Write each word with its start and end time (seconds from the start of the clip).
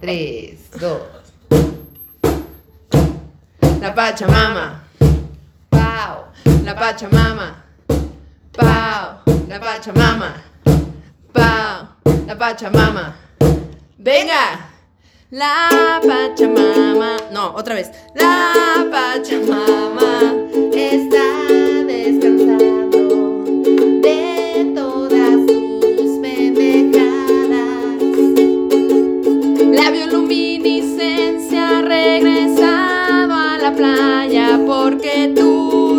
tres, 0.00 0.70
dos. 0.78 1.02
La 3.80 3.94
Pachamama. 3.94 4.84
Pau. 5.70 6.24
La 6.64 6.74
Pachamama. 6.74 7.64
Pau. 8.52 9.20
La 9.48 9.60
Pachamama. 9.60 10.34
Pau. 11.32 11.88
La 12.26 12.34
Pachamama. 12.36 13.14
Venga. 13.98 14.70
La 15.30 16.00
Pachamama. 16.02 17.16
No, 17.32 17.54
otra 17.54 17.74
vez. 17.74 17.90
La 18.14 18.86
Pachamama 18.90 20.37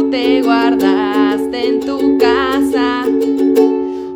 te 0.10 0.42
guardaste 0.42 1.68
en 1.68 1.80
tu 1.82 2.18
casa. 2.18 3.06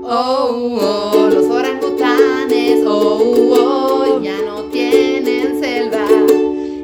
Oh, 0.04 0.78
oh, 0.82 1.30
los 1.32 1.46
orangutanes, 1.46 2.84
oh, 2.86 3.22
oh, 3.52 4.22
ya 4.22 4.38
no 4.46 4.64
tienen 4.66 5.60
selva. 5.60 6.06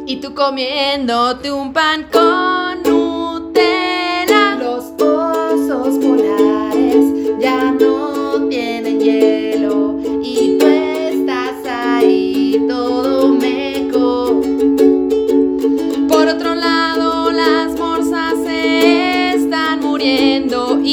Y 0.06 0.18
tú 0.18 0.34
comiéndote 0.34 1.52
un 1.52 1.74
pan 1.74 2.08
con 2.12 2.59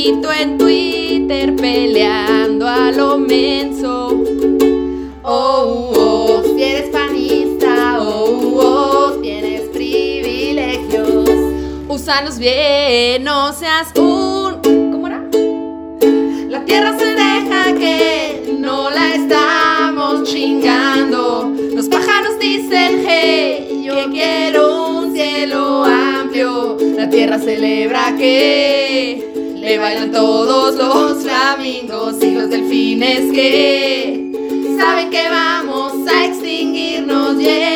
Tú 0.05 0.29
en 0.31 0.59
Twitter 0.59 1.57
peleando 1.57 2.69
a 2.69 2.93
lo 2.93 3.17
menso. 3.17 4.23
Oh, 5.23 5.91
oh, 5.97 6.43
si 6.45 6.63
eres 6.63 6.91
panista, 6.91 7.99
oh, 7.99 8.61
oh, 8.61 9.13
tienes 9.23 9.63
privilegios. 9.71 11.31
Úsalos 11.89 12.39
bien, 12.39 13.25
no 13.25 13.55
seas 13.55 13.89
un. 13.97 14.61
¿Cómo 14.93 15.07
era? 15.07 15.23
La 16.51 16.63
tierra 16.67 16.97
se 16.99 17.07
deja 17.07 17.75
que 17.75 18.55
no 18.61 18.91
la 18.91 19.15
estamos 19.15 20.25
chingando. 20.25 21.55
Los 21.75 21.89
pájaros 21.89 22.39
dicen, 22.39 23.03
hey, 23.09 23.83
yo 23.83 24.11
quiero 24.11 24.99
un 24.99 25.15
cielo 25.15 25.85
amplio. 25.85 26.77
La 26.97 27.09
tierra 27.09 27.39
celebra 27.39 28.15
que 28.19 29.36
le 29.67 29.79
bailan 29.81 30.13
todos 30.13 30.77
los 30.77 31.25
flamingos 31.25 32.23
y 32.23 32.31
los 32.31 32.49
delfines 32.49 33.33
que 33.33 34.31
saben 34.79 35.11
que 35.11 35.29
vamos 35.29 35.93
a 36.07 36.27
extinguirnos. 36.27 37.37
Yeah. 37.37 37.76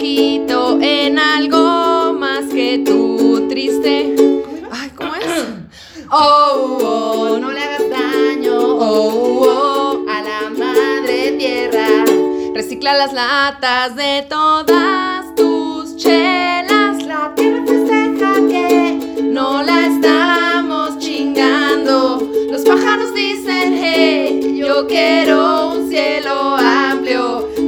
Poquito 0.00 0.78
en 0.80 1.18
algo 1.18 2.14
más 2.14 2.46
que 2.46 2.82
tu 2.86 3.46
triste. 3.50 4.16
Ay, 4.72 4.90
¿cómo 4.96 5.14
es? 5.14 5.26
Oh, 6.12 6.78
oh, 6.82 7.38
no 7.38 7.52
le 7.52 7.62
hagas 7.62 7.88
daño, 7.88 8.58
oh, 8.58 9.44
oh, 9.46 10.06
a 10.10 10.20
la 10.22 10.50
madre 10.50 11.36
tierra. 11.38 12.04
Recicla 12.52 12.94
las 12.94 13.12
latas 13.12 13.94
de 13.94 14.26
todas 14.28 15.32
tus 15.36 15.96
chelas. 15.98 17.04
La 17.04 17.32
tierra 17.36 17.62
festeja 17.64 18.34
que 18.48 19.22
no 19.22 19.62
la 19.62 19.86
estamos 19.86 20.98
chingando. 20.98 22.28
Los 22.50 22.62
pájaros 22.62 23.14
dicen, 23.14 23.78
hey, 23.80 24.56
yo 24.58 24.88
quiero 24.88 25.74
un 25.74 25.88
cielo 25.90 26.56
amplio. 26.56 27.09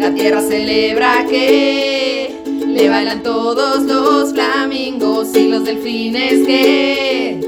La 0.02 0.12
tierra 0.12 0.42
celebra 0.42 1.24
que 1.30 2.34
le 2.66 2.88
bailan 2.88 3.22
todos 3.22 3.84
los 3.84 4.32
flamingos 4.32 5.32
y 5.36 5.46
los 5.46 5.64
delfines 5.64 6.44
que 6.44 7.40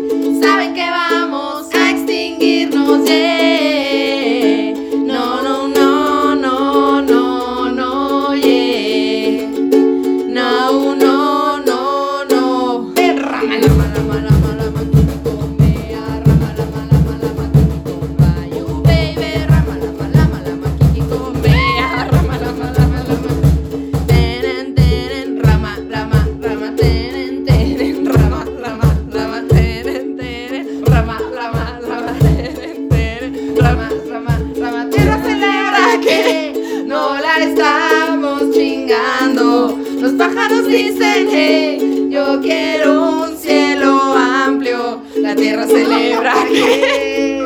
dicen, 40.75 41.29
hey, 41.31 42.09
yo 42.11 42.41
quiero 42.41 43.23
un 43.23 43.37
cielo 43.37 44.01
amplio. 44.15 45.03
La 45.17 45.35
tierra 45.37 45.67
celebra 45.67 46.35
que 46.49 47.43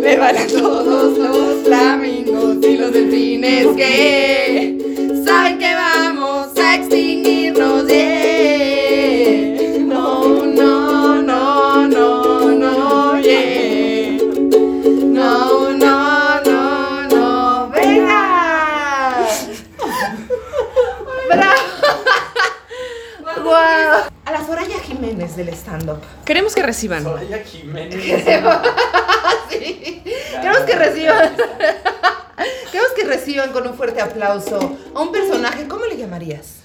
le 0.00 0.16
valen 0.18 0.48
todos 0.48 1.18
los 1.18 1.64
flamingos 1.64 2.56
y 2.62 2.76
los 2.76 2.92
delfines 2.92 3.66
que 3.76 4.79
reciban. 26.70 27.02
Soraya 27.02 27.42
Jiménez. 27.44 28.02
sí. 29.50 30.02
Queremos 30.40 30.62
que 30.66 30.76
reciban. 30.76 31.36
Queremos 32.70 32.92
que 32.96 33.04
reciban 33.04 33.52
con 33.52 33.66
un 33.66 33.74
fuerte 33.74 34.00
aplauso 34.00 34.76
a 34.94 35.00
un 35.00 35.10
personaje. 35.12 35.66
¿Cómo 35.66 35.84
le 35.86 35.96
llamarías? 35.96 36.60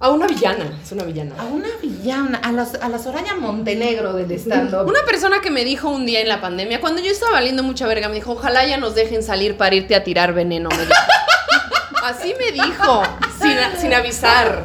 A 0.00 0.08
una 0.08 0.26
villana, 0.26 0.80
es 0.82 0.90
una 0.90 1.04
villana. 1.04 1.36
A 1.38 1.44
una 1.44 1.68
villana, 1.80 2.38
a 2.42 2.50
la, 2.50 2.66
a 2.80 2.88
la 2.88 2.98
Soraya 2.98 3.36
Montenegro 3.36 4.12
del 4.14 4.32
stand-up. 4.32 4.88
Una 4.88 5.04
persona 5.04 5.40
que 5.40 5.52
me 5.52 5.64
dijo 5.64 5.88
un 5.88 6.04
día 6.04 6.20
en 6.20 6.28
la 6.28 6.40
pandemia, 6.40 6.80
cuando 6.80 7.00
yo 7.00 7.12
estaba 7.12 7.32
valiendo 7.32 7.62
mucha 7.62 7.86
verga, 7.86 8.08
me 8.08 8.16
dijo, 8.16 8.32
ojalá 8.32 8.66
ya 8.66 8.78
nos 8.78 8.96
dejen 8.96 9.22
salir 9.22 9.56
para 9.56 9.76
irte 9.76 9.94
a 9.94 10.02
tirar 10.02 10.32
veneno. 10.32 10.68
me 10.70 10.78
dijo. 10.78 10.94
Así 12.02 12.34
me 12.36 12.50
dijo, 12.50 13.02
sin, 13.40 13.56
sin 13.80 13.94
avisar. 13.94 14.64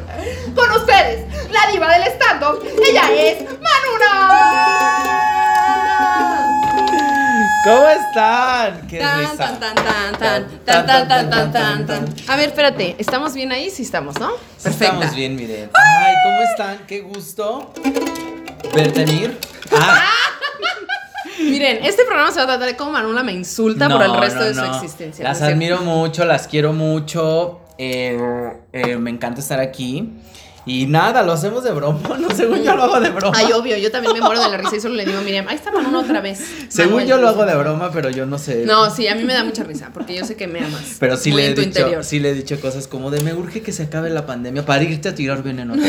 Con 0.56 0.70
ustedes, 0.72 1.24
la 1.52 1.70
diva 1.70 1.92
del 1.92 2.02
stand-up. 2.14 2.66
Ella 2.84 3.12
es. 3.14 3.44
¿Cómo 7.64 7.86
están? 7.88 8.86
Qué 8.88 8.98
Tan, 8.98 9.18
risa. 9.20 9.36
tan, 9.36 9.58
tan, 9.60 9.74
tan, 9.74 10.18
tan, 10.18 10.86
tan, 10.86 10.86
tan, 11.08 11.30
tan, 11.30 11.52
tan, 11.52 11.86
tan. 11.86 12.14
A 12.28 12.36
ver, 12.36 12.48
espérate, 12.48 12.94
¿estamos 12.98 13.34
bien 13.34 13.52
ahí? 13.52 13.68
Sí 13.70 13.82
estamos, 13.82 14.18
¿no? 14.18 14.30
Sí, 14.56 14.68
Estamos 14.68 15.14
bien, 15.14 15.36
miren. 15.36 15.70
Ay, 15.74 16.14
¿cómo 16.24 16.40
están? 16.50 16.78
Qué 16.86 17.00
gusto 17.00 17.72
verte 18.74 19.04
venir. 19.04 19.38
Ah, 19.72 20.02
Miren, 21.40 21.84
este 21.84 22.04
programa 22.04 22.30
se 22.30 22.38
va 22.38 22.44
a 22.44 22.46
tratar 22.46 22.68
de 22.68 22.76
cómo 22.76 22.92
Manula 22.92 23.22
me 23.22 23.32
insulta 23.32 23.88
por 23.88 24.02
el 24.02 24.08
no, 24.12 24.20
resto 24.20 24.40
no, 24.40 24.44
de 24.46 24.54
su 24.54 24.60
no. 24.60 24.74
existencia. 24.76 25.24
Las 25.24 25.40
¿no 25.40 25.46
admiro 25.46 25.80
mucho, 25.82 26.24
las 26.24 26.46
quiero 26.48 26.72
mucho. 26.72 27.60
eh, 27.78 28.18
eh, 28.72 28.96
me 28.96 29.10
encanta 29.10 29.40
estar 29.40 29.60
aquí. 29.60 30.10
Y 30.68 30.86
nada, 30.86 31.22
lo 31.22 31.32
hacemos 31.32 31.64
de 31.64 31.72
broma, 31.72 32.00
no, 32.20 32.30
según 32.30 32.62
yo 32.62 32.76
lo 32.76 32.84
hago 32.84 33.00
de 33.00 33.10
broma. 33.10 33.36
Ay, 33.36 33.52
obvio, 33.52 33.76
yo 33.78 33.90
también 33.90 34.12
me 34.12 34.20
muero 34.20 34.42
de 34.42 34.50
la 34.50 34.56
risa 34.58 34.76
y 34.76 34.80
solo 34.80 34.94
le 34.94 35.06
digo 35.06 35.18
a 35.18 35.22
Miriam, 35.22 35.46
ahí 35.48 35.56
está 35.56 35.72
Manuel 35.72 35.96
otra 35.96 36.20
vez. 36.20 36.40
según 36.68 36.96
Manuel. 36.96 37.08
yo 37.08 37.16
lo 37.18 37.28
hago 37.28 37.46
de 37.46 37.54
broma, 37.56 37.90
pero 37.90 38.10
yo 38.10 38.26
no 38.26 38.38
sé. 38.38 38.64
No, 38.66 38.90
sí, 38.90 39.08
a 39.08 39.14
mí 39.14 39.24
me 39.24 39.32
da 39.32 39.44
mucha 39.44 39.64
risa, 39.64 39.90
porque 39.94 40.14
yo 40.14 40.24
sé 40.24 40.36
que 40.36 40.46
me 40.46 40.60
amas. 40.60 40.96
Pero 41.00 41.16
sí 41.16 41.30
Muy 41.30 41.40
le, 41.42 41.46
he 41.46 41.50
dicho, 41.50 41.62
interior. 41.62 42.04
sí 42.04 42.20
le 42.20 42.30
he 42.30 42.34
dicho 42.34 42.60
cosas 42.60 42.86
como 42.86 43.10
de 43.10 43.20
me 43.22 43.32
urge 43.34 43.62
que 43.62 43.72
se 43.72 43.84
acabe 43.84 44.10
la 44.10 44.26
pandemia 44.26 44.64
para 44.66 44.82
irte 44.84 45.08
a 45.08 45.14
tirar 45.14 45.42
veneno. 45.42 45.74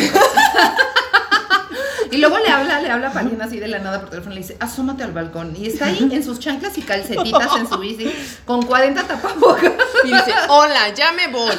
Y 2.12 2.18
luego 2.18 2.38
le 2.40 2.50
habla, 2.50 2.80
le 2.82 2.90
habla 2.90 3.10
a 3.10 3.14
Palina 3.14 3.46
así 3.46 3.60
de 3.60 3.68
la 3.68 3.80
nada 3.80 4.00
por 4.00 4.10
teléfono, 4.10 4.34
le 4.36 4.42
dice, 4.42 4.58
asómate 4.60 5.04
al 5.04 5.12
balcón. 5.12 5.54
Y 5.56 5.68
está 5.68 5.86
ahí 5.86 6.10
en 6.12 6.24
sus 6.24 6.40
chanclas 6.40 6.78
y 6.78 6.82
calcetitas 6.82 7.56
en 7.58 7.68
su 7.68 7.78
bici, 7.78 8.12
con 8.46 8.62
40 8.64 9.04
tapabocas. 9.04 9.72
Y 10.04 10.08
dice, 10.08 10.34
hola, 10.50 10.94
ya 10.96 11.12
me 11.12 11.28
voy. 11.28 11.52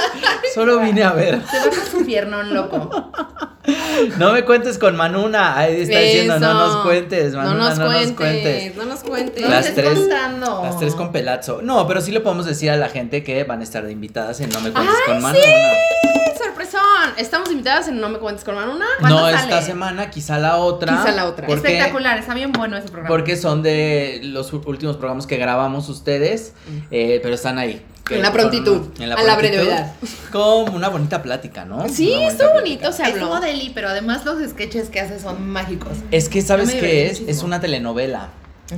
Solo 0.54 0.78
vine 0.80 1.02
a 1.04 1.12
ver. 1.12 1.40
Se 1.50 1.58
va 1.58 1.64
con 1.64 1.86
su 2.00 2.06
piernón 2.06 2.54
loco. 2.54 3.12
No 4.16 4.32
me 4.32 4.44
cuentes 4.46 4.78
con 4.78 4.96
Manuna. 4.96 5.58
Ahí 5.58 5.82
está 5.82 5.98
diciendo, 5.98 6.38
no 6.40 6.54
nos 6.54 6.76
cuentes, 6.84 7.32
No 7.32 7.38
Manuna, 7.38 7.68
nos 7.68 7.78
no 7.78 7.84
cuentes, 7.86 8.06
nos 8.08 8.16
cuentes. 8.16 8.76
no 8.76 8.84
nos 8.86 9.00
cuentes. 9.00 9.42
No 9.42 9.48
Las 9.50 9.74
tres- 9.74 9.98
contando. 9.98 10.60
Las 10.64 10.78
tres 10.78 10.94
con 10.94 11.12
pelazo. 11.12 11.60
No, 11.62 11.86
pero 11.86 12.00
sí 12.00 12.10
le 12.12 12.20
podemos 12.20 12.46
decir 12.46 12.70
a 12.70 12.76
la 12.76 12.88
gente 12.88 13.22
que 13.22 13.44
van 13.44 13.60
a 13.60 13.64
estar 13.64 13.84
de 13.84 13.92
invitadas 13.92 14.40
en 14.40 14.48
No 14.50 14.60
me 14.60 14.70
cuentes 14.72 14.94
¡Ay, 15.06 15.12
con 15.12 15.22
Manuna. 15.22 15.44
sorpresón! 15.44 15.97
Estamos 17.16 17.50
invitadas 17.50 17.88
en 17.88 18.00
No 18.00 18.08
me 18.08 18.18
cuentes 18.18 18.44
con 18.44 18.54
Manuna. 18.54 18.86
¿Cuándo 19.00 19.20
No 19.20 19.24
sale? 19.26 19.38
esta 19.54 19.62
semana, 19.62 20.10
quizá 20.10 20.38
la 20.38 20.56
otra. 20.56 20.96
Quizá 20.96 21.12
la 21.12 21.26
otra. 21.26 21.46
Porque, 21.46 21.68
Espectacular, 21.68 22.18
está 22.18 22.34
bien 22.34 22.52
bueno 22.52 22.76
ese 22.76 22.88
programa. 22.88 23.08
Porque 23.08 23.36
son 23.36 23.62
de 23.62 24.20
los 24.24 24.52
últimos 24.52 24.96
programas 24.96 25.26
que 25.26 25.36
grabamos 25.36 25.88
ustedes, 25.88 26.52
eh, 26.90 27.20
pero 27.22 27.34
están 27.34 27.58
ahí. 27.58 27.82
En 28.10 28.22
la 28.22 28.30
con- 28.30 28.40
prontitud, 28.40 28.86
en 29.00 29.08
la 29.10 29.16
a 29.16 29.22
la 29.22 29.36
brevedad. 29.36 29.92
Con 30.32 30.74
una 30.74 30.88
bonita 30.88 31.22
plática, 31.22 31.66
¿no? 31.66 31.86
Sí, 31.90 32.10
estuvo 32.14 32.52
bonito, 32.54 32.90
se 32.90 33.02
habló. 33.04 33.16
Estuvo 33.16 33.40
deli, 33.40 33.70
pero 33.74 33.88
además 33.90 34.24
los 34.24 34.38
sketches 34.48 34.88
que 34.88 35.00
hace 35.00 35.20
son 35.20 35.46
mágicos. 35.50 35.92
Es 36.10 36.28
que, 36.30 36.40
¿sabes 36.40 36.72
qué 36.74 37.08
es? 37.08 37.20
Es 37.20 37.42
una 37.42 37.60
telenovela. 37.60 38.28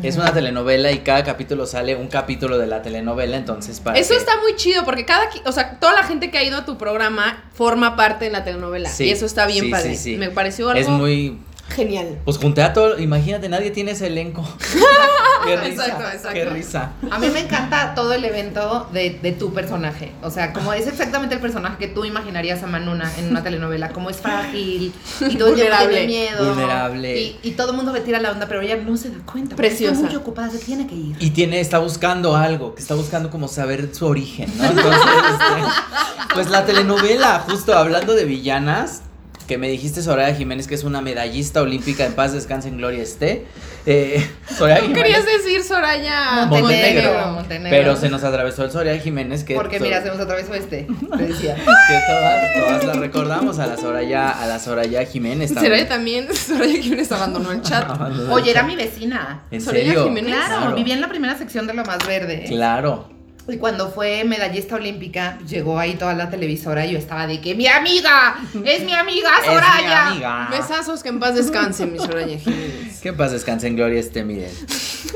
Es 0.03 0.17
una 0.17 0.33
telenovela 0.33 0.93
y 0.93 0.99
cada 1.01 1.25
capítulo 1.25 1.67
sale 1.67 1.97
un 1.97 2.07
capítulo 2.09 2.59
de 2.59 2.67
la 2.69 2.81
telenovela, 2.81 3.37
entonces 3.37 3.81
para 3.81 3.99
Eso 3.99 4.11
que- 4.15 4.19
está 4.21 4.37
muy 4.41 4.55
chido 4.57 4.85
porque 4.85 5.05
cada, 5.05 5.29
o 5.47 5.53
sea, 5.53 5.79
toda 5.81 5.93
la 5.95 6.05
gente 6.05 6.31
que 6.31 6.39
ha 6.39 6.45
ido 6.45 6.57
a 6.59 6.65
tu 6.65 6.79
programa 6.79 7.45
forma 7.55 7.97
parte 7.97 8.27
de 8.27 8.31
la 8.31 8.45
telenovela 8.45 8.89
Sí, 8.89 9.05
y 9.05 9.11
eso 9.11 9.27
está 9.27 9.47
bien 9.47 9.65
sí, 9.65 9.71
padre. 9.71 9.97
sí, 9.97 10.13
sí. 10.13 10.17
Me 10.17 10.31
pareció 10.31 10.69
algo 10.71 10.81
Es 10.81 10.89
muy... 10.89 11.39
genial. 11.71 12.19
Pues 12.25 12.39
junté 12.39 12.63
a 12.63 12.73
todo, 12.73 12.99
imagínate, 12.99 13.49
nadie 13.49 13.71
tiene 13.71 13.93
ese 13.93 14.07
elenco. 14.09 14.47
qué 15.47 15.57
risa, 15.57 15.85
Exacto, 15.87 16.05
exacto. 16.09 16.31
qué 16.33 16.45
risa. 16.47 16.93
A 17.11 17.19
mí 17.19 17.29
me 17.31 17.41
encanta 17.41 17.95
todo 17.95 18.13
el 18.13 18.25
evento 18.25 18.89
de, 18.93 19.19
de 19.23 19.33
tu 19.33 19.53
personaje. 19.53 20.13
O 20.23 20.31
sea, 20.31 20.53
como 20.53 20.73
es 20.73 20.87
exactamente 20.87 21.35
el 21.35 21.41
personaje 21.41 21.77
que 21.79 21.89
tú 21.89 22.05
imaginarías 22.05 22.63
a 22.63 22.67
Manuna 22.67 23.11
en 23.19 23.31
una 23.31 23.43
telenovela. 23.43 23.91
Como 23.91 24.11
es 24.11 24.19
frágil 24.19 24.93
y 25.21 25.37
todo 25.37 25.51
Vulnerable. 25.51 25.89
tiene 25.91 26.07
miedo. 26.07 26.49
Vulnerable. 26.49 27.21
Y, 27.21 27.39
y 27.43 27.51
todo 27.53 27.71
el 27.71 27.77
mundo 27.77 27.93
le 27.93 28.01
tira 28.01 28.21
la 28.21 28.33
onda, 28.33 28.47
pero 28.47 28.61
ella 28.61 28.77
no 28.77 28.97
se 28.97 29.11
da 29.11 29.19
cuenta. 29.25 29.57
Preciosa. 29.57 29.95
Está 29.95 30.07
muy 30.07 30.17
ocupada, 30.17 30.51
se 30.51 30.59
tiene 30.59 30.87
que 30.87 30.95
ir. 30.95 31.17
Y 31.21 31.31
tiene, 31.31 31.61
está 31.61 31.79
buscando 31.79 32.37
algo, 32.37 32.75
que 32.75 32.83
está 32.83 32.95
buscando 32.95 33.31
como 33.31 33.49
saber 33.49 33.89
su 33.95 34.07
origen, 34.07 34.53
¿no? 34.59 34.65
Entonces, 34.65 35.01
este, 35.31 36.35
pues 36.35 36.51
la 36.51 36.65
telenovela, 36.65 37.41
justo 37.41 37.77
hablando 37.77 38.15
de 38.15 38.25
villanas, 38.25 39.03
que 39.51 39.59
me 39.59 39.69
dijiste 39.69 40.01
Soraya 40.01 40.33
Jiménez, 40.33 40.69
que 40.69 40.77
es 40.77 40.85
una 40.85 41.01
medallista 41.01 41.61
olímpica, 41.61 42.07
en 42.07 42.13
paz 42.13 42.33
descanse 42.33 42.69
en 42.69 42.77
gloria 42.77 43.03
esté. 43.03 43.47
Eh, 43.85 44.25
Soraya 44.57 44.81
Jiménez. 44.81 45.03
Querías 45.03 45.27
decir 45.27 45.65
Soraya 45.65 46.47
Montenegro. 46.47 46.63
Montenegro, 46.63 47.33
Montenegro. 47.33 47.71
Pero 47.71 47.97
se 47.97 48.11
nos 48.11 48.23
atravesó 48.23 48.63
el 48.63 48.71
Soraya 48.71 49.01
Jiménez, 49.01 49.43
que, 49.43 49.57
Porque 49.57 49.81
mira, 49.81 50.03
se 50.03 50.09
nos 50.09 50.21
atravesó 50.21 50.55
este. 50.55 50.87
Te 51.19 51.27
decía. 51.27 51.57
que 51.57 51.65
todas, 51.65 52.55
todas 52.55 52.85
la 52.85 52.93
recordamos 52.93 53.59
a 53.59 53.67
la 53.67 53.77
Soraya, 53.77 54.31
a 54.31 54.47
la 54.47 54.61
Soraya 54.61 55.05
Jiménez. 55.05 55.53
Soraya 55.53 55.89
también, 55.89 56.29
Soraya 56.33 56.81
Jiménez 56.81 57.11
abandonó 57.11 57.51
el 57.51 57.61
chat. 57.63 57.91
Abandonó 57.91 58.27
el 58.27 58.31
Oye, 58.31 58.53
era 58.53 58.61
chat. 58.61 58.69
mi 58.69 58.77
vecina. 58.77 59.43
¿En 59.51 59.61
Soraya 59.61 59.85
serio? 59.85 60.05
Jiménez. 60.05 60.33
Claro, 60.33 60.77
vivía 60.77 60.95
en 60.95 61.01
la 61.01 61.09
primera 61.09 61.37
sección 61.37 61.67
de 61.67 61.75
lo 61.75 61.85
más 61.85 62.07
verde. 62.07 62.45
Claro. 62.47 63.20
Y 63.49 63.57
cuando 63.57 63.91
fue 63.91 64.23
medallista 64.25 64.77
olímpica, 64.77 65.39
llegó 65.49 65.79
ahí 65.79 65.95
toda 65.95 66.15
la 66.15 66.31
televisora 66.31 66.87
y 66.87 66.93
yo 66.93 66.99
estaba 66.99 67.27
de 67.27 67.41
que 67.41 67.55
mi 67.55 67.67
amiga, 67.67 68.37
es 68.65 68.85
mi 68.85 68.93
amiga 68.95 69.31
Es 69.43 69.49
mi 69.49 69.55
Soraya. 69.55 70.07
amiga. 70.09 70.49
Besazos 70.51 71.03
que 71.03 71.09
en 71.09 71.19
paz 71.19 71.35
descanse, 71.35 71.87
mi 71.87 71.99
Soraya 71.99 72.39
Jiménez. 72.39 73.01
Que 73.01 73.13
paz 73.13 73.33
descanse 73.33 73.67
en 73.67 73.77
gloria 73.77 73.99
este, 73.99 74.23
miren. 74.25 74.51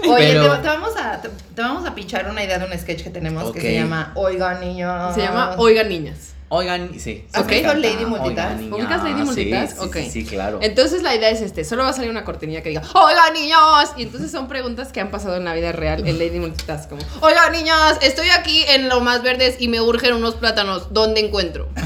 Oye, 0.08 0.32
Pero- 0.32 0.56
te, 0.56 0.62
te 0.62 0.68
vamos 0.68 0.96
a, 0.96 1.20
te, 1.20 1.28
te 1.28 1.62
vamos 1.62 1.86
a 1.86 1.94
pichar 1.94 2.28
una 2.28 2.42
idea 2.42 2.58
de 2.58 2.64
un 2.72 2.76
sketch 2.78 3.02
que 3.04 3.10
tenemos 3.10 3.52
que 3.52 3.60
se 3.60 3.74
llama 3.74 4.10
Oiga 4.16 4.58
niños. 4.58 5.14
Se 5.14 5.20
llama 5.20 5.54
Oigan 5.58 5.88
Niñas. 5.88 6.32
Oigan, 6.50 6.90
sí. 7.00 7.24
¿Has 7.32 7.46
visto. 7.46 7.74
Lady 7.74 8.04
Multitask? 8.06 8.58
Oigan. 8.60 8.72
¿Ubicas 8.72 9.02
Lady 9.02 9.18
Sí, 9.20 9.24
Multitask? 9.24 9.72
Sí, 9.78 9.84
Ok. 9.86 9.96
sí, 9.96 10.10
sí, 10.10 10.24
claro. 10.24 10.58
Entonces 10.62 11.02
la 11.02 11.14
idea 11.14 11.30
es 11.30 11.40
este, 11.40 11.64
solo 11.64 11.82
va 11.82 11.88
a 11.88 11.92
salir 11.92 12.10
una 12.10 12.24
cortinilla 12.24 12.62
que 12.62 12.68
diga, 12.68 12.82
oigan 12.94 13.32
niños, 13.32 13.92
y 13.96 14.02
entonces 14.04 14.30
son 14.30 14.46
preguntas 14.46 14.92
que 14.92 15.00
han 15.00 15.10
pasado 15.10 15.36
en 15.36 15.44
la 15.44 15.54
vida 15.54 15.72
real 15.72 16.06
en 16.06 16.18
Lady 16.18 16.38
Multitask, 16.38 16.88
como, 16.88 17.02
oigan 17.22 17.50
niños, 17.52 17.76
estoy 18.02 18.28
aquí 18.30 18.62
en 18.68 18.88
lo 18.88 19.00
más 19.00 19.22
verdes 19.22 19.56
y 19.58 19.68
me 19.68 19.80
urgen 19.80 20.14
unos 20.14 20.34
plátanos, 20.36 20.92
¿dónde 20.92 21.20
encuentro? 21.20 21.68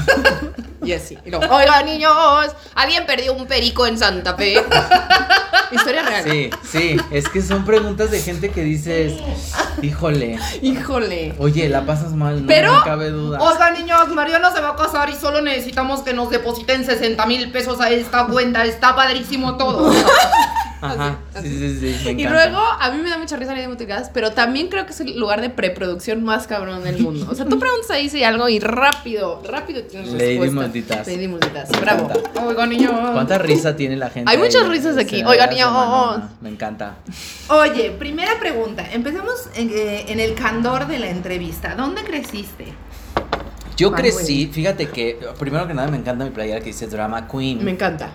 Y 0.81 0.93
así, 0.93 1.17
y 1.25 1.29
luego, 1.29 1.53
oigan 1.53 1.85
niños, 1.85 2.15
alguien 2.73 3.05
perdió 3.05 3.33
un 3.33 3.45
perico 3.47 3.85
en 3.85 3.97
Santa 3.97 4.35
Fe. 4.35 4.53
Historia 5.71 6.03
real. 6.03 6.23
Sí, 6.23 6.49
sí, 6.71 6.97
es 7.11 7.27
que 7.27 7.41
son 7.43 7.65
preguntas 7.65 8.09
de 8.11 8.21
gente 8.21 8.49
que 8.49 8.63
dices, 8.63 9.13
híjole, 9.81 10.39
Híjole. 10.61 11.35
oye, 11.37 11.67
la 11.69 11.85
pasas 11.85 12.13
mal, 12.13 12.41
no 12.43 12.47
Pero- 12.47 12.77
me 12.77 12.83
cabe 12.83 13.09
duda. 13.09 13.39
Oiga 13.39 13.71
niños, 13.71 14.07
Mariana 14.07 14.51
se 14.51 14.58
va 14.61 14.69
a 14.69 14.75
casar 14.75 15.09
y 15.09 15.15
solo 15.15 15.41
necesitamos 15.41 16.01
que 16.01 16.13
nos 16.13 16.29
depositen 16.29 16.85
60 16.85 17.25
mil 17.25 17.51
pesos 17.51 17.79
a 17.81 17.89
esta 17.89 18.27
cuenta. 18.27 18.65
Está 18.65 18.95
padrísimo 18.95 19.57
todo. 19.57 19.91
Ajá, 20.81 21.17
así, 21.35 21.49
sí, 21.49 21.77
sí, 21.77 21.93
sí, 21.93 22.05
me 22.15 22.21
Y 22.21 22.25
luego, 22.25 22.57
a 22.57 22.89
mí 22.91 23.01
me 23.01 23.09
da 23.09 23.17
mucha 23.17 23.35
risa 23.35 23.53
Lady 23.53 23.67
Multitask, 23.67 24.13
pero 24.13 24.31
también 24.31 24.69
creo 24.69 24.85
que 24.85 24.93
es 24.93 24.99
el 25.01 25.19
lugar 25.19 25.41
de 25.41 25.49
preproducción 25.49 26.23
más 26.23 26.47
cabrón 26.47 26.85
del 26.85 27.01
mundo. 27.01 27.27
O 27.29 27.35
sea, 27.35 27.45
tú 27.45 27.59
preguntas 27.59 27.89
ahí 27.91 28.07
si 28.09 28.23
algo 28.23 28.47
y 28.47 28.59
rápido, 28.59 29.41
rápido 29.45 29.83
tienes 29.83 30.09
Lady 30.13 30.37
respuesta. 30.37 30.55
Multitask. 30.61 31.07
Lady 31.07 31.27
Multitask, 31.27 31.73
Me 31.73 31.81
bravo. 31.81 32.09
Oiga 32.45 32.65
niños. 32.65 32.93
¿Cuánta 33.11 33.37
risa 33.39 33.75
tiene 33.75 33.97
la 33.97 34.09
gente? 34.09 34.31
Hay 34.31 34.37
ahí? 34.37 34.41
muchas 34.43 34.69
risas 34.69 34.97
aquí. 34.97 35.19
Se 35.19 35.25
Oigan, 35.25 35.47
la 35.47 35.53
niños. 35.53 35.69
semana. 35.69 36.29
Me 36.39 36.49
encanta. 36.49 36.95
Oye, 37.49 37.91
primera 37.91 38.39
pregunta. 38.39 38.85
Empecemos 38.89 39.49
en, 39.55 39.69
eh, 39.73 40.05
en 40.07 40.21
el 40.21 40.33
candor 40.33 40.87
de 40.87 40.97
la 40.99 41.09
entrevista. 41.09 41.75
¿Dónde 41.75 42.03
creciste? 42.05 42.73
Yo 43.79 43.91
Manuel. 43.91 44.13
crecí, 44.13 44.47
fíjate 44.51 44.89
que, 44.89 45.17
primero 45.39 45.67
que 45.67 45.73
nada, 45.73 45.89
me 45.89 45.97
encanta 45.97 46.23
mi 46.25 46.31
playera 46.31 46.59
que 46.59 46.67
dice 46.67 46.87
Drama 46.87 47.27
Queen. 47.27 47.63
Me 47.63 47.71
encanta. 47.71 48.11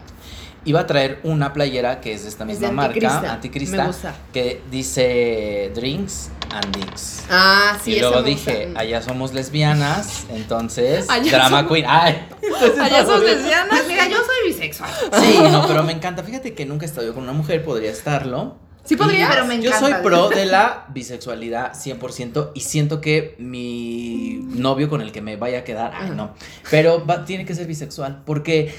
Iba 0.66 0.80
a 0.80 0.86
traer 0.86 1.20
una 1.24 1.52
playera 1.52 2.00
que 2.00 2.14
es 2.14 2.22
de 2.22 2.28
esta 2.30 2.44
Es 2.44 2.48
misma 2.48 2.68
de 2.68 2.72
marca, 2.72 2.88
Anticrista. 2.94 3.32
Anticrista, 3.34 3.76
Me 3.78 3.86
gusta. 3.86 4.14
que 4.32 4.62
dice 4.70 5.70
Drinks 5.74 6.30
and 6.54 6.74
Dicks. 6.76 7.24
Ah, 7.30 7.76
sí, 7.82 7.92
y 7.96 8.00
luego 8.00 8.22
dije, 8.22 8.66
gusta. 8.66 8.80
allá 8.80 9.02
somos 9.02 9.34
lesbianas, 9.34 10.24
entonces 10.30 11.08
Allá 11.10 11.32
Drama 11.32 11.58
somos- 11.60 11.72
Queen. 11.72 11.84
Ay. 11.86 12.28
Allá 12.80 13.04
sos 13.04 13.22
lesbianas. 13.22 13.68
Pues 13.70 13.88
mira, 13.88 14.08
yo 14.08 14.16
soy 14.16 14.52
bisexual. 14.52 14.90
Sí, 15.20 15.38
no, 15.50 15.66
pero 15.66 15.82
me 15.82 15.92
encanta. 15.92 16.22
Fíjate 16.22 16.54
que 16.54 16.64
nunca 16.64 16.86
he 16.86 16.88
estado 16.88 17.06
yo 17.06 17.14
con 17.14 17.24
una 17.24 17.32
mujer, 17.34 17.62
podría 17.62 17.90
estarlo. 17.90 18.56
Sí 18.84 18.96
podrías. 18.96 19.30
pero 19.30 19.46
me 19.46 19.60
Yo 19.60 19.70
encanta. 19.70 19.78
soy 19.96 20.02
pro 20.02 20.28
de 20.28 20.46
la 20.46 20.86
bisexualidad 20.90 21.72
100% 21.74 22.50
y 22.54 22.60
siento 22.60 23.00
que 23.00 23.34
mi 23.38 24.40
novio 24.56 24.88
con 24.90 25.00
el 25.00 25.10
que 25.12 25.22
me 25.22 25.36
vaya 25.36 25.60
a 25.60 25.64
quedar, 25.64 25.92
ay 25.94 26.10
no, 26.10 26.34
pero 26.70 27.04
va- 27.06 27.24
tiene 27.24 27.44
que 27.44 27.54
ser 27.54 27.66
bisexual 27.66 28.22
porque 28.26 28.74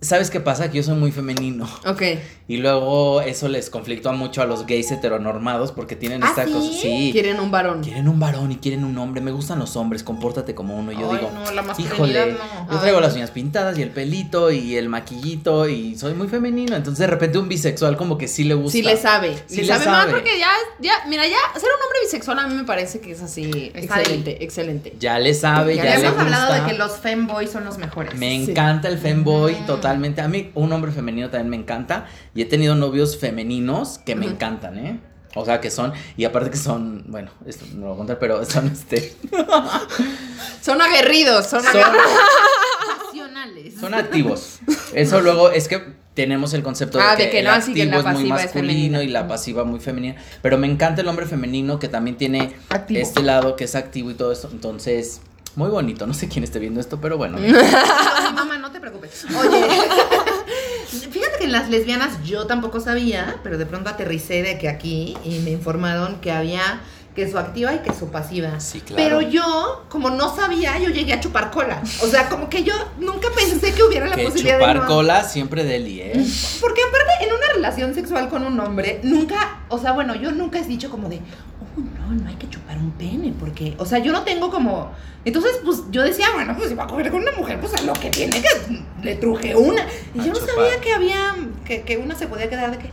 ¿sabes 0.00 0.30
qué 0.30 0.40
pasa? 0.40 0.70
Que 0.70 0.78
yo 0.78 0.82
soy 0.82 0.94
muy 0.96 1.12
femenino 1.12 1.68
Ok. 1.86 2.02
y 2.48 2.56
luego 2.56 3.20
eso 3.20 3.48
les 3.48 3.68
conflictúa 3.70 4.12
mucho 4.12 4.40
a 4.42 4.46
los 4.46 4.66
gays 4.66 4.90
heteronormados 4.90 5.72
porque 5.72 5.94
tienen 5.96 6.22
¿Ah, 6.24 6.28
esta 6.30 6.46
sí? 6.46 6.52
cosa, 6.52 6.72
sí, 6.72 7.10
Quieren 7.12 7.38
un 7.40 7.50
varón. 7.50 7.82
quieren 7.82 8.08
un 8.08 8.18
varón 8.18 8.50
y 8.52 8.56
quieren 8.56 8.84
un 8.84 8.96
hombre, 8.98 9.20
me 9.20 9.30
gustan 9.30 9.58
los 9.58 9.76
hombres, 9.76 10.02
compórtate 10.02 10.54
como 10.54 10.76
uno, 10.76 10.92
y 10.92 10.96
yo 10.96 11.10
Ay, 11.12 11.18
digo, 11.18 11.30
no, 11.34 11.50
la 11.52 11.62
masculinidad 11.62 11.94
híjole, 12.26 12.32
no. 12.32 12.72
yo 12.72 12.78
traigo 12.80 12.98
Ay. 12.98 13.04
las 13.04 13.14
uñas 13.14 13.30
pintadas 13.30 13.78
y 13.78 13.82
el 13.82 13.90
pelito 13.90 14.50
y 14.50 14.76
el 14.76 14.88
maquillito 14.88 15.68
y 15.68 15.96
soy 15.98 16.14
muy 16.14 16.28
femenino, 16.28 16.76
entonces 16.76 17.00
de 17.00 17.06
repente 17.06 17.38
un 17.38 17.48
bisexual 17.48 17.96
como 17.96 18.16
que 18.16 18.26
sí 18.28 18.44
le 18.44 18.54
gusta. 18.54 18.72
Sí 18.72 18.82
le 18.82 18.96
sabe. 18.96 19.36
Sí 19.46 19.56
le 19.56 19.62
le 19.62 19.68
sabe, 19.68 19.86
más 19.86 20.06
porque 20.06 20.38
ya, 20.38 20.48
ya, 20.80 20.94
mira, 21.08 21.24
ya 21.26 21.36
ser 21.54 21.68
un 21.68 21.84
hombre 21.84 21.98
bisexual 22.04 22.38
a 22.38 22.46
mí 22.46 22.54
me 22.54 22.64
parece 22.64 23.00
que 23.00 23.12
es 23.12 23.20
así. 23.22 23.70
Está 23.74 24.00
excelente, 24.00 24.42
excelente. 24.44 24.94
Ya 24.98 25.18
le 25.18 25.34
sabe, 25.34 25.76
Ya, 25.76 25.84
ya, 25.84 25.90
le 25.98 26.06
hemos 26.06 26.14
gusta. 26.14 26.22
hablado 26.22 26.54
de 26.64 26.72
que 26.72 26.78
los 26.78 26.92
femboys 26.98 27.50
son 27.50 27.64
los 27.64 27.76
mejores. 27.78 28.14
Me 28.14 28.30
Sí. 28.44 28.50
encanta 28.50 28.88
el 28.88 28.98
femboy 28.98 29.52
Mm. 29.60 29.66
Totalmente. 29.90 30.20
A 30.20 30.28
mí 30.28 30.50
un 30.54 30.72
hombre 30.72 30.92
femenino 30.92 31.30
también 31.30 31.50
me 31.50 31.56
encanta. 31.56 32.06
Y 32.34 32.42
he 32.42 32.44
tenido 32.44 32.74
novios 32.74 33.18
femeninos 33.18 33.98
que 33.98 34.14
me 34.14 34.26
encantan, 34.26 34.78
¿eh? 34.78 35.00
O 35.34 35.44
sea, 35.44 35.60
que 35.60 35.70
son, 35.70 35.92
y 36.16 36.24
aparte 36.24 36.50
que 36.50 36.56
son, 36.56 37.04
bueno, 37.06 37.30
esto 37.46 37.64
no 37.74 37.82
lo 37.82 37.86
voy 37.86 37.94
a 37.94 37.96
contar, 37.98 38.18
pero 38.18 38.44
son 38.44 38.66
este, 38.66 39.14
Son 40.60 40.82
aguerridos, 40.82 41.46
son, 41.46 41.62
son, 41.62 41.76
aguerridos. 41.76 42.10
Son 43.80 43.94
activos. 43.94 44.58
Eso 44.92 45.20
luego 45.20 45.50
es 45.52 45.68
que 45.68 45.94
tenemos 46.14 46.52
el 46.52 46.64
concepto 46.64 46.98
de 46.98 47.04
Ah, 47.04 47.14
que, 47.16 47.26
de 47.26 47.30
que 47.30 47.38
el 47.38 47.44
no, 47.44 47.52
así 47.52 47.72
que 47.72 47.82
activo 47.82 48.02
la 48.02 48.10
es 48.10 48.18
muy 48.18 48.24
es 48.24 48.30
masculino 48.30 49.02
y 49.02 49.06
la 49.06 49.28
pasiva 49.28 49.62
muy 49.62 49.78
femenina. 49.78 50.16
Pero 50.42 50.58
me 50.58 50.66
encanta 50.66 51.02
el 51.02 51.08
hombre 51.08 51.26
femenino 51.26 51.78
que 51.78 51.86
también 51.86 52.16
tiene 52.16 52.52
Activo. 52.68 53.00
este 53.00 53.22
lado 53.22 53.54
que 53.54 53.64
es 53.64 53.76
activo 53.76 54.10
y 54.10 54.14
todo 54.14 54.32
esto. 54.32 54.48
Entonces, 54.50 55.20
Muy 55.56 55.68
bonito, 55.68 56.06
no 56.06 56.14
sé 56.14 56.28
quién 56.28 56.44
esté 56.44 56.58
viendo 56.58 56.80
esto, 56.80 57.00
pero 57.00 57.16
bueno. 57.16 57.38
Mi 57.38 57.50
mamá, 57.50 58.58
no 58.58 58.70
te 58.70 58.80
preocupes. 58.80 59.26
Oye, 59.36 59.66
fíjate 60.86 61.38
que 61.38 61.44
en 61.44 61.52
las 61.52 61.68
lesbianas 61.68 62.22
yo 62.24 62.46
tampoco 62.46 62.80
sabía, 62.80 63.40
pero 63.42 63.58
de 63.58 63.66
pronto 63.66 63.90
aterricé 63.90 64.42
de 64.42 64.58
que 64.58 64.68
aquí 64.68 65.16
y 65.24 65.40
me 65.40 65.50
informaron 65.50 66.20
que 66.20 66.30
había 66.30 66.80
que 67.24 67.30
su 67.30 67.38
activa 67.38 67.74
y 67.74 67.78
que 67.80 67.92
su 67.92 68.08
pasiva. 68.08 68.58
Sí, 68.60 68.80
claro. 68.80 69.02
Pero 69.02 69.20
yo, 69.20 69.84
como 69.88 70.10
no 70.10 70.34
sabía, 70.34 70.78
yo 70.78 70.88
llegué 70.88 71.12
a 71.12 71.20
chupar 71.20 71.50
cola. 71.50 71.82
O 72.02 72.06
sea, 72.06 72.28
como 72.28 72.48
que 72.48 72.62
yo 72.64 72.72
nunca 72.98 73.28
pensé 73.36 73.72
que 73.74 73.82
hubiera 73.82 74.06
la 74.06 74.16
que 74.16 74.24
posibilidad 74.24 74.58
chupar 74.58 74.74
de 74.76 74.80
no- 74.80 74.86
cola 74.86 75.24
siempre 75.24 75.64
deli, 75.64 76.00
¿eh? 76.00 76.12
Porque 76.60 76.80
aparte, 76.82 77.26
en 77.28 77.34
una 77.34 77.46
relación 77.54 77.94
sexual 77.94 78.28
con 78.28 78.44
un 78.44 78.58
hombre, 78.58 79.00
nunca, 79.02 79.60
o 79.68 79.78
sea, 79.78 79.92
bueno, 79.92 80.14
yo 80.14 80.32
nunca 80.32 80.58
he 80.58 80.64
dicho 80.64 80.90
como 80.90 81.08
de, 81.08 81.16
oh, 81.16 81.80
no, 81.80 82.22
no 82.22 82.28
hay 82.28 82.36
que 82.36 82.48
chupar 82.48 82.78
un 82.78 82.92
pene, 82.92 83.34
porque, 83.38 83.74
o 83.78 83.84
sea, 83.84 83.98
yo 83.98 84.12
no 84.12 84.22
tengo 84.22 84.50
como. 84.50 84.92
Entonces, 85.24 85.52
pues 85.64 85.82
yo 85.90 86.02
decía, 86.02 86.26
bueno, 86.32 86.54
pues 86.56 86.70
si 86.70 86.74
va 86.74 86.84
a 86.84 86.86
coger 86.86 87.10
con 87.10 87.20
una 87.20 87.32
mujer, 87.32 87.60
pues 87.60 87.74
a 87.74 87.82
lo 87.82 87.92
que 87.92 88.08
tiene 88.08 88.40
que 88.40 88.48
le 89.02 89.16
truje 89.16 89.54
una. 89.54 89.84
Y 90.14 90.20
A 90.20 90.24
yo 90.24 90.32
no 90.32 90.38
chupar. 90.38 90.54
sabía 90.54 90.80
que 90.80 90.92
había, 90.94 91.36
que, 91.66 91.82
que 91.82 91.98
una 91.98 92.14
se 92.14 92.26
podía 92.26 92.48
quedar 92.48 92.70
de 92.70 92.78
que. 92.78 92.90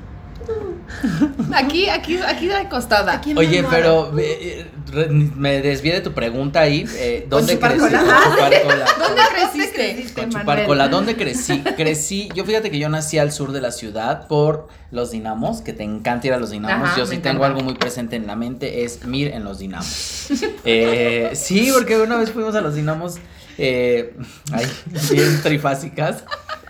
Aquí, 1.53 1.89
aquí, 1.89 2.17
aquí 2.17 2.47
de 2.47 2.55
acostada. 2.55 3.13
Aquí 3.13 3.31
en 3.31 3.35
la 3.35 3.41
Oye, 3.41 3.63
pero 3.69 4.13
eh, 4.17 4.65
re- 4.91 5.09
me 5.09 5.61
desvié 5.61 5.93
de 5.93 6.01
tu 6.01 6.13
pregunta 6.13 6.61
ahí. 6.61 6.85
eh, 6.95 7.25
¿Dónde 7.29 7.53
chupar 7.53 7.77
cola. 7.77 7.99
Con 7.99 8.33
chupar 8.33 8.61
cola. 8.63 8.85
¿Dónde 8.99 9.21
creciste? 9.33 10.13
Con 10.13 10.29
chupar 10.29 10.45
Manuel? 10.45 10.65
cola. 10.67 10.87
¿Dónde 10.87 11.15
crecí? 11.15 11.59
Crecí, 11.75 12.29
yo 12.35 12.45
fíjate 12.45 12.71
que 12.71 12.79
yo 12.79 12.89
nací 12.89 13.17
al 13.17 13.31
sur 13.31 13.51
de 13.51 13.61
la 13.61 13.71
ciudad 13.71 14.27
por 14.27 14.67
los 14.91 15.11
dinamos, 15.11 15.61
que 15.61 15.73
te 15.73 15.83
encanta 15.83 16.27
ir 16.27 16.33
a 16.33 16.37
los 16.39 16.51
dinamos. 16.51 16.87
Ajá, 16.89 16.97
yo 16.97 17.03
me 17.05 17.09
sí 17.15 17.17
tengo 17.17 17.37
encanta. 17.37 17.47
algo 17.47 17.61
muy 17.61 17.73
presente 17.75 18.15
en 18.15 18.25
la 18.27 18.35
mente, 18.35 18.83
es 18.85 19.03
Mir 19.05 19.33
en 19.33 19.43
los 19.43 19.59
dinamos. 19.59 20.27
Eh, 20.69 21.31
sí, 21.33 21.69
porque 21.73 21.97
una 21.97 22.17
vez 22.17 22.31
fuimos 22.31 22.53
a 22.55 22.59
los 22.61 22.75
dinamos, 22.75 23.15
eh, 23.57 24.13
ay, 24.51 24.65
bien 25.11 25.41
trifásicas, 25.41 26.23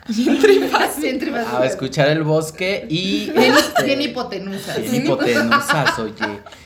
Bien 0.16 0.40
trifásico. 0.40 1.58
a 1.58 1.66
escuchar 1.66 2.10
el 2.10 2.24
bosque 2.24 2.86
y... 2.90 3.30
Bien, 3.36 3.54
este, 3.54 3.84
bien 3.84 4.02
hipotenusa. 4.02 4.78
Bien 4.78 4.96
hipotenusas, 5.06 6.00
oye. 6.00 6.14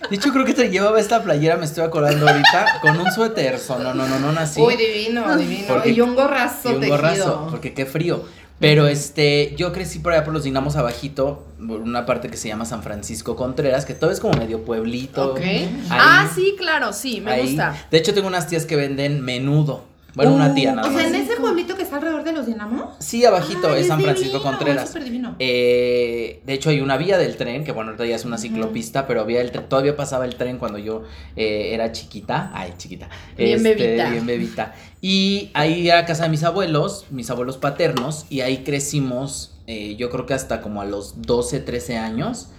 De 0.10 0.16
hecho, 0.16 0.32
creo 0.32 0.46
que 0.46 0.54
te 0.54 0.70
llevaba 0.70 1.00
esta 1.00 1.24
playera, 1.24 1.58
me 1.58 1.66
estoy 1.66 1.84
acordando 1.84 2.28
ahorita, 2.28 2.80
con 2.82 3.00
un 3.00 3.12
suéter. 3.12 3.60
No, 3.70 3.94
no, 3.94 4.06
no, 4.08 4.20
no 4.20 4.32
nací. 4.32 4.62
Uy, 4.62 4.76
divino, 4.76 5.38
divino. 5.38 5.66
Porque- 5.68 5.90
y 5.92 6.02
un 6.02 6.16
gorrazo 6.16 6.70
y 6.72 6.74
un 6.76 6.80
tejido. 6.82 6.98
gorrazo, 6.98 7.48
porque 7.50 7.74
qué 7.74 7.86
frío. 7.86 8.24
Pero 8.60 8.86
este, 8.86 9.56
yo 9.58 9.74
crecí 9.74 9.98
por 9.98 10.14
allá 10.14 10.24
por 10.24 10.34
los 10.36 10.44
dinamos 10.44 10.76
abajito, 10.76 11.48
por 11.68 11.80
una 11.80 12.06
parte 12.06 12.30
que 12.30 12.38
se 12.38 12.48
llama 12.48 12.66
San 12.66 12.84
Francisco 12.84 13.36
Contreras, 13.36 13.86
que 13.86 13.96
todo 13.96 14.12
es 14.12 14.20
como 14.20 14.38
medio 14.38 14.64
pueblito. 14.64 15.32
Ok. 15.32 15.40
Ahí- 15.40 15.86
Ah, 15.90 16.30
sí, 16.36 16.54
claro, 16.60 16.94
sí, 16.94 17.22
me 17.22 17.32
ahí. 17.32 17.42
gusta. 17.48 17.88
De 17.90 17.98
hecho, 17.98 18.14
tengo 18.14 18.28
unas 18.28 18.46
tías 18.48 18.66
que 18.66 18.76
venden 18.76 19.22
menudo. 19.22 19.90
Bueno, 20.14 20.34
una 20.34 20.54
tía 20.54 20.74
nada 20.74 20.88
Uh, 20.88 20.92
O 20.92 20.94
sea, 20.94 21.04
más. 21.08 21.14
en 21.14 21.22
ese 21.22 21.38
pueblito 21.38 21.76
que 21.76 21.84
está 21.84 21.96
alrededor 21.96 22.24
de 22.24 22.34
los 22.34 22.46
dinamos. 22.46 22.96
Sí, 23.00 23.24
abajito, 23.24 23.70
Ay, 23.70 23.82
es 23.82 23.88
San 23.88 23.98
divino, 24.00 24.14
Francisco 24.16 24.44
Contreras. 24.44 24.84
es 24.84 24.90
súper 24.90 25.04
divino. 25.06 25.36
Eh, 25.40 26.42
de 26.46 26.54
hecho, 26.54 26.70
hay 26.70 26.82
una 26.82 26.98
vía 26.98 27.18
del 27.18 27.38
tren, 27.38 27.64
que 27.64 27.72
bueno, 27.72 27.92
ahorita 27.92 28.06
ya 28.06 28.16
es 28.16 28.26
una 28.26 28.38
ciclopista, 28.38 29.08
pero 29.08 29.22
había 29.22 29.40
el 29.42 29.52
tren- 29.52 29.68
todavía 29.70 29.96
pasaba 29.96 30.26
el 30.26 30.36
tren 30.36 30.58
cuando 30.58 30.78
yo 30.80 31.04
eh, 31.36 31.70
era 31.74 31.92
chiquita. 31.92 32.52
Ay, 32.54 32.74
chiquita. 32.78 33.10
Bien 33.38 33.64
bebita. 33.64 34.10
Bien 34.10 34.26
bebita. 34.26 34.76
Y 35.00 35.50
ahí 35.54 35.88
era 35.90 36.06
casa 36.06 36.24
de 36.24 36.30
mis 36.30 36.44
abuelos, 36.44 37.06
mis 37.10 37.30
abuelos 37.30 37.58
paternos, 37.58 38.26
y 38.30 38.42
ahí 38.42 38.64
crecimos, 38.64 39.54
eh, 39.68 39.96
yo 39.96 40.10
creo 40.10 40.26
que 40.26 40.34
hasta 40.34 40.62
como 40.62 40.82
a 40.82 40.86
los 40.86 41.22
12, 41.22 41.60
13 41.62 41.98
años. 41.98 42.50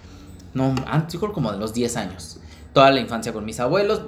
No, 0.53 0.73
antes, 0.87 1.13
yo 1.13 1.19
creo 1.19 1.33
como 1.33 1.51
de 1.51 1.57
los 1.59 1.73
10 1.73 1.97
años. 1.97 2.37
Toda 2.73 2.89
la 2.91 2.99
infancia 2.99 3.31
con 3.33 3.45
mis 3.45 3.59
abuelos, 3.59 4.01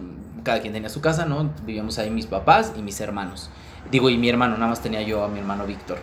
cada 0.46 0.62
quien 0.62 0.72
tenía 0.72 0.88
su 0.88 1.02
casa, 1.02 1.25
¿no? 1.25 1.52
Vivíamos 1.66 1.98
ahí 1.98 2.10
mis 2.10 2.28
papás 2.28 2.72
y 2.78 2.82
mis 2.82 3.02
hermanos. 3.02 3.50
Digo, 3.92 4.10
y 4.10 4.18
mi 4.18 4.30
hermano, 4.30 4.56
nada 4.56 4.68
más 4.68 4.82
tenía 4.82 5.02
yo 5.02 5.25
a 5.25 5.28
mi 5.28 5.40
hermano 5.40 5.66
Víctor. 5.66 5.98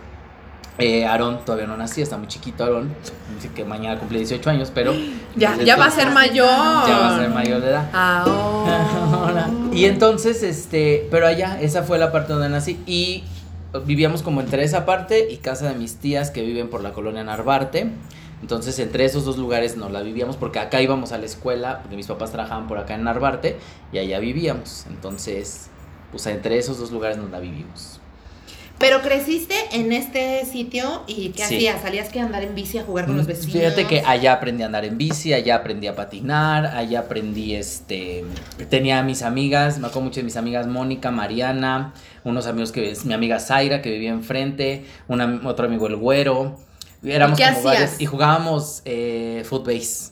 Eh, 0.77 1.05
Aarón 1.05 1.45
todavía 1.45 1.67
no 1.67 1.77
nacía, 1.77 2.03
está 2.03 2.17
muy 2.17 2.27
chiquito 2.27 2.63
Aarón, 2.63 2.95
dice 3.35 3.49
que 3.53 3.63
mañana 3.63 3.99
cumple 3.99 4.17
18 4.19 4.49
años, 4.49 4.71
pero... 4.73 4.93
Ya, 5.35 5.57
ya 5.57 5.77
va 5.77 5.85
a 5.85 5.91
ser 5.91 6.11
mayor. 6.11 6.47
Ya 6.87 6.99
va 6.99 7.15
a 7.15 7.19
ser 7.19 7.29
mayor 7.29 7.59
de 7.59 7.69
edad. 7.69 7.89
Ahora. 7.93 9.49
Y 9.71 9.85
entonces, 9.85 10.43
este, 10.43 11.07
pero 11.09 11.25
allá, 11.25 11.59
esa 11.59 11.81
fue 11.81 11.97
la 11.97 12.11
parte 12.11 12.33
donde 12.33 12.49
nací 12.49 12.79
y 12.85 13.23
vivíamos 13.85 14.21
como 14.21 14.41
entre 14.41 14.63
esa 14.63 14.85
parte 14.85 15.31
y 15.31 15.37
casa 15.37 15.69
de 15.69 15.75
mis 15.75 15.95
tías 15.95 16.29
que 16.29 16.43
viven 16.43 16.69
por 16.69 16.83
la 16.83 16.91
colonia 16.91 17.23
Narvarte. 17.23 17.91
Entonces, 18.43 18.77
entre 18.79 19.05
esos 19.05 19.23
dos 19.23 19.37
lugares 19.37 19.77
no 19.77 19.87
la 19.87 20.01
vivíamos 20.01 20.35
porque 20.35 20.59
acá 20.59 20.81
íbamos 20.81 21.13
a 21.13 21.17
la 21.17 21.25
escuela, 21.25 21.79
porque 21.81 21.95
mis 21.95 22.07
papás 22.07 22.33
trabajaban 22.33 22.67
por 22.67 22.77
acá 22.77 22.93
en 22.95 23.05
Narvarte 23.05 23.55
y 23.93 23.99
allá 23.99 24.19
vivíamos. 24.19 24.85
Entonces, 24.89 25.67
pues 26.11 26.25
entre 26.27 26.57
esos 26.57 26.77
dos 26.77 26.91
lugares 26.91 27.15
nos 27.17 27.31
la 27.31 27.39
vivimos. 27.39 28.01
Pero 28.79 29.01
creciste 29.01 29.55
en 29.71 29.93
este 29.93 30.43
sitio 30.45 31.03
y 31.07 31.29
¿qué 31.29 31.45
Sí. 31.45 31.55
hacías? 31.55 31.81
¿Salías 31.81 32.09
que 32.09 32.19
andar 32.19 32.43
en 32.43 32.53
bici 32.53 32.79
a 32.79 32.83
jugar 32.83 33.05
con 33.05 33.15
los 33.15 33.25
vecinos? 33.27 33.55
Mm, 33.55 33.59
Fíjate 33.59 33.85
que 33.87 34.01
allá 34.05 34.33
aprendí 34.33 34.63
a 34.63 34.65
andar 34.65 34.83
en 34.83 34.97
bici, 34.97 35.31
allá 35.33 35.55
aprendí 35.55 35.87
a 35.87 35.95
patinar, 35.95 36.65
allá 36.65 36.99
aprendí 37.01 37.55
este 37.55 38.25
tenía 38.69 38.99
a 38.99 39.03
mis 39.03 39.21
amigas, 39.21 39.79
me 39.79 39.87
acuerdo 39.87 40.01
mucho 40.07 40.19
de 40.19 40.25
mis 40.25 40.35
amigas 40.35 40.67
Mónica, 40.67 41.11
Mariana, 41.11 41.93
unos 42.25 42.45
amigos 42.45 42.73
que 42.73 42.91
es 42.91 43.05
mi 43.05 43.13
amiga 43.13 43.39
Zaira 43.39 43.81
que 43.81 43.89
vivía 43.89 44.09
enfrente, 44.11 44.85
una, 45.07 45.39
otro 45.45 45.65
amigo 45.67 45.87
el 45.87 45.95
Güero. 45.95 46.59
Éramos 47.03 47.39
¿Y 47.39 47.43
qué 47.43 47.49
como 47.49 47.63
varios 47.63 47.83
hacías? 47.83 48.01
y 48.01 48.05
jugábamos 48.05 48.81
eh, 48.85 49.43
footbase. 49.45 50.11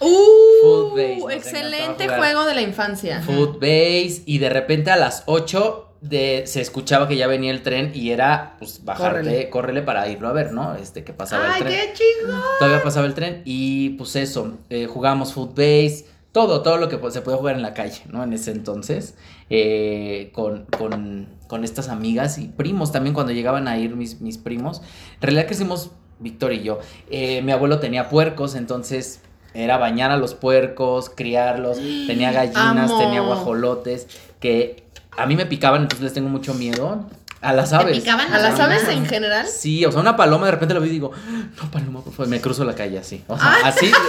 Uh, 0.00 0.62
Footbase, 0.62 1.36
excelente 1.36 2.08
juego 2.08 2.44
de 2.44 2.54
la 2.54 2.62
infancia. 2.62 3.20
Footbase 3.22 4.22
y 4.26 4.38
de 4.38 4.48
repente 4.48 4.90
a 4.90 4.96
las 4.96 5.22
8 5.26 5.86
de, 6.00 6.44
se 6.46 6.62
escuchaba 6.62 7.06
que 7.08 7.16
ya 7.16 7.26
venía 7.26 7.50
el 7.50 7.62
tren 7.62 7.92
y 7.94 8.10
era 8.10 8.56
pues 8.58 8.84
bajarte, 8.84 9.18
Córrele. 9.20 9.50
córrele, 9.50 9.82
para 9.82 10.08
irlo 10.08 10.28
a 10.28 10.32
ver, 10.32 10.52
¿no? 10.52 10.74
Este 10.76 11.04
que 11.04 11.12
pasaba 11.12 11.44
el 11.46 11.52
¡Ay, 11.52 11.60
tren. 11.60 11.72
qué 11.74 11.92
chido! 11.92 12.42
Todavía 12.58 12.82
pasaba 12.82 13.06
el 13.06 13.14
tren 13.14 13.42
y 13.44 13.90
pues 13.90 14.16
eso, 14.16 14.58
eh, 14.70 14.86
jugábamos 14.86 15.34
footbase, 15.34 16.06
todo, 16.32 16.62
todo 16.62 16.78
lo 16.78 16.88
que 16.88 16.96
pues, 16.96 17.12
se 17.12 17.20
podía 17.20 17.36
jugar 17.38 17.56
en 17.56 17.62
la 17.62 17.74
calle, 17.74 18.00
¿no? 18.08 18.24
En 18.24 18.32
ese 18.32 18.52
entonces, 18.52 19.14
eh, 19.50 20.30
con, 20.32 20.64
con, 20.78 21.28
con 21.48 21.64
estas 21.64 21.88
amigas 21.90 22.38
y 22.38 22.48
primos 22.48 22.92
también 22.92 23.12
cuando 23.12 23.32
llegaban 23.32 23.68
a 23.68 23.76
ir 23.78 23.94
mis, 23.94 24.22
mis 24.22 24.38
primos. 24.38 24.80
En 25.16 25.20
realidad 25.22 25.46
crecimos, 25.46 25.90
Víctor 26.20 26.52
y 26.52 26.62
yo, 26.62 26.78
eh, 27.10 27.42
mi 27.42 27.50
abuelo 27.52 27.80
tenía 27.80 28.08
puercos, 28.08 28.54
entonces 28.54 29.20
era 29.54 29.76
bañar 29.78 30.10
a 30.12 30.16
los 30.16 30.34
puercos, 30.34 31.10
criarlos, 31.10 31.78
tenía 32.06 32.30
gallinas, 32.30 32.90
Amo. 32.90 32.98
tenía 32.98 33.20
guajolotes, 33.22 34.06
que 34.38 34.84
a 35.16 35.26
mí 35.26 35.34
me 35.34 35.46
picaban, 35.46 35.82
entonces 35.82 36.04
les 36.04 36.12
tengo 36.14 36.28
mucho 36.28 36.54
miedo. 36.54 37.06
A 37.42 37.54
las 37.54 37.70
¿Te 37.70 37.76
aves. 37.76 37.98
picaban 37.98 38.30
¿A 38.34 38.38
las 38.38 38.60
aves 38.60 38.86
en 38.88 39.06
general? 39.06 39.46
Sí, 39.46 39.82
o 39.86 39.90
sea, 39.90 40.02
una 40.02 40.14
paloma 40.14 40.44
de 40.44 40.52
repente 40.52 40.74
lo 40.74 40.80
vi 40.82 40.88
y 40.90 40.92
digo, 40.92 41.10
no, 41.56 41.70
paloma, 41.70 42.02
por 42.04 42.12
favor, 42.12 42.28
me 42.28 42.38
cruzo 42.38 42.64
la 42.64 42.74
calle 42.74 42.98
así. 42.98 43.24
O 43.28 43.38
sea, 43.38 43.56
así. 43.64 43.90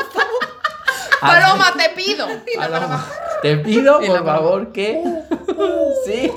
Paloma, 1.20 1.74
te 1.76 1.90
pido. 2.00 2.26
Paloma, 2.56 3.04
te 3.42 3.56
pido, 3.58 4.00
Y 4.00 4.06
la 4.08 4.14
por 4.14 4.24
paloma. 4.24 4.32
favor, 4.38 4.72
que. 4.72 5.02
Sí. 6.06 6.30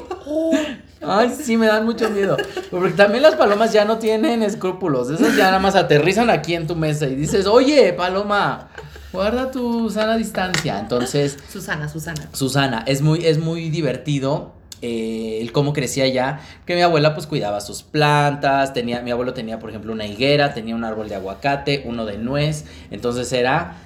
Ay, 1.05 1.29
sí, 1.29 1.57
me 1.57 1.67
dan 1.67 1.85
mucho 1.85 2.09
miedo. 2.09 2.37
Porque 2.71 2.91
también 2.91 3.23
las 3.23 3.35
palomas 3.35 3.73
ya 3.73 3.85
no 3.85 3.97
tienen 3.97 4.43
escrúpulos. 4.43 5.09
Esas 5.09 5.35
ya 5.35 5.45
nada 5.45 5.59
más 5.59 5.75
aterrizan 5.75 6.29
aquí 6.29 6.55
en 6.55 6.67
tu 6.67 6.75
mesa 6.75 7.07
y 7.07 7.15
dices, 7.15 7.45
oye, 7.45 7.93
paloma, 7.93 8.69
guarda 9.11 9.51
tu 9.51 9.89
sana 9.89 10.17
distancia. 10.17 10.79
Entonces, 10.79 11.37
Susana, 11.51 11.87
Susana. 11.89 12.29
Susana, 12.33 12.83
es 12.87 13.01
muy, 13.01 13.25
es 13.25 13.37
muy 13.37 13.69
divertido 13.69 14.53
eh, 14.85 15.39
el 15.39 15.53
cómo 15.53 15.71
crecía 15.71 16.07
ya, 16.09 16.41
que 16.65 16.75
mi 16.75 16.81
abuela 16.81 17.13
pues 17.13 17.25
cuidaba 17.25 17.61
sus 17.61 17.83
plantas, 17.83 18.73
tenía, 18.73 19.01
mi 19.01 19.11
abuelo 19.11 19.33
tenía 19.33 19.57
por 19.57 19.69
ejemplo 19.69 19.93
una 19.93 20.05
higuera, 20.05 20.53
tenía 20.53 20.75
un 20.75 20.83
árbol 20.83 21.07
de 21.07 21.15
aguacate, 21.15 21.83
uno 21.85 22.05
de 22.05 22.17
nuez, 22.17 22.65
entonces 22.91 23.31
era 23.31 23.77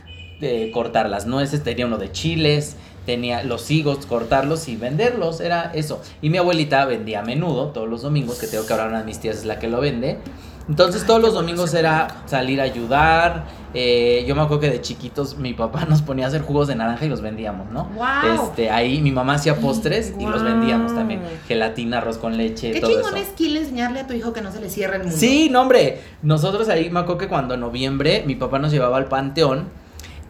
eh, 0.41 0.71
cortar 0.73 1.07
las 1.07 1.27
nueces, 1.27 1.63
tenía 1.63 1.85
uno 1.85 1.99
de 1.99 2.11
chiles, 2.11 2.77
tenía 3.07 3.41
los 3.43 3.71
higos, 3.71 4.05
cortarlos 4.05 4.67
y 4.67 4.75
venderlos, 4.75 5.39
era 5.39 5.71
eso. 5.73 6.01
Y 6.21 6.29
mi 6.29 6.37
abuelita 6.37 6.85
vendía 6.85 7.21
a 7.21 7.23
menudo, 7.23 7.69
todos 7.69 7.89
los 7.89 8.03
domingos, 8.03 8.37
que 8.37 8.45
tengo 8.47 8.67
que 8.67 8.73
hablar 8.73 8.89
una 8.89 8.99
de 8.99 9.05
mis 9.05 9.19
tías 9.19 9.37
es 9.37 9.45
la 9.45 9.57
que 9.57 9.67
lo 9.67 9.79
vende. 9.79 10.19
Entonces 10.69 11.05
todos 11.05 11.21
los 11.21 11.33
domingos 11.33 11.73
era 11.73 12.23
salir 12.25 12.59
a 12.59 12.65
ayudar. 12.65 13.45
eh, 13.73 14.25
yo 14.27 14.35
me 14.35 14.41
acuerdo 14.41 14.59
que 14.59 14.69
de 14.69 14.81
chiquitos 14.81 15.37
mi 15.37 15.53
papá 15.53 15.85
nos 15.85 16.01
ponía 16.01 16.25
a 16.25 16.27
hacer 16.27 16.41
jugos 16.41 16.67
de 16.67 16.75
naranja 16.75 17.05
y 17.05 17.09
los 17.09 17.21
vendíamos, 17.21 17.71
¿no? 17.71 17.85
¡Wow! 17.95 18.43
Este, 18.49 18.69
ahí 18.69 18.99
mi 19.01 19.11
mamá 19.11 19.35
hacía 19.35 19.55
postres 19.55 20.13
y 20.19 20.25
los 20.25 20.43
vendíamos 20.43 20.93
también. 20.93 21.21
Gelatina, 21.47 21.99
arroz 21.99 22.17
con 22.17 22.35
leche, 22.35 22.71
Qué 22.73 22.81
todo 22.81 22.91
chingón 22.91 23.15
eso. 23.15 23.25
es 23.39 23.39
enseñarle 23.39 24.01
a 24.01 24.07
tu 24.07 24.13
hijo 24.13 24.33
que 24.33 24.41
no 24.41 24.51
se 24.51 24.59
le 24.59 24.69
cierre 24.69 24.97
el 24.97 25.03
mundo. 25.03 25.17
Sí, 25.17 25.49
no, 25.49 25.61
hombre. 25.61 26.01
Nosotros 26.21 26.67
ahí 26.67 26.89
me 26.89 26.99
acuerdo 26.99 27.19
que 27.19 27.27
cuando 27.29 27.53
en 27.53 27.61
noviembre 27.61 28.23
mi 28.27 28.35
papá 28.35 28.59
nos 28.59 28.71
llevaba 28.73 28.97
al 28.97 29.05
panteón, 29.05 29.69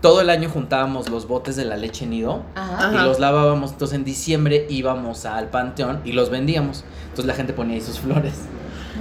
todo 0.07 0.21
el 0.21 0.29
año 0.29 0.49
juntábamos 0.49 1.09
los 1.09 1.27
botes 1.27 1.57
de 1.57 1.65
la 1.65 1.75
leche 1.75 2.05
nido 2.05 2.41
Ajá. 2.55 2.93
Y 2.93 3.05
los 3.05 3.19
lavábamos. 3.19 3.73
Entonces 3.73 3.97
en 3.97 4.05
diciembre 4.05 4.65
íbamos 4.69 5.25
al 5.25 5.49
panteón 5.49 5.99
y 6.05 6.13
los 6.13 6.29
vendíamos. 6.29 6.85
Entonces 7.09 7.25
la 7.25 7.33
gente 7.33 7.51
ponía 7.51 7.75
ahí 7.75 7.81
sus 7.81 7.99
flores. 7.99 8.35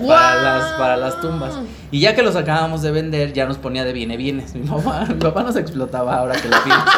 Para 0.05 0.43
las, 0.43 0.73
para 0.73 0.97
las 0.97 1.21
tumbas. 1.21 1.59
Y 1.93 2.01
ya 2.01 2.17
que 2.17 2.23
los 2.23 2.35
acabábamos 2.35 2.83
de 2.83 2.91
vender, 2.91 3.33
ya 3.33 3.47
nos 3.47 3.57
ponía 3.57 3.85
de 3.85 3.93
viene 3.93 4.17
bienes. 4.17 4.55
Mi 4.55 4.63
mamá, 4.69 5.05
mi 5.09 5.15
papá 5.15 5.45
nos 5.45 5.55
explotaba 5.55 6.17
ahora 6.17 6.35
que 6.35 6.49
lo 6.49 6.63
pienso. 6.63 6.85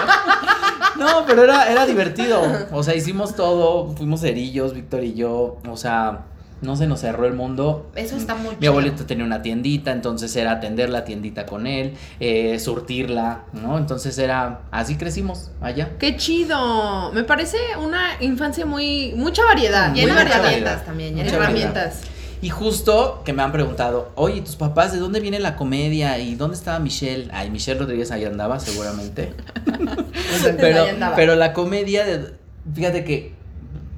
No, 0.99 1.25
pero 1.29 1.45
era, 1.45 1.71
era 1.71 1.87
divertido. 1.87 2.43
O 2.73 2.83
sea, 2.83 2.93
hicimos 2.97 3.37
todo, 3.37 3.95
fuimos 3.95 4.23
cerillos, 4.23 4.75
Víctor 4.75 5.05
y 5.05 5.15
yo. 5.15 5.59
O 5.71 5.77
sea, 5.77 6.23
no 6.61 6.77
se 6.77 6.87
nos 6.87 7.00
cerró 7.00 7.27
el 7.27 7.35
mundo. 7.35 7.91
Eso 7.95 8.17
está 8.17 8.35
muy 8.35 8.57
Mi 8.61 8.67
abuelito 8.67 9.07
tenía 9.07 9.25
una 9.25 9.43
tiendita, 9.43 9.93
entonces 9.93 10.35
era 10.37 10.53
atender 10.53 10.91
la 10.91 11.05
tiendita 11.05 11.47
con 11.47 11.67
él, 11.67 11.95
eh, 12.21 12.59
surtirla, 12.59 13.45
¿no? 13.53 13.79
Entonces 13.79 14.19
era, 14.19 14.62
así 14.71 14.97
crecimos 14.97 15.50
allá. 15.61 15.91
¡Qué 15.99 16.17
chido! 16.17 17.12
Me 17.12 17.25
parece 17.25 17.59
una 17.83 18.11
infancia 18.21 18.67
muy. 18.67 19.12
mucha 19.17 19.45
variedad. 19.45 19.93
Llena 19.95 20.15
de 20.15 20.21
herramientas 20.23 20.43
variedad. 20.43 20.85
también. 20.85 21.11
Llena 21.17 21.25
variedad. 21.38 21.43
herramientas. 21.43 22.00
Y 22.41 22.50
justo 22.50 23.23
que 23.25 23.33
me 23.33 23.43
han 23.43 23.50
preguntado, 23.50 24.12
oye, 24.15 24.41
¿tus 24.43 24.55
papás 24.55 24.93
de 24.93 24.99
dónde 25.00 25.19
viene 25.19 25.41
la 25.41 25.57
comedia? 25.57 26.19
¿Y 26.19 26.37
dónde 26.37 26.57
estaba 26.57 26.79
Michelle? 26.79 27.29
Ay, 27.33 27.50
Michelle 27.50 27.81
Rodríguez 27.81 28.12
ahí 28.12 28.25
andaba, 28.25 28.61
seguramente. 28.61 29.33
pero, 30.57 30.83
Ahí 30.85 30.91
andaba. 30.91 31.17
pero 31.17 31.35
la 31.35 31.53
comedia, 31.53 32.05
de, 32.05 32.35
fíjate 32.73 33.03
que 33.05 33.33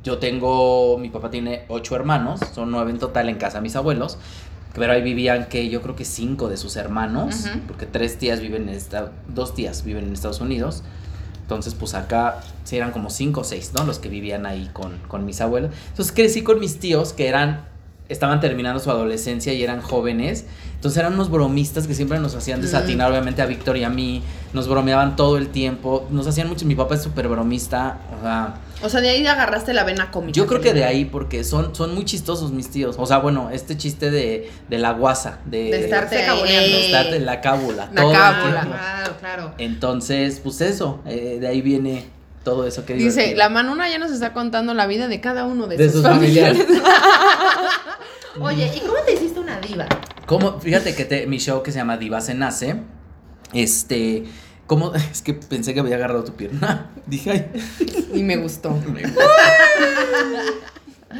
yo 0.02 0.18
tengo, 0.18 0.98
mi 0.98 1.10
papá 1.10 1.30
tiene 1.30 1.64
ocho 1.68 1.94
hermanos, 1.96 2.40
son 2.54 2.70
nueve 2.70 2.90
en 2.90 2.98
total 2.98 3.28
en 3.28 3.36
casa 3.36 3.60
mis 3.60 3.76
abuelos, 3.76 4.18
pero 4.74 4.92
ahí 4.92 5.02
vivían 5.02 5.48
que 5.48 5.68
yo 5.68 5.82
creo 5.82 5.96
que 5.96 6.04
cinco 6.04 6.48
de 6.48 6.56
sus 6.56 6.76
hermanos, 6.76 7.46
porque 7.66 7.86
tres 7.86 8.18
tías 8.18 8.40
viven 8.40 8.68
en 8.68 8.74
esta, 8.74 9.12
dos 9.28 9.54
tías 9.54 9.84
viven 9.84 10.04
en 10.06 10.12
Estados 10.12 10.40
Unidos. 10.40 10.82
Entonces, 11.42 11.74
pues 11.74 11.94
acá 11.94 12.42
sí 12.62 12.76
eran 12.76 12.92
como 12.92 13.10
cinco 13.10 13.40
o 13.40 13.44
seis, 13.44 13.72
¿no? 13.74 13.84
Los 13.84 13.98
que 13.98 14.08
vivían 14.08 14.46
ahí 14.46 14.70
con, 14.72 14.98
con 15.08 15.24
mis 15.24 15.40
abuelos. 15.40 15.72
Entonces 15.88 16.14
crecí 16.14 16.42
con 16.42 16.60
mis 16.60 16.78
tíos 16.78 17.12
que 17.12 17.26
eran, 17.26 17.64
estaban 18.10 18.40
terminando 18.40 18.80
su 18.80 18.90
adolescencia 18.90 19.52
y 19.52 19.62
eran 19.62 19.80
jóvenes. 19.80 20.44
Entonces 20.74 20.98
eran 20.98 21.14
unos 21.14 21.30
bromistas 21.30 21.86
que 21.86 21.94
siempre 21.94 22.18
nos 22.20 22.34
hacían 22.34 22.60
desatinar, 22.62 23.10
obviamente 23.10 23.42
a 23.42 23.46
Víctor 23.46 23.76
y 23.76 23.84
a 23.84 23.90
mí. 23.90 24.22
Nos 24.52 24.66
bromeaban 24.66 25.14
todo 25.14 25.36
el 25.36 25.48
tiempo. 25.48 26.06
Nos 26.10 26.26
hacían 26.26 26.48
mucho. 26.48 26.66
Mi 26.66 26.74
papá 26.74 26.94
es 26.94 27.02
súper 27.02 27.28
bromista. 27.28 27.98
O 28.18 28.22
sea, 28.22 28.54
O 28.82 28.88
sea, 28.88 29.00
de 29.00 29.10
ahí 29.10 29.26
agarraste 29.26 29.74
la 29.74 29.84
vena 29.84 30.10
cómica. 30.10 30.32
yo 30.32 30.46
creo 30.46 30.60
que 30.60 30.72
de 30.72 30.84
ahí, 30.84 31.04
porque 31.04 31.44
son, 31.44 31.74
son 31.74 31.94
muy 31.94 32.04
chistosos 32.04 32.50
mis 32.50 32.70
tíos. 32.70 32.96
O 32.98 33.06
sea, 33.06 33.18
bueno, 33.18 33.50
este 33.52 33.76
chiste 33.76 34.10
de, 34.10 34.50
de 34.68 34.78
la 34.78 34.92
guasa, 34.92 35.38
de, 35.44 35.64
De 35.64 35.84
estarte 35.84 36.16
de 36.16 37.16
en 37.16 37.26
la 37.26 37.40
cábula. 37.40 37.90
La 37.92 38.00
todo 38.02 38.12
cábula. 38.12 38.62
Claro, 38.62 39.16
claro. 39.20 39.54
Entonces, 39.58 40.40
pues 40.42 40.60
eso, 40.62 41.00
eh, 41.06 41.38
de 41.40 41.46
ahí 41.46 41.60
viene 41.60 42.06
todo 42.44 42.66
eso 42.66 42.84
que 42.86 42.94
Dice, 42.94 43.10
divertido. 43.10 43.38
la 43.38 43.48
Manuna 43.50 43.88
ya 43.90 43.98
nos 43.98 44.10
está 44.12 44.32
contando 44.32 44.72
la 44.74 44.86
vida 44.86 45.08
de 45.08 45.20
cada 45.20 45.44
uno 45.44 45.66
de, 45.66 45.76
de 45.76 45.90
sus 45.90 46.02
familiares. 46.02 46.64
Oye, 48.40 48.70
¿y 48.74 48.80
cómo 48.80 48.94
te 49.04 49.12
hiciste 49.14 49.40
una 49.40 49.60
diva? 49.60 49.86
Como, 50.26 50.60
fíjate 50.60 50.94
que 50.94 51.04
te- 51.04 51.26
mi 51.26 51.38
show 51.38 51.62
que 51.62 51.72
se 51.72 51.78
llama 51.78 51.96
Diva 51.96 52.20
se 52.20 52.34
nace, 52.34 52.76
este, 53.52 54.24
¿cómo? 54.66 54.92
Es 55.12 55.20
que 55.22 55.34
pensé 55.34 55.74
que 55.74 55.80
había 55.80 55.96
agarrado 55.96 56.24
tu 56.24 56.34
pierna. 56.34 56.90
Dije, 57.06 57.30
ay, 57.32 58.06
Y 58.14 58.22
me 58.22 58.36
gustó. 58.36 58.78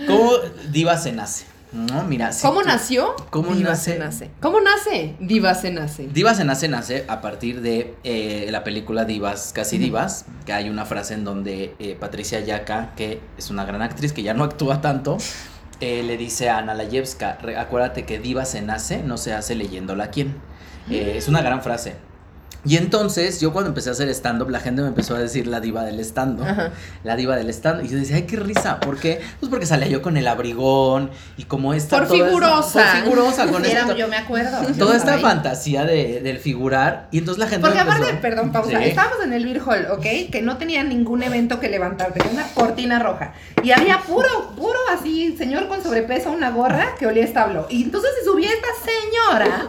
¿cómo 0.06 0.32
Diva 0.70 0.96
se 0.96 1.12
nace? 1.12 1.44
No, 1.72 2.02
mira, 2.02 2.32
si 2.32 2.42
¿Cómo 2.46 2.62
tú- 2.62 2.66
nació? 2.66 3.14
¿Cómo 3.30 3.54
Diva 3.54 3.70
nace? 3.70 3.92
se 3.92 3.98
nace. 3.98 4.30
¿Cómo 4.40 4.60
nace? 4.60 5.14
Diva 5.20 5.54
se 5.54 5.70
nace. 5.70 6.08
Diva 6.08 6.34
se 6.34 6.44
nace, 6.44 6.68
nace 6.68 7.04
a 7.08 7.20
partir 7.20 7.60
de 7.60 7.94
eh, 8.02 8.48
la 8.50 8.64
película 8.64 9.04
Divas, 9.04 9.52
casi 9.54 9.78
divas, 9.78 10.24
que 10.46 10.52
hay 10.52 10.68
una 10.68 10.84
frase 10.84 11.14
en 11.14 11.24
donde 11.24 11.74
eh, 11.78 11.96
Patricia 11.98 12.40
Yaka, 12.40 12.94
que 12.96 13.20
es 13.38 13.50
una 13.50 13.64
gran 13.64 13.82
actriz 13.82 14.12
que 14.12 14.22
ya 14.24 14.34
no 14.34 14.42
actúa 14.42 14.80
tanto, 14.80 15.18
eh, 15.80 16.02
le 16.02 16.16
dice 16.16 16.50
a 16.50 16.58
Ana 16.58 16.74
Layevska, 16.74 17.38
"Re- 17.40 17.56
acuérdate 17.56 18.04
que 18.04 18.18
diva 18.18 18.44
se 18.44 18.62
nace, 18.62 19.02
no 19.04 19.16
se 19.16 19.32
hace 19.32 19.54
leyéndola 19.54 20.10
quién. 20.10 20.36
Eh, 20.90 21.14
es 21.16 21.28
una 21.28 21.40
gran 21.40 21.62
frase. 21.62 21.94
Y 22.64 22.76
entonces, 22.76 23.40
yo 23.40 23.52
cuando 23.52 23.68
empecé 23.70 23.88
a 23.88 23.92
hacer 23.92 24.08
stand-up, 24.10 24.50
la 24.50 24.60
gente 24.60 24.82
me 24.82 24.88
empezó 24.88 25.14
a 25.16 25.18
decir 25.18 25.46
la 25.46 25.60
diva 25.60 25.82
del 25.84 25.98
stand-up. 26.00 26.46
La 27.04 27.16
diva 27.16 27.36
del 27.36 27.48
stand-up. 27.50 27.86
Y 27.86 27.88
yo 27.88 27.96
decía, 27.96 28.16
ay, 28.16 28.22
qué 28.24 28.36
risa. 28.36 28.80
¿Por 28.80 28.98
qué? 28.98 29.20
Pues 29.40 29.48
porque 29.48 29.64
salía 29.64 29.88
yo 29.88 30.02
con 30.02 30.16
el 30.18 30.28
abrigón 30.28 31.10
y 31.38 31.44
como 31.44 31.72
esta. 31.72 31.98
Por 31.98 32.08
figurosa. 32.08 32.92
por 32.92 33.02
figurosa, 33.02 33.46
con 33.46 33.64
Era- 33.64 33.80
esta- 33.80 33.96
yo 33.96 34.08
me 34.08 34.16
acuerdo. 34.16 34.58
toda 34.78 34.96
esta 34.96 35.14
ahí. 35.14 35.22
fantasía 35.22 35.84
de, 35.84 36.20
del 36.20 36.38
figurar. 36.38 37.08
Y 37.10 37.18
entonces 37.18 37.38
la 37.38 37.46
gente. 37.48 37.66
Porque 37.66 37.80
empezó- 37.80 37.96
aparte, 38.02 38.18
perdón, 38.20 38.52
pausa, 38.52 38.78
Sí. 38.78 38.84
estábamos 38.84 39.24
en 39.24 39.32
el 39.32 39.44
Beer 39.44 39.62
Hall, 39.66 39.86
¿ok? 39.92 40.30
Que 40.30 40.42
no 40.42 40.58
tenía 40.58 40.84
ningún 40.84 41.22
evento 41.22 41.60
que 41.60 41.68
levantar, 41.70 42.12
tenía 42.12 42.30
una 42.30 42.46
cortina 42.52 42.98
roja. 42.98 43.32
Y 43.62 43.70
había 43.72 44.00
puro, 44.02 44.28
puro 44.56 44.78
así, 44.98 45.34
señor 45.38 45.66
con 45.68 45.82
sobrepeso, 45.82 46.30
una 46.30 46.50
gorra 46.50 46.94
que 46.98 47.06
olía 47.06 47.24
establo. 47.24 47.66
Y 47.70 47.84
entonces 47.84 48.10
se 48.18 48.24
subía 48.26 48.50
esta 48.50 48.68
señora 48.84 49.66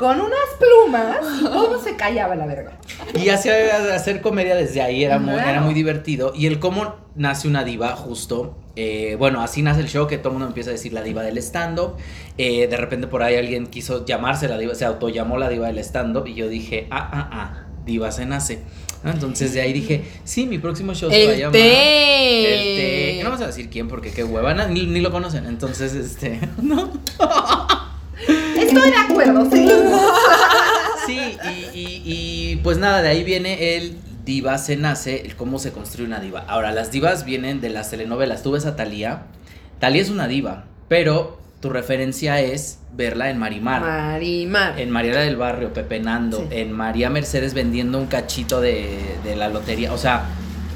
con 0.00 0.18
unas 0.18 0.38
plumas 0.58 1.18
y 1.42 1.44
cómo 1.44 1.78
se 1.78 1.94
callaba 1.94 2.34
la 2.34 2.46
verga. 2.46 2.72
Y 3.14 3.28
hacía 3.28 3.94
hacer 3.94 4.22
comedia 4.22 4.56
desde 4.56 4.80
ahí, 4.80 5.04
era 5.04 5.18
muy, 5.18 5.34
era 5.34 5.60
muy 5.60 5.74
divertido. 5.74 6.32
Y 6.34 6.46
el 6.46 6.58
cómo 6.58 6.96
nace 7.16 7.46
una 7.46 7.64
diva, 7.64 7.90
justo. 7.96 8.56
eh, 8.76 9.16
bueno, 9.18 9.42
así 9.42 9.60
nace 9.60 9.80
el 9.80 9.88
show, 9.88 10.06
que 10.06 10.16
todo 10.16 10.28
el 10.28 10.32
mundo 10.34 10.46
empieza 10.46 10.70
a 10.70 10.72
decir 10.72 10.94
la 10.94 11.02
diva 11.02 11.22
del 11.22 11.36
stand-up. 11.36 11.96
Eh, 12.38 12.66
de 12.66 12.76
repente 12.78 13.08
por 13.08 13.22
ahí 13.22 13.36
alguien 13.36 13.66
quiso 13.66 14.06
llamarse 14.06 14.48
la 14.48 14.56
diva, 14.56 14.74
se 14.74 14.86
autollamó 14.86 15.36
la 15.36 15.50
diva 15.50 15.66
del 15.66 15.78
stand-up. 15.80 16.26
Y 16.26 16.32
yo 16.34 16.48
dije, 16.48 16.86
ah, 16.90 17.10
ah, 17.12 17.28
ah, 17.30 17.66
diva 17.84 18.10
se 18.10 18.24
nace. 18.24 18.60
¿no? 19.04 19.10
Entonces 19.10 19.52
de 19.52 19.60
ahí 19.60 19.74
dije, 19.74 20.04
sí, 20.24 20.46
mi 20.46 20.56
próximo 20.58 20.94
show 20.94 21.10
se 21.10 21.26
va 21.26 21.32
a 21.32 21.36
llamar. 21.36 21.52
té. 21.52 22.54
El 22.54 23.18
té. 23.18 23.22
No 23.22 23.28
vamos 23.30 23.44
a 23.44 23.48
decir 23.48 23.68
quién, 23.68 23.86
porque 23.86 24.12
qué 24.12 24.24
hueva, 24.24 24.54
ni, 24.66 24.86
ni 24.86 25.00
lo 25.00 25.10
conocen. 25.10 25.44
Entonces, 25.44 25.92
este, 25.94 26.40
no. 26.62 26.90
Estoy 28.56 28.90
de 28.90 28.96
acuerdo. 28.96 29.50
Sí, 29.50 29.66
pues 32.62 32.78
nada, 32.78 33.02
de 33.02 33.08
ahí 33.08 33.24
viene 33.24 33.76
el 33.76 33.96
diva 34.24 34.58
se 34.58 34.76
nace, 34.76 35.22
el 35.24 35.34
cómo 35.36 35.58
se 35.58 35.72
construye 35.72 36.06
una 36.06 36.20
diva. 36.20 36.44
Ahora, 36.46 36.72
las 36.72 36.90
divas 36.92 37.24
vienen 37.24 37.60
de 37.60 37.70
las 37.70 37.90
telenovelas. 37.90 38.42
Tú 38.42 38.52
ves 38.52 38.66
a 38.66 38.76
Talía. 38.76 39.22
Talía 39.78 40.02
es 40.02 40.10
una 40.10 40.28
diva, 40.28 40.64
pero 40.88 41.38
tu 41.60 41.70
referencia 41.70 42.40
es 42.40 42.78
verla 42.94 43.30
en 43.30 43.38
Marimar. 43.38 43.80
Marimar. 43.82 44.78
En 44.78 44.90
Mariela 44.90 45.20
del 45.20 45.36
Barrio, 45.36 45.72
Pepe 45.72 46.00
Nando, 46.00 46.38
Sí. 46.38 46.44
en 46.50 46.72
María 46.72 47.10
Mercedes 47.10 47.54
vendiendo 47.54 47.98
un 47.98 48.06
cachito 48.06 48.60
de, 48.60 48.98
de 49.24 49.36
la 49.36 49.48
lotería. 49.48 49.92
O 49.92 49.98
sea, 49.98 50.24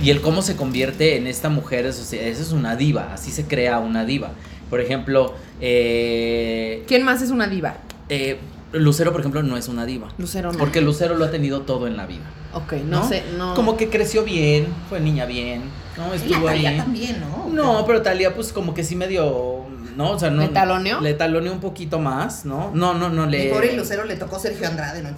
y 0.03 0.11
el 0.11 0.20
cómo 0.20 0.42
se 0.42 0.57
convierte 0.57 1.16
en 1.16 1.27
esta 1.27 1.49
mujer, 1.49 1.87
eso, 1.87 2.03
eso 2.03 2.42
es 2.42 2.53
una 2.53 2.77
diva, 2.77 3.12
así 3.14 3.31
se 3.31 3.44
crea 3.44 3.79
una 3.79 4.05
diva. 4.05 4.33
Por 4.70 4.81
ejemplo, 4.81 5.35
eh, 5.61 6.83
¿Quién 6.88 7.03
más 7.03 7.23
es 7.23 7.31
una 7.31 7.47
diva? 7.47 7.77
eh, 8.09 8.38
Lucero, 8.74 9.12
por 9.12 9.20
ejemplo, 9.20 9.42
no 9.42 9.56
es 9.56 9.68
una 9.68 9.87
diva. 9.87 10.08
Lucero 10.18 10.52
no. 10.52 10.58
Porque 10.58 10.80
Lucero 10.80 11.14
lo 11.16 11.24
ha 11.24 11.30
tenido 11.30 11.62
todo 11.62 11.87
en 11.87 11.96
la 11.96 12.06
vida. 12.06 12.24
Ok, 12.52 12.74
no, 12.84 13.00
¿no? 13.00 13.08
sé, 13.08 13.24
no. 13.37 13.54
Como 13.54 13.76
que 13.76 13.88
creció 13.88 14.24
bien, 14.24 14.66
fue 14.88 15.00
niña 15.00 15.26
bien, 15.26 15.70
¿no? 15.96 16.12
Y 16.14 16.16
Estuvo 16.16 16.48
ahí. 16.48 16.76
también, 16.76 17.20
¿no? 17.20 17.48
No, 17.50 17.87
pero 17.87 18.02
Talía 18.02 18.34
pues 18.34 18.52
como 18.52 18.74
que 18.74 18.84
sí 18.84 18.96
medio, 18.96 19.64
¿no? 19.96 20.10
O 20.10 20.18
sea, 20.18 20.30
no. 20.30 20.42
¿Le 20.42 20.48
taloneó? 20.48 21.00
Le 21.00 21.14
taloneó 21.14 21.52
un 21.52 21.60
poquito 21.60 21.98
más, 21.98 22.44
¿no? 22.44 22.70
No, 22.74 22.94
no, 22.94 23.08
no 23.08 23.26
le. 23.26 23.44
Mi 23.44 23.50
pobre 23.50 23.76
Lucero 23.76 24.04
le 24.04 24.16
tocó 24.16 24.38
Sergio 24.38 24.66
Andrade, 24.68 25.02
no. 25.02 25.10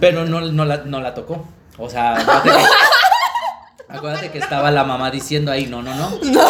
Pero 0.00 0.24
no, 0.26 0.40
no, 0.40 0.64
la, 0.64 0.78
no 0.78 1.00
la 1.00 1.14
tocó. 1.14 1.46
O 1.78 1.90
sea, 1.90 2.16
acuérdate 2.16 2.50
que, 2.50 3.88
acuérdate 3.88 4.30
que 4.30 4.38
estaba 4.38 4.70
la 4.70 4.84
mamá 4.84 5.10
diciendo 5.10 5.50
ahí, 5.52 5.66
no, 5.66 5.82
no, 5.82 5.94
no. 5.94 6.10
La, 6.32 6.42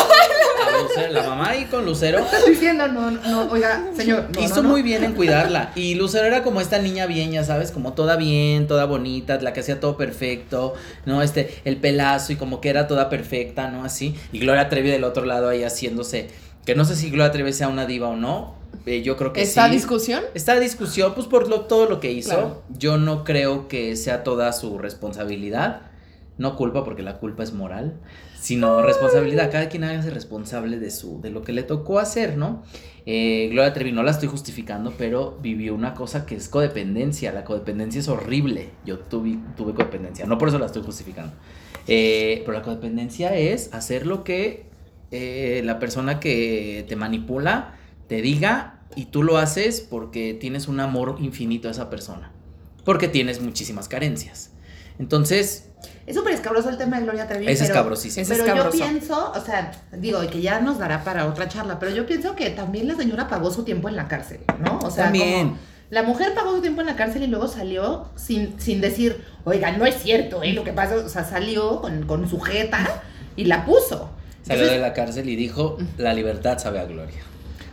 Lucero- 0.88 1.12
la 1.12 1.22
mamá 1.29 1.51
ahí 1.51 1.64
con 1.66 1.85
Lucero. 1.85 2.25
Diciendo, 2.49 2.88
no, 2.88 3.11
no, 3.11 3.51
oiga, 3.51 3.83
señor. 3.96 4.27
no, 4.35 4.40
Hizo 4.42 4.57
no, 4.57 4.62
no. 4.64 4.68
muy 4.70 4.83
bien 4.83 5.05
en 5.05 5.12
cuidarla. 5.14 5.72
Y 5.75 5.94
Lucero 5.94 6.25
era 6.27 6.42
como 6.42 6.61
esta 6.61 6.79
niña 6.79 7.07
bien, 7.07 7.33
ya 7.33 7.44
sabes, 7.44 7.70
como 7.70 7.92
toda 7.94 8.16
bien, 8.16 8.66
toda 8.66 8.85
bonita, 8.87 9.40
la 9.40 9.53
que 9.53 9.61
hacía 9.61 9.81
todo 9.81 9.96
perfecto, 9.96 10.75
¿no? 11.05 11.22
Este, 11.22 11.61
el 11.64 11.77
pelazo 11.77 12.33
y 12.33 12.37
como 12.37 12.61
que 12.61 12.68
era 12.70 12.87
toda 12.87 13.09
perfecta, 13.09 13.68
¿no? 13.68 13.85
Así. 13.85 14.14
Y 14.33 14.38
Gloria 14.40 14.68
Trevi 14.68 14.90
del 14.90 15.05
otro 15.05 15.25
lado 15.25 15.49
ahí 15.49 15.62
haciéndose. 15.64 16.29
Que 16.64 16.75
no 16.75 16.85
sé 16.85 16.96
si 16.96 17.11
Gloria 17.11 17.31
Trevi 17.33 17.53
sea 17.53 17.68
una 17.68 17.87
diva 17.87 18.09
o 18.09 18.16
no. 18.16 18.55
eh, 18.87 19.03
yo 19.03 19.16
creo 19.16 19.33
que 19.33 19.40
¿Esta 19.42 19.66
sí. 19.66 19.72
discusión? 19.72 20.22
Esta 20.35 20.59
discusión, 20.61 21.14
pues 21.14 21.27
por 21.27 21.49
lo, 21.49 21.62
todo 21.62 21.87
lo 21.88 21.99
que 22.01 22.12
hizo, 22.12 22.31
Claro. 22.31 22.62
yo 22.77 22.99
no 22.99 23.25
creo 23.25 23.68
que 23.68 23.96
sea 23.96 24.22
toda 24.25 24.53
su 24.53 24.77
responsabilidad. 24.79 25.81
No 26.38 26.57
culpa, 26.57 26.85
porque 26.85 27.03
la 27.03 27.18
culpa 27.18 27.42
es 27.42 27.53
moral, 27.53 27.99
sino 28.38 28.83
responsabilidad. 28.83 29.51
Cada 29.51 29.68
quien 29.68 29.85
hágase 29.85 30.11
responsable 30.11 30.79
de 30.79 30.90
su, 30.90 31.20
de 31.20 31.31
lo 31.31 31.42
que 31.42 31.53
le 31.53 31.62
tocó 31.62 31.99
hacer, 31.99 32.37
¿no? 32.37 32.62
Eh, 33.07 33.49
Gloria 33.51 33.72
Trevi, 33.72 33.92
no 33.92 34.03
la 34.03 34.11
estoy 34.11 34.29
justificando, 34.29 34.92
pero 34.99 35.38
vivió 35.40 35.75
una 35.75 35.94
cosa 35.94 36.27
que 36.27 36.35
es 36.35 36.49
codependencia. 36.49 37.33
La 37.33 37.44
codependencia 37.44 38.01
es 38.01 38.09
horrible. 38.09 38.70
Yo 38.85 38.99
tuve, 38.99 39.38
tuve 39.57 39.72
codependencia, 39.72 40.27
no 40.27 40.37
por 40.37 40.49
eso 40.49 40.59
la 40.59 40.66
estoy 40.66 40.83
justificando. 40.83 41.33
Eh, 41.88 42.42
pero 42.44 42.59
la 42.59 42.62
codependencia 42.62 43.35
es 43.37 43.72
hacer 43.72 44.07
lo 44.07 44.25
que 44.25 44.66
eh, 45.12 45.62
la 45.64 45.79
persona 45.79 46.18
que 46.18 46.85
te 46.88 46.96
manipula 46.96 47.77
te 48.09 48.20
diga 48.22 48.81
y 48.96 49.07
tú 49.07 49.22
lo 49.22 49.38
haces 49.38 49.81
porque 49.81 50.35
tienes 50.35 50.68
un 50.68 50.81
amor 50.81 51.16
infinito 51.20 51.68
a 51.68 51.70
esa 51.70 51.88
persona. 51.90 52.33
Porque 52.85 53.09
tienes 53.09 53.40
muchísimas 53.40 53.88
carencias. 53.88 54.53
Entonces, 54.99 55.70
Es 56.06 56.14
súper 56.14 56.34
escabroso 56.34 56.68
el 56.70 56.76
tema 56.78 56.98
de 56.98 57.02
Gloria 57.04 57.26
Trevi. 57.26 57.46
es 57.48 57.58
pero- 57.58 57.72
escabrosísimo. 57.72 58.22
Es 58.22 58.28
Pero 58.28 58.44
escabroso. 58.44 58.78
yo 58.78 58.84
pienso, 58.84 59.32
o 59.34 59.40
sea, 59.44 59.72
digo, 59.92 60.20
que 60.30 60.40
ya 60.40 60.60
nos 60.60 60.78
dará 60.78 61.02
para 61.02 61.26
otra 61.26 61.48
charla, 61.48 61.78
pero 61.80 61.92
yo 61.92 62.06
pienso 62.06 62.36
que 62.36 62.50
también 62.50 62.86
la 62.86 62.94
señora 62.94 63.26
pagó 63.28 63.50
su 63.50 63.64
tiempo 63.64 63.88
en 63.88 63.96
la 63.96 64.06
cárcel, 64.06 64.40
¿no? 64.60 64.78
O 64.84 64.90
sea, 64.90 65.04
También. 65.04 65.48
como 65.48 65.58
La 65.90 66.02
mujer 66.02 66.34
pagó 66.34 66.52
su 66.54 66.60
tiempo 66.60 66.80
en 66.80 66.86
la 66.88 66.96
cárcel 66.96 67.22
y 67.24 67.26
luego 67.28 67.46
salió 67.48 68.08
sin, 68.16 68.58
sin 68.60 68.80
decir, 68.80 69.24
oiga, 69.44 69.72
no 69.72 69.84
es 69.86 69.96
cierto, 70.02 70.42
¿eh? 70.42 70.52
Lo 70.52 70.62
que 70.64 70.72
pasa, 70.72 70.96
o 70.96 71.08
sea, 71.08 71.24
salió 71.24 71.80
con, 71.80 72.06
con 72.06 72.28
sujeta 72.28 73.02
y 73.36 73.44
la 73.44 73.64
puso. 73.64 74.10
Salió 74.42 74.62
Entonces- 74.62 74.70
de 74.72 74.78
la 74.78 74.92
cárcel 74.94 75.28
y 75.28 75.36
dijo, 75.36 75.76
la 75.98 76.12
libertad 76.14 76.58
sabe 76.58 76.78
a 76.80 76.84
gloria. 76.86 77.18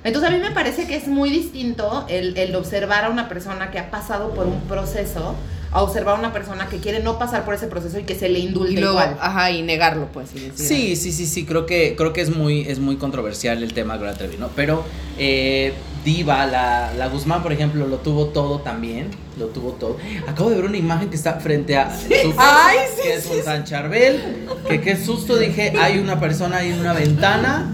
Entonces 0.03 0.29
a 0.29 0.33
mí 0.33 0.39
me 0.41 0.51
parece 0.51 0.85
que 0.85 0.95
es 0.95 1.07
muy 1.07 1.29
distinto 1.29 2.05
el, 2.09 2.35
el 2.37 2.55
observar 2.55 3.05
a 3.05 3.09
una 3.09 3.29
persona 3.29 3.71
que 3.71 3.79
ha 3.79 3.89
pasado 3.89 4.33
por 4.33 4.45
un 4.47 4.59
proceso 4.61 5.35
a 5.73 5.81
observar 5.81 6.15
a 6.15 6.19
una 6.19 6.31
persona 6.33 6.67
que 6.69 6.77
quiere 6.77 6.99
no 7.01 7.17
pasar 7.17 7.45
por 7.45 7.53
ese 7.55 7.67
proceso 7.67 7.97
y 7.99 8.03
que 8.03 8.15
se 8.15 8.29
le 8.29 8.39
Y 8.39 8.49
luego, 8.49 8.91
igual. 8.91 9.17
ajá, 9.19 9.51
y 9.51 9.61
negarlo, 9.63 10.07
pues. 10.13 10.29
y 10.35 10.39
decir, 10.39 10.65
Sí, 10.67 10.95
sí, 10.95 11.11
sí, 11.11 11.25
sí, 11.25 11.45
creo 11.45 11.65
que, 11.65 11.95
creo 11.97 12.13
que 12.13 12.21
es 12.21 12.35
muy, 12.35 12.61
es 12.61 12.79
muy 12.79 12.97
controversial 12.97 13.63
el 13.63 13.73
tema 13.73 13.97
Gloria 13.97 14.15
Trevi, 14.17 14.37
¿no? 14.37 14.49
Pero 14.55 14.83
eh, 15.17 15.73
Diva, 16.05 16.45
la, 16.45 16.93
la 16.93 17.07
Guzmán, 17.07 17.41
por 17.41 17.51
ejemplo, 17.53 17.87
lo 17.87 17.97
tuvo 17.97 18.27
todo 18.27 18.59
también, 18.59 19.09
lo 19.37 19.47
tuvo 19.47 19.71
todo. 19.71 19.97
Acabo 20.27 20.49
de 20.49 20.57
ver 20.57 20.65
una 20.65 20.77
imagen 20.77 21.09
que 21.09 21.15
está 21.15 21.33
frente 21.39 21.75
a 21.77 21.89
su 21.95 22.07
Ay, 22.37 22.77
sí, 22.95 23.01
que 23.03 23.13
es 23.15 23.25
un 23.25 23.43
San 23.43 23.63
Charbel, 23.63 24.45
que 24.67 24.79
qué 24.81 24.95
susto, 24.95 25.35
dije, 25.37 25.73
hay 25.79 25.97
una 25.99 26.19
persona 26.19 26.57
ahí 26.57 26.71
en 26.71 26.79
una 26.79 26.93
ventana, 26.93 27.71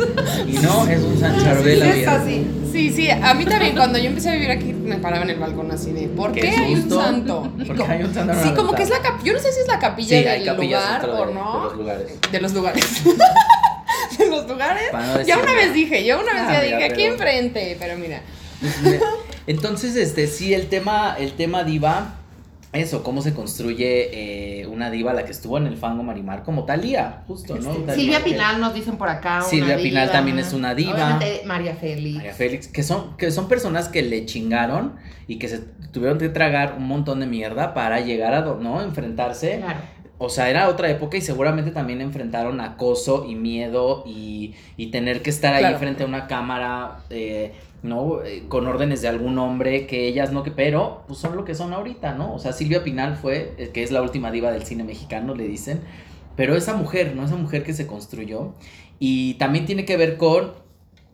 y 0.47 0.53
no, 0.53 0.87
es 0.87 0.99
un 1.01 1.19
San 1.19 1.37
Charbel 1.43 1.81
Sí. 2.25 2.47
Sí, 2.71 2.91
sí, 2.91 3.09
a 3.09 3.33
mí 3.33 3.45
también 3.45 3.75
cuando 3.75 3.97
yo 3.97 4.05
empecé 4.05 4.29
a 4.29 4.33
vivir 4.33 4.51
aquí 4.51 4.71
me 4.73 4.97
paraba 4.97 5.23
en 5.23 5.31
el 5.31 5.39
balcón 5.39 5.71
así 5.71 5.91
de, 5.91 6.07
¿por 6.07 6.31
qué, 6.31 6.41
Qué 6.41 6.49
hay 6.49 6.75
un 6.75 6.89
santo? 6.89 7.51
Porque 7.65 7.83
hay 7.83 8.03
un 8.03 8.13
santo 8.13 8.33
Sí, 8.43 8.51
como 8.53 8.73
que 8.73 8.83
es 8.83 8.89
la 8.91 9.01
capilla, 9.01 9.25
yo 9.25 9.33
no 9.33 9.39
sé 9.39 9.51
si 9.51 9.61
es 9.61 9.67
la 9.67 9.79
capilla 9.79 10.17
Sí, 10.17 10.23
del 10.23 10.55
lugar 10.55 11.09
o 11.09 11.25
de- 11.25 11.33
no. 11.33 11.57
de 11.57 11.63
los 11.65 11.75
lugares. 11.77 12.07
De 12.31 12.39
los 12.41 12.53
lugares. 12.53 13.03
de 14.17 14.25
los 14.27 14.47
lugares. 14.47 14.83
No 14.93 15.21
ya 15.23 15.37
una 15.39 15.53
vez 15.53 15.73
dije, 15.73 16.05
yo 16.05 16.19
una 16.21 16.33
vez 16.33 16.43
Ah, 16.45 16.53
ya 16.53 16.61
mira, 16.61 16.77
dije, 16.77 16.83
aquí 16.85 16.95
pero- 17.01 17.13
enfrente, 17.13 17.77
pero 17.79 17.97
mira. 17.97 18.21
Entonces, 19.47 19.95
este, 19.95 20.27
sí, 20.27 20.53
el 20.53 20.67
tema, 20.67 21.15
el 21.17 21.33
tema 21.33 21.63
diva, 21.63 22.15
eso, 22.71 23.01
cómo 23.01 23.21
se 23.23 23.33
construye 23.33 24.61
eh, 24.61 24.67
una 24.67 24.91
diva, 24.91 25.11
la 25.13 25.25
que 25.25 25.31
estuvo 25.31 25.57
en 25.57 25.65
el 25.65 25.75
fango 25.77 26.03
Marimar, 26.03 26.43
como 26.43 26.65
Talía, 26.65 27.23
justo, 27.27 27.55
¿no? 27.57 27.71
Este, 27.71 27.95
Silvia 27.95 28.23
que- 28.23 28.31
Pinal 28.31 28.61
nos 28.61 28.73
dicen 28.75 28.97
por 28.97 29.09
acá. 29.09 29.37
una 29.37 29.45
Silvia 29.45 29.77
Pinal 29.77 30.03
diva. 30.03 30.11
también 30.11 30.37
es 30.39 30.53
una 30.53 30.75
diva. 30.75 30.93
Obviamente, 30.93 31.41
María 31.45 31.75
Félix. 31.75 32.15
María 32.17 32.33
Félix, 32.33 32.67
que 32.67 32.83
son, 32.83 33.17
que 33.17 33.31
son 33.31 33.47
personas 33.47 33.87
que 33.89 34.03
le 34.03 34.25
chingaron 34.27 34.93
y 35.27 35.37
que 35.39 35.47
se 35.47 35.61
tuvieron 35.91 36.19
que 36.19 36.29
tragar 36.29 36.75
un 36.77 36.87
montón 36.87 37.19
de 37.21 37.25
mierda 37.25 37.73
para 37.73 38.01
llegar 38.01 38.35
a, 38.35 38.41
¿no? 38.41 38.83
Enfrentarse. 38.83 39.57
Claro. 39.57 39.79
O 40.21 40.27
sea, 40.29 40.49
era 40.49 40.67
otra 40.67 40.89
época 40.91 41.15
y 41.15 41.21
seguramente 41.21 41.71
también 41.71 42.01
enfrentaron 42.01 42.59
acoso 42.59 43.25
y 43.27 43.35
miedo 43.35 44.03
y, 44.05 44.53
y 44.75 44.87
tener 44.87 45.21
que 45.21 45.29
estar 45.29 45.53
ahí 45.53 45.61
Claro. 45.61 45.79
frente 45.79 46.03
a 46.03 46.05
una 46.05 46.27
cámara, 46.27 46.99
eh, 47.09 47.53
¿no? 47.83 48.23
Eh, 48.23 48.43
con 48.47 48.67
órdenes 48.67 49.01
de 49.01 49.07
algún 49.07 49.37
hombre 49.37 49.87
que 49.87 50.07
ellas 50.07 50.31
no 50.31 50.43
que, 50.43 50.51
pero 50.51 51.03
pues 51.07 51.19
son 51.19 51.35
lo 51.35 51.45
que 51.45 51.55
son 51.55 51.73
ahorita, 51.73 52.13
¿no? 52.13 52.33
O 52.33 52.39
sea, 52.39 52.53
Silvia 52.53 52.83
Pinal 52.83 53.15
fue, 53.15 53.53
eh, 53.57 53.69
que 53.73 53.83
es 53.83 53.91
la 53.91 54.01
última 54.01 54.31
diva 54.31 54.51
del 54.51 54.63
cine 54.63 54.83
mexicano, 54.83 55.35
le 55.35 55.47
dicen, 55.47 55.81
pero 56.35 56.55
esa 56.55 56.75
mujer, 56.75 57.15
¿no? 57.15 57.25
Esa 57.25 57.35
mujer 57.35 57.63
que 57.63 57.73
se 57.73 57.87
construyó 57.87 58.53
y 58.99 59.35
también 59.35 59.65
tiene 59.65 59.85
que 59.85 59.97
ver 59.97 60.17
con 60.17 60.53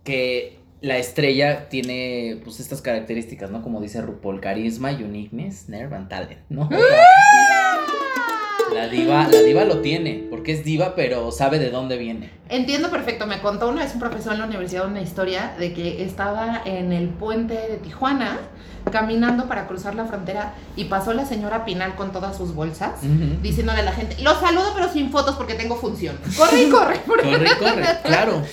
que 0.04 0.60
la 0.82 0.98
estrella 0.98 1.68
tiene 1.70 2.40
pues 2.44 2.60
estas 2.60 2.82
características, 2.82 3.50
¿no? 3.50 3.62
Como 3.62 3.82
dice 3.82 4.02
RuPaul, 4.02 4.40
carisma, 4.40 4.92
uniqueness, 4.92 5.68
nerve 5.70 5.96
and 5.96 6.10
talent, 6.10 6.40
¿no? 6.50 6.64
O 6.72 6.78
sea, 6.78 7.06
la 8.76 8.88
diva, 8.88 9.28
la 9.32 9.42
diva 9.42 9.64
lo 9.64 9.80
tiene, 9.80 10.28
porque 10.30 10.52
es 10.52 10.64
diva, 10.64 10.96
pero 10.96 11.32
sabe 11.32 11.58
de 11.60 11.70
dónde 11.72 11.98
viene. 11.98 12.30
Entiendo 12.50 12.92
perfecto. 12.92 13.26
Me 13.26 13.40
contó 13.40 13.70
una 13.70 13.84
vez 13.84 13.94
un 13.94 14.00
profesor 14.00 14.34
en 14.34 14.40
la 14.40 14.46
universidad 14.46 14.86
una 14.86 15.02
historia 15.02 15.56
de 15.58 15.74
que 15.74 16.04
estaba 16.04 16.62
en 16.66 16.92
el 16.92 17.10
puente 17.10 17.54
de 17.54 17.78
Tijuana 17.78 18.38
caminando 18.92 19.48
para 19.48 19.66
cruzar 19.68 19.96
la 19.96 20.06
frontera 20.06 20.54
y 20.76 20.86
pasó 20.86 21.14
la 21.14 21.26
señora 21.26 21.66
Pinal 21.66 21.96
con 21.96 22.12
todas 22.12 22.38
sus 22.38 22.54
bolsas. 22.54 23.02
Diciéndole 23.42 23.80
a 23.80 23.84
la 23.84 23.94
gente, 23.94 24.16
los 24.22 24.40
saludo 24.40 24.74
pero 24.76 24.92
sin 24.92 25.10
fotos 25.10 25.36
porque 25.36 25.56
tengo 25.56 25.76
función. 25.76 26.18
Corre 26.38 26.64
y 26.64 26.70
corre. 26.70 27.00
Corre, 27.06 27.24
corre, 27.58 27.84
claro, 28.04 28.44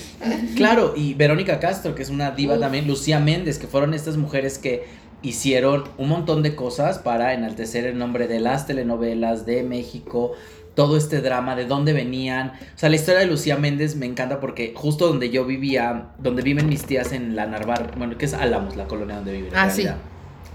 claro. 0.57 0.95
Y 0.97 1.15
Verónica 1.15 1.61
Castro, 1.61 1.95
que 1.95 2.03
es 2.03 2.09
una 2.09 2.31
diva 2.31 2.55
Uf. 2.55 2.61
también, 2.61 2.87
Lucía 2.87 3.19
Méndez, 3.19 3.59
que 3.59 3.67
fueron 3.67 3.93
estas 3.93 4.17
mujeres 4.17 4.59
que 4.59 4.87
hicieron 5.23 5.85
un 5.99 6.09
montón 6.09 6.43
de 6.43 6.55
cosas 6.55 6.99
para 6.99 7.35
enaltecer 7.35 7.85
el 7.87 7.99
nombre 7.99 8.27
de 8.29 8.41
las 8.41 8.67
telenovelas 8.67 9.47
de 9.47 9.63
México, 9.63 10.33
todo 10.75 10.97
este 10.97 11.21
drama, 11.21 11.55
de 11.57 11.67
dónde 11.67 11.93
venían. 11.93 12.53
O 12.75 12.79
sea, 12.79 12.89
la 12.89 12.97
historia 12.97 13.21
de 13.21 13.27
Lucía 13.27 13.57
Méndez 13.57 13.97
me 13.97 14.07
encanta 14.07 14.41
porque 14.41 14.73
justo 14.75 15.07
donde 15.07 15.31
yo 15.31 15.45
vivía, 15.45 16.09
donde 16.19 16.43
viven 16.43 16.69
mis 16.69 16.85
tías 16.85 17.13
en 17.13 17.37
la 17.37 17.47
Narvar, 17.47 17.95
bueno, 17.97 18.19
que 18.19 18.25
es 18.25 18.35
Álamos, 18.35 18.77
la 18.77 18.87
colonia 18.87 19.17
donde 19.17 19.33
viven. 19.33 19.53
en 19.53 19.59
Ah, 19.59 19.71
sí. 19.71 19.87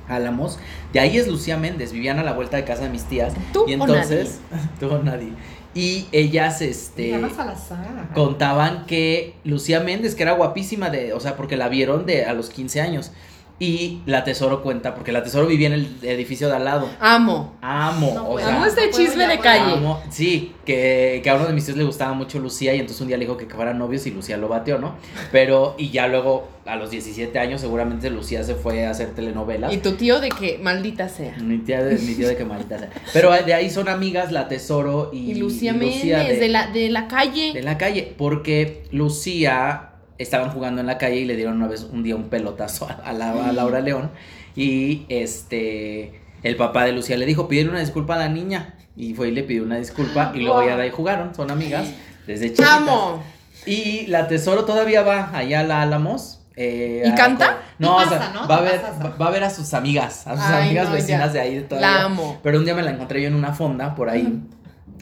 Álamos, 0.07 0.57
de 0.93 1.01
ahí 1.01 1.17
es 1.17 1.27
Lucía 1.27 1.57
Méndez, 1.57 1.91
vivían 1.91 2.17
a 2.17 2.23
la 2.23 2.31
vuelta 2.31 2.55
de 2.55 2.63
casa 2.63 2.83
de 2.83 2.89
mis 2.89 3.03
tías. 3.03 3.33
¿Tú 3.51 3.65
y 3.67 3.73
o 3.73 3.73
entonces, 3.73 4.39
tú 4.79 4.87
o 4.87 5.03
nadie. 5.03 5.33
Y 5.73 6.07
ellas, 6.11 6.61
este 6.61 7.11
Salazar. 7.35 8.13
contaban 8.15 8.85
que 8.85 9.35
Lucía 9.43 9.81
Méndez, 9.81 10.15
que 10.15 10.23
era 10.23 10.31
guapísima 10.31 10.89
de, 10.89 11.13
o 11.13 11.19
sea, 11.19 11.35
porque 11.35 11.57
la 11.57 11.67
vieron 11.67 12.05
de 12.05 12.25
a 12.25 12.33
los 12.33 12.49
15 12.49 12.81
años. 12.81 13.11
Y 13.59 14.01
la 14.05 14.23
Tesoro 14.23 14.61
cuenta, 14.61 14.93
porque 14.93 15.11
la 15.11 15.23
Tesoro 15.23 15.47
vivía 15.47 15.65
en 15.67 15.73
el 15.73 15.87
edificio 16.03 16.47
de 16.47 16.55
al 16.57 16.65
lado. 16.65 16.87
Amo. 16.99 17.57
Amo, 17.61 18.11
No 18.13 18.29
o 18.29 18.37
sea, 18.39 18.55
Amo 18.55 18.65
este 18.67 18.91
chisme 18.91 19.25
de 19.27 19.39
calle. 19.39 19.73
amo- 19.73 19.99
sí, 20.11 20.53
que, 20.63 21.21
que 21.23 21.29
a 21.31 21.33
uno 21.35 21.45
de 21.47 21.53
mis 21.53 21.65
tíos 21.65 21.75
le 21.75 21.83
gustaba 21.83 22.13
mucho 22.13 22.37
Lucía 22.37 22.75
y 22.75 22.79
entonces 22.79 23.01
un 23.01 23.07
día 23.07 23.17
le 23.17 23.25
dijo 23.25 23.35
que 23.35 23.47
fueran 23.47 23.79
novios 23.79 24.05
y 24.05 24.11
Lucía 24.11 24.37
lo 24.37 24.47
bateó, 24.47 24.77
¿no? 24.77 24.95
Pero, 25.31 25.73
y 25.79 25.89
ya 25.89 26.05
luego, 26.07 26.47
a 26.67 26.75
los 26.75 26.91
17 26.91 27.39
años, 27.39 27.59
seguramente 27.61 28.11
Lucía 28.11 28.43
se 28.43 28.53
fue 28.53 28.85
a 28.85 28.91
hacer 28.91 29.15
telenovelas. 29.15 29.73
Y 29.73 29.77
tu 29.77 29.93
tío 29.93 30.19
de 30.19 30.29
que 30.29 30.59
maldita 30.61 31.09
sea. 31.09 31.35
Mi 31.39 31.57
tía 31.57 31.83
de, 31.83 31.97
mi 31.97 32.13
tío 32.13 32.27
de 32.27 32.35
que 32.37 32.45
maldita 32.45 32.77
sea. 32.77 32.91
Pero 33.11 33.31
de 33.31 33.53
ahí 33.55 33.71
son 33.71 33.89
amigas 33.89 34.31
la 34.31 34.47
Tesoro 34.49 35.09
y, 35.11 35.31
Y 35.31 35.33
Lucía 35.35 35.71
y 35.71 35.77
Méndez, 35.77 36.39
de, 36.39 36.47
la, 36.49 36.67
de 36.67 36.89
la 36.89 37.07
calle. 37.07 37.53
de 37.53 37.63
la 37.63 37.79
calle, 37.79 38.13
porque 38.19 38.83
Lucía 38.91 39.93
estaban 40.17 40.49
jugando 40.51 40.81
en 40.81 40.87
la 40.87 40.97
calle 40.97 41.17
y 41.17 41.25
le 41.25 41.35
dieron 41.35 41.55
una 41.57 41.67
vez 41.67 41.83
un 41.91 42.03
día 42.03 42.15
un 42.15 42.29
pelotazo 42.29 42.87
a, 42.89 42.93
a 42.93 43.13
la- 43.13 43.49
a 43.49 43.51
Laura 43.51 43.79
León 43.81 44.11
y 44.55 45.05
este 45.09 46.21
el 46.43 46.55
papá 46.55 46.85
de 46.85 46.91
Lucía 46.91 47.17
le 47.17 47.25
dijo, 47.25 47.47
pídele 47.47 47.69
una 47.69 47.79
disculpa 47.79 48.15
a 48.15 48.19
la 48.19 48.29
niña 48.29 48.75
y 48.95 49.13
fue 49.13 49.29
y 49.29 49.31
le 49.31 49.43
pidió 49.43 49.63
una 49.63 49.77
disculpa 49.77 50.31
y 50.35 50.39
luego 50.41 50.63
ya 50.65 50.75
de 50.77 50.83
ahí 50.83 50.91
jugaron, 50.91 51.33
son 51.35 51.51
amigas 51.51 51.87
desde 52.25 52.47
chiquitas. 52.49 52.69
Amo. 52.77 53.23
Y 53.65 54.07
la 54.07 54.27
Tesoro 54.27 54.63
todavía 54.65 55.01
va 55.03 55.29
allá 55.35 55.59
a 55.61 55.63
la 55.63 55.81
Álamos. 55.81 56.39
eh, 56.55 57.03
¿Y 57.05 57.13
canta? 57.15 57.57
No, 57.79 57.99
Y 58.01 58.05
o 58.05 58.09
sea, 58.09 58.19
pasa, 58.19 58.33
¿no? 58.33 58.47
va, 58.47 58.57
a 58.57 58.61
ver, 58.61 58.81
va, 59.03 59.09
va 59.21 59.27
a 59.27 59.31
ver 59.31 59.43
a 59.43 59.49
sus 59.49 59.73
amigas, 59.73 60.25
a 60.25 60.35
sus 60.35 60.45
Ay, 60.45 60.65
amigas 60.67 60.87
no, 60.89 60.93
vecinas 60.95 61.27
ya. 61.27 61.33
de 61.33 61.39
ahí 61.41 61.55
de 61.55 61.61
todavía. 61.61 61.91
La 61.91 62.03
amo. 62.05 62.39
Pero 62.41 62.57
un 62.59 62.65
día 62.65 62.73
me 62.75 62.81
la 62.81 62.91
encontré 62.91 63.21
yo 63.21 63.27
en 63.27 63.35
una 63.35 63.53
fonda 63.53 63.93
por 63.93 64.09
ahí. 64.09 64.39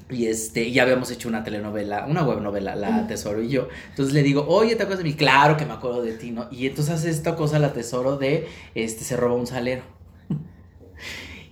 Y 0.10 0.28
este, 0.28 0.72
ya 0.72 0.84
habíamos 0.84 1.10
hecho 1.10 1.28
una 1.28 1.44
telenovela, 1.44 2.06
una 2.06 2.24
web 2.24 2.40
novela, 2.40 2.76
La 2.76 3.08
Tesoro 3.08 3.42
y 3.42 3.50
yo. 3.50 3.70
Entonces 3.90 4.14
le 4.14 4.22
digo, 4.22 4.46
oye, 4.48 4.76
¿te 4.76 4.84
acuerdas 4.84 5.04
de 5.04 5.10
mí? 5.10 5.16
Claro 5.16 5.58
que 5.58 5.66
me 5.66 5.74
acuerdo 5.74 6.04
de 6.04 6.14
ti, 6.14 6.32
¿no? 6.32 6.48
Y 6.52 6.68
entonces 6.68 6.94
hace 6.94 7.10
esta 7.10 7.36
cosa 7.36 7.58
La 7.58 7.74
Tesoro 7.74 8.18
de, 8.18 8.48
este, 8.76 9.04
se 9.04 9.18
roba 9.18 9.34
un 9.36 9.48
salero. 9.48 9.82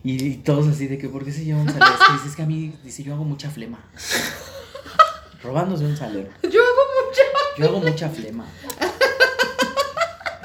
Y, 0.03 0.23
y 0.27 0.35
todos 0.37 0.67
así 0.67 0.87
de 0.87 0.99
que, 0.99 1.09
¿por 1.09 1.25
qué 1.25 1.31
se 1.31 1.45
lleva 1.45 1.61
un 1.61 1.67
salero? 1.67 1.85
Es 1.93 2.07
que 2.07 2.13
dice, 2.13 2.27
es 2.27 2.35
que 2.35 2.43
a 2.43 2.45
mí, 2.45 2.73
dice, 2.83 3.03
yo 3.03 3.15
hago 3.15 3.23
mucha 3.23 3.49
flema. 3.49 3.83
Robándose 5.43 5.85
un 5.85 5.97
salero. 5.97 6.29
Yo 6.43 6.61
hago 6.61 6.83
mucho. 7.07 7.21
Yo 7.57 7.65
hago 7.65 7.79
mucha 7.79 8.09
flema. 8.09 8.45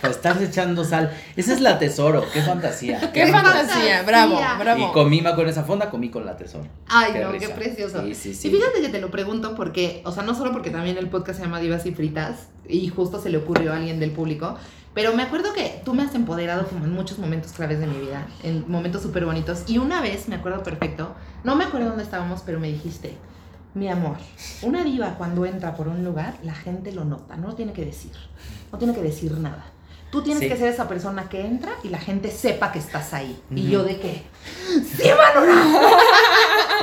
Para 0.01 0.13
estarse 0.15 0.45
echando 0.45 0.85
sal. 0.85 1.13
Esa 1.37 1.53
es 1.55 1.61
la 1.61 1.79
tesoro, 1.79 2.25
qué 2.33 2.43
fantasía. 2.43 3.01
Qué 3.13 3.25
Qué 3.25 3.27
fantasía, 3.33 3.61
fantasía. 3.67 4.03
bravo, 4.03 4.41
bravo. 4.59 4.89
Y 4.89 4.93
comí 4.93 5.21
ma- 5.23 5.35
con 5.35 5.49
esa 5.49 5.65
fonda, 5.65 5.91
comí 5.91 6.11
con 6.11 6.25
la 6.27 6.37
tesoro. 6.37 6.67
Ay, 6.89 7.13
Qué 7.13 7.21
no, 7.21 7.33
risa. 7.33 7.47
qué 7.49 7.55
precioso. 7.55 8.03
Sí, 8.05 8.15
sí, 8.15 8.35
sí. 8.35 8.49
Y 8.49 8.51
fíjate 8.53 8.81
que 8.81 8.89
te 8.89 9.01
lo 9.01 9.11
pregunto 9.11 9.55
porque, 9.55 10.03
o 10.05 10.13
sea, 10.13 10.23
no 10.23 10.35
solo 10.35 10.53
porque 10.53 10.71
también 10.71 10.97
el 10.99 11.09
podcast 11.09 11.39
se 11.39 11.45
llama 11.45 11.61
Divas 11.61 11.85
y 11.87 11.93
Fritas 11.93 12.49
y 12.69 12.89
justo 12.89 13.21
se 13.21 13.31
le 13.31 13.39
ocurrió 13.39 13.73
a 13.73 13.77
alguien 13.77 13.99
del 14.01 14.11
público, 14.13 14.57
pero 14.95 15.15
me 15.15 15.23
acuerdo 15.23 15.53
que 15.53 15.81
tú 15.85 15.95
me 15.95 16.03
has 16.03 16.15
empoderado 16.15 16.67
como 16.67 16.85
en 16.85 16.93
muchos 16.93 17.19
momentos 17.19 17.53
claves 17.53 17.79
de 17.81 17.87
mi 17.87 17.99
vida, 17.99 18.27
en 18.43 18.65
momentos 18.71 19.03
súper 19.03 19.25
bonitos. 19.25 19.63
Y 19.67 19.79
una 19.79 20.01
vez, 20.01 20.29
me 20.29 20.37
acuerdo 20.37 20.63
perfecto, 20.63 21.15
no 21.45 21.55
me 21.57 21.65
acuerdo 21.65 21.89
dónde 21.89 22.03
estábamos, 22.05 22.43
pero 22.45 22.59
me 22.59 22.69
dijiste, 22.69 23.17
mi 23.75 23.89
amor, 23.89 24.17
una 24.63 24.83
diva 24.83 25.15
cuando 25.17 25.47
entra 25.47 25.75
por 25.77 25.87
un 25.89 26.03
lugar, 26.05 26.35
la 26.43 26.55
gente 26.55 26.91
lo 26.93 27.05
nota, 27.05 27.37
no 27.37 27.49
lo 27.49 27.55
tiene 27.55 27.73
que 27.73 27.85
decir, 27.85 28.11
no 28.73 28.79
tiene 28.79 28.93
que 28.95 29.03
decir 29.03 29.33
nada. 29.39 29.65
Tú 30.11 30.23
tienes 30.23 30.42
Sí. 30.42 30.49
que 30.49 30.57
ser 30.57 30.68
esa 30.68 30.88
persona 30.88 31.29
que 31.29 31.40
entra 31.42 31.73
y 31.85 31.88
la 31.88 31.99
gente 31.99 32.31
sepa 32.31 32.73
que 32.73 32.79
estás 32.79 33.12
ahí. 33.12 33.38
Y 33.55 33.68
yo 33.68 33.83
de 33.85 33.99
qué? 33.99 34.23
¡Sí, 34.97 35.09
valorado! 35.11 35.81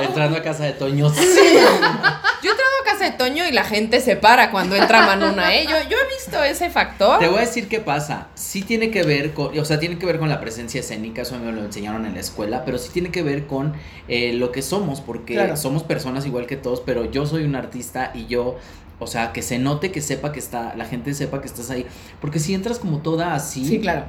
Entrando 0.00 0.36
a 0.38 0.42
casa 0.42 0.64
de 0.64 0.72
Toño. 0.72 1.12
Yo 1.12 1.20
he 1.20 2.52
entrado 2.52 2.70
a 2.82 2.84
casa 2.84 3.04
de 3.06 3.10
Toño 3.12 3.44
y 3.48 3.50
la 3.52 3.64
gente 3.64 4.00
se 4.00 4.14
para 4.16 4.50
cuando 4.50 4.76
entra 4.76 5.06
Manuna, 5.06 5.54
¿eh? 5.56 5.64
Yo, 5.64 5.74
yo 5.88 5.96
he 5.98 6.14
visto 6.14 6.42
ese 6.44 6.70
factor. 6.70 7.18
Te 7.18 7.26
voy 7.28 7.38
a 7.38 7.40
decir 7.40 7.66
qué 7.68 7.80
pasa. 7.80 8.28
Sí 8.34 8.62
tiene 8.62 8.90
que 8.90 9.02
ver 9.02 9.32
con, 9.32 9.58
o 9.58 9.64
sea, 9.64 9.80
tiene 9.80 9.98
que 9.98 10.06
ver 10.06 10.18
con 10.18 10.28
la 10.28 10.40
presencia 10.40 10.80
escénica, 10.80 11.22
eso 11.22 11.36
me 11.38 11.50
lo 11.50 11.64
enseñaron 11.64 12.06
en 12.06 12.14
la 12.14 12.20
escuela, 12.20 12.64
pero 12.64 12.78
sí 12.78 12.90
tiene 12.92 13.10
que 13.10 13.22
ver 13.22 13.46
con 13.46 13.74
eh, 14.08 14.34
lo 14.34 14.52
que 14.52 14.62
somos, 14.62 15.00
porque 15.00 15.34
Claro. 15.34 15.56
somos 15.56 15.82
personas 15.82 16.26
igual 16.26 16.46
que 16.46 16.56
todos, 16.56 16.80
pero 16.80 17.10
yo 17.10 17.26
soy 17.26 17.44
un 17.44 17.56
artista 17.56 18.12
y 18.14 18.26
yo, 18.26 18.56
o 18.98 19.06
sea, 19.06 19.32
que 19.32 19.42
se 19.42 19.58
note, 19.58 19.92
que 19.92 20.00
sepa 20.00 20.32
que 20.32 20.38
está, 20.38 20.74
la 20.76 20.84
gente 20.84 21.12
sepa 21.14 21.40
que 21.40 21.46
estás 21.46 21.70
ahí, 21.70 21.86
porque 22.20 22.38
si 22.38 22.54
entras 22.54 22.78
como 22.78 22.98
toda 22.98 23.34
así, 23.34 23.64
Sí, 23.66 23.80
claro. 23.80 24.04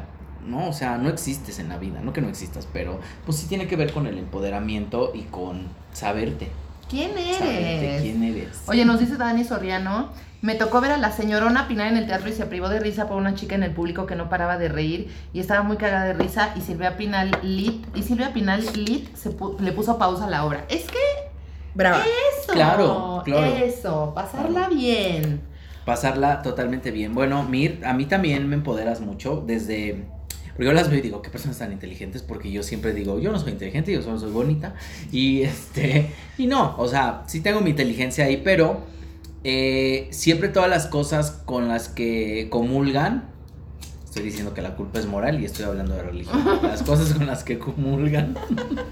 ¿no? 0.45 0.69
O 0.69 0.73
sea, 0.73 0.97
no 0.97 1.09
existes 1.09 1.59
en 1.59 1.67
la 1.69 1.77
vida, 1.77 1.99
no 2.01 2.13
que 2.13 2.21
no 2.21 2.29
existas, 2.29 2.67
pero 2.71 2.99
pues 3.25 3.37
sí 3.37 3.47
tiene 3.47 3.67
que 3.67 3.75
ver 3.75 3.91
con 3.91 4.07
el 4.07 4.17
empoderamiento 4.17 5.11
y 5.13 5.23
con 5.23 5.67
saberte. 5.93 6.49
¿Quién 6.89 7.11
Saberte 7.15 7.87
eres? 7.89 8.01
quién 8.01 8.23
eres. 8.23 8.61
Oye, 8.67 8.85
nos 8.85 8.99
dice 8.99 9.17
Dani 9.17 9.43
Soriano. 9.43 10.09
Me 10.41 10.53
tocó 10.55 10.79
ver 10.79 10.91
a 10.91 10.97
la 10.97 11.11
señorona 11.11 11.67
Pinar 11.67 11.87
en 11.87 11.97
el 11.97 12.05
teatro 12.05 12.29
y 12.29 12.31
se 12.31 12.45
privó 12.45 12.69
de 12.69 12.79
risa 12.79 13.07
por 13.09 13.17
una 13.17 13.33
chica 13.35 13.55
en 13.55 13.63
el 13.63 13.71
público 13.71 14.05
que 14.05 14.15
no 14.15 14.29
paraba 14.29 14.57
de 14.57 14.69
reír 14.69 15.11
y 15.33 15.39
estaba 15.41 15.63
muy 15.63 15.77
cagada 15.77 16.05
de 16.05 16.13
risa 16.13 16.53
y 16.55 16.61
Silvia 16.61 16.95
Pinal 16.95 17.31
Lit 17.41 17.85
y 17.95 18.03
Silvia 18.03 18.31
Pinal 18.33 18.63
Lit 18.75 19.13
se 19.15 19.31
pu- 19.35 19.59
le 19.59 19.71
puso 19.73 19.97
pausa 19.97 20.25
a 20.27 20.29
la 20.29 20.45
obra. 20.45 20.63
Es 20.69 20.83
que 20.85 20.97
Brava. 21.77 22.03
eso, 22.03 22.51
Claro, 22.53 23.21
claro. 23.23 23.45
eso, 23.55 24.11
pasarla 24.15 24.67
bien. 24.67 25.41
pasarla 25.85 26.41
totalmente 26.41 26.89
bien. 26.91 27.13
Bueno, 27.13 27.43
Mir, 27.43 27.81
a 27.85 27.93
mí 27.93 28.05
también 28.05 28.49
me 28.49 28.55
empoderas 28.55 28.99
mucho 28.99 29.43
desde... 29.45 30.05
Porque 30.49 30.65
yo 30.65 30.73
las 30.73 30.89
veo 30.89 30.97
y 30.97 31.01
digo, 31.03 31.21
qué 31.21 31.29
personas 31.29 31.59
tan 31.59 31.71
inteligentes, 31.71 32.23
porque 32.23 32.51
yo 32.51 32.63
siempre 32.63 32.91
digo, 32.93 33.19
yo 33.19 33.31
no 33.31 33.37
soy 33.37 33.51
inteligente, 33.51 33.93
yo 33.93 34.01
solo 34.01 34.17
soy 34.17 34.31
bonita. 34.31 34.73
Y 35.11 35.43
este, 35.43 36.09
y 36.39 36.47
no, 36.47 36.75
o 36.79 36.87
sea, 36.87 37.23
sí 37.27 37.41
tengo 37.41 37.61
mi 37.61 37.69
inteligencia 37.69 38.25
ahí, 38.25 38.41
pero 38.43 38.81
eh, 39.43 40.07
siempre 40.09 40.49
todas 40.49 40.67
las 40.69 40.87
cosas 40.87 41.29
con 41.45 41.67
las 41.67 41.89
que 41.89 42.47
comulgan, 42.49 43.29
estoy 44.17 44.29
diciendo 44.31 44.53
que 44.53 44.61
la 44.61 44.75
culpa 44.75 44.99
es 44.99 45.05
moral 45.05 45.39
y 45.39 45.45
estoy 45.45 45.65
hablando 45.65 45.93
de 45.95 46.01
religión, 46.01 46.43
las 46.63 46.81
cosas 46.81 47.13
con 47.13 47.27
las 47.27 47.43
que 47.43 47.59
comulgan, 47.59 48.35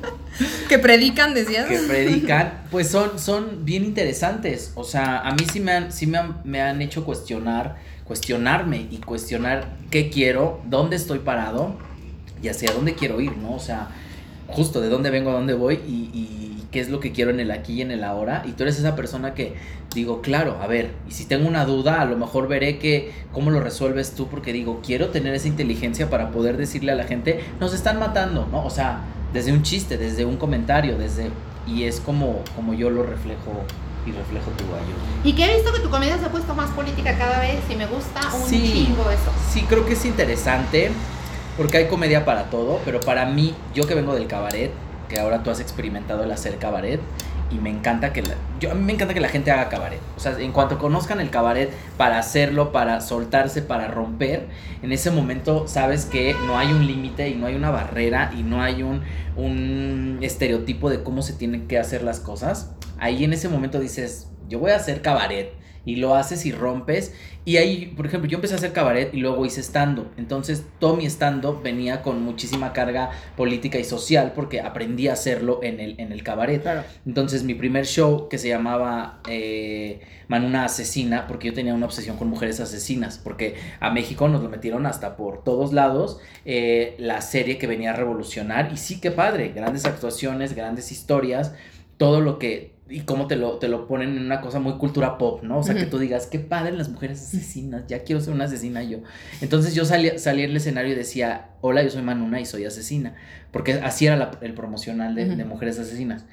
Que 0.69 0.77
predican, 0.79 1.33
decías. 1.33 1.65
que 1.67 1.79
predican, 1.79 2.65
pues 2.69 2.89
son, 2.89 3.17
son 3.17 3.65
bien 3.65 3.85
interesantes. 3.85 4.73
O 4.75 4.83
sea, 4.83 5.19
a 5.21 5.31
mí 5.31 5.45
sí 5.51 5.59
me 5.59 5.71
han, 5.71 5.91
sí 5.91 6.07
me 6.07 6.17
han, 6.17 6.41
me 6.43 6.61
han 6.61 6.81
hecho 6.81 7.05
cuestionar, 7.05 7.77
cuestionarme 8.03 8.87
y 8.91 8.97
cuestionar 8.97 9.77
qué 9.89 10.09
quiero, 10.09 10.61
dónde 10.65 10.97
estoy 10.97 11.19
parado 11.19 11.75
y 12.43 12.49
hacia 12.49 12.71
dónde 12.73 12.95
quiero 12.95 13.21
ir, 13.21 13.35
¿no? 13.37 13.55
O 13.55 13.59
sea, 13.59 13.89
justo 14.47 14.81
de 14.81 14.89
dónde 14.89 15.09
vengo, 15.09 15.31
a 15.31 15.33
dónde 15.33 15.53
voy 15.53 15.79
y, 15.87 16.09
y 16.13 16.54
qué 16.75 16.81
es 16.81 16.89
lo 16.89 16.99
que 16.99 17.13
quiero 17.13 17.31
en 17.31 17.39
el 17.39 17.51
aquí 17.51 17.75
y 17.75 17.81
en 17.83 17.91
el 17.91 18.03
ahora. 18.03 18.43
Y 18.45 18.51
tú 18.51 18.63
eres 18.63 18.77
esa 18.77 18.97
persona 18.97 19.33
que 19.33 19.55
digo, 19.93 20.21
claro, 20.21 20.57
a 20.61 20.67
ver, 20.67 20.91
y 21.07 21.13
si 21.13 21.23
tengo 21.23 21.47
una 21.47 21.63
duda, 21.63 22.01
a 22.01 22.05
lo 22.05 22.17
mejor 22.17 22.49
veré 22.49 22.79
que 22.79 23.13
cómo 23.31 23.49
lo 23.49 23.61
resuelves 23.61 24.11
tú, 24.11 24.27
porque 24.27 24.51
digo, 24.51 24.81
quiero 24.85 25.07
tener 25.07 25.33
esa 25.33 25.47
inteligencia 25.47 26.09
para 26.09 26.31
poder 26.31 26.57
decirle 26.57 26.91
a 26.91 26.95
la 26.95 27.05
gente, 27.05 27.39
nos 27.61 27.73
están 27.73 27.97
matando, 27.97 28.45
¿no? 28.51 28.65
O 28.65 28.69
sea, 28.69 28.99
desde 29.31 29.53
un 29.53 29.63
chiste, 29.63 29.97
desde 29.97 30.25
un 30.25 30.35
comentario, 30.35 30.97
desde... 30.97 31.29
Y 31.65 31.83
es 31.85 32.01
como, 32.01 32.41
como 32.57 32.73
yo 32.73 32.89
lo 32.89 33.03
reflejo 33.03 33.53
y 34.05 34.11
reflejo 34.11 34.51
tu 34.57 34.65
gallo. 34.65 34.93
Y 35.23 35.31
que 35.31 35.45
he 35.45 35.55
visto 35.55 35.71
que 35.71 35.79
tu 35.79 35.89
comedia 35.89 36.17
se 36.19 36.25
ha 36.25 36.29
puesto 36.29 36.53
más 36.55 36.71
política 36.71 37.17
cada 37.17 37.39
vez 37.39 37.59
y 37.71 37.75
me 37.77 37.85
gusta 37.85 38.19
un 38.35 38.49
Sí. 38.49 38.61
chingo 38.85 39.09
eso. 39.09 39.31
Sí, 39.49 39.61
creo 39.61 39.85
que 39.85 39.93
es 39.93 40.03
interesante 40.03 40.91
porque 41.55 41.77
hay 41.77 41.87
comedia 41.87 42.25
para 42.25 42.49
todo, 42.49 42.81
pero 42.83 42.99
para 42.99 43.25
mí, 43.27 43.53
yo 43.73 43.87
que 43.87 43.95
vengo 43.95 44.13
del 44.13 44.27
cabaret, 44.27 44.71
que 45.07 45.19
ahora 45.19 45.43
tú 45.43 45.51
has 45.51 45.59
experimentado 45.59 46.23
el 46.23 46.31
hacer 46.31 46.57
cabaret 46.57 46.99
y 47.51 47.55
me 47.55 47.69
encanta 47.69 48.11
que 48.11 48.23
la, 48.23 48.33
yo 48.59 48.71
a 48.71 48.73
mí 48.73 48.83
me 48.83 48.93
encanta 48.93 49.13
que 49.13 49.19
la 49.19 49.29
gente 49.29 49.51
haga 49.51 49.69
cabaret. 49.69 49.99
O 50.17 50.19
sea, 50.19 50.37
en 50.39 50.51
cuanto 50.51 50.79
conozcan 50.79 51.21
el 51.21 51.29
cabaret 51.29 51.71
para 51.97 52.17
hacerlo, 52.17 52.71
para 52.71 53.01
soltarse, 53.01 53.61
para 53.61 53.87
romper, 53.87 54.47
en 54.81 54.91
ese 54.91 55.11
momento 55.11 55.67
sabes 55.67 56.05
que 56.05 56.35
no 56.47 56.57
hay 56.57 56.71
un 56.71 56.87
límite 56.87 57.29
y 57.29 57.35
no 57.35 57.45
hay 57.45 57.55
una 57.55 57.69
barrera 57.69 58.31
y 58.35 58.43
no 58.43 58.61
hay 58.61 58.83
un 58.83 59.03
un 59.35 60.19
estereotipo 60.21 60.89
de 60.89 61.03
cómo 61.03 61.21
se 61.21 61.33
tienen 61.33 61.67
que 61.67 61.77
hacer 61.77 62.03
las 62.03 62.19
cosas. 62.19 62.71
Ahí 62.97 63.23
en 63.23 63.33
ese 63.33 63.49
momento 63.49 63.79
dices, 63.79 64.27
yo 64.47 64.59
voy 64.59 64.71
a 64.71 64.77
hacer 64.77 65.01
cabaret 65.01 65.53
y 65.85 65.97
lo 65.97 66.15
haces 66.15 66.45
y 66.45 66.51
rompes. 66.51 67.13
Y 67.45 67.57
ahí, 67.57 67.93
por 67.95 68.07
ejemplo, 68.07 68.27
yo 68.27 68.37
empecé 68.37 68.55
a 68.55 68.57
hacer 68.57 68.73
cabaret 68.73 69.13
y 69.13 69.17
luego 69.17 69.45
hice 69.45 69.61
stand-up. 69.61 70.07
Entonces, 70.17 70.65
todo 70.79 70.95
mi 70.95 71.05
stand-up 71.05 71.61
venía 71.61 72.01
con 72.01 72.23
muchísima 72.23 72.73
carga 72.73 73.11
política 73.37 73.77
y 73.77 73.83
social 73.83 74.33
porque 74.33 74.61
aprendí 74.61 75.07
a 75.07 75.13
hacerlo 75.13 75.59
en 75.61 75.79
el, 75.79 75.99
en 75.99 76.11
el 76.11 76.23
cabaret. 76.23 76.63
Claro. 76.63 76.83
Entonces, 77.05 77.43
mi 77.43 77.53
primer 77.53 77.85
show 77.85 78.27
que 78.29 78.39
se 78.39 78.49
llamaba 78.49 79.19
eh, 79.29 80.01
Manuna 80.27 80.65
Asesina, 80.65 81.27
porque 81.27 81.49
yo 81.49 81.53
tenía 81.53 81.75
una 81.75 81.85
obsesión 81.85 82.17
con 82.17 82.29
mujeres 82.29 82.59
asesinas, 82.59 83.19
porque 83.19 83.55
a 83.79 83.91
México 83.91 84.27
nos 84.27 84.41
lo 84.41 84.49
metieron 84.49 84.87
hasta 84.87 85.15
por 85.15 85.43
todos 85.43 85.71
lados, 85.71 86.19
eh, 86.45 86.95
la 86.97 87.21
serie 87.21 87.59
que 87.59 87.67
venía 87.67 87.91
a 87.91 87.95
revolucionar. 87.95 88.71
Y 88.73 88.77
sí, 88.77 88.99
qué 88.99 89.11
padre, 89.11 89.49
grandes 89.49 89.85
actuaciones, 89.85 90.55
grandes 90.55 90.91
historias, 90.91 91.53
todo 91.97 92.21
lo 92.21 92.39
que 92.39 92.74
y 92.87 93.01
cómo 93.01 93.25
te 93.27 93.35
lo, 93.35 93.57
te 93.57 93.67
lo 93.67 93.87
ponen 93.87 94.15
en 94.15 94.23
una 94.25 94.41
cosa 94.41 94.59
muy 94.59 94.73
cultura 94.73 95.17
pop, 95.17 95.41
¿no? 95.43 95.57
O 95.59 95.63
sea, 95.63 95.73
que 95.75 95.85
tú 95.87 95.97
digas, 95.97 96.27
qué 96.27 96.37
padre 96.39 96.71
las 96.73 96.89
mujeres 96.89 97.19
asesinas, 97.21 97.85
ya 97.87 98.03
quiero 98.03 98.21
ser 98.21 98.33
una 98.33 98.43
asesina 98.45 98.83
yo. 98.83 98.99
Entonces 99.41 99.73
yo 99.73 99.85
salí, 99.85 100.19
salí 100.19 100.43
al 100.43 100.55
escenario 100.55 100.93
y 100.93 100.95
decía, 100.95 101.49
hola, 101.61 101.81
yo 101.81 101.89
soy 101.89 102.03
Manuna 102.03 102.39
y 102.39 102.45
soy 102.45 102.63
asesina, 102.65 103.15
porque 103.51 103.73
así 103.73 104.05
era 104.05 104.15
la- 104.17 104.37
el 104.41 104.53
promocional 104.53 105.15
de, 105.15 105.43
mujeres 105.45 105.79
asesinas. 105.79 106.25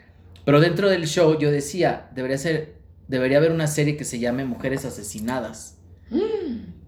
Pero 0.45 0.61
dentro 0.61 0.91
del 0.91 1.07
show 1.07 1.39
yo 1.39 1.51
decía, 1.51 2.11
debería 2.15 2.37
ser, 2.37 2.75
debería 3.09 3.39
haber 3.39 3.53
una 3.53 3.67
serie 3.67 3.97
que 3.97 4.05
se 4.05 4.19
llame 4.19 4.45
Mujeres 4.45 4.85
Asesinadas. 4.85 5.79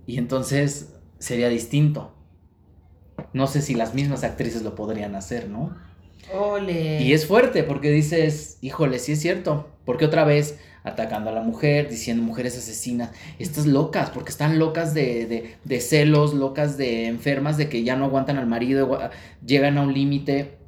Y 0.07 0.18
entonces 0.18 0.92
sería 1.18 1.48
distinto. 1.48 2.14
No 3.33 3.46
sé 3.46 3.62
si 3.62 3.74
las 3.74 3.94
mismas 3.94 4.24
actrices 4.24 4.62
lo 4.62 4.74
podrían 4.74 5.14
hacer, 5.14 5.48
¿no? 5.48 5.74
Y 7.00 7.12
es 7.12 7.26
fuerte 7.26 7.62
porque 7.62 7.90
dices, 7.90 8.58
híjole, 8.60 8.98
sí 8.98 9.12
es 9.12 9.20
cierto. 9.20 9.68
Porque 9.84 10.04
otra 10.04 10.24
vez 10.24 10.58
atacando 10.84 11.30
a 11.30 11.32
la 11.32 11.40
mujer, 11.40 11.88
diciendo 11.88 12.22
mujeres 12.22 12.58
asesinas, 12.58 13.10
estas 13.38 13.66
locas, 13.66 14.10
porque 14.10 14.30
están 14.30 14.58
locas 14.58 14.92
de, 14.92 15.26
de, 15.26 15.56
de 15.64 15.80
celos, 15.80 16.34
locas 16.34 16.76
de 16.76 17.06
enfermas, 17.06 17.56
de 17.56 17.70
que 17.70 17.82
ya 17.82 17.96
no 17.96 18.04
aguantan 18.04 18.37
al 18.37 18.46
marido, 18.46 18.98
llegan 19.44 19.78
a 19.78 19.82
un 19.82 19.94
límite. 19.94 20.58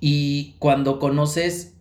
Y 0.00 0.54
cuando 0.58 0.98
conoces 0.98 1.74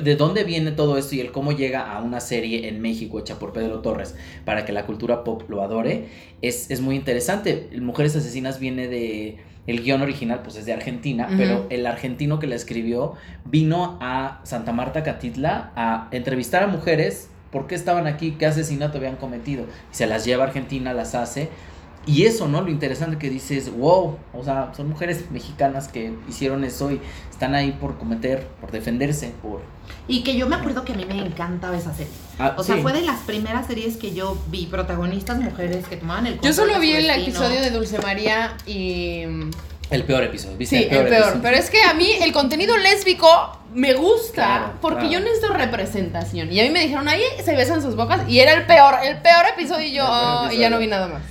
de 0.00 0.16
dónde 0.16 0.44
viene 0.44 0.72
todo 0.72 0.96
esto 0.96 1.14
y 1.14 1.20
el 1.20 1.32
cómo 1.32 1.52
llega 1.52 1.92
a 1.92 2.02
una 2.02 2.20
serie 2.20 2.68
en 2.68 2.80
México 2.80 3.20
hecha 3.20 3.38
por 3.38 3.52
Pedro 3.52 3.80
Torres 3.80 4.14
para 4.44 4.64
que 4.64 4.72
la 4.72 4.86
cultura 4.86 5.22
pop 5.22 5.42
lo 5.48 5.62
adore, 5.62 6.08
es, 6.40 6.70
es 6.70 6.80
muy 6.80 6.96
interesante. 6.96 7.68
Mujeres 7.80 8.16
Asesinas 8.16 8.58
viene 8.58 8.88
de... 8.88 9.38
El 9.66 9.82
guion 9.82 10.02
original 10.02 10.40
pues 10.42 10.56
es 10.56 10.66
de 10.66 10.72
Argentina, 10.72 11.28
pero 11.36 11.66
el 11.70 11.86
argentino 11.86 12.40
que 12.40 12.48
la 12.48 12.56
escribió 12.56 13.14
vino 13.44 13.96
a 14.00 14.40
Santa 14.42 14.72
Marta 14.72 15.04
Catitla 15.04 15.70
a 15.76 16.08
entrevistar 16.10 16.64
a 16.64 16.66
mujeres 16.66 17.28
por 17.52 17.68
qué 17.68 17.76
estaban 17.76 18.08
aquí, 18.08 18.32
qué 18.32 18.46
asesinato 18.46 18.98
habían 18.98 19.16
cometido. 19.16 19.64
Y 19.92 19.94
se 19.94 20.06
las 20.06 20.24
lleva 20.24 20.44
a 20.44 20.46
Argentina, 20.48 20.92
las 20.94 21.14
hace. 21.14 21.48
Y 22.04 22.24
eso, 22.24 22.48
¿no? 22.48 22.60
Lo 22.62 22.70
interesante 22.70 23.16
que 23.16 23.30
dices, 23.30 23.70
wow, 23.72 24.18
o 24.34 24.42
sea, 24.44 24.72
son 24.76 24.88
mujeres 24.88 25.30
mexicanas 25.30 25.86
que 25.88 26.12
hicieron 26.28 26.64
eso 26.64 26.90
y 26.90 27.00
están 27.30 27.54
ahí 27.54 27.72
por 27.72 27.96
cometer, 27.96 28.48
por 28.60 28.72
defenderse, 28.72 29.32
por... 29.40 29.60
Y 30.08 30.24
que 30.24 30.36
yo 30.36 30.48
me 30.48 30.56
acuerdo 30.56 30.84
que 30.84 30.92
a 30.94 30.96
mí 30.96 31.04
me 31.04 31.18
encantaba 31.24 31.76
esa 31.76 31.92
serie. 31.94 32.12
Ah, 32.40 32.54
O 32.58 32.64
sea, 32.64 32.74
sí. 32.76 32.82
fue 32.82 32.92
de 32.92 33.02
las 33.02 33.20
primeras 33.20 33.66
series 33.68 33.96
que 33.96 34.12
yo 34.12 34.36
vi, 34.48 34.66
protagonistas 34.66 35.38
mujeres 35.38 35.86
que 35.86 35.96
tomaban 35.96 36.26
el 36.26 36.40
Yo 36.40 36.52
solo 36.52 36.78
vi 36.80 36.92
el 36.92 37.06
destino. 37.06 37.28
episodio 37.28 37.60
de 37.60 37.70
Dulce 37.70 37.98
María 37.98 38.56
y. 38.66 39.22
El 39.90 40.04
peor 40.04 40.24
episodio, 40.24 40.56
¿viste? 40.56 40.78
Sí, 40.78 40.82
el 40.84 40.88
peor. 40.90 41.06
episodio. 41.12 41.40
Pero 41.42 41.56
es 41.56 41.68
que 41.70 41.82
a 41.82 41.92
mí 41.94 42.10
el 42.22 42.32
contenido 42.32 42.76
lésbico 42.78 43.28
me 43.74 43.92
gusta 43.94 44.32
Claro, 44.34 44.72
porque 44.80 45.00
claro. 45.06 45.12
yo 45.12 45.20
necesito 45.20 45.52
representación. 45.52 46.50
Y 46.50 46.58
a 46.60 46.64
mí 46.64 46.70
me 46.70 46.80
dijeron, 46.80 47.06
ahí 47.08 47.22
se 47.44 47.54
besan 47.54 47.82
sus 47.82 47.94
bocas. 47.94 48.28
Y 48.28 48.40
era 48.40 48.54
el 48.54 48.66
peor, 48.66 48.94
el 49.04 49.18
peor 49.18 49.44
episodio. 49.56 49.86
Y 49.86 49.92
yo, 49.92 50.02
El 50.04 50.08
"Ah", 50.10 50.50
y 50.52 50.58
ya 50.58 50.70
no 50.70 50.78
vi 50.78 50.86
nada 50.86 51.08
más. 51.08 51.22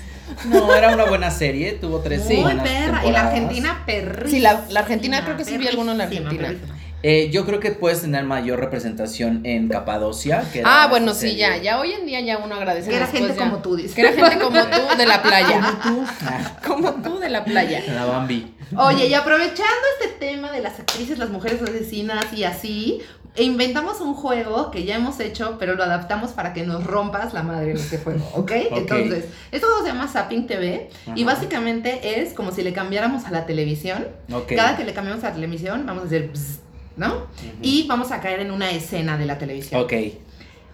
No, 0.46 0.74
era 0.74 0.94
una 0.94 1.06
buena 1.06 1.32
serie, 1.32 1.74
tuvo 1.74 2.00
tres 2.00 2.26
Muy 2.26 2.38
buenas 2.38 2.68
perra. 2.68 3.06
Y 3.06 3.12
la. 3.12 3.28
Argentina, 3.28 3.84
perrísima. 3.86 4.30
Sí, 4.30 4.40
la- 4.40 4.66
la 4.70 4.80
Argentina 4.82 5.24
creo 5.24 5.38
que 5.38 5.46
sí 5.46 5.58
vi 5.58 5.68
alguno 5.68 5.92
en 5.92 5.98
la 6.00 6.04
Argentina. 6.06 6.42
perrísima. 6.50 6.78
Eh, 7.04 7.32
yo 7.32 7.48
creo 7.48 7.60
que 7.60 7.72
puedes 7.72 8.02
tener 8.02 8.24
mayor 8.26 8.60
representación 8.60 9.42
en 9.44 9.70
Capadocia. 9.70 10.44
Que 10.54 10.62
Ah, 10.64 10.86
bueno, 10.88 11.16
sí, 11.16 11.22
serie. 11.22 11.38
ya. 11.38 11.58
Ya 11.58 11.80
hoy 11.80 11.94
en 11.94 12.06
día 12.06 12.20
ya 12.22 12.38
uno 12.38 12.54
agradece. 12.54 12.92
Que 12.92 12.98
era 12.98 13.08
gente 13.08 13.30
ya. 13.36 13.36
como 13.44 13.58
tú, 13.58 13.76
dices. 13.76 13.94
Que 13.96 14.02
era 14.02 14.12
gente 14.14 14.38
como 14.44 14.60
tú 14.64 14.98
de 14.98 15.06
la 15.08 15.22
playa. 15.24 15.60
Ah, 15.64 16.58
como 16.68 16.92
tú 17.02 17.18
de 17.18 17.30
la 17.30 17.44
playa. 17.44 17.82
La 17.88 18.06
Bambi. 18.06 18.54
Oye, 18.78 19.08
y 19.08 19.14
aprovechando 19.16 19.66
este 20.00 20.14
tema 20.20 20.52
de 20.52 20.62
las 20.62 20.80
actrices, 20.80 21.18
las 21.18 21.30
mujeres 21.32 21.62
asesinas 21.64 22.26
y 22.34 22.44
así, 22.44 23.02
e 23.36 23.44
inventamos 23.44 24.02
un 24.02 24.14
juego 24.14 24.72
que 24.72 24.84
ya 24.84 24.96
hemos 24.96 25.20
hecho, 25.20 25.56
pero 25.58 25.76
lo 25.76 25.84
adaptamos 25.84 26.32
para 26.32 26.54
que 26.54 26.64
nos 26.64 26.86
rompas 26.86 27.34
la 27.34 27.44
madre 27.44 27.72
en 27.72 27.78
este 27.78 27.98
juego, 27.98 28.28
¿ok? 28.34 28.52
Entonces, 28.72 29.26
esto 29.52 29.68
se 29.82 29.88
llama 29.88 30.08
Zapping 30.08 30.48
TV 30.48 30.90
y 31.16 31.24
básicamente 31.24 32.22
es 32.22 32.34
como 32.34 32.52
si 32.52 32.62
le 32.62 32.74
cambiáramos 32.74 33.26
a 33.26 33.32
la 33.32 33.46
televisión. 33.46 34.08
Ok. 34.32 34.54
Cada 34.56 34.76
que 34.76 34.84
le 34.84 34.94
cambiamos 34.94 35.24
a 35.24 35.30
la 35.30 35.36
televisión, 35.36 35.86
vamos 35.86 36.04
a 36.04 36.06
hacer 36.08 36.30
bzz, 36.30 36.60
¿no? 36.98 37.28
Y 37.62 37.88
vamos 37.88 38.12
a 38.12 38.20
caer 38.20 38.42
en 38.42 38.52
una 38.52 38.72
escena 38.72 39.18
de 39.18 39.26
la 39.26 39.38
televisión. 39.38 39.82
Ok, 39.82 39.94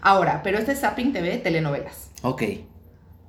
Ahora, 0.01 0.41
pero 0.43 0.57
este 0.57 0.71
es 0.71 0.79
Zapping 0.79 1.11
TV, 1.11 1.37
telenovelas, 1.37 2.11
ok. 2.21 2.43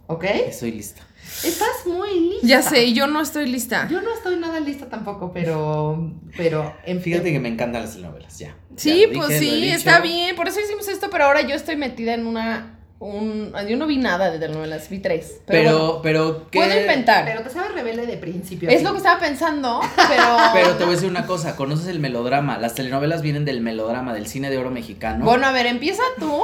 ¿Ok? 0.09 0.25
Estoy 0.25 0.73
lista. 0.73 1.03
Estás 1.45 1.87
muy 1.87 2.19
lista. 2.19 2.47
Ya 2.47 2.63
sé, 2.63 2.93
yo 2.93 3.07
no 3.07 3.21
estoy 3.21 3.47
lista. 3.47 3.87
Yo 3.89 4.01
no 4.01 4.13
estoy 4.13 4.37
nada 4.37 4.59
lista 4.59 4.89
tampoco, 4.89 5.33
pero, 5.33 6.13
pero 6.37 6.75
en 6.85 7.01
Fíjate 7.01 7.31
que 7.31 7.39
me 7.39 7.49
encantan 7.49 7.83
las 7.83 7.93
telenovelas, 7.95 8.39
ya. 8.39 8.57
Sí, 8.77 9.07
Ya 9.09 9.17
pues 9.17 9.41
dije, 9.41 9.41
sí, 9.41 9.69
está 9.69 10.01
bien. 10.01 10.35
Por 10.35 10.49
eso 10.49 10.61
hicimos 10.61 10.89
esto, 10.89 11.09
pero 11.11 11.25
ahora 11.25 11.43
yo 11.43 11.55
estoy 11.55 11.77
metida 11.77 12.15
en 12.15 12.27
una 12.27 12.78
un. 13.01 13.53
Yo 13.69 13.77
no 13.77 13.87
vi 13.87 13.97
nada 13.97 14.31
de 14.31 14.39
telenovelas, 14.39 14.89
vi 14.91 14.99
tres. 14.99 15.41
Pero, 15.47 16.01
Pero, 16.03 16.03
pero, 16.03 16.47
¿qué? 16.51 16.59
puedo 16.61 16.81
inventar. 16.81 17.25
Pero 17.25 17.43
te 17.43 17.51
sabes 17.51 17.73
rebelde 17.75 18.07
de 18.07 18.17
principio. 18.17 18.69
es 18.69 18.83
lo 18.83 18.91
que 18.93 18.97
estaba 18.99 19.21
pensando, 19.21 19.81
pero. 20.09 20.23
Pero 20.53 20.71
te 20.77 20.85
voy 20.85 20.93
a 20.93 20.97
decir 20.97 21.09
una 21.11 21.27
cosa, 21.27 21.55
¿conoces 21.57 21.87
el 21.89 22.01
melodrama? 22.01 22.59
Las 22.59 22.75
telenovelas 22.75 23.23
vienen 23.23 23.45
del 23.45 23.61
melodrama, 23.61 24.13
del 24.15 24.27
cine 24.27 24.51
de 24.51 24.59
oro 24.59 24.71
mexicano. 24.71 25.25
Bueno, 25.25 25.47
a 25.47 25.53
ver, 25.53 25.67
empieza 25.67 26.03
tú. 26.19 26.43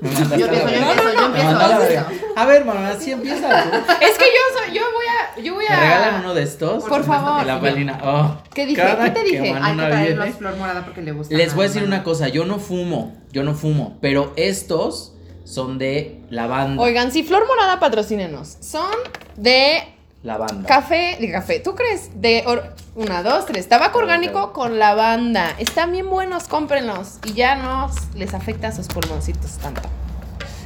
Me 0.00 0.10
Yo 0.10 0.18
empiezo, 0.22 0.36
yo 0.38 0.46
empiezo, 0.46 1.12
yo 1.12 1.20
Me 1.20 1.26
empiezo. 1.26 1.50
mandaste 1.52 2.00
a 2.36 2.44
ver, 2.44 2.64
mamá, 2.64 2.88
así 2.90 3.10
empieza 3.12 3.48
tú. 3.64 3.76
Es 4.00 4.18
que 4.18 4.24
yo 4.24 4.58
soy, 4.64 4.74
yo 4.74 4.82
voy 4.92 5.06
a, 5.06 5.40
yo 5.42 5.54
voy 5.54 5.64
¿Me 5.68 5.74
a. 5.74 5.80
regalan 5.80 6.20
uno 6.20 6.34
de 6.34 6.42
estos? 6.42 6.84
Por 6.84 7.02
favor. 7.04 7.44
La 7.46 7.60
palina. 7.60 7.98
Oh, 8.04 8.36
¿Qué 8.54 8.66
dije? 8.66 8.82
¿Qué 8.82 9.10
te 9.10 9.24
que 9.24 9.30
dije? 9.30 9.52
Manuna 9.54 9.66
Hay 9.68 9.76
que 9.76 9.92
traer 9.96 10.06
viene- 10.14 10.26
los 10.26 10.34
flor 10.36 10.56
morada 10.56 10.84
porque 10.84 11.02
le 11.02 11.12
gusta. 11.12 11.34
Les 11.34 11.54
voy 11.54 11.64
a 11.64 11.68
decir 11.68 11.82
una 11.82 12.02
cosa, 12.02 12.28
yo 12.28 12.44
no 12.44 12.58
fumo, 12.58 13.16
yo 13.32 13.42
no 13.42 13.54
fumo, 13.54 13.96
pero 14.00 14.32
estos 14.36 15.14
son 15.46 15.78
de 15.78 16.20
lavanda. 16.28 16.82
Oigan, 16.82 17.10
si 17.12 17.22
Flor 17.22 17.46
Morada 17.46 17.78
patrocínenos. 17.80 18.56
Son 18.60 18.90
de 19.36 19.78
Lavanda. 20.22 20.66
café, 20.68 21.16
de 21.20 21.30
café. 21.30 21.60
¿Tú 21.60 21.74
crees? 21.74 22.10
De 22.20 22.42
or- 22.46 22.74
una, 22.96 23.22
dos, 23.22 23.46
tres. 23.46 23.68
Tabaco 23.68 23.98
orgánico 23.98 24.52
con 24.52 24.78
lavanda. 24.78 25.54
Están 25.58 25.92
bien 25.92 26.10
buenos, 26.10 26.48
cómprenlos. 26.48 27.18
Y 27.24 27.34
ya 27.34 27.54
no 27.56 27.90
les 28.14 28.34
afecta 28.34 28.68
a 28.68 28.72
sus 28.72 28.88
pulmoncitos 28.88 29.52
tanto. 29.58 29.82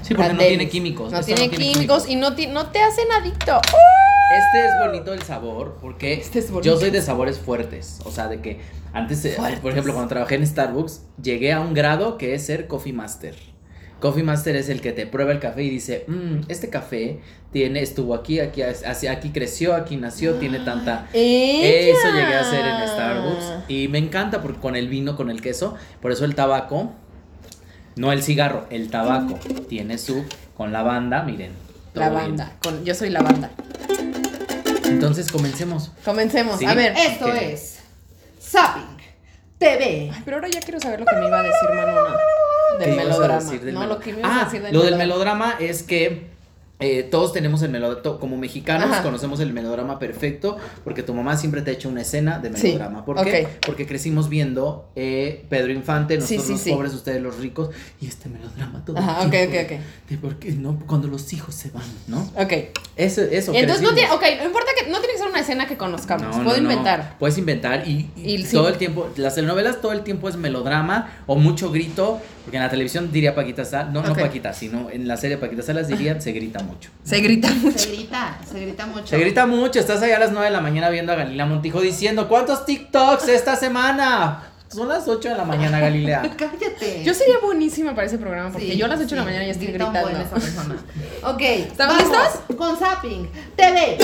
sí, 0.02 0.14
porque 0.14 0.32
no 0.32 0.38
tiene 0.38 0.68
químicos. 0.68 1.12
No 1.12 1.18
esto 1.20 1.34
tiene 1.34 1.50
químicos 1.54 2.08
y 2.08 2.16
no, 2.16 2.34
te 2.34 2.46
hacen 2.82 3.12
adicto. 3.12 3.60
Este 4.32 4.64
es 4.66 4.72
bonito 4.86 5.12
el 5.12 5.22
sabor, 5.22 5.76
porque 5.82 6.14
Este 6.14 6.38
es 6.38 6.50
bonito. 6.50 6.72
yo 6.72 6.80
soy 6.80 6.90
de 6.90 7.02
sabores 7.02 7.38
fuertes. 7.38 7.98
O 8.04 8.10
sea, 8.12 8.28
de 8.28 8.40
que 8.40 8.60
antes, 8.92 9.24
eh, 9.24 9.32
Fuertes. 9.36 9.60
por 9.60 9.72
ejemplo, 9.72 9.92
cuando 9.92 10.08
trabajé 10.08 10.36
en 10.36 10.46
Starbucks, 10.46 11.02
llegué 11.20 11.52
a 11.52 11.60
un 11.60 11.74
grado 11.74 12.16
que 12.16 12.34
es 12.34 12.46
ser 12.46 12.66
Coffee 12.68 12.92
Master. 12.92 13.34
Coffee 14.00 14.22
Master 14.22 14.56
es 14.56 14.68
el 14.68 14.80
que 14.80 14.92
te 14.92 15.06
prueba 15.06 15.30
el 15.32 15.38
café 15.40 15.62
y 15.62 15.70
dice, 15.70 16.04
"Mm, 16.08 16.40
este 16.48 16.70
café 16.70 17.20
tiene, 17.52 17.82
estuvo 17.82 18.14
aquí, 18.14 18.40
aquí, 18.40 18.62
así- 18.62 19.06
aquí 19.06 19.30
creció, 19.30 19.74
aquí 19.74 19.96
nació, 19.96 20.34
tiene 20.36 20.60
tanta... 20.60 21.08
¡Ella! 21.12 21.68
Eso 21.68 22.08
llegué 22.14 22.34
a 22.34 22.40
hacer 22.40 22.64
en 22.64 22.88
Starbucks 22.88 23.68
y 23.68 23.88
me 23.88 23.98
encanta 23.98 24.40
porque 24.42 24.58
con 24.60 24.74
el 24.76 24.88
vino, 24.88 25.16
con 25.16 25.30
el 25.30 25.40
queso, 25.42 25.74
por 26.00 26.12
eso 26.12 26.24
el 26.24 26.34
tabaco, 26.34 26.92
no 27.96 28.12
el 28.12 28.22
cigarro, 28.22 28.66
el 28.70 28.88
tabaco 28.90 29.38
tiene 29.68 29.98
su 29.98 30.24
con 30.56 30.72
lavanda, 30.72 31.22
miren. 31.22 31.52
todo 31.92 32.04
La 32.04 32.10
banda. 32.10 32.52
Con, 32.62 32.84
yo 32.84 32.94
soy 32.94 33.10
la 33.10 33.20
banda. 33.20 33.50
Entonces 34.84 35.30
comencemos. 35.30 35.90
Comencemos. 36.04 36.58
Sí. 36.58 36.64
A 36.66 36.74
ver. 36.74 36.94
Esto 36.96 37.32
es 37.32 37.80
Zapping 38.40 38.96
TV. 39.58 40.10
Ay, 40.12 40.22
pero 40.24 40.36
ahora 40.38 40.48
ya 40.48 40.60
quiero 40.60 40.80
saber 40.80 41.00
lo 41.00 41.06
que 41.06 41.16
me 41.16 41.26
iba 41.26 41.38
a 41.40 41.42
decir 41.42 41.68
Manona. 41.74 42.16
¿Qué 42.84 42.90
Del 42.90 42.94
ibas 42.94 43.04
a 43.06 43.08
melodrama. 43.18 43.42
decir 43.44 43.60
del 43.64 43.74
no, 43.74 43.80
melo- 43.80 43.94
lo 43.94 44.00
que 44.00 44.12
me 44.12 44.18
ibas 44.20 44.42
a 44.42 44.44
decir 44.46 44.62
del 44.62 44.74
lo 44.74 44.82
del 44.82 44.96
melodrama. 44.96 45.54
es 45.60 45.82
que 45.82 46.30
eh, 46.82 47.02
todos 47.02 47.34
tenemos 47.34 47.60
el 47.60 47.68
melodrama, 47.70 48.18
como 48.18 48.38
mexicanos 48.38 48.88
Ajá. 48.90 49.02
conocemos 49.02 49.38
el 49.40 49.52
melodrama 49.52 49.98
perfecto 49.98 50.56
porque 50.82 51.02
tu 51.02 51.12
mamá 51.12 51.36
siempre 51.36 51.60
te 51.60 51.70
ha 51.70 51.74
hecho 51.74 51.90
una 51.90 52.00
escena 52.00 52.38
de 52.38 52.56
Sí, 52.56 52.68
melodrama. 52.68 53.04
¿Por 53.04 53.22
qué? 53.22 53.46
Porque 53.66 53.86
crecimos 53.86 54.30
viendo 54.30 54.88
eh, 54.96 55.44
Pedro 55.50 55.72
Infante, 55.74 56.16
nosotros 56.16 56.46
sí, 56.46 56.52
los 56.70 56.76
pobres, 56.78 56.94
ustedes 56.94 57.20
los 57.20 57.36
ricos, 57.36 57.68
y 58.00 58.06
este 58.06 58.30
melodrama 58.30 58.82
todo. 58.82 58.96
Ajá, 58.96 59.20
ok, 59.26 59.26
tiempo 59.30 59.48
ok, 59.48 59.54
ok. 59.64 60.08
De 60.08 60.16
por 60.16 60.36
qué 60.38 60.52
no, 60.52 60.78
cuando 60.86 61.06
los 61.08 61.30
hijos 61.34 61.54
se 61.54 61.68
van, 61.68 61.84
¿no? 62.06 62.22
Ok. 62.34 62.52
Eso, 62.96 63.20
eso. 63.22 63.52
Entonces 63.54 63.82
no 63.82 63.92
tiene, 63.94 64.08
no 64.38 64.44
importa 64.46 64.70
que 64.82 64.90
no 64.90 65.00
tiene 65.00 65.12
que 65.12 65.18
ser 65.18 65.28
una 65.28 65.40
escena 65.40 65.66
que 65.66 65.76
conozcamos. 65.76 66.34
No, 66.34 66.44
Puedo 66.44 66.56
no, 66.56 66.62
no. 66.62 66.70
inventar. 66.70 67.16
Puedes 67.18 67.36
inventar 67.36 67.86
y, 67.86 68.10
y 68.16 68.42
todo 68.44 68.68
el 68.68 68.78
tiempo, 68.78 69.06
las 69.16 69.34
telenovelas 69.34 69.82
todo 69.82 69.92
el 69.92 70.00
tiempo 70.02 70.30
es 70.30 70.36
melodrama 70.36 71.12
o 71.26 71.36
mucho 71.36 71.70
grito, 71.70 72.20
porque 72.44 72.56
en 72.56 72.62
la 72.62 72.70
televisión 72.70 73.10
diría 73.12 73.34
Paquita 73.34 73.64
Salas, 73.64 73.92
no, 73.92 74.02
no 74.02 74.14
Paquita, 74.14 74.52
sino 74.52 74.90
en 74.90 75.06
la 75.06 75.16
serie 75.16 75.36
Paquita 75.36 75.62
Salas 75.62 75.88
dirían 75.88 76.20
se 76.22 76.32
grita 76.32 76.60
mucho. 76.62 76.90
Se 77.04 77.20
grita 77.20 77.48
Se 77.48 77.54
mucho. 77.54 77.88
grita, 77.90 78.38
se 78.50 78.60
grita 78.60 78.86
mucho. 78.86 79.06
Se 79.06 79.18
grita 79.18 79.46
mucho, 79.46 79.78
estás 79.80 80.02
allá 80.02 80.16
a 80.16 80.20
las 80.20 80.32
9 80.32 80.46
de 80.46 80.50
la 80.52 80.60
mañana 80.60 80.88
viendo 80.90 81.12
a 81.12 81.16
Galilea 81.16 81.46
Montijo 81.46 81.80
diciendo, 81.80 82.28
¿cuántos 82.28 82.64
TikToks 82.64 83.28
esta 83.28 83.56
semana? 83.56 84.44
Son 84.68 84.88
las 84.88 85.08
8 85.08 85.30
de 85.30 85.34
la 85.36 85.44
mañana, 85.44 85.80
Galilea. 85.80 86.22
Cállate. 86.36 87.02
Yo 87.02 87.12
sería 87.12 87.38
buenísima 87.42 87.92
para 87.92 88.06
ese 88.06 88.18
programa 88.18 88.50
porque 88.50 88.70
Sí, 88.70 88.76
yo 88.76 88.86
a 88.86 88.88
las 88.88 89.00
8 89.00 89.08
de 89.08 89.16
la 89.16 89.24
mañana 89.24 89.44
ya 89.44 89.50
estoy 89.50 89.66
gritando. 89.66 90.00
buen 90.00 90.16
esa 90.16 90.34
persona. 90.34 90.76
Ok. 91.24 91.40
¿Estamos 91.42 91.96
vamos 91.98 92.08
listos? 92.18 92.56
Con 92.56 92.76
Zapping 92.78 93.28
TV. 93.56 93.98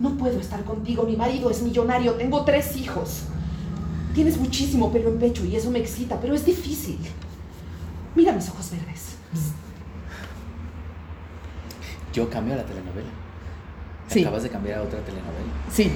No 0.00 0.16
puedo 0.16 0.38
estar 0.38 0.62
contigo. 0.64 1.04
Mi 1.04 1.16
marido 1.16 1.50
es 1.50 1.62
millonario. 1.62 2.14
Tengo 2.14 2.44
tres 2.44 2.76
hijos. 2.76 3.22
Tienes 4.14 4.38
muchísimo 4.38 4.92
pelo 4.92 5.10
en 5.10 5.18
pecho 5.18 5.44
y 5.44 5.56
eso 5.56 5.70
me 5.70 5.78
excita, 5.78 6.20
pero 6.20 6.34
es 6.34 6.44
difícil. 6.44 6.98
Mira 8.14 8.32
mis 8.32 8.48
ojos 8.48 8.70
verdes. 8.70 9.16
Yo 12.12 12.30
cambio 12.30 12.54
a 12.54 12.56
la 12.58 12.64
telenovela. 12.64 13.10
Sí. 14.08 14.22
Acabas 14.22 14.42
de 14.42 14.48
cambiar 14.48 14.78
a 14.78 14.82
otra 14.82 15.00
telenovela. 15.00 15.52
Sí. 15.70 15.90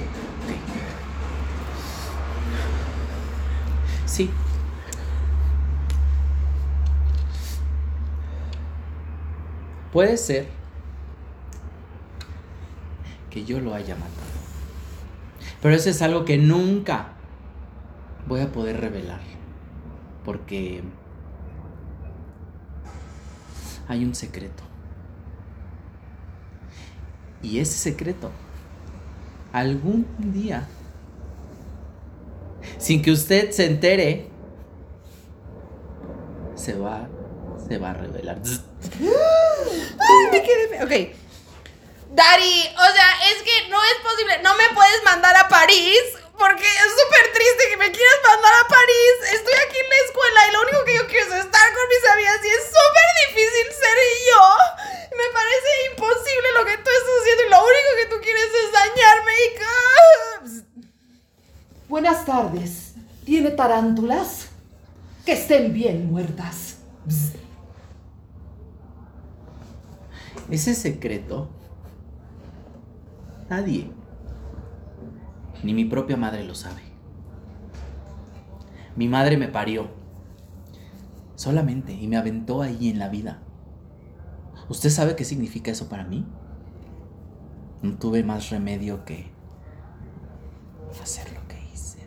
Sí. 4.05 4.29
Puede 9.91 10.15
ser 10.17 10.60
que 13.31 13.43
yo 13.45 13.59
lo 13.59 13.73
haya 13.73 13.95
matado. 13.95 14.11
Pero 15.61 15.73
eso 15.73 15.89
es 15.89 16.01
algo 16.01 16.25
que 16.25 16.37
nunca 16.37 17.13
voy 18.27 18.41
a 18.41 18.51
poder 18.51 18.79
revelar. 18.79 19.21
Porque 20.23 20.83
hay 23.87 24.05
un 24.05 24.13
secreto. 24.13 24.63
Y 27.41 27.59
ese 27.59 27.73
secreto, 27.73 28.29
algún 29.51 30.05
día, 30.19 30.67
sin 32.77 33.01
que 33.01 33.11
usted 33.11 33.49
se 33.51 33.65
entere, 33.65 34.27
se 36.53 36.75
va, 36.75 37.07
se 37.67 37.79
va 37.79 37.91
a 37.91 37.93
revelar. 37.93 38.39
Ay, 39.01 40.41
me. 40.69 40.83
Ok. 40.83 41.20
Daddy, 42.11 42.67
o 42.75 42.87
sea, 42.91 43.09
es 43.31 43.41
que 43.43 43.69
no 43.69 43.81
es 43.83 43.95
posible. 44.03 44.39
No 44.43 44.55
me 44.55 44.67
puedes 44.75 45.03
mandar 45.03 45.35
a 45.37 45.47
París 45.47 46.01
porque 46.37 46.67
es 46.67 46.91
súper 46.91 47.31
triste 47.31 47.69
que 47.69 47.77
me 47.77 47.91
quieras 47.91 48.19
mandar 48.27 48.51
a 48.51 48.67
París. 48.67 49.15
Estoy 49.31 49.53
aquí 49.63 49.77
en 49.79 49.89
la 49.89 49.99
escuela 50.03 50.39
y 50.47 50.51
lo 50.51 50.61
único 50.61 50.83
que 50.83 50.97
yo 50.97 51.07
quiero 51.07 51.25
es 51.31 51.45
estar 51.45 51.67
con 51.71 51.85
mis 51.87 52.03
amigas 52.11 52.39
y 52.43 52.49
es 52.49 52.63
súper 52.67 53.09
difícil 53.27 53.67
ser 53.79 53.97
yo. 54.27 54.43
Me 55.15 55.27
parece 55.31 55.69
imposible 55.91 56.47
lo 56.57 56.65
que 56.65 56.77
tú 56.83 56.89
estás 56.89 57.15
haciendo 57.21 57.43
y 57.45 57.49
lo 57.49 57.59
único 57.63 57.91
que 57.95 58.05
tú 58.11 58.17
quieres 58.21 58.49
es 58.59 58.71
dañarme 58.71 59.31
y... 59.31 59.51
Buenas 61.87 62.25
tardes. 62.25 62.93
¿Tiene 63.25 63.51
tarántulas? 63.51 64.47
Que 65.25 65.33
estén 65.33 65.73
bien 65.73 66.11
muertas. 66.11 66.75
Ese 70.49 70.73
secreto, 70.73 71.49
nadie, 73.51 73.91
ni 75.61 75.73
mi 75.73 75.83
propia 75.83 76.15
madre 76.15 76.45
lo 76.45 76.55
sabe. 76.55 76.81
Mi 78.95 79.09
madre 79.09 79.35
me 79.35 79.49
parió, 79.49 79.89
solamente, 81.35 81.93
y 81.93 82.07
me 82.07 82.15
aventó 82.15 82.61
ahí 82.61 82.89
en 82.89 82.97
la 82.97 83.09
vida. 83.09 83.39
¿Usted 84.69 84.89
sabe 84.89 85.17
qué 85.17 85.25
significa 85.25 85.69
eso 85.69 85.89
para 85.89 86.05
mí? 86.05 86.25
No 87.81 87.97
tuve 87.97 88.23
más 88.23 88.49
remedio 88.49 89.03
que 89.03 89.29
hacer 91.03 91.33
lo 91.33 91.45
que 91.49 91.57
hice. 91.73 91.99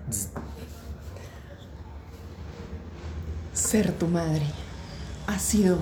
Ser 3.52 3.92
tu 3.92 4.06
madre 4.06 4.46
ha 5.26 5.38
sido 5.38 5.76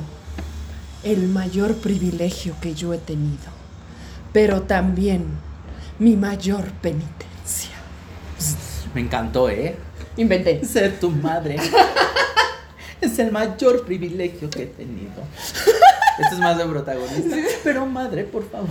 el 1.04 1.28
mayor 1.28 1.76
privilegio 1.76 2.54
que 2.60 2.74
yo 2.74 2.92
he 2.94 2.98
tenido, 2.98 3.50
pero 4.32 4.62
también 4.62 5.51
mi 5.98 6.16
mayor 6.16 6.64
penitencia. 6.80 7.70
Me 8.94 9.00
encantó, 9.00 9.48
¿eh? 9.48 9.76
Inventé. 10.16 10.64
Ser 10.64 10.98
tu 11.00 11.10
madre 11.10 11.56
es 13.00 13.18
el 13.18 13.32
mayor 13.32 13.84
privilegio 13.84 14.50
que 14.50 14.64
he 14.64 14.66
tenido. 14.66 15.22
Esto 16.18 16.34
es 16.34 16.38
más 16.38 16.58
de 16.58 16.66
protagonista. 16.66 17.36
Pero 17.64 17.86
madre, 17.86 18.24
por 18.24 18.48
favor. 18.48 18.68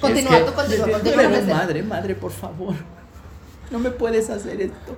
Continúa, 0.00 0.36
Es 0.36 0.44
que- 0.44 0.50
tú 0.50 0.54
continúa. 0.54 0.86
Pero 1.02 1.30
madre, 1.54 1.82
madre, 1.82 2.14
por 2.14 2.30
favor. 2.32 2.74
No 3.70 3.78
me 3.78 3.90
puedes 3.90 4.28
hacer 4.30 4.60
esto. 4.60 4.96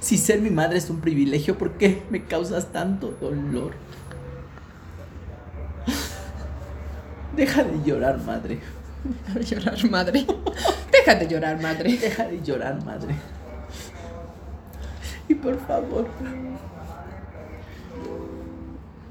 Si 0.00 0.18
ser 0.18 0.40
mi 0.40 0.50
madre 0.50 0.78
es 0.78 0.90
un 0.90 1.00
privilegio, 1.00 1.56
¿por 1.56 1.72
qué 1.72 2.02
me 2.10 2.24
causas 2.24 2.72
tanto 2.72 3.16
dolor? 3.20 3.72
Deja 7.36 7.64
de 7.64 7.82
llorar, 7.84 8.18
madre. 8.22 8.60
Deja 9.34 9.38
de 9.38 9.44
llorar, 9.44 9.90
madre. 9.90 10.26
Deja 10.92 11.14
de 11.14 11.28
llorar, 11.28 11.60
madre. 11.60 11.96
Deja 11.98 12.24
de 12.24 12.42
llorar, 12.42 12.84
madre. 12.84 13.14
Y 15.28 15.34
por 15.34 15.58
favor. 15.66 16.06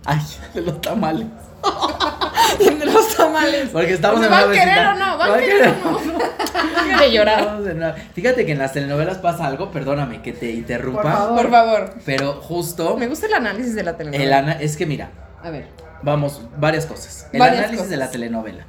Ay, 0.06 0.20
de 0.54 0.62
los 0.62 0.82
tamales. 0.82 1.28
De 2.60 2.86
los 2.86 3.18
tamales. 3.18 3.70
Porque 3.74 3.94
estamos 3.94 4.20
¿Me 4.20 4.28
en 4.28 4.32
va 4.32 4.40
a 4.40 4.52
querer 4.52 4.88
o 4.88 4.94
no? 4.94 5.18
¿Va 5.18 5.28
¿Va 5.30 5.36
a 5.36 5.40
querer 5.40 5.68
o 5.84 5.92
no? 5.92 7.00
De 7.00 7.12
llorar. 7.12 7.96
Fíjate 8.14 8.46
que 8.46 8.52
en 8.52 8.60
las 8.60 8.72
telenovelas 8.74 9.18
pasa 9.18 9.48
algo, 9.48 9.72
perdóname 9.72 10.22
que 10.22 10.32
te 10.32 10.52
interrumpa. 10.52 11.02
Por 11.02 11.12
favor. 11.12 11.36
Por 11.42 11.52
favor. 11.52 11.94
Pero 12.06 12.34
justo 12.34 12.96
Me 12.98 13.08
gusta 13.08 13.26
el 13.26 13.34
análisis 13.34 13.74
de 13.76 13.84
la 13.84 13.98
telenovela. 13.98 14.24
el 14.24 14.34
ana- 14.34 14.62
es 14.62 14.78
que 14.78 14.86
mira, 14.86 15.10
A 15.44 15.50
ver. 15.50 15.68
vamos, 16.04 16.40
varias 16.58 16.86
cosas. 16.86 17.28
El 17.34 17.40
Varias 17.40 17.64
análisis 17.64 17.90
de 17.90 17.98
la 17.98 18.06
cosas. 18.06 18.12
telenovela. 18.12 18.66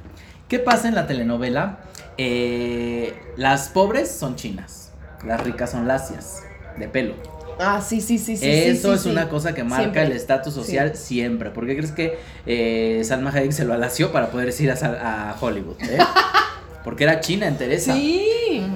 ¿Qué 0.47 0.59
pasa 0.59 0.87
en 0.87 0.95
la 0.95 1.07
telenovela? 1.07 1.79
Eh, 2.17 3.13
las 3.35 3.69
pobres 3.69 4.09
son 4.09 4.35
chinas, 4.35 4.91
las 5.25 5.43
ricas 5.43 5.71
son 5.71 5.87
lacias, 5.87 6.43
de 6.77 6.87
pelo. 6.87 7.15
Ah, 7.59 7.81
sí, 7.81 8.01
sí, 8.01 8.17
sí, 8.17 8.37
sí. 8.37 8.47
Eso 8.47 8.89
sí, 8.89 8.95
es 8.95 9.01
sí. 9.01 9.09
una 9.09 9.29
cosa 9.29 9.53
que 9.53 9.63
marca 9.63 9.81
Siempre. 9.81 10.03
el 10.03 10.11
estatus 10.11 10.53
social 10.53 10.95
siempre. 10.95 11.49
¿Por 11.49 11.65
qué 11.65 11.75
crees 11.75 11.91
que 11.91 12.19
eh, 12.45 13.01
Salma 13.03 13.31
Hayek 13.31 13.51
se 13.51 13.65
lo 13.65 13.73
alació 13.73 14.11
para 14.11 14.29
poder 14.29 14.53
ir 14.59 14.71
a 14.71 15.35
Hollywood? 15.39 15.81
eh? 15.81 15.97
Porque 16.87 17.03
era 17.03 17.19
china 17.19 17.47
en 17.47 17.57
Teresa. 17.57 17.93
Sí. 17.93 18.23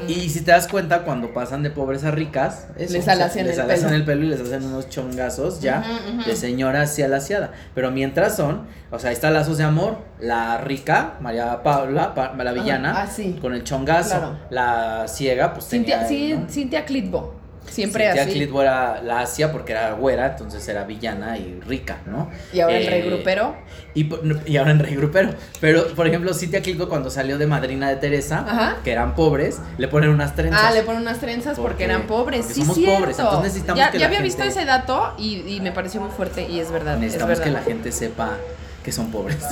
Y 0.10 0.28
si 0.28 0.42
te 0.42 0.52
das 0.52 0.68
cuenta, 0.68 1.04
cuando 1.04 1.34
pasan 1.34 1.64
de 1.64 1.70
pobres 1.70 2.04
a 2.04 2.12
ricas, 2.12 2.68
eso, 2.78 2.92
Les 2.92 3.04
o 3.04 3.06
sea, 3.06 3.14
alacian 3.14 3.48
les 3.48 3.58
el 3.58 3.66
pelo. 3.66 3.90
el 3.96 4.04
pelo 4.04 4.24
y 4.26 4.28
les 4.28 4.42
hacen 4.42 4.66
unos 4.66 4.90
chongazos 4.90 5.62
ya 5.62 5.82
de 6.26 6.36
señora 6.36 6.82
hacia 6.82 7.06
alaciada. 7.06 7.54
Pero 7.74 7.90
mientras 7.90 8.36
son, 8.36 8.64
o 8.92 9.00
sea, 9.00 9.12
ahí 9.12 9.14
está 9.14 9.32
Lazos 9.32 9.58
de 9.60 9.64
Amor, 9.64 10.00
la 10.20 10.58
rica, 10.58 11.14
María 11.22 11.64
Paula, 11.64 12.14
Pa- 12.14 12.34
la 12.34 12.52
villana, 12.52 13.04
Ah, 13.04 13.08
sí. 13.08 13.38
con 13.42 13.54
el 13.54 13.64
chongazo. 13.64 14.10
Claro. 14.18 14.38
La 14.50 15.08
ciega, 15.08 15.54
pues 15.54 15.70
Cintia, 15.70 16.06
tenía. 16.06 16.46
Cintia 16.50 16.84
Clitbo. 16.84 17.40
Siempre 17.70 18.06
Cintia 18.08 18.24
así. 18.24 18.34
Clitbo 18.34 18.62
era 18.62 19.02
la 19.02 19.22
Asia 19.22 19.52
porque 19.52 19.72
era 19.74 19.94
güera, 19.94 20.28
entonces 20.32 20.68
era 20.68 20.84
villana 20.84 21.38
y 21.38 21.60
rica, 21.66 22.00
¿no? 22.06 22.30
Y 22.52 22.60
ahora 22.60 22.78
el 22.78 22.84
Eh, 22.86 22.90
rey 22.90 23.02
grupero. 23.04 23.56
Y, 23.94 24.10
y 24.46 24.58
ahora 24.58 24.72
en 24.72 24.80
Rey 24.80 24.96
Grupero. 24.96 25.30
Pero, 25.60 25.88
por 25.96 26.08
ejemplo, 26.08 26.34
Cintia 26.34 26.62
Clitbo 26.62 26.88
cuando 26.90 27.10
salió 27.10 27.38
de 27.38 27.46
madrina 27.46 27.90
de 27.90 27.98
Teresa, 27.98 28.40
Ajá. 28.48 28.78
que 28.84 28.92
eran 28.92 29.16
pobres, 29.16 29.60
le 29.78 29.88
ponen 29.90 30.10
unas 30.10 30.34
trenzas. 30.36 30.62
Ah, 30.64 30.72
le 30.72 30.82
ponen 30.84 31.02
unas 31.02 31.20
trenzas 31.20 31.58
porque, 31.58 31.70
Porque- 31.72 31.84
eran 31.86 32.08
pobres. 32.08 32.42
porque 32.42 32.54
sí, 32.54 32.62
somos 32.62 32.76
cierto. 32.78 33.00
pobres, 33.00 33.20
entonces 33.20 33.44
necesitamos 33.44 33.80
ya, 33.80 33.92
que 33.92 33.98
ya 34.00 34.06
la 34.06 34.08
había 34.08 34.22
visto 34.22 34.44
ese 34.44 34.64
dato 34.66 35.14
y, 35.18 35.44
y 35.56 35.60
me 35.62 35.72
pareció 35.74 36.00
muy 36.02 36.10
fuerte 36.12 36.48
y 36.50 36.60
es 36.60 36.72
verdad. 36.72 36.96
Es 36.96 37.00
Necesitamos 37.02 37.30
verdad. 37.40 37.44
que 37.44 37.52
la 37.52 37.62
gente 37.64 37.92
sepa 37.92 38.38
que 38.84 38.92
son 38.94 39.12
pobres. 39.12 39.38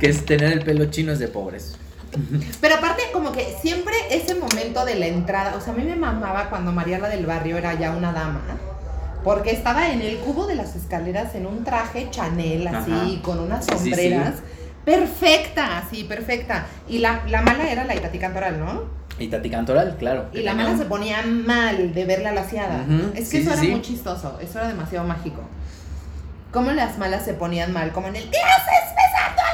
que 0.00 0.08
es 0.08 0.24
tener 0.26 0.52
el 0.52 0.64
pelo 0.64 0.86
chino 0.86 1.12
es 1.12 1.18
de 1.18 1.28
pobres. 1.28 1.76
Pero 2.60 2.74
aparte, 2.76 3.02
como 3.12 3.32
que 3.32 3.56
siempre 3.60 3.94
ese 4.10 4.34
momento 4.34 4.84
de 4.84 4.94
la 4.96 5.06
entrada, 5.06 5.54
o 5.56 5.60
sea, 5.60 5.72
a 5.72 5.76
mí 5.76 5.82
me 5.84 5.96
mamaba 5.96 6.48
cuando 6.50 6.72
Mariana 6.72 7.08
del 7.08 7.26
Barrio 7.26 7.56
era 7.58 7.74
ya 7.74 7.90
una 7.92 8.12
dama, 8.12 8.42
porque 9.22 9.50
estaba 9.52 9.90
en 9.90 10.02
el 10.02 10.18
cubo 10.18 10.46
de 10.46 10.54
las 10.54 10.76
escaleras 10.76 11.34
en 11.34 11.46
un 11.46 11.64
traje 11.64 12.08
Chanel, 12.10 12.66
así, 12.68 12.92
Ajá. 12.92 13.22
con 13.22 13.38
unas 13.40 13.64
Sí, 13.64 13.72
sí, 13.72 13.78
sí. 13.78 13.90
sombreras. 13.90 14.34
Perfecta, 14.84 15.78
así, 15.78 16.04
perfecta. 16.04 16.66
Y 16.88 16.98
la, 16.98 17.22
la 17.28 17.40
mala 17.40 17.70
era 17.70 17.84
la 17.84 17.94
Itati 17.94 18.18
Cantoral, 18.18 18.58
¿no? 18.60 18.82
Y 19.18 19.28
Tati 19.28 19.48
Cantoral, 19.48 19.96
claro. 19.96 20.26
Y 20.32 20.40
la 20.42 20.54
mala 20.54 20.76
se 20.76 20.84
ponía 20.86 21.22
mal 21.22 21.94
de 21.94 22.04
verla 22.04 22.32
laciada. 22.32 22.84
Es 23.14 23.28
que 23.30 23.36
sí, 23.38 23.42
eso 23.42 23.50
sí, 23.50 23.52
era 23.52 23.60
sí. 23.60 23.68
muy 23.68 23.80
chistoso, 23.82 24.38
eso 24.40 24.58
era 24.58 24.68
demasiado 24.68 25.06
mágico. 25.06 25.40
Cómo 26.52 26.72
las 26.72 26.98
malas 26.98 27.24
se 27.24 27.32
ponían 27.34 27.72
mal, 27.72 27.92
como 27.92 28.08
en 28.08 28.16
el 28.16 28.24
¿qué 28.30 28.38
haces 28.38 28.94
besando 28.94 29.40
a 29.40 29.53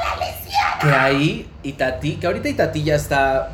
Que 0.81 0.89
ahí 0.89 1.49
Itati, 1.63 2.15
que 2.15 2.27
ahorita 2.27 2.49
Itati 2.49 2.83
ya 2.83 2.95
está 2.95 3.51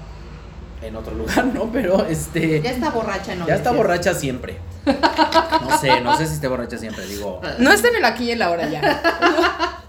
en 0.81 0.95
otro 0.95 1.13
lugar, 1.15 1.45
¿no? 1.45 1.69
Pero 1.71 2.05
este. 2.05 2.61
Ya 2.61 2.71
está 2.71 2.89
borracha, 2.89 3.35
¿no? 3.35 3.47
Ya 3.47 3.55
está 3.55 3.71
borracha 3.71 4.13
siempre. 4.13 4.59
No 4.85 5.77
sé, 5.77 6.01
no 6.01 6.17
sé 6.17 6.27
si 6.27 6.35
esté 6.35 6.47
borracha 6.47 6.77
siempre, 6.77 7.05
digo. 7.05 7.41
No 7.59 7.71
está 7.71 7.89
en 7.89 7.97
el 7.97 8.05
aquí 8.05 8.25
y 8.25 8.31
el 8.31 8.41
ahora 8.41 8.69
ya. 8.69 9.81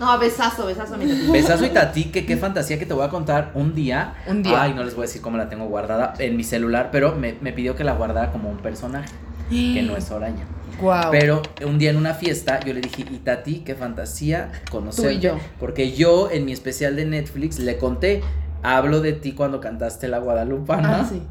No, 0.00 0.18
besazo, 0.18 0.66
besazo, 0.66 0.96
mi 0.96 1.06
Tati. 1.06 1.30
Besazo 1.30 1.64
y 1.64 1.70
Tati, 1.70 2.04
que 2.06 2.26
qué 2.26 2.36
fantasía 2.36 2.78
que 2.78 2.86
te 2.86 2.92
voy 2.94 3.06
a 3.06 3.08
contar 3.08 3.52
un 3.54 3.74
día. 3.74 4.14
Un 4.26 4.42
día. 4.42 4.60
Ay, 4.60 4.74
no 4.74 4.82
les 4.82 4.94
voy 4.94 5.04
a 5.04 5.06
decir 5.06 5.22
cómo 5.22 5.36
la 5.36 5.48
tengo 5.48 5.66
guardada 5.66 6.14
en 6.18 6.36
mi 6.36 6.42
celular, 6.42 6.88
pero 6.90 7.14
me, 7.14 7.36
me 7.40 7.52
pidió 7.52 7.76
que 7.76 7.84
la 7.84 7.92
guardara 7.92 8.32
como 8.32 8.50
un 8.50 8.58
personaje, 8.58 9.08
que 9.48 9.82
no 9.82 9.96
es 9.96 10.10
Oraña. 10.10 10.44
Wow. 10.80 11.10
Pero 11.10 11.42
un 11.66 11.78
día 11.78 11.90
en 11.90 11.96
una 11.96 12.14
fiesta 12.14 12.60
yo 12.60 12.72
le 12.74 12.80
dije, 12.80 13.02
y 13.10 13.18
Tati, 13.18 13.60
qué 13.60 13.74
fantasía 13.74 14.50
conocerte. 14.70 15.12
Tú 15.12 15.18
y 15.18 15.20
yo. 15.20 15.38
Porque 15.60 15.92
yo 15.92 16.30
en 16.30 16.44
mi 16.44 16.52
especial 16.52 16.96
de 16.96 17.04
Netflix 17.04 17.58
le 17.58 17.78
conté, 17.78 18.22
hablo 18.62 19.00
de 19.00 19.12
ti 19.12 19.32
cuando 19.32 19.60
cantaste 19.60 20.08
la 20.08 20.18
Guadalupana. 20.18 21.00
Ah, 21.00 21.08
sí. 21.08 21.22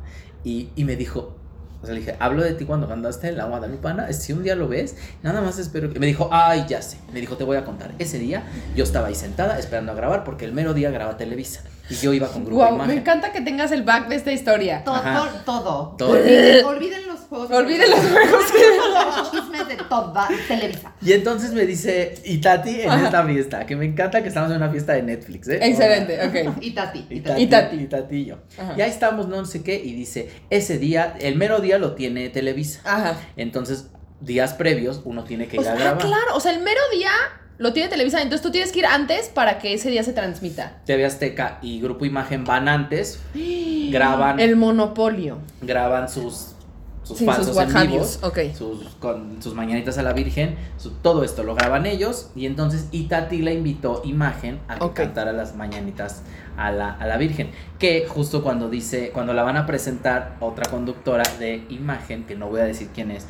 y, 0.44 0.70
y 0.76 0.86
me 0.86 0.96
dijo, 0.96 1.36
o 1.82 1.86
sea, 1.86 1.94
le 1.94 2.00
dije, 2.00 2.16
hablo 2.20 2.44
de 2.44 2.54
ti 2.54 2.64
cuando 2.64 2.88
cantaste 2.88 3.32
la 3.34 3.46
Guadalupana. 3.46 4.12
Si 4.14 4.32
un 4.32 4.44
día 4.44 4.56
lo 4.56 4.68
ves, 4.70 4.96
nada 5.22 5.42
más 5.42 5.60
espero 5.60 5.92
que. 5.92 6.00
Me 6.00 6.06
dijo, 6.06 6.30
ay, 6.32 6.66
ya 6.70 6.82
sé. 6.82 6.98
Me 7.12 7.20
dijo, 7.20 7.36
te 7.36 7.44
voy 7.44 7.58
a 7.58 7.66
contar. 7.66 7.92
Ese 8.00 8.20
día 8.20 8.44
yo 8.76 8.84
estaba 8.86 9.08
ahí 9.08 9.16
sentada 9.16 9.60
esperando 9.60 9.92
a 9.92 9.96
grabar 9.96 10.24
porque 10.24 10.46
el 10.46 10.54
mero 10.54 10.74
día 10.74 10.90
graba 10.92 11.18
Televisa. 11.18 11.62
Y 11.90 11.96
yo 11.96 12.14
iba 12.14 12.28
con 12.30 12.46
grupo 12.46 12.64
Wow, 12.64 12.76
Imagen. 12.76 12.96
me 12.96 13.02
encanta 13.02 13.34
que 13.34 13.42
tengas 13.42 13.74
el 13.74 13.84
back 13.84 14.08
de 14.08 14.16
esta 14.16 14.32
historia. 14.32 14.84
Todo, 14.86 14.96
Ajá. 14.96 15.42
todo. 15.46 15.96
Todo. 15.98 16.12
Olviden, 16.12 17.06
los 17.08 17.13
juegos. 17.34 17.52
Olviden 17.52 17.90
los 17.90 18.00
juegos 18.00 18.44
Los 19.18 19.32
chismes 19.32 19.68
de 19.68 19.76
toda 19.76 20.28
Televisa. 20.48 20.94
Y 21.02 21.14
entonces 21.14 21.52
me 21.54 21.66
dice, 21.66 22.16
y 22.26 22.38
Tati 22.40 22.82
en 22.82 22.92
esta 22.92 23.26
fiesta, 23.26 23.66
que 23.66 23.76
me 23.76 23.86
encanta 23.86 24.22
que 24.22 24.28
estamos 24.28 24.52
en 24.52 24.58
una 24.58 24.70
fiesta 24.70 24.94
de 24.94 25.04
Netflix, 25.04 25.48
¿eh? 25.50 25.60
Excelente, 25.62 26.20
ok. 26.26 26.58
Y 26.62 26.72
Tati. 26.72 27.06
Y 27.10 27.20
Tati. 27.22 27.42
Y 27.42 27.48
Tati. 27.48 27.76
y 27.78 27.86
Tati 27.88 28.16
y 28.16 28.26
yo. 28.26 28.38
Ajá. 28.58 28.74
Y 28.78 28.82
ahí 28.82 28.90
estamos, 28.90 29.28
no 29.28 29.44
sé 29.46 29.64
qué, 29.64 29.76
y 29.84 29.94
dice, 29.94 30.30
ese 30.50 30.78
día, 30.78 31.16
el 31.20 31.36
mero 31.36 31.60
día 31.60 31.78
lo 31.78 31.94
tiene 31.96 32.30
Televisa. 32.30 32.82
Ajá. 32.86 33.18
Entonces, 33.36 33.88
días 34.22 34.54
previos, 34.54 35.02
uno 35.04 35.24
tiene 35.24 35.48
que 35.48 35.58
O 35.58 35.62
ir 35.62 35.68
a 35.68 35.72
sea, 35.72 35.80
ah, 35.80 35.84
grabar. 35.84 36.02
claro, 36.06 36.36
o 36.36 36.40
sea, 36.40 36.52
el 36.54 36.62
mero 36.62 36.82
día 36.94 37.12
lo 37.58 37.72
tiene 37.72 37.90
Televisa, 37.90 38.22
entonces 38.22 38.42
tú 38.42 38.52
tienes 38.52 38.72
que 38.72 38.80
ir 38.80 38.86
antes 38.86 39.30
para 39.30 39.60
que 39.60 39.74
ese 39.74 39.90
día 39.90 40.04
se 40.04 40.14
transmita. 40.14 40.78
TV 40.86 41.06
Azteca 41.06 41.60
y 41.62 41.80
Grupo 41.82 42.06
Imagen 42.06 42.44
van 42.46 42.68
antes, 42.68 43.20
graban, 43.92 44.40
El 44.40 44.56
monopolio. 44.56 45.38
graban 45.62 46.10
sus, 46.10 46.53
sus 47.04 47.18
Sí, 47.18 47.26
falsos 47.26 47.48
sus 47.48 47.58
en 47.58 47.68
vivos, 47.92 48.20
sus, 48.58 48.96
con 49.00 49.42
sus 49.42 49.54
mañanitas 49.54 49.98
a 49.98 50.04
la 50.04 50.14
Virgen, 50.14 50.56
su- 50.78 50.92
todo 50.92 51.24
esto 51.24 51.44
lo 51.44 51.54
graban 51.54 51.86
ellos 51.86 52.30
y 52.36 52.46
entonces 52.46 52.88
Itati 52.92 53.42
la 53.42 53.52
invitó 53.52 54.02
Imagen 54.06 54.60
a 54.68 54.76
que 54.78 54.84
Ok. 54.86 54.94
cantara 54.96 55.34
las 55.34 55.56
mañanitas 55.56 56.24
a 56.58 56.72
la, 56.72 56.92
a 56.94 57.06
la 57.06 57.18
Virgen, 57.18 57.50
que 57.78 58.06
justo 58.08 58.42
cuando 58.42 58.70
dice, 58.70 59.12
cuando 59.14 59.34
la 59.34 59.44
van 59.44 59.58
a 59.58 59.66
presentar 59.66 60.38
otra 60.40 60.70
conductora 60.72 61.24
de 61.40 61.66
Imagen, 61.70 62.24
que 62.24 62.36
no 62.36 62.48
voy 62.48 62.62
a 62.62 62.66
decir 62.66 62.88
quién 62.94 63.12
es, 63.12 63.26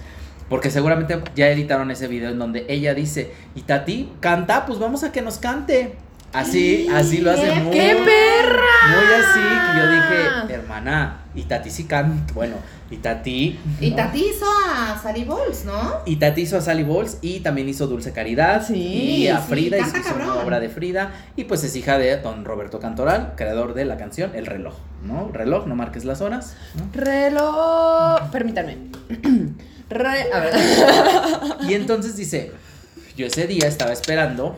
porque 0.50 0.70
seguramente 0.70 1.20
ya 1.36 1.48
editaron 1.50 1.90
ese 1.90 2.08
video 2.08 2.30
en 2.30 2.38
donde 2.38 2.66
ella 2.70 2.94
dice, 2.94 3.34
Itati, 3.56 4.12
canta, 4.20 4.66
pues 4.66 4.78
vamos 4.78 5.04
a 5.04 5.12
que 5.12 5.22
nos 5.24 5.38
cante. 5.40 5.96
Así, 6.34 6.88
así 6.92 7.20
lo 7.20 7.32
hace 7.32 7.44
¡Qué 7.48 7.60
muy, 7.60 7.72
¡Qué 7.72 7.96
perra! 8.04 8.96
muy 8.96 9.14
así, 9.14 9.40
que 9.40 9.80
yo 9.80 9.92
dije, 9.92 10.54
hermana, 10.54 11.22
y 11.36 11.44
Tati 11.44 11.70
sí 11.70 11.84
canta, 11.86 12.34
bueno, 12.34 12.56
y 12.90 12.98
Tati. 12.98 13.60
Y. 13.80 13.92
Tati 13.92 14.26
hizo 14.30 14.46
a 14.48 15.00
Sally 15.02 15.26
Balls, 15.26 15.66
¿no? 15.66 16.00
Y 16.06 16.16
Tati 16.16 16.42
hizo 16.42 16.58
a 16.58 16.62
Sally 16.62 16.84
Balls 16.84 17.20
y 17.22 17.40
también 17.42 17.70
hizo 17.70 17.86
Dulce 17.88 18.14
Caridad. 18.14 18.66
Sí, 18.66 18.76
y 18.76 19.28
a 19.28 19.40
sí, 19.42 19.48
Frida 19.50 19.78
canta 19.78 20.00
hizo 20.00 20.16
una 20.16 20.36
obra 20.36 20.60
de 20.60 20.70
Frida. 20.70 21.12
Y 21.36 21.44
pues 21.46 21.64
es 21.64 21.76
hija 21.76 21.98
de 21.98 22.18
don 22.18 22.46
Roberto 22.46 22.80
Cantoral, 22.80 23.34
creador 23.36 23.74
de 23.76 23.86
la 23.86 23.98
canción 23.98 24.32
El 24.36 24.46
reloj, 24.48 24.74
¿no? 25.04 25.30
Reloj, 25.32 25.66
no 25.68 25.76
marques 25.76 26.04
las 26.04 26.22
horas. 26.22 26.56
¿no? 26.76 26.90
Reloj. 26.94 28.30
Permítanme. 28.32 28.78
Re- 29.90 30.34
a 30.34 30.40
ver. 30.40 30.54
Y 31.70 31.74
entonces 31.76 32.16
dice, 32.16 32.52
yo 33.16 33.26
ese 33.28 33.48
día 33.48 33.68
estaba 33.68 33.92
esperando 33.94 34.58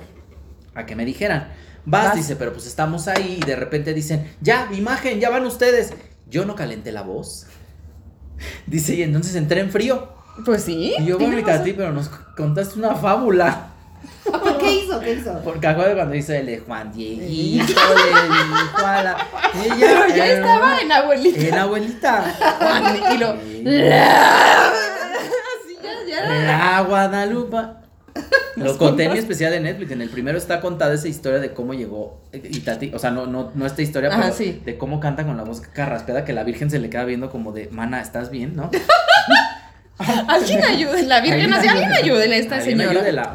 a 0.73 0.85
que 0.85 0.95
me 0.95 1.05
dijeran, 1.05 1.49
vas, 1.85 2.05
Vas. 2.05 2.15
dice, 2.15 2.35
pero 2.35 2.53
pues 2.53 2.65
estamos 2.65 3.07
ahí 3.07 3.39
y 3.41 3.45
de 3.45 3.55
repente 3.55 3.93
dicen, 3.93 4.31
ya, 4.41 4.69
imagen, 4.73 5.19
ya 5.19 5.29
van 5.29 5.45
ustedes. 5.45 5.93
Yo 6.27 6.45
no 6.45 6.55
calenté 6.55 6.91
la 6.91 7.01
voz. 7.01 7.47
Dice, 8.67 8.95
y 8.95 9.03
entonces 9.03 9.35
entré 9.35 9.61
en 9.61 9.71
frío. 9.71 10.09
Pues 10.43 10.63
sí. 10.63 10.95
Y 10.99 11.05
yo, 11.05 11.17
bueno, 11.17 11.37
razón. 11.37 11.59
Tati, 11.59 11.73
pero 11.73 11.91
nos 11.93 12.09
contaste 12.09 12.77
una 12.79 12.95
fábula. 12.95 13.69
¿Qué 14.59 14.71
hizo? 14.73 14.99
¿Qué 14.99 15.13
hizo? 15.13 15.39
Porque 15.43 15.67
acuerdo 15.67 15.95
cuando 15.95 16.13
dice 16.13 16.39
el 16.39 16.45
de 16.47 16.59
Juan 16.59 16.91
Dieguito, 16.91 17.73
le 17.73 17.73
dijo 17.73 18.85
a 18.85 19.03
la. 19.03 19.17
Ella 19.63 19.75
Pero 19.79 20.07
ya 20.15 20.25
era 20.25 20.35
estaba 20.35 20.79
en 20.79 20.91
abuelita. 20.91 21.39
En 21.39 21.53
abuelita. 21.55 22.35
Y 23.13 23.17
lo. 23.17 23.33
Sí. 23.33 23.63
Así 25.55 25.77
ya, 25.81 25.93
ya. 26.07 26.25
La 26.25 26.81
Guadalupe. 26.81 27.84
Lo 28.55 28.77
conté 28.77 29.03
en 29.03 29.13
mi 29.13 29.19
especial 29.19 29.51
de 29.51 29.59
Netflix. 29.59 29.91
En 29.91 30.01
el 30.01 30.09
primero 30.09 30.37
está 30.37 30.61
contada 30.61 30.93
esa 30.93 31.07
historia 31.07 31.39
de 31.39 31.53
cómo 31.53 31.73
llegó 31.73 32.21
Itati. 32.31 32.91
O 32.93 32.99
sea, 32.99 33.11
no, 33.11 33.25
no, 33.25 33.51
no 33.53 33.65
esta 33.65 33.81
historia, 33.81 34.09
Ajá, 34.09 34.21
pero 34.21 34.33
sí. 34.33 34.61
de 34.63 34.77
cómo 34.77 34.99
canta 34.99 35.25
con 35.25 35.35
la 35.35 35.43
voz 35.43 35.59
carraspeada 35.61 36.23
que 36.23 36.31
la 36.33 36.43
Virgen 36.43 36.69
se 36.69 36.79
le 36.79 36.89
queda 36.89 37.03
viendo 37.03 37.29
como 37.29 37.51
de, 37.51 37.67
mana, 37.71 38.01
¿estás 38.01 38.29
bien? 38.31 38.55
¿No? 38.55 38.71
Alguien 40.27 40.63
ayude. 40.63 41.03
La 41.03 41.21
Virgen 41.21 41.53
así, 41.53 41.67
alguien 41.67 41.91
ayúdele 41.91 42.35
a 42.35 42.37
esta 42.37 42.55
Alguien 42.57 42.77
señora. 42.77 42.99
ayúdela. 42.99 43.33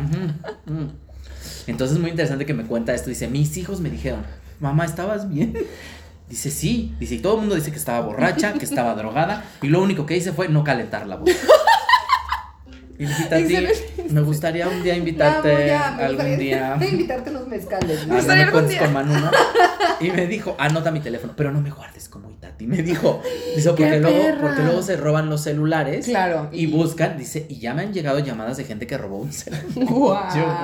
Entonces 1.66 1.98
muy 1.98 2.10
interesante 2.10 2.46
que 2.46 2.54
me 2.54 2.64
cuenta 2.64 2.94
esto. 2.94 3.08
Dice, 3.10 3.28
mis 3.28 3.56
hijos 3.56 3.80
me 3.80 3.90
dijeron, 3.90 4.24
mamá, 4.58 4.84
¿estabas 4.84 5.28
bien? 5.28 5.54
Dice, 6.28 6.50
sí. 6.50 6.94
Dice, 7.00 7.16
y 7.16 7.18
todo 7.18 7.34
el 7.34 7.40
mundo 7.40 7.56
dice 7.56 7.72
que 7.72 7.76
estaba 7.78 8.00
borracha, 8.06 8.52
que 8.52 8.64
estaba 8.64 8.94
drogada. 8.94 9.42
Y 9.62 9.66
lo 9.66 9.82
único 9.82 10.06
que 10.06 10.16
hice 10.16 10.32
fue 10.32 10.48
no 10.48 10.62
calentar 10.62 11.06
la 11.08 11.16
voz. 11.16 11.28
Y 13.00 13.04
le 13.04 13.08
dije, 13.08 13.24
Tati, 13.24 13.42
Excelente. 13.42 14.04
me 14.12 14.20
gustaría 14.20 14.68
un 14.68 14.82
día 14.82 14.94
invitarte 15.02 15.48
me 15.56 15.72
algún 15.72 16.16
gustaría 16.16 16.36
día. 16.36 16.78
invitarte 16.92 17.30
unos 17.30 17.48
mezcales. 17.48 18.06
No 18.06 18.14
gustaría 18.16 18.42
me 18.44 18.48
algún 18.48 18.52
cuentes 18.60 18.70
día. 18.78 18.80
con 18.84 18.92
Manu, 18.92 19.14
¿no? 19.18 19.30
Y 20.00 20.10
me 20.12 20.26
dijo, 20.26 20.54
anota 20.58 20.90
mi 20.90 21.00
teléfono, 21.00 21.34
pero 21.36 21.50
no 21.52 21.60
me 21.60 21.70
guardes 21.70 22.08
como 22.08 22.30
Itati. 22.30 22.66
Me 22.66 22.78
dijo, 22.82 23.22
dice, 23.54 23.68
porque 23.70 23.90
¡Qué 23.90 24.00
luego, 24.00 24.40
porque 24.40 24.62
luego 24.62 24.82
se 24.82 24.96
roban 24.96 25.28
los 25.28 25.42
celulares. 25.42 26.06
Claro. 26.06 26.48
Y 26.52 26.66
buscan, 26.66 27.18
dice, 27.18 27.44
y 27.50 27.58
ya 27.58 27.74
me 27.74 27.82
han 27.82 27.92
llegado 27.92 28.18
llamadas 28.18 28.56
de 28.56 28.64
gente 28.64 28.86
que 28.86 28.96
robó 28.96 29.18
un 29.18 29.32
celular. 29.32 29.62
Yo, 29.74 29.84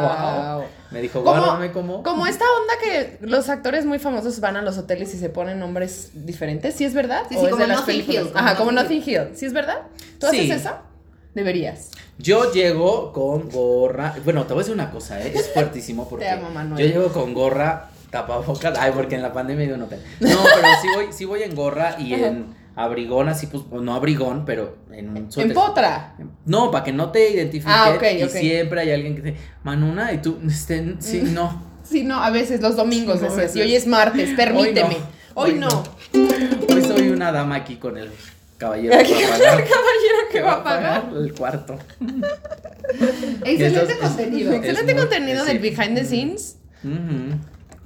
guau. 0.00 0.64
Me 0.90 1.02
dijo, 1.02 1.20
guárdame 1.22 1.70
como. 1.72 2.02
Como 2.02 2.26
esta 2.26 2.44
onda 2.60 2.74
que 2.82 3.18
los 3.26 3.48
actores 3.50 3.84
muy 3.84 3.98
famosos 3.98 4.40
van 4.40 4.56
a 4.56 4.62
los 4.62 4.78
hoteles 4.78 5.12
y 5.14 5.18
se 5.18 5.28
ponen 5.28 5.58
nombres 5.58 6.10
diferentes, 6.14 6.74
¿sí 6.74 6.84
es 6.84 6.94
verdad? 6.94 7.22
Sí, 7.28 7.36
¿O 7.36 7.40
sí, 7.40 7.44
es 7.46 7.50
como 7.50 7.62
de 7.62 7.68
las 7.68 7.80
Notting 7.80 7.94
películas? 7.94 8.22
Hill, 8.26 8.32
como 8.32 8.46
Ajá, 8.46 8.56
como 8.56 8.72
Nothing 8.72 9.02
Hill. 9.06 9.20
¿Sí 9.34 9.44
es 9.46 9.52
verdad? 9.52 9.78
¿Tú 10.18 10.28
Sí. 10.30 10.38
haces 10.50 10.62
eso? 10.62 10.70
Deberías. 11.36 11.90
Yo 12.18 12.50
llego 12.50 13.12
con 13.12 13.50
gorra. 13.50 14.14
Bueno, 14.24 14.44
te 14.44 14.54
voy 14.54 14.60
a 14.60 14.62
decir 14.62 14.72
una 14.72 14.90
cosa, 14.90 15.20
¿eh? 15.20 15.32
es 15.34 15.52
fuertísimo 15.52 16.08
porque 16.08 16.24
Te 16.24 16.30
amo, 16.30 16.48
Manuel. 16.48 16.82
yo 16.82 16.90
llego 16.90 17.12
con 17.12 17.34
gorra, 17.34 17.90
tapabocas. 18.10 18.78
Ay, 18.78 18.92
porque 18.94 19.16
en 19.16 19.22
la 19.22 19.34
pandemia 19.34 19.66
dio 19.66 19.74
un 19.74 19.82
hotel. 19.82 20.00
No, 20.20 20.30
pero 20.30 20.68
sí 20.80 20.88
voy, 20.94 21.06
sí 21.10 21.24
voy 21.26 21.42
en 21.42 21.54
gorra 21.54 21.96
y 21.98 22.14
en 22.14 22.54
abrigón, 22.74 23.28
así 23.28 23.48
pues, 23.48 23.64
no 23.82 23.94
abrigón, 23.94 24.46
pero 24.46 24.78
en 24.90 25.10
un 25.10 25.30
suéter. 25.30 25.50
En 25.50 25.54
potra. 25.54 26.16
No, 26.46 26.70
para 26.70 26.84
que 26.84 26.92
no 26.94 27.10
te 27.10 27.28
identifique. 27.28 27.70
Ah, 27.70 27.92
ok, 27.94 28.02
y 28.18 28.28
siempre 28.30 28.80
hay 28.80 28.92
alguien 28.92 29.16
que 29.16 29.20
dice, 29.20 29.36
Manuna, 29.62 30.14
y 30.14 30.22
tú, 30.22 30.38
este, 30.48 30.96
sí, 31.00 31.20
no. 31.22 31.62
Sí, 31.84 32.02
no, 32.02 32.22
a 32.22 32.30
veces 32.30 32.62
los 32.62 32.76
domingos 32.76 33.20
No, 33.20 33.28
decías, 33.28 33.54
y 33.56 33.60
hoy 33.60 33.76
es 33.76 33.86
martes, 33.86 34.30
permíteme. 34.34 34.96
Hoy 35.34 35.52
no. 35.52 35.68
Hoy 36.14 36.82
soy 36.82 37.10
una 37.10 37.30
dama 37.30 37.56
aquí 37.56 37.76
con 37.76 37.98
el 37.98 38.10
caballero. 38.58 38.96
Que 38.98 39.14
va 39.14 39.20
a 39.20 39.22
con 39.22 39.22
el 39.22 39.28
pagar- 39.40 39.64
caballero 39.68 40.18
que 40.32 40.42
va 40.42 40.52
a 40.52 40.64
pagar. 40.64 41.10
el 41.14 41.32
cuarto. 41.34 41.78
Excelente 43.44 43.98
contenido. 43.98 44.52
Excelente 44.52 44.94
muy- 44.94 45.02
contenido 45.02 45.44
del 45.44 45.58
behind 45.58 45.94
the 45.96 46.04
scenes. 46.04 46.58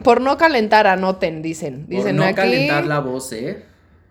Por 0.03 0.21
no 0.21 0.37
calentar, 0.39 0.87
anoten, 0.87 1.43
dicen. 1.43 1.87
Por 1.91 2.13
no 2.15 2.25
aquí. 2.25 2.35
calentar 2.35 2.85
la 2.87 3.01
voz, 3.01 3.33
¿eh? 3.33 3.65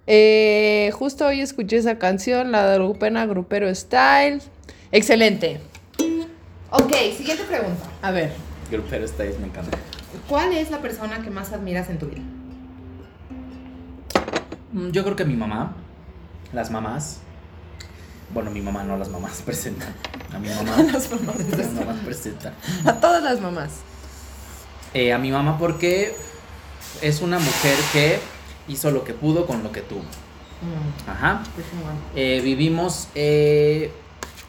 eh, 0.08 0.92
justo 0.94 1.28
hoy 1.28 1.42
escuché 1.42 1.78
esa 1.78 1.98
canción, 2.00 2.52
la 2.52 2.70
de 2.70 2.78
Grupena 2.78 3.26
Grupero 3.26 3.74
Style. 3.74 4.42
Excelente. 4.92 5.60
Ok, 6.72 6.94
siguiente 7.18 7.44
pregunta. 7.48 7.84
A 8.02 8.12
ver. 8.12 8.32
Grupero 8.72 9.08
Styles 9.08 9.40
me 9.40 9.48
encanta. 9.48 9.78
¿Cuál 10.28 10.54
es 10.54 10.70
la 10.72 10.80
persona 10.80 11.22
que 11.24 11.30
más 11.32 11.52
admiras 11.54 11.90
en 11.90 11.98
tu 12.00 12.08
vida? 12.08 12.22
Mm, 14.72 14.90
Yo 14.92 15.04
creo 15.04 15.16
que 15.16 15.26
mi 15.26 15.36
mamá, 15.36 15.76
las 16.54 16.72
mamás, 16.72 17.18
bueno, 18.34 18.52
mi 18.52 18.62
mamá 18.62 18.84
no, 18.84 18.98
las 18.98 19.10
mamás 19.10 19.42
presentan. 19.46 19.94
A 20.34 20.40
mi 20.40 20.50
mamá, 20.50 20.78
Las 20.94 21.10
mamás. 21.12 21.36
las 21.58 21.74
mamás 21.74 21.98
presentan. 22.06 22.54
A 22.86 22.94
todas 22.94 23.24
las 23.24 23.42
mamás. 23.42 23.70
Eh, 24.94 25.14
a 25.14 25.18
mi 25.18 25.32
mamá 25.32 25.58
porque 25.58 26.16
es 27.02 27.22
una 27.22 27.40
mujer 27.40 27.76
que 27.94 28.20
hizo 28.68 28.92
lo 28.92 29.04
que 29.04 29.14
pudo 29.14 29.46
con 29.48 29.64
lo 29.64 29.72
que 29.72 29.82
tuvo. 29.82 30.02
Ajá. 31.08 31.42
Qué 31.56 31.64
chingón. 31.64 31.96
Eh, 32.16 32.42
vivimos, 32.44 33.08
eh, 33.16 33.92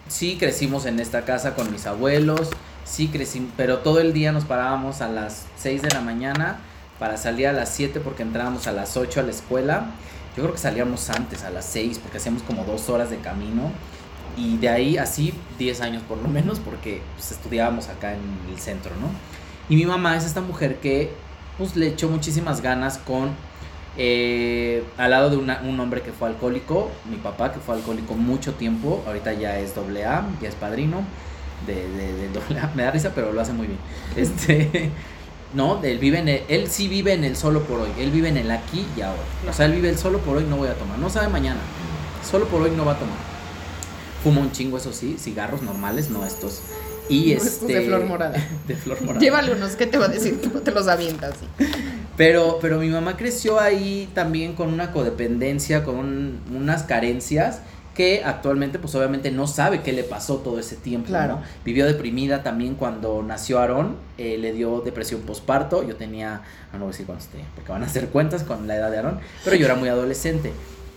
sí 0.09 0.37
crecimos 0.39 0.85
en 0.87 0.99
esta 1.01 1.25
casa 1.25 1.55
con 1.55 1.71
mis 1.71 1.87
abuelos, 1.87 2.51
sí 2.85 3.09
crecimos, 3.09 3.53
pero 3.57 3.79
todo 3.79 4.01
el 4.01 4.13
día 4.13 4.33
nos 4.33 4.45
parábamos 4.45 5.01
a 5.03 5.09
las 5.09 5.47
6 5.59 5.83
de 5.83 5.91
la 5.91 6.01
mañana 6.01 6.59
para 6.99 7.17
salir 7.17 7.47
a 7.47 7.53
las 7.53 7.69
7 7.71 8.01
porque 8.01 8.23
entrábamos 8.23 8.67
a 8.67 8.73
las 8.73 8.97
8 8.97 9.21
a 9.21 9.23
la 9.23 9.31
escuela. 9.31 9.87
Yo 10.37 10.43
creo 10.45 10.53
que 10.53 10.59
salíamos 10.59 11.11
antes, 11.11 11.43
a 11.45 11.51
las 11.51 11.65
6, 11.67 11.99
porque 11.99 12.19
hacíamos 12.19 12.43
como 12.43 12.65
dos 12.65 12.89
horas 12.89 13.11
de 13.11 13.19
camino. 13.19 13.71
Y 14.37 14.57
de 14.59 14.69
ahí 14.69 14.97
así 14.97 15.35
10 15.59 15.81
años 15.81 16.03
por 16.05 16.19
lo 16.19 16.29
menos, 16.39 16.61
porque 16.61 17.03
pues, 17.17 17.33
estudiábamos 17.33 17.89
acá 17.89 18.15
en 18.15 18.21
el 18.53 18.59
centro, 18.61 18.93
¿no? 19.01 19.09
Y 19.69 19.77
mi 19.77 19.87
mamá 19.87 20.17
es 20.17 20.25
esta 20.25 20.41
mujer 20.41 20.77
que 20.81 21.13
pues 21.59 21.77
le 21.77 21.89
echó 21.89 22.09
muchísimas 22.09 22.61
ganas 22.63 22.99
con 22.99 23.31
eh, 23.97 24.85
al 24.97 25.11
lado 25.11 25.31
de 25.31 25.37
una- 25.37 25.61
un 25.63 25.79
hombre 25.81 26.03
que 26.03 26.13
fue 26.13 26.29
alcohólico, 26.29 26.91
mi 27.11 27.17
papá 27.17 27.53
que 27.53 27.61
fue 27.61 27.75
alcohólico 27.75 28.15
mucho 28.15 28.55
tiempo, 28.55 29.03
ahorita 29.07 29.33
ya 29.35 29.59
es 29.59 29.75
doble 29.75 30.05
A, 30.05 30.25
ya 30.41 30.49
es 30.49 30.55
padrino 30.55 31.03
de, 31.67 32.29
doble 32.33 32.61
A, 32.61 32.71
me 32.75 32.85
da 32.85 32.91
risa 32.93 33.13
pero 33.15 33.33
lo 33.33 33.41
hace 33.41 33.53
muy 33.53 33.67
bien. 33.67 33.79
Este, 34.17 34.91
no, 35.55 35.83
él 35.83 35.99
vive 35.99 36.19
en 36.19 36.29
el, 36.29 36.43
él 36.49 36.69
sí 36.71 36.87
vive 36.89 37.13
en 37.13 37.25
el 37.25 37.37
solo 37.37 37.63
por 37.65 37.81
hoy, 37.81 37.91
él 37.99 38.11
vive 38.11 38.29
en 38.29 38.37
el 38.37 38.51
aquí 38.51 38.87
y 38.97 39.01
ahora. 39.01 39.21
O 39.49 39.53
sea, 39.53 39.67
él 39.67 39.73
vive 39.73 39.89
el 39.89 39.99
solo 39.99 40.19
por 40.19 40.37
hoy, 40.37 40.45
no 40.49 40.57
voy 40.57 40.69
a 40.69 40.75
tomar, 40.75 40.99
no 40.99 41.11
sabe 41.11 41.29
mañana, 41.29 41.61
solo 42.29 42.47
por 42.47 42.63
hoy 42.63 42.71
no 42.71 42.85
va 42.85 42.93
a 42.93 42.99
tomar. 42.99 43.17
Fuma 44.23 44.41
un 44.43 44.53
chingo, 44.53 44.77
eso 44.77 44.93
sí, 44.93 45.17
cigarros 45.19 45.63
normales, 45.63 46.11
no 46.11 46.25
estos. 46.27 46.61
Y 47.09 47.33
este. 47.33 47.67
de 47.67 47.81
flor 47.87 48.05
morada. 48.07 48.39
De 48.69 48.77
flor 48.77 49.01
morada. 49.01 49.19
Llévale 49.21 49.53
unos, 49.53 49.73
¿qué 49.77 49.87
te 49.87 49.99
va 49.99 50.05
a 50.05 50.09
decir? 50.09 50.41
Tú 50.41 50.51
te 50.65 50.71
los 50.71 50.87
avientas. 50.89 51.35
Pero, 52.17 52.59
pero 52.61 52.79
mi 52.79 52.89
mamá 52.89 53.17
creció 53.17 53.59
ahí 53.59 54.09
también 54.15 54.55
con 54.55 54.73
una 54.73 54.93
codependencia, 54.93 55.83
con 55.85 55.97
un- 55.97 56.41
unas 56.55 56.83
carencias 56.83 57.61
que 57.95 58.23
actualmente 58.25 58.79
pues 58.79 58.95
obviamente 58.95 59.31
no 59.31 59.47
sabe 59.47 59.83
qué 59.83 59.93
le 59.93 60.05
pasó 60.05 60.37
todo 60.37 60.59
ese 60.59 60.77
tiempo. 60.77 61.09
Claro. 61.09 61.37
¿no? 61.37 61.43
Vivió 61.65 61.87
deprimida 61.87 62.43
también 62.43 62.75
cuando 62.75 63.23
nació 63.23 63.59
Aarón, 63.59 63.97
eh, 64.19 64.39
le 64.39 64.53
dio 64.53 64.81
depresión 64.81 65.23
posparto, 65.23 65.83
yo 65.83 65.97
tenía, 65.97 66.43
ah, 66.73 66.75
no 66.75 66.81
voy 66.81 66.89
a 66.89 66.93
decir 66.93 67.07
cuántos 67.07 67.29
tenía, 67.29 67.47
porque 67.55 67.73
van 67.73 67.83
a 67.83 67.87
hacer 67.87 68.09
cuentas 68.09 68.43
con 68.43 68.67
la 68.69 68.77
edad 68.77 68.91
de 68.91 68.99
Aarón, 68.99 69.19
pero 69.45 69.57
yo 69.57 69.67
era 69.67 69.75
muy 69.75 69.89
adolescente. 69.89 70.53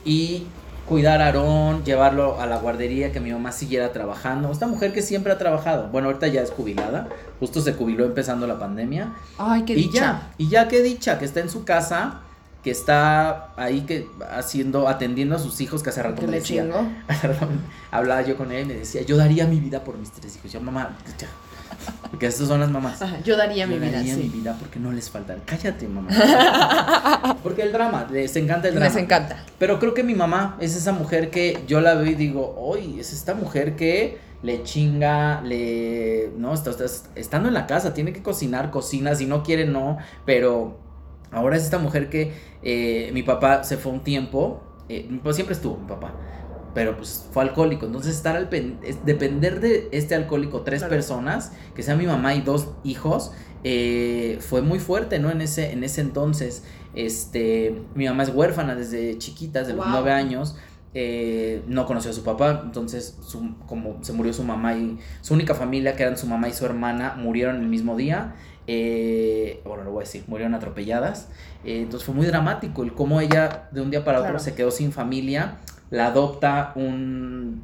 Y 0.06 0.46
cuidar 0.88 1.22
a 1.22 1.28
Aarón, 1.28 1.84
llevarlo 1.84 2.40
a 2.40 2.46
la 2.46 2.58
guardería, 2.58 3.12
que 3.12 3.20
mi 3.20 3.32
mamá 3.32 3.52
siguiera 3.52 3.92
trabajando. 3.94 4.52
Esta 4.52 4.68
mujer 4.68 4.94
que 4.94 5.02
siempre 5.02 5.32
ha 5.34 5.38
trabajado, 5.38 5.88
bueno, 5.90 6.08
ahorita 6.10 6.28
ya 6.28 6.42
es 6.42 6.52
jubilada, 6.52 7.08
justo 7.40 7.62
se 7.62 7.74
jubiló 7.74 8.06
empezando 8.06 8.48
la 8.48 8.60
pandemia. 8.60 9.14
Ay, 9.38 9.64
qué 9.64 9.74
Y 9.74 9.76
dicha. 9.84 10.00
ya, 10.00 10.32
y 10.38 10.50
ya 10.50 10.68
qué 10.68 10.82
dicha, 10.82 11.20
que 11.20 11.26
está 11.26 11.40
en 11.40 11.50
su 11.50 11.64
casa, 11.64 12.22
que 12.64 12.72
está 12.72 13.50
ahí 13.58 13.82
que 13.82 14.10
haciendo, 14.32 14.88
atendiendo 14.88 15.36
a 15.36 15.40
sus 15.40 15.60
hijos, 15.60 15.84
que 15.84 15.90
hace 15.90 16.02
rato 16.02 16.22
Que 16.22 16.28
me 16.28 16.40
decía, 16.40 16.64
rato 17.24 17.48
hablaba 17.92 18.22
yo 18.22 18.38
con 18.38 18.52
él 18.52 18.64
y 18.64 18.66
me 18.66 18.74
decía, 18.76 19.02
yo 19.02 19.18
daría 19.18 19.46
mi 19.46 19.60
vida 19.60 19.84
por 19.84 19.98
mis 19.98 20.12
tres 20.12 20.38
hijos. 20.38 20.52
Yo, 20.52 20.62
mamá. 20.62 20.96
Porque 22.10 22.28
estas 22.28 22.48
son 22.48 22.60
las 22.60 22.70
mamás. 22.70 23.02
Ajá, 23.02 23.20
yo 23.22 23.36
daría 23.36 23.68
mi 23.68 23.76
Yo 23.76 23.82
vida, 23.82 23.98
daría 23.98 24.16
mi 24.16 24.30
vida 24.30 24.56
porque 24.58 24.80
no 24.80 24.92
les 24.92 25.10
falta. 25.10 25.36
Cállate, 25.46 25.88
mamá. 25.88 26.10
porque 27.44 27.64
el 27.64 27.72
drama, 27.74 28.08
les 28.12 28.36
encanta 28.36 28.68
el 28.70 28.76
drama. 28.76 28.88
Les 28.94 29.04
encanta. 29.04 29.44
Pero 29.60 29.80
creo 29.80 29.94
que 29.94 30.04
mi 30.04 30.16
mamá 30.16 30.56
es 30.62 30.76
esa 30.76 30.92
mujer 30.94 31.30
que 31.30 31.64
yo 31.68 31.82
la 31.82 31.96
veo 31.96 32.06
y 32.12 32.16
digo, 32.16 32.56
hoy 32.58 33.00
es 33.00 33.12
esta 33.12 33.34
mujer 33.34 33.76
que 33.76 34.20
le 34.44 34.64
chinga, 34.64 35.42
le. 35.42 36.32
No, 36.38 36.54
está, 36.54 36.70
está- 36.70 36.86
estando 37.16 37.48
en 37.48 37.54
la 37.54 37.66
casa, 37.68 37.94
tiene 37.94 38.14
que 38.14 38.22
cocinar, 38.22 38.72
cocina, 38.72 39.16
si 39.16 39.26
no 39.26 39.42
quiere, 39.44 39.66
no. 39.66 39.98
Pero 40.26 40.78
ahora 41.34 41.58
es 41.58 41.64
esta 41.64 41.78
mujer 41.80 42.10
que 42.10 42.32
eh, 42.62 43.10
mi 43.14 43.24
papá 43.24 43.64
se 43.64 43.78
fue 43.78 43.92
un 43.92 44.04
tiempo, 44.04 44.62
eh, 44.90 45.08
papá 45.18 45.34
siempre 45.34 45.56
estuvo, 45.56 45.78
mi 45.78 45.88
papá. 45.88 46.14
Pero 46.74 46.98
pues 46.98 47.28
fue 47.32 47.44
alcohólico. 47.44 47.86
Entonces, 47.86 48.16
estar 48.16 48.36
al 48.36 48.50
pen- 48.50 48.80
es- 48.84 49.06
depender 49.06 49.60
de 49.60 49.90
este 49.92 50.16
alcohólico, 50.16 50.62
tres 50.62 50.80
Claro. 50.80 50.96
personas, 50.96 51.52
que 51.76 51.84
sea 51.84 51.96
mi 51.96 52.08
mamá 52.08 52.34
y 52.34 52.42
dos 52.42 52.70
hijos, 52.84 53.32
eh, 53.64 54.38
fue 54.42 54.62
muy 54.64 54.80
fuerte, 54.80 55.20
¿no? 55.20 55.30
En 55.30 55.42
ese, 55.42 55.72
en 55.72 55.84
ese 55.84 56.02
entonces. 56.02 56.64
Este, 56.96 57.76
mi 57.96 58.06
mamá 58.08 58.24
es 58.24 58.30
huérfana 58.30 58.76
desde 58.76 59.18
chiquita, 59.18 59.60
desde 59.60 59.74
los 59.74 59.86
Wow. 59.86 59.94
nueve 59.96 60.12
años. 60.12 60.56
eh, 60.96 61.64
no 61.68 61.88
conoció 61.88 62.12
a 62.12 62.14
su 62.14 62.24
papá, 62.24 62.62
entonces 62.66 63.18
su- 63.24 63.56
como 63.66 64.04
se 64.04 64.14
murió 64.14 64.32
su 64.32 64.44
mamá 64.44 64.76
y 64.78 65.00
su 65.22 65.34
única 65.34 65.56
familia, 65.56 65.96
que 65.96 66.04
eran 66.04 66.20
su 66.20 66.28
mamá 66.28 66.50
y 66.50 66.54
su 66.54 66.66
hermana, 66.66 67.16
murieron 67.18 67.56
el 67.56 67.68
mismo 67.68 67.96
día. 67.98 68.36
Eh, 68.68 69.62
bueno, 69.66 69.84
lo 69.84 69.92
voy 69.92 70.04
a 70.04 70.06
decir, 70.06 70.24
murieron 70.28 70.54
atropelladas. 70.56 71.30
eh, 71.64 71.82
entonces 71.82 72.06
fue 72.06 72.16
muy 72.16 72.26
dramático 72.26 72.84
el 72.84 72.94
cómo 72.94 73.22
ella 73.22 73.70
de 73.72 73.82
un 73.82 73.92
día 73.92 74.04
para 74.04 74.22
otro 74.22 74.40
se 74.40 74.56
quedó 74.56 74.72
sin 74.72 74.92
familia. 74.92 75.58
La 75.90 76.08
adopta 76.08 76.72
un 76.76 77.62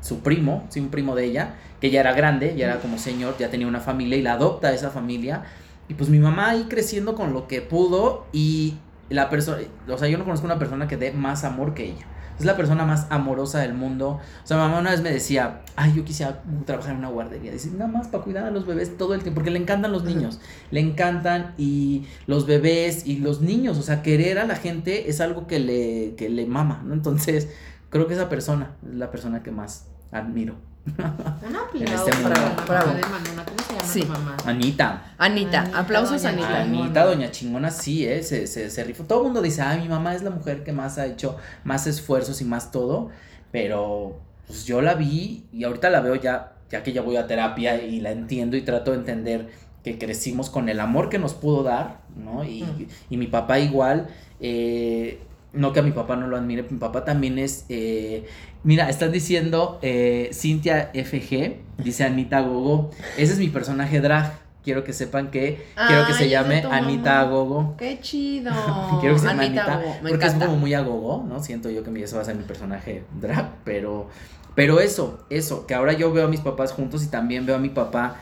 su 0.00 0.20
primo, 0.20 0.66
sí, 0.70 0.80
un 0.80 0.88
primo 0.88 1.14
de 1.14 1.24
ella, 1.26 1.54
que 1.80 1.90
ya 1.90 2.00
era 2.00 2.12
grande, 2.12 2.54
ya 2.56 2.66
era 2.66 2.78
como 2.80 2.98
señor, 2.98 3.36
ya 3.38 3.50
tenía 3.50 3.66
una 3.66 3.80
familia 3.80 4.16
y 4.16 4.22
la 4.22 4.32
adopta 4.32 4.68
a 4.68 4.72
esa 4.72 4.90
familia. 4.90 5.44
Y 5.88 5.94
pues 5.94 6.08
mi 6.08 6.18
mamá 6.18 6.50
ahí 6.50 6.66
creciendo 6.68 7.14
con 7.14 7.32
lo 7.32 7.48
que 7.48 7.60
pudo 7.60 8.26
y 8.32 8.76
la 9.08 9.28
persona, 9.28 9.58
o 9.88 9.98
sea, 9.98 10.08
yo 10.08 10.18
no 10.18 10.24
conozco 10.24 10.46
una 10.46 10.58
persona 10.58 10.86
que 10.88 10.96
dé 10.96 11.12
más 11.12 11.44
amor 11.44 11.74
que 11.74 11.84
ella. 11.84 12.06
Es 12.40 12.46
la 12.46 12.56
persona 12.56 12.86
más 12.86 13.06
amorosa 13.10 13.60
del 13.60 13.74
mundo. 13.74 14.18
O 14.42 14.46
sea, 14.46 14.56
mamá 14.56 14.78
una 14.78 14.92
vez 14.92 15.02
me 15.02 15.12
decía, 15.12 15.60
ay, 15.76 15.92
yo 15.94 16.04
quisiera 16.04 16.42
trabajar 16.64 16.92
en 16.92 16.98
una 16.98 17.10
guardería. 17.10 17.52
Dice, 17.52 17.70
nada 17.70 17.86
más 17.86 18.08
para 18.08 18.24
cuidar 18.24 18.46
a 18.46 18.50
los 18.50 18.66
bebés 18.66 18.96
todo 18.96 19.12
el 19.14 19.20
tiempo, 19.22 19.36
porque 19.36 19.50
le 19.50 19.58
encantan 19.58 19.92
los 19.92 20.04
niños. 20.04 20.40
Le 20.70 20.80
encantan 20.80 21.54
y 21.58 22.06
los 22.26 22.46
bebés 22.46 23.06
y 23.06 23.18
los 23.18 23.42
niños. 23.42 23.78
O 23.78 23.82
sea, 23.82 24.02
querer 24.02 24.38
a 24.38 24.46
la 24.46 24.56
gente 24.56 25.10
es 25.10 25.20
algo 25.20 25.46
que 25.46 25.60
le, 25.60 26.14
que 26.16 26.30
le 26.30 26.46
mama, 26.46 26.82
¿no? 26.84 26.94
Entonces, 26.94 27.50
creo 27.90 28.06
que 28.06 28.14
esa 28.14 28.30
persona 28.30 28.76
es 28.88 28.94
la 28.94 29.10
persona 29.10 29.42
que 29.42 29.50
más 29.50 29.88
admiro. 30.10 30.69
Un 30.86 31.56
aplauso 31.56 32.06
este 32.08 32.22
Bravo. 32.22 32.54
mamá 32.66 32.94
de 32.94 33.02
Manuna. 33.02 33.44
¿Cómo 33.44 33.58
se 33.58 33.72
llama? 33.72 33.80
llama 33.80 33.84
Sí. 33.92 34.00
tu 34.02 34.08
mamá? 34.08 34.36
Anita. 34.46 35.02
Anita, 35.18 35.60
Anita, 35.62 35.78
aplausos 35.78 36.22
doña 36.22 36.32
Anita. 36.32 36.60
Anita. 36.62 36.84
Anita, 36.84 37.04
doña 37.04 37.30
chingona, 37.30 37.70
sí, 37.70 38.06
¿eh? 38.06 38.22
Se, 38.22 38.46
se, 38.46 38.70
se 38.70 38.84
rifó. 38.84 39.04
Todo 39.04 39.18
el 39.20 39.24
mundo 39.26 39.42
dice, 39.42 39.62
ay, 39.62 39.80
mi 39.82 39.88
mamá 39.88 40.14
es 40.14 40.22
la 40.22 40.30
mujer 40.30 40.64
que 40.64 40.72
más 40.72 40.98
ha 40.98 41.06
hecho 41.06 41.36
más 41.64 41.86
esfuerzos 41.86 42.40
y 42.40 42.44
más 42.44 42.70
todo. 42.70 43.10
Pero, 43.52 44.20
pues 44.46 44.64
yo 44.64 44.80
la 44.80 44.94
vi 44.94 45.44
y 45.52 45.64
ahorita 45.64 45.90
la 45.90 46.00
veo 46.00 46.14
ya, 46.14 46.52
ya 46.70 46.82
que 46.82 46.92
ya 46.92 47.02
voy 47.02 47.16
a 47.16 47.26
terapia 47.26 47.82
y 47.82 48.00
la 48.00 48.10
entiendo 48.12 48.56
y 48.56 48.62
trato 48.62 48.92
de 48.92 48.98
entender 48.98 49.48
que 49.84 49.98
crecimos 49.98 50.50
con 50.50 50.68
el 50.68 50.78
amor 50.80 51.08
que 51.08 51.18
nos 51.18 51.34
pudo 51.34 51.62
dar, 51.62 52.00
¿no? 52.16 52.44
Y, 52.44 52.62
Mm. 52.62 52.86
y 53.10 53.16
mi 53.16 53.26
papá 53.26 53.58
igual, 53.58 54.08
eh, 54.40 55.20
no 55.52 55.72
que 55.72 55.80
a 55.80 55.82
mi 55.82 55.92
papá 55.92 56.16
no 56.16 56.26
lo 56.26 56.36
admire, 56.36 56.64
mi 56.70 56.78
papá 56.78 57.04
también 57.04 57.38
es, 57.38 57.64
eh, 57.68 58.26
mira, 58.62 58.88
están 58.88 59.12
diciendo 59.12 59.78
eh, 59.82 60.30
Cintia 60.32 60.90
FG, 60.94 61.82
dice 61.82 62.04
Anita 62.04 62.40
Gogo, 62.40 62.90
ese 63.16 63.32
es 63.32 63.38
mi 63.38 63.48
personaje 63.48 64.00
drag, 64.00 64.32
quiero 64.62 64.84
que 64.84 64.92
sepan 64.92 65.30
que 65.30 65.66
quiero 65.86 66.06
que 66.06 66.14
se 66.14 66.28
llame 66.28 66.62
Anita. 66.70 67.24
Gogo. 67.24 67.74
Qué 67.76 67.98
chido. 68.00 68.52
Quiero 69.00 69.14
que 69.14 69.20
se 69.20 69.26
llame 69.26 69.46
Anita, 69.46 69.82
porque 70.08 70.26
es 70.26 70.34
como 70.34 70.56
muy 70.56 70.74
agogo, 70.74 71.24
¿no? 71.26 71.42
Siento 71.42 71.70
yo 71.70 71.82
que 71.82 72.02
eso 72.02 72.16
va 72.16 72.22
a 72.22 72.24
ser 72.24 72.36
mi 72.36 72.44
personaje 72.44 73.04
drag, 73.20 73.50
pero, 73.64 74.08
pero 74.54 74.80
eso, 74.80 75.24
eso, 75.30 75.66
que 75.66 75.74
ahora 75.74 75.92
yo 75.92 76.12
veo 76.12 76.26
a 76.26 76.28
mis 76.28 76.40
papás 76.40 76.72
juntos 76.72 77.04
y 77.04 77.08
también 77.08 77.46
veo 77.46 77.56
a 77.56 77.58
mi 77.58 77.70
papá 77.70 78.16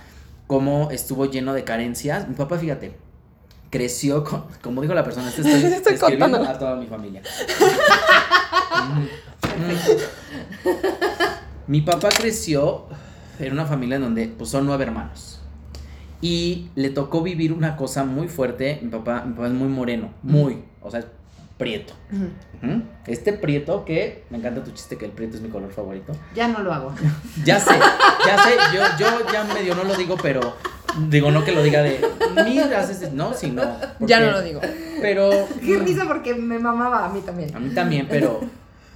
cómo 0.46 0.90
estuvo 0.90 1.26
lleno 1.26 1.52
de 1.52 1.64
carencias. 1.64 2.28
Mi 2.28 2.34
papá, 2.34 2.58
fíjate, 2.58 2.94
creció 3.70 4.24
con, 4.24 4.44
como 4.62 4.82
dijo 4.82 4.94
la 4.94 5.04
persona, 5.04 5.28
estoy, 5.36 5.50
Estoy 5.50 5.70
describiendo 5.70 6.38
contándola. 6.38 6.50
a 6.50 6.58
toda 6.58 6.76
mi 6.76 6.86
familia. 6.86 7.22
Mm. 8.88 9.06
Mi 11.66 11.80
papá 11.82 12.08
creció 12.08 12.86
en 13.38 13.52
una 13.52 13.66
familia 13.66 13.96
en 13.96 14.02
donde 14.02 14.28
pues, 14.28 14.50
son 14.50 14.66
nueve 14.66 14.84
hermanos. 14.84 15.40
Y 16.20 16.68
le 16.74 16.90
tocó 16.90 17.22
vivir 17.22 17.52
una 17.52 17.76
cosa 17.76 18.04
muy 18.04 18.26
fuerte. 18.26 18.80
Mi 18.82 18.88
papá, 18.88 19.22
mi 19.24 19.34
papá 19.34 19.46
es 19.46 19.52
muy 19.52 19.68
moreno, 19.68 20.10
muy, 20.22 20.64
o 20.80 20.90
sea, 20.90 21.00
es 21.00 21.06
prieto. 21.58 21.92
Este 23.06 23.32
prieto 23.32 23.84
que, 23.84 24.24
me 24.30 24.38
encanta 24.38 24.64
tu 24.64 24.70
chiste 24.72 24.96
que 24.96 25.04
el 25.04 25.12
prieto 25.12 25.36
es 25.36 25.42
mi 25.42 25.48
color 25.48 25.70
favorito. 25.70 26.12
Ya 26.34 26.48
no 26.48 26.62
lo 26.62 26.72
hago. 26.72 26.94
Ya 27.44 27.60
sé, 27.60 27.78
ya 28.26 28.42
sé, 28.42 28.56
yo, 28.74 28.82
yo 28.98 29.32
ya 29.32 29.44
medio 29.44 29.74
no 29.74 29.84
lo 29.84 29.94
digo, 29.94 30.16
pero 30.20 30.54
digo 31.08 31.30
no 31.30 31.44
que 31.44 31.52
lo 31.52 31.62
diga 31.62 31.82
de, 31.82 32.00
mira, 32.44 32.66
haces- 32.80 33.12
no, 33.12 33.34
sino. 33.34 33.62
Ya 34.00 34.20
no 34.20 34.30
lo 34.32 34.42
digo. 34.42 34.60
Pero 35.00 35.30
Qué 35.64 35.78
risa 35.78 36.04
porque 36.06 36.34
me 36.34 36.58
mamaba 36.58 37.06
a 37.06 37.08
mí 37.12 37.20
también. 37.20 37.54
a 37.54 37.60
mí 37.60 37.70
también, 37.70 38.06
pero 38.08 38.40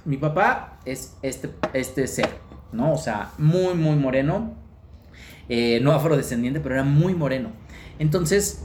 mi 0.05 0.17
papá 0.17 0.79
es 0.85 1.15
este, 1.21 1.49
este 1.73 2.07
ser, 2.07 2.29
¿no? 2.71 2.93
O 2.93 2.97
sea, 2.97 3.31
muy, 3.37 3.73
muy 3.73 3.95
moreno. 3.95 4.53
eh, 5.49 5.79
no 5.81 5.91
afrodescendiente, 5.91 6.59
pero 6.59 6.75
era 6.75 6.83
muy 6.83 7.13
moreno. 7.15 7.49
Entonces, 7.99 8.63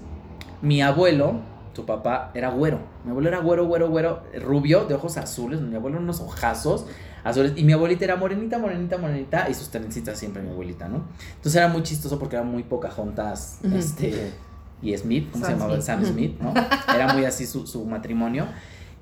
mi 0.62 0.80
abuelo, 0.82 1.40
su 1.74 1.84
papá, 1.86 2.30
era 2.34 2.50
güero. 2.50 2.80
Mi 3.04 3.10
abuelo 3.10 3.28
era 3.28 3.38
güero, 3.40 3.66
güero, 3.66 3.88
güero, 3.88 4.22
rubio, 4.40 4.84
de 4.84 4.94
ojos 4.94 5.16
azules. 5.16 5.60
Mi 5.60 5.74
abuelo 5.76 5.98
unos 5.98 6.20
ojazos 6.20 6.86
azules. 7.30 7.52
Y 7.56 7.64
mi 7.64 7.72
abuelita 7.72 8.04
era 8.04 8.16
morenita, 8.16 8.58
morenita, 8.58 8.98
morenita. 8.98 9.48
Y 9.48 9.54
sus 9.54 9.70
trencitas 9.70 10.18
siempre 10.18 10.42
mi 10.42 10.50
abuelita, 10.50 10.88
¿no? 10.88 11.04
Entonces 11.36 11.56
era 11.56 11.68
muy 11.68 11.82
chistoso 11.82 12.18
porque 12.18 12.36
era 12.36 12.44
muy 12.44 12.62
Pocahontas, 12.62 13.58
Ujú. 13.64 13.76
este... 13.76 14.32
Y 14.80 14.96
Smith, 14.96 15.28
¿cómo 15.32 15.44
se 15.44 15.50
llamaba? 15.52 15.72
Smith. 15.72 15.84
Sam 15.84 16.04
Smith, 16.04 16.40
¿no? 16.40 16.54
Era 16.94 17.12
muy 17.12 17.24
así 17.24 17.46
su, 17.46 17.66
su 17.66 17.84
matrimonio. 17.84 18.46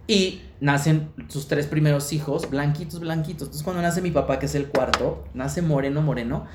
Y 0.06 0.40
nacen 0.60 1.10
sus 1.28 1.48
tres 1.48 1.66
primeros 1.66 2.14
hijos, 2.14 2.48
blanquitos, 2.48 3.00
blanquitos. 3.00 3.42
Entonces, 3.48 3.62
cuando 3.62 3.82
nace 3.82 4.00
mi 4.00 4.10
papá, 4.10 4.38
que 4.38 4.46
es 4.46 4.54
el 4.54 4.68
cuarto, 4.68 5.24
nace 5.34 5.60
moreno, 5.60 6.00
moreno. 6.00 6.46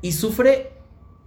Y 0.00 0.12
sufre 0.12 0.72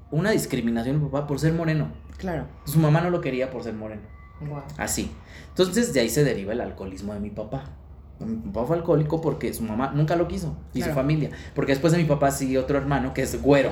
una 0.09 0.31
discriminación 0.31 0.99
mi 0.99 1.09
papá 1.09 1.27
por 1.27 1.39
ser 1.39 1.53
moreno. 1.53 1.91
Claro. 2.17 2.47
Su 2.65 2.79
mamá 2.79 3.01
no 3.01 3.11
lo 3.11 3.21
quería 3.21 3.51
por 3.51 3.63
ser 3.63 3.75
moreno. 3.75 4.01
Guau. 4.41 4.63
Así. 4.77 5.11
Entonces, 5.49 5.93
de 5.93 5.99
ahí 5.99 6.09
se 6.09 6.23
deriva 6.23 6.53
el 6.53 6.61
alcoholismo 6.61 7.13
de 7.13 7.19
mi 7.19 7.29
papá. 7.29 7.65
Mi 8.19 8.35
papá 8.51 8.65
fue 8.67 8.77
alcohólico 8.77 9.21
porque 9.21 9.53
su 9.53 9.63
mamá 9.63 9.91
nunca 9.95 10.15
lo 10.15 10.27
quiso. 10.27 10.55
Y 10.73 10.79
Claro. 10.79 10.93
su 10.93 10.95
familia. 10.95 11.29
Porque 11.55 11.71
después 11.73 11.93
de 11.93 11.99
mi 11.99 12.05
papá 12.05 12.31
sigue 12.31 12.57
otro 12.57 12.77
hermano 12.77 13.13
que 13.13 13.21
es 13.23 13.41
güero. 13.41 13.71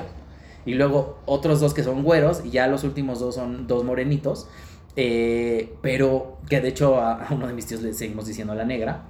Y 0.64 0.74
luego 0.74 1.18
otros 1.26 1.60
dos 1.60 1.74
que 1.74 1.82
son 1.82 2.02
güeros. 2.02 2.42
Y 2.44 2.50
ya 2.50 2.66
los 2.66 2.84
últimos 2.84 3.18
dos 3.20 3.34
son 3.36 3.66
dos 3.66 3.84
morenitos. 3.84 4.48
Eh, 4.96 5.74
pero 5.82 6.38
que 6.48 6.60
de 6.60 6.68
hecho 6.68 6.98
a, 7.00 7.24
a 7.24 7.34
uno 7.34 7.46
de 7.46 7.52
mis 7.52 7.66
tíos 7.66 7.82
le 7.82 7.92
seguimos 7.92 8.26
diciendo 8.26 8.54
la 8.54 8.64
negra. 8.64 9.02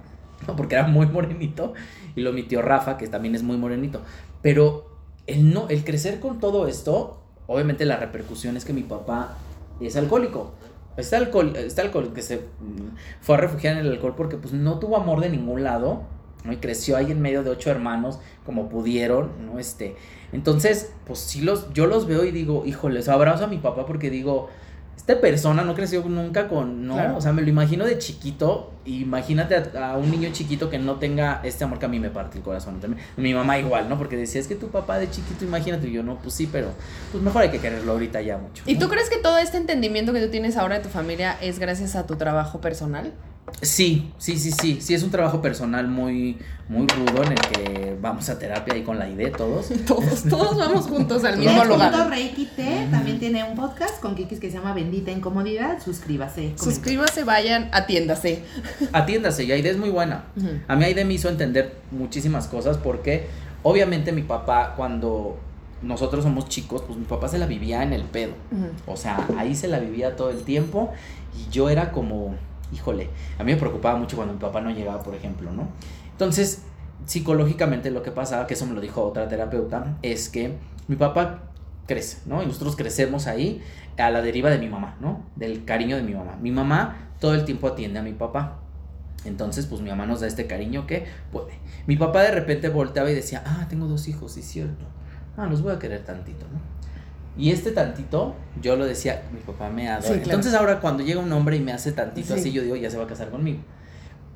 ¿no? 0.47 0.57
Porque 0.57 0.75
era 0.75 0.87
muy 0.87 1.07
morenito. 1.07 1.75
Y 2.15 2.21
luego 2.23 2.35
mi 2.35 2.43
tío 2.43 2.63
Rafa, 2.63 2.97
que 2.97 3.07
también 3.09 3.35
es 3.35 3.43
muy 3.43 3.57
morenito. 3.57 4.01
Pero 4.43 4.87
el, 5.27 5.53
no, 5.53 5.69
el 5.69 5.85
crecer 5.85 6.21
con 6.21 6.41
todo 6.41 6.67
esto, 6.67 7.21
obviamente 7.47 7.85
la 7.85 7.97
repercusión 7.97 8.57
es 8.57 8.65
que 8.65 8.73
mi 8.73 8.83
papá 8.83 9.37
es 9.81 9.97
alcohólico. 9.97 10.53
Este 10.97 11.17
alcohol, 11.17 11.55
este 11.57 11.81
alcohol 11.81 12.13
que 12.15 12.23
se 12.23 12.37
mm, 12.39 12.97
fue 13.21 13.37
a 13.37 13.39
refugiar 13.39 13.75
en 13.75 13.87
el 13.87 13.93
alcohol 13.93 14.15
porque 14.17 14.37
pues 14.37 14.55
no 14.55 14.79
tuvo 14.79 14.97
amor 14.97 15.21
de 15.21 15.29
ningún 15.31 15.63
lado, 15.63 16.05
¿no? 16.45 16.53
Y 16.53 16.57
creció 16.57 16.97
ahí 16.97 17.11
en 17.11 17.21
medio 17.21 17.43
de 17.43 17.51
ocho 17.51 17.71
hermanos 17.71 18.19
como 18.45 18.69
pudieron, 18.69 19.31
¿no? 19.45 19.59
Este, 19.59 19.97
entonces, 20.33 20.93
pues 21.07 21.19
sí 21.19 21.41
los, 21.41 21.73
yo 21.73 21.87
los 21.87 22.07
veo 22.07 22.25
y 22.25 22.31
digo, 22.31 22.65
híjole, 22.65 23.01
o 23.01 23.03
sea, 23.03 23.15
abrazo 23.15 23.45
a 23.45 23.49
mi 23.49 23.59
papá 23.59 23.87
porque 23.87 24.11
digo, 24.11 24.49
esta 24.97 25.21
persona 25.21 25.63
no 25.63 25.75
creció 25.75 26.03
nunca 26.05 26.49
con, 26.49 26.87
¿no? 26.87 26.95
Claro. 26.95 27.17
O 27.17 27.21
sea, 27.21 27.33
me 27.33 27.43
lo 27.43 27.49
imagino 27.49 27.85
de 27.85 27.99
chiquito, 27.99 28.71
imagínate 28.87 29.55
a, 29.55 29.93
a 29.93 29.97
un 29.97 30.11
niño 30.11 30.31
chiquito 30.33 30.71
que 30.71 30.79
no 30.79 30.97
tenga 30.97 31.41
este 31.45 31.65
amor 31.65 31.79
que 31.79 31.87
a 31.87 31.89
mí 31.89 32.01
me 32.01 32.11
parte 32.11 32.39
el 32.39 32.45
corazón 32.45 32.81
también. 32.81 33.03
Mi 33.17 33.35
mamá 33.35 33.59
igual, 33.59 33.89
¿no? 33.89 33.99
Porque 33.99 34.17
decía, 34.17 34.41
es 34.41 34.47
que 34.49 34.55
tu 34.55 34.69
papá 34.69 34.99
de 34.99 35.11
chiquito, 35.11 35.45
imagínate, 35.45 35.89
y 35.89 35.93
yo 35.93 36.03
no, 36.03 36.17
pues 36.19 36.35
sí, 36.35 36.49
pero 36.51 36.71
pues 37.13 37.23
mejor 37.23 37.43
hay 37.43 37.51
que 37.51 37.59
quererlo 37.59 37.93
ahorita 37.93 38.21
ya 38.23 38.39
mucho. 38.39 38.63
¿Y 38.67 38.79
tú 38.79 38.89
crees 38.89 39.11
que 39.11 39.19
todo 39.19 39.39
este 39.39 39.57
entendimiento 39.57 40.13
que 40.13 40.21
tú 40.21 40.31
tienes 40.31 40.57
ahora 40.57 40.77
de 40.77 40.83
tu 40.83 40.89
familia 40.89 41.37
es 41.41 41.59
gracias 41.59 41.97
a 41.97 42.07
tu 42.07 42.17
trabajo 42.17 42.61
personal? 42.61 43.13
Sí, 43.63 44.13
sí, 44.19 44.39
sí, 44.39 44.51
sí, 44.51 44.79
sí, 44.81 44.95
es 44.95 45.03
un 45.03 45.11
trabajo 45.11 45.41
personal 45.41 45.87
muy, 45.87 46.37
muy 46.69 46.87
rudo 46.89 47.23
en 47.23 47.33
el 47.33 47.39
que 47.39 47.97
vamos 48.01 48.29
a 48.29 48.39
terapia 48.39 48.75
ahí 48.75 48.83
con 48.83 48.99
la 48.99 49.09
ID 49.09 49.31
todos. 49.37 49.69
Todos, 49.87 50.25
todos 50.25 50.59
vamos 50.59 50.87
juntos 50.87 51.25
al 51.25 51.37
Y 51.37 51.47
mismo 51.47 51.63
el 51.63 51.69
lugar. 51.69 52.11
Reiki 52.11 52.47
T 52.47 52.89
también 52.91 53.19
tiene 53.19 53.45
un 53.45 53.55
podcast 53.55 54.01
con 54.01 54.15
Kikis 54.15 54.41
que 54.41 54.51
se 54.51 54.59
llama 54.59 54.75
Bendita 54.75 55.11
Incomodidad. 55.11 55.81
Suscríbase. 55.83 56.55
Suscríbase, 56.57 57.25
vayan, 57.25 57.71
atiéndase. 57.73 58.43
Atiéndase, 58.93 59.45
y 59.45 59.53
Aide 59.53 59.71
es 59.71 59.79
muy 59.79 59.91
buena. 59.91 60.25
A 60.69 60.77
mí 60.77 60.85
Aide 60.85 61.05
me 61.05 61.15
hizo 61.15 61.29
entender 61.29 61.77
muchísimas 61.91 62.47
cosas 62.47 62.79
porque 62.79 63.27
obviamente 63.63 64.13
mi 64.13 64.23
papá 64.23 64.75
cuando 64.77 65.39
nosotros 65.83 66.25
somos 66.25 66.49
chicos, 66.49 66.83
pues 66.87 66.99
mi 66.99 67.05
papá 67.05 67.29
se 67.29 67.39
la 67.39 67.47
vivía 67.47 67.83
en 67.83 67.93
el 67.93 68.05
pedo. 68.05 68.33
O 68.87 68.97
sea, 68.97 69.27
ahí 69.39 69.55
se 69.55 69.69
la 69.69 69.79
vivía 69.79 70.17
todo 70.17 70.31
el 70.31 70.43
tiempo 70.43 70.93
y 71.37 71.51
yo 71.51 71.69
era 71.69 71.93
como, 71.93 72.35
híjole, 72.73 73.11
a 73.39 73.45
mí 73.45 73.53
me 73.53 73.59
preocupaba 73.59 73.99
mucho 73.99 74.17
cuando 74.17 74.35
mi 74.35 74.41
papá 74.41 74.61
no 74.61 74.71
llegaba, 74.71 75.03
por 75.03 75.15
ejemplo, 75.15 75.53
¿no? 75.53 75.69
Entonces, 76.13 76.63
psicológicamente 77.05 77.91
lo 77.91 78.03
que 78.03 78.11
pasaba, 78.11 78.47
que 78.47 78.55
eso 78.55 78.67
me 78.67 78.75
lo 78.75 78.81
dijo 78.81 79.03
otra 79.03 79.29
terapeuta, 79.29 79.97
es 80.03 80.29
que 80.29 80.55
mi 80.89 80.97
papá 80.97 81.43
crece, 81.87 82.19
¿no? 82.27 82.43
Y 82.43 82.47
nosotros 82.47 82.77
crecemos 82.77 83.27
ahí 83.27 83.63
a 83.99 84.11
la 84.11 84.23
deriva 84.23 84.51
de 84.51 84.59
mi 84.59 84.69
mamá, 84.69 84.97
¿no? 85.01 85.23
Del 85.37 85.65
cariño 85.65 85.97
de 85.97 86.03
mi 86.03 86.15
mamá. 86.15 86.37
Mi 86.41 86.51
mamá 86.51 87.11
todo 87.21 87.35
el 87.35 87.45
tiempo 87.45 87.69
atiende 87.69 87.99
a 87.99 88.03
mi 88.03 88.13
papá. 88.13 88.59
Entonces, 89.25 89.67
pues 89.67 89.81
mi 89.81 89.91
mamá 89.91 90.07
nos 90.07 90.21
da 90.21 90.27
este 90.29 90.47
cariño 90.47 90.87
que 90.87 91.07
puede. 91.33 91.59
Mi 91.87 91.97
papá 91.97 92.23
de 92.23 92.31
repente 92.31 92.69
volteaba 92.69 93.11
y 93.11 93.15
decía, 93.15 93.43
ah, 93.45 93.67
tengo 93.69 93.87
dos 93.87 94.07
hijos, 94.09 94.33
sí 94.33 94.41
es 94.41 94.47
cierto. 94.47 94.85
Ah, 95.37 95.47
los 95.47 95.63
voy 95.63 95.73
a 95.73 95.79
querer 95.79 96.05
tantito, 96.05 96.47
¿no? 96.53 96.61
Y 97.39 97.51
este 97.51 97.71
tantito, 97.73 98.35
yo 98.63 98.77
lo 98.77 98.87
decía, 98.87 99.25
mi 99.33 99.41
papá 99.41 99.69
me 99.69 99.89
adora. 99.89 100.03
Sí, 100.03 100.15
claro. 100.15 100.25
Entonces 100.25 100.55
ahora 100.55 100.81
cuando 100.81 101.03
llega 101.03 101.21
un 101.21 101.31
hombre 101.33 101.57
y 101.57 101.61
me 101.61 101.73
hace 101.73 101.93
tantito 101.93 102.35
Sí. 102.35 102.41
así, 102.41 102.53
yo 102.53 102.63
digo, 102.63 102.77
ya 102.77 102.89
se 102.91 102.97
va 102.97 103.05
a 103.05 103.07
casar 103.07 103.31
conmigo. 103.31 103.59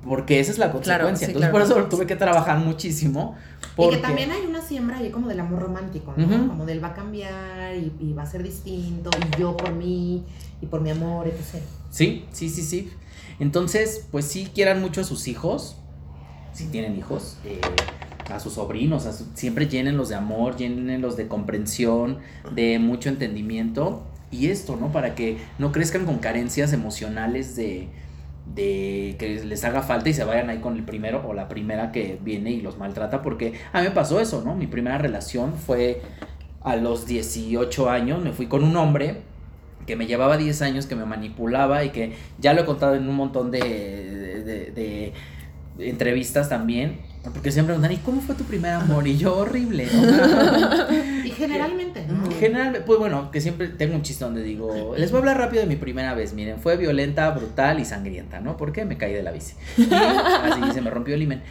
Porque 0.07 0.41
esa 0.41 0.51
es 0.51 0.59
la 0.59 0.73
consecuencia. 0.73 1.27
sí, 1.27 1.33
Entonces 1.33 1.51
claro. 1.51 1.67
por 1.69 1.79
eso 1.79 1.89
tuve 1.89 2.07
que 2.07 2.17
trabajar 2.17 2.59
muchísimo. 2.59 3.37
Y 3.63 3.67
Porque... 3.77 3.97
que 3.97 4.03
también 4.03 4.31
hay 4.31 4.45
una 4.47 4.61
siembra 4.63 4.97
ahí 4.99 5.11
como 5.11 5.29
del 5.29 5.41
amor 5.41 5.61
romántico, 5.61 6.15
¿no? 6.17 6.25
Ujú. 6.27 6.49
Como 6.49 6.67
del 6.67 6.83
va 6.83 6.89
a 6.89 6.95
cambiar 6.95 7.77
y, 7.77 7.93
y 8.01 8.13
va 8.15 8.23
a 8.23 8.27
ser 8.27 8.43
distinto, 8.43 9.11
y 9.37 9.41
yo 9.41 9.57
por 9.57 9.73
mí, 9.73 10.25
y 10.61 10.67
por 10.67 10.81
mi 10.81 10.91
amor, 10.91 11.27
etc. 11.29 11.63
Sí, 11.91 12.25
sí, 12.33 12.49
sí, 12.49 12.63
sí. 12.63 12.91
Entonces, 13.41 14.07
pues 14.13 14.27
sí, 14.27 14.51
quieran 14.55 14.81
mucho 14.81 15.01
a 15.01 15.05
sus 15.05 15.27
hijos, 15.27 15.77
si 16.53 16.67
tienen 16.67 16.97
hijos, 16.97 17.39
eh, 17.45 17.61
a 18.31 18.39
sus 18.39 18.53
sobrinos, 18.53 19.09
siempre 19.35 19.67
llénenlos 19.67 20.11
de 20.11 20.15
amor, 20.15 20.57
llénenlos 20.57 21.17
de 21.17 21.27
comprensión, 21.27 22.19
de 22.55 22.79
mucho 22.79 23.09
entendimiento. 23.09 24.03
Y 24.31 24.49
esto, 24.49 24.77
¿no? 24.77 24.93
Para 24.93 25.17
que 25.17 25.39
no 25.59 25.73
crezcan 25.73 26.05
con 26.05 26.19
carencias 26.19 26.73
emocionales 26.73 27.57
de, 27.57 27.89
de 28.55 29.17
que 29.19 29.43
les 29.45 29.65
haga 29.65 29.83
falta 29.83 30.09
y 30.11 30.15
se 30.15 30.23
vayan 30.23 30.51
ahí 30.51 30.59
con 30.59 30.77
el 30.77 30.85
primero 30.85 31.27
o 31.27 31.35
la 31.35 31.49
primera 31.49 31.91
que 31.91 32.19
viene 32.23 32.53
y 32.53 32.61
los 32.61 32.79
maltrata. 32.79 33.23
Porque 33.23 33.55
a 33.73 33.81
mí 33.81 33.89
me 33.89 33.95
pasó 33.95 34.21
eso, 34.21 34.43
¿no? 34.45 34.55
Mi 34.55 34.69
primera 34.69 34.99
relación 34.99 35.55
fue 35.55 36.03
a 36.61 36.77
los 36.77 37.07
18 37.07 37.91
años, 37.91 38.23
me 38.23 38.33
fui 38.33 38.47
con 38.47 38.63
un 38.63 38.77
hombre 38.77 39.23
que 39.91 39.97
me 39.97 40.07
llevaba 40.07 40.37
10 40.37 40.63
años, 40.63 40.87
que 40.87 40.95
me 40.95 41.05
manipulaba 41.05 41.83
y 41.85 41.91
que 41.91 42.13
ya 42.39 42.53
lo 42.55 42.63
he 42.63 42.65
contado 42.65 42.95
en 42.95 43.09
un 43.09 43.17
montón 43.17 43.51
de, 43.51 43.59
de, 43.61 44.43
de- 44.45 44.71
de 44.71 45.13
entrevistas 45.89 46.49
también, 46.49 46.99
porque 47.35 47.51
siempre 47.51 47.75
me 47.75 47.81
preguntan, 47.81 47.93
¿y 47.93 48.05
cómo 48.07 48.21
fue 48.21 48.35
tu 48.37 48.45
primer 48.45 48.73
amor? 48.73 49.07
Y 49.09 49.17
yo, 49.17 49.37
horrible. 49.37 49.87
¿no? 49.93 50.95
Y 51.27 51.31
generalmente, 51.31 52.07
¿no? 52.07 52.31
general, 52.39 52.83
pues 52.87 52.99
bueno, 52.99 53.31
que 53.31 53.41
siempre 53.41 53.67
tengo 53.69 53.95
un 53.97 54.03
chiste 54.03 54.25
donde 54.25 54.43
digo, 54.43 54.95
les 54.97 55.11
voy 55.11 55.19
a 55.19 55.21
hablar 55.21 55.39
rápido 55.39 55.63
de 55.63 55.69
mi 55.69 55.77
primera 55.77 56.15
vez, 56.15 56.35
miren, 56.35 56.59
fue 56.59 56.77
violenta, 56.77 57.29
brutal 57.31 57.81
y 57.81 57.85
sangrienta, 57.85 58.41
¿no? 58.41 58.57
Porque 58.57 58.85
me 58.85 58.97
caí 58.97 59.13
de 59.13 59.23
la 59.23 59.33
bici. 59.33 59.55
Y 59.79 59.89
así 59.93 60.73
se 60.73 60.81
me 60.83 60.91
rompió 60.91 61.15
el 61.15 61.23
imen. 61.23 61.43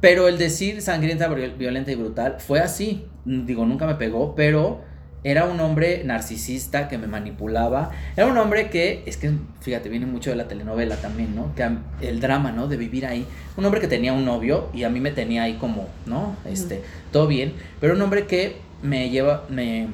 Pero 0.00 0.28
el 0.28 0.36
decir 0.38 0.82
sangrienta, 0.82 1.28
viol- 1.28 1.56
violenta 1.56 1.92
y 1.92 1.94
brutal 1.94 2.36
fue 2.38 2.60
así. 2.60 3.06
Digo, 3.24 3.64
nunca 3.66 3.86
me 3.86 3.94
pegó, 3.94 4.34
pero 4.34 4.82
era 5.24 5.46
un 5.46 5.58
hombre 5.60 6.02
narcisista 6.04 6.86
que 6.88 6.98
me 6.98 7.06
manipulaba. 7.06 7.90
Era 8.14 8.26
un 8.26 8.36
hombre 8.36 8.68
que, 8.68 9.02
es 9.06 9.16
que, 9.16 9.32
fíjate, 9.62 9.88
viene 9.88 10.04
mucho 10.04 10.28
de 10.30 10.36
la 10.36 10.46
telenovela 10.46 10.96
también, 10.96 11.34
¿no? 11.34 11.54
Que 11.54 11.66
el 12.06 12.20
drama, 12.20 12.52
¿no? 12.52 12.68
De 12.68 12.76
vivir 12.76 13.06
ahí. 13.06 13.26
Un 13.56 13.64
hombre 13.64 13.80
que 13.80 13.88
tenía 13.88 14.12
un 14.12 14.26
novio 14.26 14.68
y 14.74 14.84
a 14.84 14.90
mí 14.90 15.00
me 15.00 15.10
tenía 15.10 15.44
ahí 15.44 15.54
como, 15.54 15.88
¿no? 16.04 16.36
Este, 16.44 16.82
todo 17.10 17.26
bien. 17.26 17.54
Pero 17.80 17.94
un 17.94 18.02
hombre 18.02 18.26
que 18.26 18.56
me 18.82 19.08
lleva, 19.08 19.44
me 19.48 19.88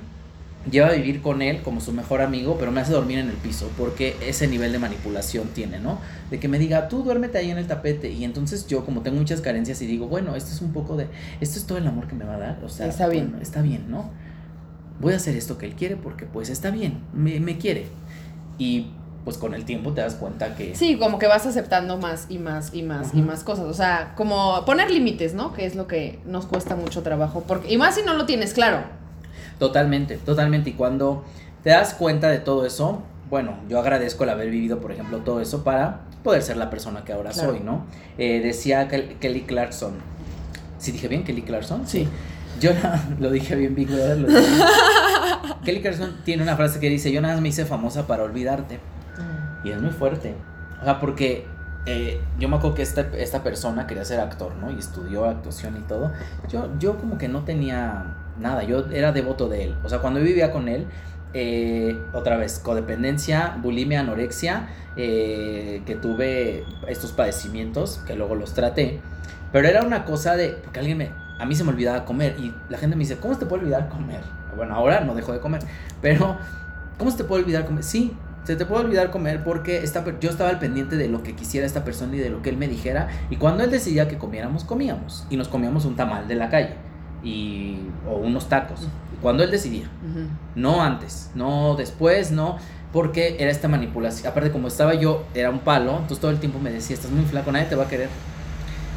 lleva 0.69 0.89
a 0.89 0.93
vivir 0.93 1.23
con 1.23 1.43
él 1.43 1.63
como 1.63 1.81
su 1.81 1.93
mejor 1.93 2.21
amigo, 2.21 2.57
pero 2.59 2.73
me 2.73 2.81
hace 2.81 2.93
dormir 2.93 3.19
en 3.19 3.29
el 3.29 3.37
piso, 3.37 3.71
porque 3.79 4.17
ese 4.27 4.47
nivel 4.49 4.73
de 4.73 4.79
manipulación 4.79 5.49
tiene, 5.55 5.79
¿no? 5.79 6.01
De 6.31 6.39
que 6.39 6.49
me 6.49 6.59
diga, 6.59 6.89
tú 6.89 7.03
duérmete 7.03 7.39
ahí 7.39 7.51
en 7.51 7.59
el 7.59 7.67
tapete, 7.67 8.11
y 8.11 8.25
entonces 8.25 8.67
yo, 8.67 8.85
como 8.85 9.01
tengo 9.03 9.17
muchas 9.17 9.41
carencias, 9.41 9.81
y 9.81 9.87
digo, 9.87 10.09
bueno, 10.09 10.37
esto 10.37 10.51
es 10.53 10.61
un 10.61 10.73
poco 10.73 10.97
de, 10.97 11.07
esto 11.41 11.59
es 11.59 11.67
todo 11.67 11.79
el 11.79 11.87
amor 11.87 12.09
que 12.09 12.15
me 12.15 12.25
va 12.25 12.35
a 12.35 12.39
dar, 12.39 12.59
o 12.65 12.69
sea, 12.69 12.89
Está 12.89 13.09
bien. 13.09 13.29
bueno, 13.31 13.43
está 13.43 13.63
bien, 13.63 13.85
¿no? 13.89 14.11
Voy 15.01 15.13
a 15.15 15.17
hacer 15.17 15.35
esto 15.37 15.59
que 15.59 15.67
él 15.67 15.75
quiere 15.75 15.97
porque 15.97 16.27
pues 16.27 16.49
está 16.51 16.71
bien, 16.71 17.01
me, 17.13 17.41
me 17.41 17.59
quiere. 17.59 17.87
Y 18.59 18.87
pues 19.25 19.37
con 19.39 19.55
el 19.55 19.65
tiempo 19.65 19.93
te 19.93 20.01
das 20.01 20.15
cuenta 20.15 20.55
que... 20.55 20.75
Sí, 20.75 20.97
como 20.97 21.19
que 21.19 21.27
vas 21.27 21.45
aceptando 21.47 21.97
más 21.99 22.27
y 22.29 22.39
más 22.39 22.73
y 22.75 22.83
más 22.83 23.15
y 23.15 23.21
más 23.23 23.43
cosas. 23.45 23.65
O 23.67 23.75
sea, 23.75 24.15
como 24.17 24.65
poner 24.65 24.91
límites, 24.91 25.35
¿no? 25.35 25.53
Que 25.53 25.67
es 25.67 25.75
lo 25.75 25.87
que 25.87 26.19
nos 26.27 26.47
cuesta 26.47 26.77
mucho 26.77 27.03
trabajo. 27.03 27.45
Porque, 27.47 27.73
y 27.73 27.77
más 27.79 27.95
si 27.97 28.03
no 28.03 28.15
lo 28.15 28.25
tienes 28.27 28.53
claro. 28.55 28.83
Totalmente, 29.59 30.17
totalmente. 30.17 30.71
Y 30.71 30.73
cuando 30.75 31.25
te 31.63 31.71
das 31.71 31.95
cuenta 31.95 32.29
de 32.31 32.39
todo 32.39 32.65
eso, 32.67 33.03
bueno, 33.29 33.55
yo 33.69 33.79
agradezco 33.79 34.25
el 34.25 34.31
haber 34.31 34.51
vivido, 34.51 34.81
por 34.81 34.91
ejemplo, 34.93 35.19
todo 35.19 35.41
eso 35.41 35.65
para 35.65 36.01
poder 36.25 36.43
ser 36.43 36.57
la 36.57 36.71
persona 36.71 37.05
que 37.05 37.13
ahora 37.13 37.31
Claro. 37.31 37.51
soy, 37.53 37.61
¿no? 37.61 37.85
Eh, 38.19 38.41
decía 38.43 38.89
Kel- 38.89 39.19
Kelly 39.19 39.43
Clarkson. 39.43 39.93
¿Sí 40.79 40.93
dije 40.93 41.09
bien 41.09 41.25
Kelly 41.25 41.43
Clarkson? 41.43 41.87
Sí. 41.87 42.09
Yo 42.61 42.73
lo 43.19 43.31
dije 43.31 43.57
bien, 43.57 43.75
Big 43.75 43.89
Brother. 43.89 44.19
lo 44.19 44.29
dije. 44.29 44.41
Kelly 45.65 45.81
Clarkson 45.81 46.17
tiene 46.25 46.43
una 46.43 46.57
frase 46.57 46.79
que 46.81 46.89
dice, 46.89 47.11
yo 47.13 47.21
nada 47.21 47.35
más 47.35 47.43
me 47.43 47.49
hice 47.49 47.65
famosa 47.65 48.07
para 48.07 48.23
olvidarte. 48.23 48.79
Y 49.65 49.71
es 49.71 49.81
muy 49.81 49.91
fuerte. 49.91 50.35
O 50.81 50.85
sea, 50.85 51.01
porque 51.01 51.47
eh, 51.87 52.21
yo 52.39 52.49
me 52.49 52.57
acuerdo 52.57 52.77
que 52.77 52.83
esta, 52.83 53.03
esta 53.17 53.43
persona 53.43 53.87
quería 53.87 54.05
ser 54.05 54.21
actor, 54.21 54.55
¿no? 54.57 54.71
Y 54.71 54.79
estudió 54.79 55.25
actuación 55.25 55.77
y 55.77 55.81
todo. 55.81 56.13
Yo, 56.49 56.71
yo 56.79 56.99
como 56.99 57.19
que 57.19 57.29
no 57.29 57.45
tenía 57.45 58.17
nada, 58.39 58.63
yo 58.63 58.87
era 58.93 59.13
devoto 59.13 59.49
de 59.49 59.65
él. 59.65 59.77
O 59.85 59.89
sea, 59.89 59.99
cuando 59.99 60.21
yo 60.21 60.27
vivía 60.27 60.53
con 60.53 60.69
él, 60.69 60.87
eh, 61.33 61.97
otra 62.13 62.37
vez, 62.37 62.59
codependencia, 62.59 63.57
bulimia, 63.63 64.01
anorexia, 64.01 64.69
eh, 64.97 65.83
que 65.87 65.95
tuve 65.95 66.65
estos 66.89 67.13
padecimientos, 67.13 67.99
que 68.07 68.17
luego 68.17 68.35
los 68.35 68.55
traté. 68.55 69.01
Pero 69.53 69.69
era 69.69 69.83
una 69.83 70.05
cosa 70.05 70.37
de, 70.37 70.51
porque 70.51 70.81
alguien 70.81 70.99
me, 70.99 71.11
a 71.41 71.47
mí 71.47 71.55
se 71.55 71.65
me 71.65 71.71
olvidaba 71.71 72.05
comer 72.05 72.37
y 72.39 72.55
la 72.69 72.79
gente 72.79 72.97
me 72.97 73.01
dice, 73.01 73.17
¿cómo 73.17 73.35
se 73.35 73.41
te 73.41 73.47
puede 73.47 73.63
olvidar 73.63 73.89
comer? 73.89 74.21
Bueno, 74.57 74.75
ahora 74.75 75.01
no 75.01 75.15
dejo 75.15 75.33
de 75.33 75.41
comer, 75.41 75.63
pero 76.03 76.37
¿cómo 76.99 77.11
se 77.11 77.17
te 77.17 77.25
puede 77.25 77.43
olvidar 77.43 77.65
comer? 77.65 77.83
Sí, 77.83 78.15
se 78.45 78.57
te 78.57 78.67
puede 78.67 78.85
olvidar 78.85 79.11
comer 79.11 79.45
porque 79.45 79.83
esta, 79.83 80.05
yo 80.21 80.31
estaba 80.31 80.51
al 80.51 80.59
pendiente 80.59 80.97
de 80.97 81.09
lo 81.09 81.23
que 81.23 81.35
quisiera 81.35 81.67
esta 81.67 81.85
persona 81.85 82.17
y 82.17 82.19
de 82.19 82.31
lo 82.31 82.43
que 82.43 82.51
él 82.51 82.57
me 82.57 82.69
dijera. 82.69 83.09
Y 83.31 83.37
cuando 83.37 83.65
él 83.65 83.71
decidía 83.71 84.09
que 84.09 84.19
comiéramos, 84.19 84.65
comíamos. 84.65 85.27
Y 85.31 85.37
nos 85.37 85.49
comíamos 85.49 85.85
un 85.85 85.97
tamal 85.97 86.27
de 86.27 86.35
la 86.35 86.49
calle. 86.51 86.75
Y, 87.23 87.79
o 88.09 88.17
unos 88.17 88.49
tacos. 88.49 88.89
Cuando 89.23 89.45
él 89.45 89.51
decidía. 89.51 89.89
No 90.55 90.83
antes, 90.83 91.31
no 91.35 91.75
después, 91.77 92.33
no. 92.33 92.57
Porque 92.93 93.37
era 93.39 93.51
esta 93.51 93.69
manipulación. 93.69 94.27
Aparte, 94.27 94.51
como 94.51 94.69
estaba 94.69 94.95
yo, 94.95 95.25
era 95.35 95.51
un 95.51 95.61
palo. 95.61 95.93
Entonces 95.93 96.19
todo 96.19 96.31
el 96.31 96.39
tiempo 96.39 96.59
me 96.59 96.71
decía, 96.71 96.97
estás 96.97 97.11
muy 97.11 97.25
flaco, 97.25 97.53
nadie 97.53 97.67
te 97.67 97.77
va 97.77 97.85
a 97.85 97.89
querer. 97.89 98.09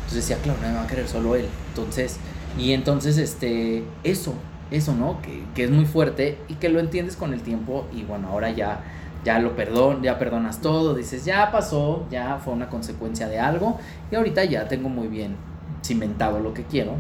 Entonces 0.06 0.28
decía, 0.28 0.42
claro, 0.42 0.60
nadie 0.62 0.74
me 0.74 0.80
va 0.80 0.86
a 0.86 0.88
querer, 0.88 1.08
solo 1.08 1.36
él. 1.36 1.48
Entonces, 1.70 2.18
y 2.58 2.74
entonces, 2.74 3.18
este, 3.18 3.84
eso, 4.04 4.34
eso, 4.72 4.94
¿no? 4.94 5.22
Que, 5.22 5.44
que 5.56 5.64
es 5.64 5.72
muy 5.72 5.86
fuerte 5.86 6.38
y 6.48 6.56
que 6.56 6.70
lo 6.70 6.80
entiendes 6.80 7.16
con 7.16 7.34
el 7.34 7.42
tiempo. 7.42 7.86
Y 7.94 8.04
bueno, 8.04 8.30
ahora 8.30 8.52
ya, 8.52 8.84
ya 9.24 9.40
lo 9.40 9.56
perdón, 9.56 10.04
ya 10.04 10.20
perdonas 10.20 10.62
todo. 10.62 10.94
Dices, 10.94 11.26
ya 11.26 11.52
pasó, 11.52 12.06
ya 12.12 12.40
fue 12.44 12.54
una 12.54 12.70
consecuencia 12.70 13.28
de 13.28 13.40
algo. 13.40 13.80
Y 14.12 14.16
ahorita 14.16 14.44
ya 14.46 14.68
tengo 14.68 14.90
muy 14.90 15.08
bien 15.08 15.36
cimentado 15.84 16.40
lo 16.40 16.54
que 16.54 16.64
quiero. 16.64 16.94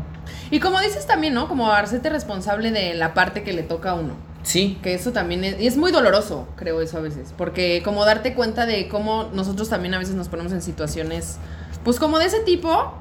Y 0.51 0.59
como 0.59 0.79
dices 0.79 1.07
también, 1.07 1.33
¿no? 1.33 1.47
Como 1.47 1.71
hacerte 1.71 2.09
responsable 2.09 2.71
de 2.71 2.93
la 2.93 3.13
parte 3.13 3.43
que 3.43 3.53
le 3.53 3.63
toca 3.63 3.91
a 3.91 3.93
uno. 3.95 4.13
Sí, 4.43 4.77
Que 4.83 4.93
eso 4.93 5.13
también 5.13 5.45
es, 5.45 5.59
y 5.61 5.67
es 5.67 5.77
muy 5.77 5.93
doloroso, 5.93 6.49
creo 6.57 6.81
eso 6.81 6.97
a 6.97 7.01
veces. 7.01 7.33
Porque 7.37 7.81
como 7.81 8.03
darte 8.03 8.33
cuenta 8.33 8.65
de 8.65 8.89
cómo 8.89 9.29
nosotros 9.33 9.69
también 9.69 9.93
a 9.93 9.99
veces 9.99 10.15
nos 10.15 10.27
ponemos 10.27 10.51
en 10.51 10.61
situaciones, 10.61 11.37
pues 11.85 11.97
como 11.97 12.19
de 12.19 12.25
ese 12.25 12.41
tipo, 12.41 12.93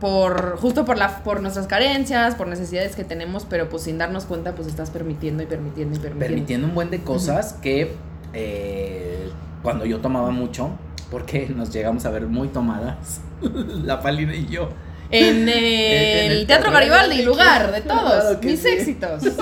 por 0.00 0.58
justo 0.58 0.84
por, 0.84 0.98
la, 0.98 1.22
por 1.22 1.40
nuestras 1.40 1.66
carencias, 1.66 2.34
por 2.34 2.48
necesidades 2.48 2.96
que 2.96 3.04
tenemos, 3.04 3.46
pero 3.48 3.68
pues 3.68 3.84
sin 3.84 3.98
darnos 3.98 4.24
cuenta, 4.24 4.54
pues 4.54 4.68
estás 4.68 4.90
permitiendo 4.90 5.42
y 5.42 5.46
permitiendo 5.46 5.96
y 5.96 5.98
permitiendo. 5.98 6.34
permitiendo 6.34 6.66
un 6.68 6.74
buen 6.74 6.90
de 6.90 7.00
cosas 7.00 7.54
que 7.54 7.94
eh, 8.32 9.30
cuando 9.62 9.86
yo 9.86 9.98
tomaba 9.98 10.30
mucho, 10.30 10.70
porque 11.10 11.48
nos 11.48 11.72
llegamos 11.72 12.04
a 12.04 12.10
ver 12.10 12.26
muy 12.26 12.48
tomadas, 12.48 13.20
la 13.84 14.00
Palina 14.00 14.34
y 14.34 14.46
yo. 14.46 14.68
En 15.10 15.48
el, 15.48 15.48
En 15.54 16.32
el 16.32 16.46
Teatro 16.46 16.70
Garibaldi, 16.72 17.22
lugar 17.22 17.72
de 17.72 17.80
todos, 17.80 18.42
mis 18.42 18.60
sí. 18.60 18.68
éxitos. 18.68 19.22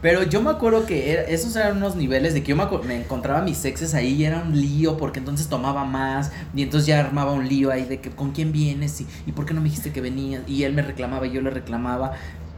Pero 0.00 0.22
yo 0.22 0.40
me 0.40 0.50
acuerdo 0.50 0.86
que 0.86 1.10
era- 1.12 1.22
esos 1.22 1.56
eran 1.56 1.78
unos 1.78 1.96
niveles 1.96 2.32
de 2.32 2.42
que 2.42 2.50
yo 2.50 2.56
me, 2.56 2.66
me 2.86 2.96
encontraba 3.00 3.42
mis 3.42 3.64
exes 3.64 3.94
ahí 3.94 4.14
y 4.14 4.24
era 4.24 4.38
un 4.40 4.58
lío 4.60 4.96
porque 4.96 5.18
entonces 5.18 5.48
tomaba 5.48 5.84
más 5.84 6.30
y 6.54 6.62
entonces 6.62 6.86
ya 6.86 7.00
armaba 7.00 7.32
un 7.32 7.48
lío 7.48 7.72
ahí 7.72 7.84
de 7.84 8.00
que 8.00 8.10
con 8.10 8.30
quién 8.30 8.52
vienes 8.52 9.00
y, 9.00 9.06
y 9.26 9.32
por 9.32 9.44
qué 9.44 9.54
no 9.54 9.60
me 9.60 9.68
dijiste 9.68 9.90
que 9.92 10.00
venías 10.00 10.42
y 10.46 10.62
él 10.62 10.72
me 10.72 10.82
reclamaba 10.82 11.26
y 11.26 11.32
yo 11.32 11.40
le 11.40 11.50
reclamaba 11.50 12.12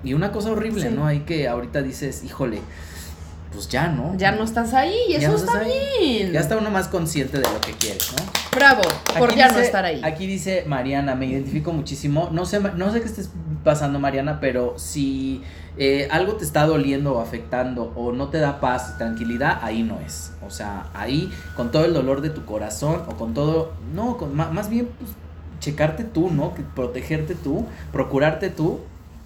y 0.05 0.13
una 0.15 0.33
cosa 0.33 0.51
horrible, 0.51 0.89
Sí. 0.89 0.95
¿no? 0.95 1.07
Ahí 1.07 1.21
que 1.21 1.49
ahorita 1.49 1.81
dices, 1.83 2.23
híjole, 2.25 2.61
pues 3.53 3.69
ya, 3.69 3.89
¿no? 3.89 4.17
Ya 4.17 4.33
no 4.33 4.45
estás 4.45 4.75
ahí 4.75 4.95
y 5.09 5.15
eso 5.15 5.33
no 5.33 5.37
está 5.37 5.59
ahí. 5.59 5.73
bien. 6.01 6.33
Ya 6.33 6.41
está 6.41 6.57
uno 6.57 6.71
más 6.71 6.89
consciente 6.89 7.39
de 7.39 7.45
lo 7.45 7.61
que 7.61 7.73
quiere, 7.73 7.99
¿no? 8.17 8.25
Bravo, 8.57 8.83
por 9.19 9.31
Aquí 9.31 9.39
ya 9.39 9.51
no 9.51 9.59
estar 9.59 9.85
ahí. 9.85 10.01
Aquí 10.05 10.27
dice 10.27 10.65
Mariana, 10.67 11.15
me 11.15 11.27
identifico 11.27 11.73
muchísimo. 11.73 12.29
No 12.33 12.45
sé, 12.47 12.61
no 12.61 12.93
sé 12.93 13.01
qué 13.01 13.07
estés 13.07 13.31
pasando, 13.65 13.99
Mariana, 13.99 14.41
pero 14.41 14.79
si 14.79 15.43
eh, 15.77 16.09
algo 16.11 16.35
te 16.35 16.45
está 16.45 16.67
doliendo 16.67 17.15
o 17.17 17.21
afectando 17.21 17.93
o 17.97 18.13
no 18.13 18.29
te 18.29 18.39
da 18.39 18.61
paz 18.61 18.93
y 18.95 18.99
tranquilidad, 18.99 19.59
ahí 19.63 19.83
no 19.83 20.01
es. 20.01 20.33
O 20.47 20.51
sea, 20.51 20.89
ahí 20.95 21.33
con 21.57 21.71
todo 21.71 21.85
el 21.85 21.95
dolor 21.95 22.21
de 22.21 22.31
tu 22.31 22.45
corazón 22.45 23.03
o 23.09 23.17
con 23.17 23.35
todo, 23.35 23.73
no, 23.95 24.17
con, 24.17 24.35
más 24.35 24.69
bien 24.69 24.89
pues, 24.99 25.13
checarte 25.61 26.05
tú, 26.05 26.31
¿no? 26.31 26.55
Protegerte 26.75 27.35
tú, 27.35 27.67
procurarte 27.93 28.51
tú 28.51 28.81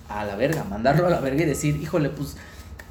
a 0.09 0.25
la 0.25 0.37
verga, 0.37 0.65
mandarlo 0.65 1.07
a 1.07 1.11
la 1.11 1.21
verga 1.21 1.43
y 1.43 1.47
decir, 1.47 1.77
híjole, 1.77 2.11
pues 2.11 2.37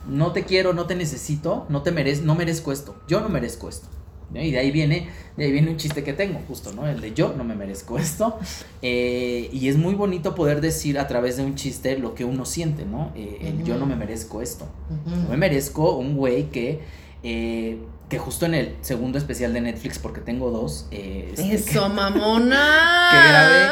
no 0.08 0.32
te 0.32 0.44
quiero, 0.44 0.74
no 0.74 0.86
te 0.86 0.96
necesito, 0.96 1.66
no 1.70 1.82
te 1.82 1.92
merez, 1.92 2.22
no 2.22 2.36
merezco 2.36 2.72
esto, 2.72 2.96
yo 3.08 3.20
no 3.22 3.30
merezco 3.30 3.70
esto. 3.70 3.88
¿no? 4.32 4.42
Y 4.42 4.50
de 4.52 4.58
ahí 4.60 4.72
viene, 4.72 5.10
de 5.38 5.46
ahí 5.46 5.52
viene 5.52 5.70
un 5.70 5.78
chiste 5.78 6.04
que 6.04 6.12
tengo, 6.14 6.40
justo, 6.48 6.74
¿no? 6.74 6.88
El 6.88 7.02
de 7.02 7.14
yo 7.14 7.34
no 7.38 7.44
me 7.44 7.54
merezco 7.56 7.98
esto. 8.00 8.38
Eh, 8.82 9.50
y 9.54 9.68
es 9.70 9.78
muy 9.78 9.94
bonito 9.94 10.34
poder 10.34 10.60
decir 10.60 10.98
a 10.98 11.08
través 11.08 11.38
de 11.38 11.44
un 11.46 11.56
chiste 11.56 11.98
lo 12.00 12.16
que 12.16 12.26
uno 12.26 12.44
siente, 12.46 12.84
¿no? 12.86 13.12
Eh, 13.16 13.38
el 13.42 13.64
yo 13.64 13.78
no 13.78 13.86
me 13.86 13.96
merezco 13.96 14.42
esto. 14.42 14.68
No 15.06 15.30
me 15.30 15.38
merezco 15.38 15.96
un 15.98 16.16
güey 16.16 16.50
que, 16.50 16.82
eh, 17.22 17.78
que 18.10 18.18
justo 18.18 18.46
en 18.48 18.56
el 18.56 18.76
segundo 18.82 19.18
especial 19.20 19.54
de 19.54 19.62
Netflix, 19.62 20.00
porque 20.00 20.20
tengo 20.22 20.50
dos, 20.50 20.88
este, 20.90 21.44
que- 21.50 21.54
Eso, 21.56 21.88
mamona. 21.90 23.10
que 23.12 23.30
grabé 23.30 23.66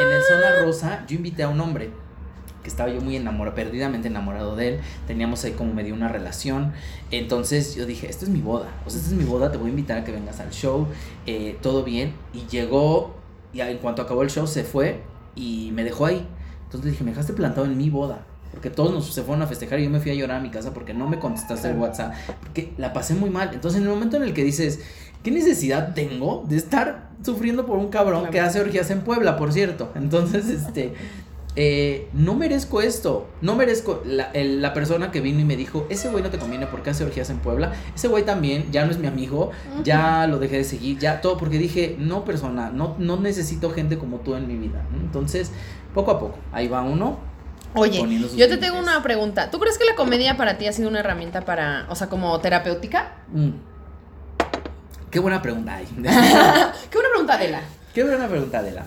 en 0.00 0.16
el 0.16 0.22
Zona 0.22 0.64
Rosa, 0.64 1.04
yo 1.08 1.16
invité 1.16 1.44
a 1.44 1.48
un 1.48 1.60
hombre 1.60 1.90
que 2.68 2.70
estaba 2.70 2.90
yo 2.90 3.00
muy 3.00 3.16
enamorado, 3.16 3.54
perdidamente 3.56 4.08
enamorado 4.08 4.54
de 4.56 4.68
él. 4.68 4.80
Teníamos 5.06 5.42
ahí 5.44 5.52
como 5.52 5.72
medio 5.72 5.94
una 5.94 6.08
relación. 6.08 6.72
Entonces 7.10 7.74
yo 7.74 7.86
dije, 7.86 8.08
esta 8.08 8.24
es 8.26 8.30
mi 8.30 8.40
boda. 8.40 8.68
O 8.86 8.90
sea, 8.90 9.00
esta 9.00 9.10
es 9.12 9.16
mi 9.16 9.24
boda, 9.24 9.50
te 9.50 9.56
voy 9.58 9.68
a 9.68 9.70
invitar 9.70 9.98
a 9.98 10.04
que 10.04 10.12
vengas 10.12 10.38
al 10.40 10.50
show. 10.50 10.86
eh, 11.26 11.56
todo 11.62 11.82
bien. 11.84 12.12
Y 12.34 12.46
llegó, 12.50 13.16
y 13.52 13.60
en 13.60 13.78
cuanto 13.78 14.02
acabó 14.02 14.22
el 14.22 14.30
show 14.30 14.46
se 14.46 14.64
fue 14.64 15.00
y 15.34 15.70
me 15.72 15.82
dejó 15.84 16.06
ahí. 16.06 16.26
Entonces 16.64 16.90
dije, 16.92 17.04
me 17.04 17.10
dejaste 17.12 17.32
plantado 17.32 17.66
en 17.66 17.76
mi 17.78 17.88
boda. 17.90 18.26
Porque 18.50 18.70
todos 18.70 18.92
nos 18.92 19.12
se 19.12 19.22
fueron 19.22 19.42
a 19.42 19.46
festejar 19.46 19.78
y 19.80 19.84
yo 19.84 19.90
me 19.90 20.00
fui 20.00 20.10
a 20.10 20.14
llorar 20.14 20.38
a 20.38 20.40
mi 20.40 20.50
casa 20.50 20.72
porque 20.74 20.92
no 20.94 21.06
me 21.08 21.18
contestaste 21.18 21.70
el 21.70 21.76
WhatsApp. 21.76 22.14
Porque 22.40 22.72
la 22.78 22.92
pasé 22.92 23.14
muy 23.14 23.30
mal. 23.30 23.50
Entonces 23.52 23.80
en 23.80 23.86
el 23.86 23.92
momento 23.92 24.16
en 24.16 24.22
el 24.24 24.32
que 24.34 24.42
dices, 24.44 24.80
¿qué 25.22 25.30
necesidad 25.30 25.94
tengo 25.94 26.44
de 26.48 26.56
estar 26.56 27.08
sufriendo 27.22 27.66
por 27.66 27.78
un 27.78 27.88
cabrón 27.88 28.20
Claro. 28.20 28.32
que 28.32 28.40
hace 28.40 28.60
orgías 28.60 28.90
en 28.90 29.02
Puebla, 29.02 29.36
por 29.36 29.52
cierto? 29.52 29.92
Entonces, 29.94 30.46
este, 30.48 30.94
eh, 31.60 32.08
no 32.12 32.34
merezco 32.34 32.80
esto. 32.80 33.26
No 33.40 33.56
merezco 33.56 34.00
la, 34.04 34.30
el- 34.32 34.62
la 34.62 34.72
persona 34.74 35.10
que 35.10 35.20
vino 35.20 35.40
y 35.40 35.44
me 35.44 35.56
dijo, 35.56 35.86
ese 35.90 36.08
güey 36.08 36.22
no 36.22 36.30
te 36.30 36.38
conviene 36.38 36.68
porque 36.68 36.90
hace 36.90 37.02
orgías 37.02 37.30
en 37.30 37.38
Puebla. 37.40 37.72
Ese 37.96 38.06
güey 38.06 38.24
también, 38.24 38.70
ya 38.70 38.84
no 38.84 38.92
es 38.92 38.98
mi 38.98 39.08
amigo, 39.08 39.50
ya 39.82 40.28
lo 40.28 40.38
dejé 40.38 40.58
de 40.58 40.64
seguir, 40.64 40.98
ya 40.98 41.20
todo, 41.20 41.36
porque 41.36 41.58
dije, 41.58 41.96
no 41.98 42.24
persona, 42.24 42.70
no, 42.70 42.94
no 43.00 43.16
necesito 43.16 43.70
gente 43.70 43.98
como 43.98 44.18
tú 44.18 44.36
en 44.36 44.46
mi 44.46 44.54
vida. 44.56 44.84
Entonces, 45.00 45.50
poco 45.94 46.12
a 46.12 46.20
poco, 46.20 46.38
ahí 46.52 46.68
va 46.68 46.82
uno. 46.82 47.18
Oye, 47.74 47.98
yo 48.36 48.48
te 48.48 48.56
tengo 48.56 48.76
límites. 48.76 48.94
una 48.94 49.02
pregunta. 49.02 49.50
¿Tú 49.50 49.58
crees 49.58 49.78
que 49.78 49.84
la 49.84 49.96
comedia 49.96 50.36
para 50.36 50.58
ti 50.58 50.68
ha 50.68 50.72
sido 50.72 50.88
una 50.88 51.00
herramienta 51.00 51.40
para, 51.44 51.86
o 51.90 51.96
sea, 51.96 52.08
como 52.08 52.38
terapéutica? 52.38 53.16
Mm. 53.32 53.50
Qué 55.10 55.18
buena 55.18 55.42
pregunta 55.42 55.74
hay. 55.74 55.86
Qué 56.90 56.98
una 56.98 57.08
pregunta, 57.10 57.34
Adela. 57.34 57.60
Qué 57.94 58.04
buena 58.04 58.28
pregunta, 58.28 58.58
Adela. 58.60 58.86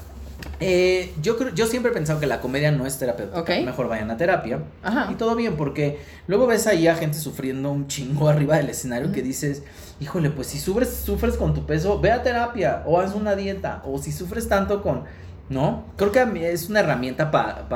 Eh, 0.60 1.14
yo, 1.22 1.38
creo, 1.38 1.54
yo 1.54 1.66
siempre 1.66 1.92
he 1.92 1.94
pensado 1.94 2.20
que 2.20 2.28
la 2.28 2.40
comedia 2.40 2.72
no 2.72 2.86
es 2.86 2.98
terapéutica. 2.98 3.40
Ok. 3.40 3.50
Mejor 3.66 3.88
vayan 3.88 4.12
a 4.12 4.18
terapia. 4.18 4.60
Ajá. 4.84 5.10
Y 5.12 5.16
todo 5.16 5.36
bien, 5.36 5.58
porque 5.58 6.00
luego 6.28 6.48
ves 6.48 6.68
ahí 6.68 6.88
a 6.88 6.96
gente 6.96 7.18
sufriendo 7.18 7.72
un 7.72 7.88
chingo 7.88 8.30
arriba 8.30 8.58
del 8.58 8.70
escenario 8.70 9.12
que 9.12 9.22
dices, 9.22 9.64
híjole, 10.00 10.30
pues 10.30 10.48
si 10.48 10.60
sufres, 10.60 10.90
sufres 10.90 11.38
con 11.38 11.54
tu 11.54 11.66
peso, 11.66 12.00
ve 12.00 12.12
a 12.12 12.24
terapia 12.24 12.84
o 12.86 13.00
haz 13.00 13.16
una 13.16 13.36
dieta. 13.36 13.82
O 13.86 13.98
si 13.98 14.12
sufres 14.12 14.48
tanto 14.48 14.82
con... 14.82 15.04
¿No? 15.50 15.84
Creo 15.98 16.14
que 16.14 16.22
a 16.22 16.26
mí 16.26 16.42
es 16.46 16.70
una 16.70 16.80
herramienta 16.80 17.30
para... 17.30 17.68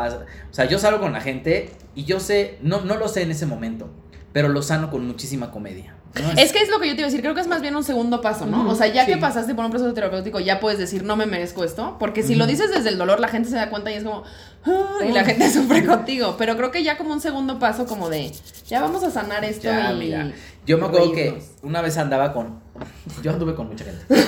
o 0.50 0.54
sea, 0.54 0.64
yo 0.64 0.80
salgo 0.80 1.02
con 1.02 1.12
la 1.12 1.20
gente 1.20 1.72
y 1.94 2.06
yo 2.06 2.22
sé, 2.22 2.58
no, 2.62 2.80
no 2.82 2.96
lo 2.96 3.10
sé 3.10 3.24
en 3.24 3.32
ese 3.32 3.46
momento, 3.46 3.90
pero 4.32 4.48
lo 4.48 4.62
sano 4.62 4.90
con 4.90 5.06
muchísima 5.06 5.52
comedia. 5.52 5.94
¿No? 6.22 6.32
Es 6.42 6.52
que 6.54 6.60
es 6.60 6.70
lo 6.70 6.80
que 6.80 6.88
yo 6.88 6.94
te 6.96 7.02
iba 7.02 7.08
a 7.08 7.10
decir, 7.10 7.22
creo 7.22 7.36
que 7.36 7.42
es 7.42 7.48
más 7.48 7.62
bien 7.62 7.76
un 7.76 7.84
segundo 7.84 8.22
paso, 8.22 8.46
¿no? 8.46 8.70
O 8.70 8.76
sea, 8.76 8.88
ya 8.88 9.06
sí. 9.06 9.12
que 9.12 9.18
pasaste 9.18 9.54
por 9.56 9.66
un 9.66 9.72
proceso 9.72 9.94
terapéutico, 9.94 10.40
ya 10.40 10.60
puedes 10.60 10.80
decir, 10.80 11.04
no 11.04 11.16
me 11.16 11.26
merezco 11.26 11.64
esto, 11.64 11.98
porque 12.00 12.24
si 12.24 12.36
lo 12.36 12.48
dices 12.48 12.72
desde 12.72 12.90
el 12.90 12.98
dolor, 12.98 13.20
la 13.20 13.28
gente 13.28 13.50
se 13.50 13.56
da 13.56 13.70
cuenta 13.70 13.92
y 13.92 13.96
es 13.96 14.04
como, 14.04 14.24
"Ah", 14.66 15.04
y 15.08 15.12
la 15.12 15.24
gente 15.26 15.50
sufre 15.54 15.86
contigo, 15.86 16.36
pero 16.38 16.56
creo 16.58 16.72
que 16.72 16.84
ya 16.84 16.98
como 16.98 17.12
un 17.14 17.22
segundo 17.22 17.60
paso, 17.60 17.86
como 17.86 18.10
de, 18.10 18.32
ya 18.68 18.82
vamos 18.82 19.04
a 19.04 19.12
sanar 19.12 19.44
esto 19.44 19.64
Ya, 19.64 19.92
y... 19.94 19.98
mira, 20.00 20.32
Yo 20.66 20.78
me 20.78 20.86
acuerdo 20.86 21.14
reírnos. 21.14 21.44
que 21.44 21.66
una 21.68 21.82
vez 21.82 21.98
andaba 21.98 22.34
con. 22.34 22.60
Yo 23.24 23.32
anduve 23.32 23.54
con 23.56 23.68
mucha 23.68 23.86
gente. 23.86 24.06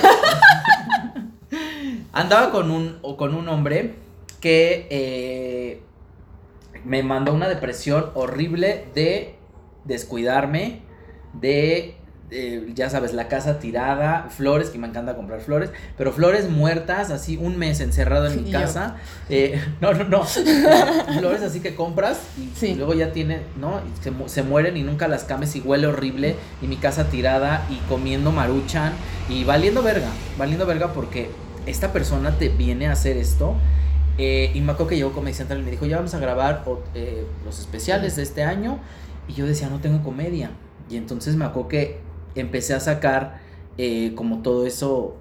andaba 2.12 2.50
con 2.50 2.70
un, 2.70 2.98
o 3.02 3.16
con 3.16 3.34
un 3.34 3.48
hombre 3.48 3.94
que 4.40 4.86
eh, 4.90 5.82
me 6.84 7.02
mandó 7.02 7.32
una 7.34 7.48
depresión 7.48 8.10
horrible 8.14 8.86
de 8.94 9.34
descuidarme, 9.84 10.82
de. 11.34 11.94
eh, 12.30 12.72
ya 12.74 12.90
sabes, 12.90 13.14
la 13.14 13.26
casa 13.28 13.58
tirada, 13.58 14.26
flores, 14.28 14.68
que 14.68 14.76
me 14.78 14.86
encanta 14.86 15.16
comprar 15.16 15.40
flores, 15.40 15.70
pero 15.96 16.12
flores 16.12 16.50
muertas, 16.50 17.10
así 17.10 17.38
un 17.38 17.56
mes 17.56 17.80
encerrado 17.80 18.26
en 18.26 18.44
mi 18.44 18.50
casa. 18.50 18.96
Eh, 19.30 19.58
no, 19.80 19.94
no, 19.94 20.04
no. 20.04 20.24
flores 20.24 21.40
así 21.42 21.60
que 21.60 21.74
compras 21.74 22.20
y 22.36 22.50
Sí. 22.54 22.74
luego 22.74 22.92
ya 22.92 23.12
tiene, 23.12 23.40
¿no? 23.58 23.80
Y 23.80 24.02
se, 24.04 24.12
se 24.28 24.42
mueren 24.42 24.76
y 24.76 24.82
nunca 24.82 25.08
las 25.08 25.24
cames 25.24 25.56
y 25.56 25.60
huele 25.60 25.86
horrible 25.86 26.36
y 26.60 26.66
mi 26.66 26.76
casa 26.76 27.04
tirada 27.08 27.66
y 27.70 27.76
comiendo 27.88 28.30
maruchan 28.30 28.92
y 29.30 29.44
valiendo 29.44 29.82
verga, 29.82 30.08
valiendo 30.36 30.66
verga 30.66 30.92
porque 30.92 31.30
esta 31.64 31.92
persona 31.94 32.32
te 32.38 32.50
viene 32.50 32.88
a 32.88 32.92
hacer 32.92 33.16
esto. 33.16 33.54
eh, 34.18 34.50
y 34.52 34.60
me 34.60 34.72
acuerdo 34.72 34.88
que 34.90 34.96
llegó 34.96 35.12
Comedy 35.12 35.32
Central 35.34 35.60
y 35.60 35.62
me 35.62 35.70
dijo, 35.70 35.86
ya 35.86 35.96
vamos 35.96 36.12
a 36.12 36.18
grabar 36.18 36.62
los 37.44 37.58
especiales 37.58 38.16
de 38.16 38.22
este 38.22 38.42
año. 38.42 38.80
Y 39.28 39.32
yo 39.32 39.46
decía, 39.46 39.68
no 39.70 39.78
tengo 39.80 40.02
comedia. 40.02 40.50
Y 40.90 40.96
entonces 40.96 41.36
me 41.36 41.44
acuerdo 41.44 41.68
que 41.68 41.98
empecé 42.34 42.74
a 42.74 42.80
sacar 42.80 43.40
eh, 43.76 44.12
como 44.14 44.42
todo 44.42 44.66
eso 44.66 45.16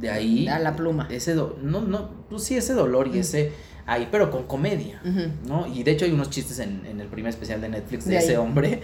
de 0.00 0.10
ahí. 0.10 0.48
A 0.48 0.58
la 0.58 0.74
pluma. 0.76 1.08
Ese 1.10 1.34
do- 1.34 1.56
no, 1.62 1.80
no, 1.82 2.10
pues 2.30 2.44
sí, 2.44 2.56
ese 2.56 2.72
dolor 2.74 3.08
y 3.14 3.18
ese 3.18 3.52
ahí, 3.86 4.08
pero 4.10 4.30
con 4.30 4.44
comedia. 4.44 5.00
Ujú. 5.04 5.20
¿no? 5.48 5.66
Y 5.66 5.82
de 5.82 5.90
hecho 5.92 6.04
hay 6.04 6.12
unos 6.12 6.30
chistes 6.30 6.58
en, 6.60 6.84
en 6.86 7.00
el 7.00 7.08
primer 7.08 7.30
especial 7.30 7.60
de 7.60 7.68
Netflix 7.68 8.04
de, 8.04 8.12
De 8.12 8.18
ahí. 8.18 8.24
ese 8.24 8.38
hombre 8.38 8.80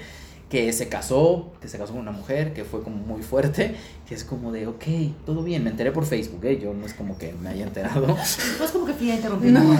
que 0.51 0.73
se 0.73 0.89
casó, 0.89 1.53
que 1.61 1.69
se 1.69 1.77
casó 1.77 1.93
con 1.93 2.01
una 2.01 2.11
mujer, 2.11 2.55
que 2.55 2.65
fue 2.65 2.83
como 2.83 2.97
muy 2.97 3.23
fuerte, 3.23 3.75
que 4.09 4.15
es 4.15 4.25
como 4.25 4.51
de, 4.51 4.67
ok, 4.67 4.83
todo 5.27 5.43
bien, 5.43 5.63
me 5.63 5.69
enteré 5.69 5.93
por 5.93 6.07
Facebook, 6.07 6.43
¿eh? 6.47 6.59
yo 6.59 6.73
no 6.73 6.87
es 6.87 6.95
como 6.95 7.19
que 7.19 7.35
me 7.43 7.51
haya 7.51 7.65
enterado, 7.65 8.07
No 8.07 8.17
es 8.17 8.71
como 8.73 8.87
que 8.87 8.95
fui 8.95 9.11
a 9.11 9.17
interrumpir. 9.17 9.53
más. 9.53 9.79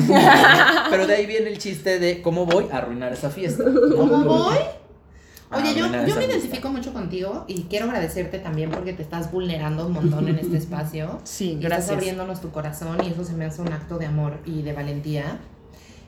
pero 0.91 1.07
de 1.07 1.15
ahí 1.15 1.25
viene 1.25 1.49
el 1.49 1.57
chiste 1.57 1.99
de 1.99 2.21
cómo 2.21 2.45
voy 2.45 2.67
a 2.71 2.77
arruinar 2.79 3.13
esa 3.15 3.31
fiesta. 3.31 3.65
¿Cómo 3.65 4.25
voy? 4.25 4.57
Oye, 5.51 5.75
yo, 5.75 5.85
arruinar 5.87 6.07
yo 6.07 6.09
esa 6.15 6.19
me 6.19 6.27
identifico 6.27 6.69
mucho 6.69 6.93
contigo 6.93 7.45
y 7.49 7.63
quiero 7.65 7.87
agradecerte 7.87 8.39
también 8.39 8.71
porque 8.71 8.93
te 8.93 9.03
estás 9.03 9.33
vulnerando 9.33 9.87
un 9.87 9.93
montón 9.93 10.29
en 10.29 10.39
este 10.39 10.57
espacio. 10.63 11.19
Sí, 11.25 11.53
Y 11.53 11.55
estás 11.55 11.69
gracias. 11.71 11.91
abriéndonos 11.91 12.41
tu 12.41 12.51
corazón 12.51 12.99
y 13.05 13.09
eso 13.11 13.25
se 13.25 13.33
me 13.33 13.47
hace 13.47 13.63
un 13.63 13.73
acto 13.73 13.99
de 13.99 14.07
amor 14.07 14.39
y 14.45 14.63
de 14.63 14.73
valentía. 14.75 15.39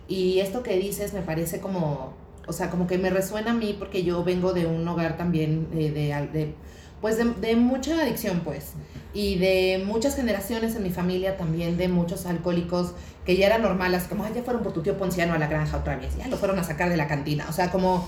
Y 0.08 0.40
esto 0.40 0.62
que 0.62 0.76
dices 0.76 1.14
me 1.14 1.22
parece 1.22 1.60
como, 1.60 2.12
o 2.46 2.52
sea, 2.52 2.68
como 2.70 2.86
que 2.86 2.98
me 2.98 3.10
resuena 3.10 3.52
a 3.52 3.54
mí 3.54 3.74
porque 3.78 4.02
yo 4.02 4.24
vengo 4.24 4.52
de 4.52 4.66
un 4.66 4.86
hogar 4.86 5.16
también 5.16 5.68
eh, 5.72 5.90
de, 5.90 6.38
de, 6.38 6.54
pues 7.00 7.16
de, 7.16 7.24
de 7.24 7.56
mucha 7.56 7.98
adicción, 8.02 8.40
pues. 8.44 8.72
Y 9.14 9.36
de 9.38 9.82
muchas 9.86 10.16
generaciones 10.16 10.76
en 10.76 10.82
mi 10.82 10.90
familia 10.90 11.36
también, 11.36 11.76
de 11.78 11.88
muchos 11.88 12.26
alcohólicos 12.26 12.92
que 13.24 13.36
ya 13.36 13.46
era 13.46 13.58
normal, 13.58 13.94
así 13.94 14.08
como, 14.08 14.24
ay, 14.24 14.32
ya 14.34 14.42
fueron 14.42 14.62
por 14.62 14.72
tu 14.72 14.82
tío 14.82 14.98
Ponciano 14.98 15.32
a 15.34 15.38
la 15.38 15.46
granja 15.46 15.78
otra 15.78 15.96
vez, 15.96 16.16
ya 16.18 16.28
lo 16.28 16.36
fueron 16.36 16.58
a 16.58 16.64
sacar 16.64 16.90
de 16.90 16.96
la 16.96 17.08
cantina. 17.08 17.46
O 17.48 17.52
sea, 17.52 17.70
como... 17.70 18.06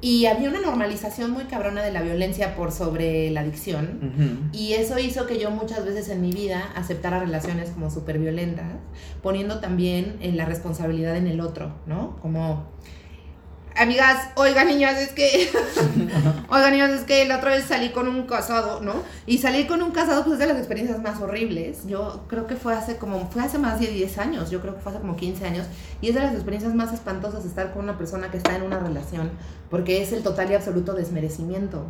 Y 0.00 0.26
había 0.26 0.50
una 0.50 0.60
normalización 0.60 1.30
muy 1.30 1.44
cabrona 1.44 1.82
de 1.82 1.90
la 1.90 2.02
violencia 2.02 2.54
por 2.54 2.70
sobre 2.70 3.30
la 3.30 3.40
adicción. 3.40 4.50
Y 4.52 4.74
eso 4.74 4.98
hizo 4.98 5.26
que 5.26 5.38
yo 5.38 5.50
muchas 5.50 5.84
veces 5.84 6.08
en 6.10 6.20
mi 6.20 6.32
vida 6.32 6.70
aceptara 6.74 7.20
relaciones 7.20 7.70
como 7.70 7.90
súper 7.90 8.18
violentas, 8.18 8.66
poniendo 9.22 9.60
también 9.60 10.16
en 10.20 10.36
la 10.36 10.44
responsabilidad 10.44 11.16
en 11.16 11.26
el 11.26 11.40
otro, 11.40 11.72
¿no? 11.86 12.16
Como, 12.20 12.66
amigas, 13.78 14.30
oigan 14.34 14.68
niñas, 14.68 14.98
es 14.98 15.12
que, 15.12 15.50
oigan 16.48 16.72
niñas, 16.72 16.90
es 16.90 17.02
que 17.02 17.24
la 17.26 17.38
otra 17.38 17.50
vez 17.50 17.64
salí 17.64 17.90
con 17.90 18.08
un 18.08 18.26
casado, 18.26 18.80
¿no? 18.80 18.94
Y 19.26 19.38
salir 19.38 19.66
con 19.66 19.82
un 19.82 19.92
casado 19.92 20.24
pues 20.24 20.34
es 20.34 20.38
de 20.40 20.46
las 20.46 20.58
experiencias 20.58 21.00
más 21.00 21.20
horribles. 21.20 21.86
Yo 21.86 22.24
creo 22.28 22.46
que 22.46 22.56
fue 22.56 22.74
hace 22.74 22.96
como, 22.96 23.28
fue 23.30 23.42
hace 23.42 23.58
más 23.58 23.80
de 23.80 23.88
10 23.88 24.18
años, 24.18 24.50
yo 24.50 24.60
creo 24.60 24.74
que 24.74 24.80
fue 24.80 24.92
hace 24.92 25.00
como 25.00 25.16
15 25.16 25.46
años. 25.46 25.66
Y 26.00 26.08
es 26.08 26.14
de 26.14 26.20
las 26.20 26.34
experiencias 26.34 26.74
más 26.74 26.92
espantosas 26.92 27.44
estar 27.44 27.72
con 27.72 27.84
una 27.84 27.98
persona 27.98 28.30
que 28.30 28.36
está 28.36 28.56
en 28.56 28.62
una 28.62 28.78
relación, 28.78 29.30
porque 29.70 30.02
es 30.02 30.12
el 30.12 30.22
total 30.22 30.50
y 30.50 30.54
absoluto 30.54 30.94
desmerecimiento. 30.94 31.86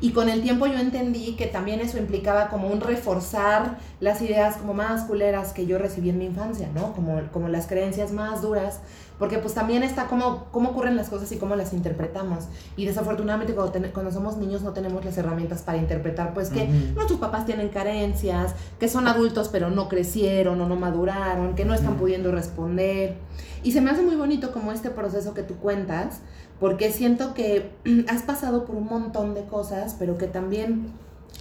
Y 0.00 0.12
con 0.12 0.28
el 0.28 0.42
tiempo 0.42 0.66
yo 0.66 0.78
entendí 0.78 1.36
que 1.36 1.46
también 1.46 1.80
eso 1.80 1.98
implicaba 1.98 2.48
como 2.48 2.68
un 2.68 2.80
reforzar 2.80 3.78
las 4.00 4.22
ideas 4.22 4.56
como 4.56 4.72
más 4.72 5.04
culeras 5.04 5.52
que 5.52 5.66
yo 5.66 5.78
recibí 5.78 6.08
en 6.08 6.18
mi 6.18 6.26
infancia, 6.26 6.68
¿no? 6.74 6.94
Como, 6.94 7.20
como 7.32 7.48
las 7.48 7.66
creencias 7.66 8.10
más 8.10 8.40
duras, 8.40 8.80
porque 9.20 9.38
pues 9.38 9.54
también 9.54 9.84
está 9.84 10.06
cómo, 10.06 10.46
cómo 10.50 10.70
ocurren 10.70 10.96
las 10.96 11.08
cosas 11.10 11.30
y 11.30 11.36
cómo 11.36 11.54
las 11.54 11.72
interpretamos. 11.72 12.46
Y 12.76 12.86
desafortunadamente 12.86 13.54
cuando, 13.54 13.70
ten- 13.70 13.90
cuando 13.94 14.10
somos 14.10 14.36
niños 14.38 14.62
no 14.62 14.72
tenemos 14.72 15.04
las 15.04 15.16
herramientas 15.18 15.62
para 15.62 15.78
interpretar, 15.78 16.34
pues 16.34 16.48
que 16.50 16.66
nuestros 16.66 17.20
papás 17.20 17.46
tienen 17.46 17.68
carencias, 17.68 18.54
que 18.80 18.88
son 18.88 19.06
adultos 19.06 19.48
pero 19.50 19.70
no 19.70 19.88
crecieron 19.88 20.60
o 20.60 20.66
no 20.66 20.74
maduraron, 20.74 21.54
que 21.54 21.64
no 21.64 21.74
están 21.74 21.90
Ujú. 21.92 22.00
pudiendo 22.00 22.32
responder. 22.32 23.14
Y 23.62 23.70
se 23.72 23.80
me 23.80 23.90
hace 23.90 24.02
muy 24.02 24.16
bonito 24.16 24.50
como 24.52 24.72
este 24.72 24.90
proceso 24.90 25.34
que 25.34 25.42
tú 25.44 25.54
cuentas, 25.56 26.20
porque 26.58 26.90
siento 26.90 27.34
que 27.34 27.70
has 28.08 28.22
pasado 28.22 28.64
por 28.64 28.74
un 28.74 28.86
montón 28.86 29.34
de 29.34 29.44
cosas, 29.44 29.94
pero 29.98 30.16
que 30.18 30.26
también, 30.26 30.92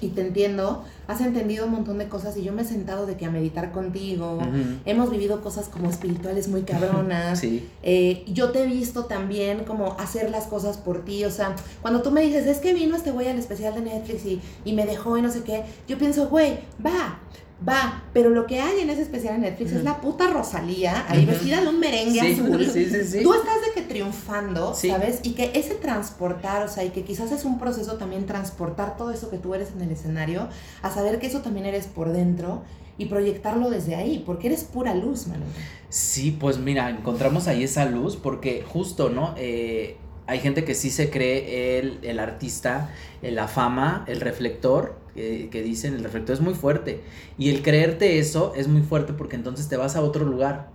y 0.01 0.09
te 0.09 0.21
entiendo, 0.21 0.83
has 1.07 1.21
entendido 1.21 1.65
un 1.65 1.71
montón 1.71 1.97
de 1.97 2.07
cosas 2.07 2.37
y 2.37 2.43
yo 2.43 2.53
me 2.53 2.61
he 2.61 2.65
sentado 2.65 3.05
de 3.05 3.17
que 3.17 3.25
a 3.25 3.31
meditar 3.31 3.71
contigo. 3.71 4.39
Hemos 4.85 5.09
vivido 5.09 5.41
cosas 5.41 5.67
como 5.67 5.89
espirituales 5.89 6.47
muy 6.47 6.63
cabronas. 6.63 7.39
Sí. 7.49 7.69
Eh, 7.83 8.25
yo 8.27 8.51
te 8.51 8.63
he 8.63 8.65
visto 8.65 9.05
también 9.05 9.63
como 9.63 9.93
hacer 9.97 10.29
las 10.29 10.47
cosas 10.47 10.77
por 10.77 11.05
ti, 11.05 11.23
o 11.23 11.31
sea, 11.31 11.55
cuando 11.81 12.01
tú 12.01 12.11
me 12.11 12.21
dices, 12.21 12.47
es 12.47 12.57
que 12.57 12.73
vino 12.73 12.95
este 12.95 13.11
güey 13.11 13.29
al 13.29 13.39
especial 13.39 13.73
de 13.75 13.81
Netflix 13.81 14.25
y, 14.25 14.41
y 14.65 14.73
me 14.73 14.85
dejó 14.85 15.17
y 15.17 15.21
no 15.21 15.31
sé 15.31 15.43
qué, 15.43 15.63
yo 15.87 15.97
pienso, 15.97 16.27
güey, 16.27 16.59
va, 16.85 17.19
va, 17.68 18.03
pero 18.14 18.30
lo 18.30 18.45
que 18.47 18.60
hay 18.62 18.80
en 18.80 18.89
ese 18.89 19.01
especial 19.01 19.36
de 19.36 19.49
Netflix 19.49 19.74
es 19.74 19.84
la 19.84 19.99
puta 20.01 20.30
Rosalía, 20.30 21.05
ahí 21.10 21.26
vestida 21.26 21.62
de 21.62 21.68
un 21.68 21.80
merengue 21.80 22.20
Sí, 22.22 22.32
azul. 22.41 22.66
sí, 22.72 22.86
sí, 22.86 23.03
sí. 23.03 23.24
Tú 23.24 23.34
estás 23.34 23.55
de 23.66 23.74
que 23.74 23.88
triunfando. 23.88 24.74
¿sabes? 24.74 25.20
Y 25.24 25.32
que 25.34 25.51
ese 25.53 25.76
transportar, 25.76 26.64
o 26.64 26.68
sea, 26.70 26.84
y 26.86 26.89
que 26.89 27.03
quizás 27.03 27.32
es 27.32 27.45
un 27.45 27.60
proceso 27.60 27.97
también 27.97 28.26
transportar 28.26 28.95
todo 28.97 29.12
eso 29.12 29.30
que 29.30 29.38
tú 29.38 29.53
eres 29.55 29.72
en 29.76 29.82
el 29.82 29.91
escenario, 29.91 30.47
a 30.82 30.89
saber 30.91 31.20
que 31.20 31.28
eso 31.28 31.41
también 31.41 31.66
eres 31.66 31.88
por 31.88 32.12
dentro 32.12 32.62
y 32.97 33.05
proyectarlo 33.05 33.70
desde 33.70 33.95
ahí, 33.95 34.24
porque 34.26 34.47
eres 34.47 34.64
pura 34.64 34.93
luz, 34.95 35.28
mano. 35.28 35.45
Sí, 35.89 36.32
pues 36.38 36.57
mira, 36.60 36.89
encontramos 36.89 37.47
ahí 37.47 37.64
esa 37.64 37.86
luz 37.86 38.16
porque 38.18 38.64
justo, 38.68 39.10
¿no? 39.10 39.34
Eh, 39.38 39.97
hay 40.30 40.39
gente 40.39 40.63
que 40.63 40.75
sí 40.75 40.91
se 40.91 41.09
cree 41.09 41.80
el, 41.80 41.99
el 42.03 42.19
artista, 42.19 42.91
eh, 43.21 43.32
la 43.32 43.47
fama, 43.47 44.05
el 44.07 44.21
reflector, 44.21 44.95
que, 45.15 45.49
que 45.51 45.63
dicen 45.63 45.95
el 45.95 46.03
reflector 46.03 46.36
es 46.36 46.41
muy 46.41 46.53
fuerte. 46.53 47.01
Y 47.38 47.49
el 47.49 47.63
creerte 47.63 48.19
eso 48.19 48.53
es 48.55 48.67
muy 48.67 48.82
fuerte 48.84 49.13
porque 49.13 49.36
entonces 49.36 49.67
te 49.67 49.75
vas 49.75 49.95
a 49.95 50.01
otro 50.01 50.25
lugar. 50.25 50.69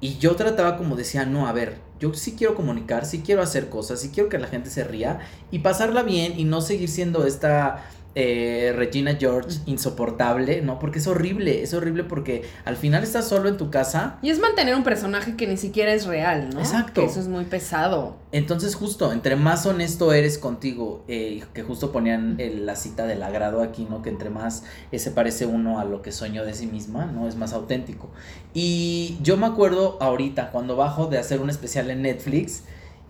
Y 0.00 0.18
yo 0.18 0.36
trataba 0.36 0.76
como 0.76 0.96
decía, 0.96 1.24
no, 1.24 1.46
a 1.46 1.52
ver, 1.52 1.78
yo 2.00 2.12
sí 2.14 2.34
quiero 2.36 2.54
comunicar, 2.54 3.06
sí 3.06 3.22
quiero 3.24 3.42
hacer 3.42 3.68
cosas, 3.70 4.00
sí 4.00 4.10
quiero 4.12 4.28
que 4.28 4.38
la 4.38 4.48
gente 4.48 4.70
se 4.70 4.84
ría 4.84 5.20
y 5.50 5.60
pasarla 5.60 6.02
bien 6.02 6.38
y 6.38 6.44
no 6.44 6.60
seguir 6.60 6.88
siendo 6.88 7.26
esta 7.26 7.84
eh, 8.18 8.72
Regina 8.74 9.14
George 9.20 9.58
insoportable, 9.66 10.62
¿no? 10.62 10.78
Porque 10.78 10.98
es 11.00 11.06
horrible, 11.06 11.62
es 11.62 11.74
horrible 11.74 12.02
porque 12.02 12.42
al 12.64 12.76
final 12.76 13.02
estás 13.02 13.28
solo 13.28 13.48
en 13.50 13.58
tu 13.58 13.70
casa. 13.70 14.18
Y 14.22 14.30
es 14.30 14.38
mantener 14.40 14.74
un 14.74 14.84
personaje 14.84 15.36
que 15.36 15.46
ni 15.46 15.58
siquiera 15.58 15.92
es 15.92 16.06
real, 16.06 16.48
¿no? 16.54 16.60
Exacto. 16.60 17.02
Que 17.02 17.06
eso 17.06 17.20
es 17.20 17.28
muy 17.28 17.44
pesado. 17.44 18.16
Entonces 18.32 18.74
justo, 18.74 19.12
entre 19.12 19.36
más 19.36 19.66
honesto 19.66 20.14
eres 20.14 20.38
contigo, 20.38 21.04
eh, 21.08 21.44
que 21.52 21.62
justo 21.62 21.92
ponían 21.92 22.36
el- 22.40 22.64
la 22.64 22.74
cita 22.74 23.06
del 23.06 23.22
agrado 23.22 23.62
aquí, 23.62 23.86
¿no? 23.88 24.00
Que 24.00 24.08
entre 24.08 24.30
más 24.30 24.64
eh, 24.92 24.98
se 24.98 25.10
parece 25.10 25.44
uno 25.44 25.78
a 25.78 25.84
lo 25.84 26.00
que 26.00 26.10
soñó 26.10 26.44
de 26.46 26.54
sí 26.54 26.66
misma, 26.66 27.04
¿no? 27.04 27.28
Es 27.28 27.36
más 27.36 27.52
auténtico. 27.52 28.08
Y 28.54 29.18
yo 29.22 29.36
me 29.36 29.44
acuerdo 29.46 29.98
ahorita, 30.00 30.50
cuando 30.52 30.74
bajo 30.76 31.06
de 31.06 31.18
hacer 31.18 31.42
un 31.42 31.50
especial 31.50 31.90
en 31.90 32.00
Netflix, 32.00 32.62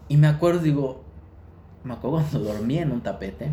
y 0.09 0.17
me 0.17 0.27
acuerdo, 0.27 0.59
digo, 0.61 1.05
me 1.85 1.95
acuerdo 1.95 2.25
cuando 2.31 2.53
dormía 2.53 2.83
en 2.83 2.91
un 2.91 3.01
tapete, 3.03 3.51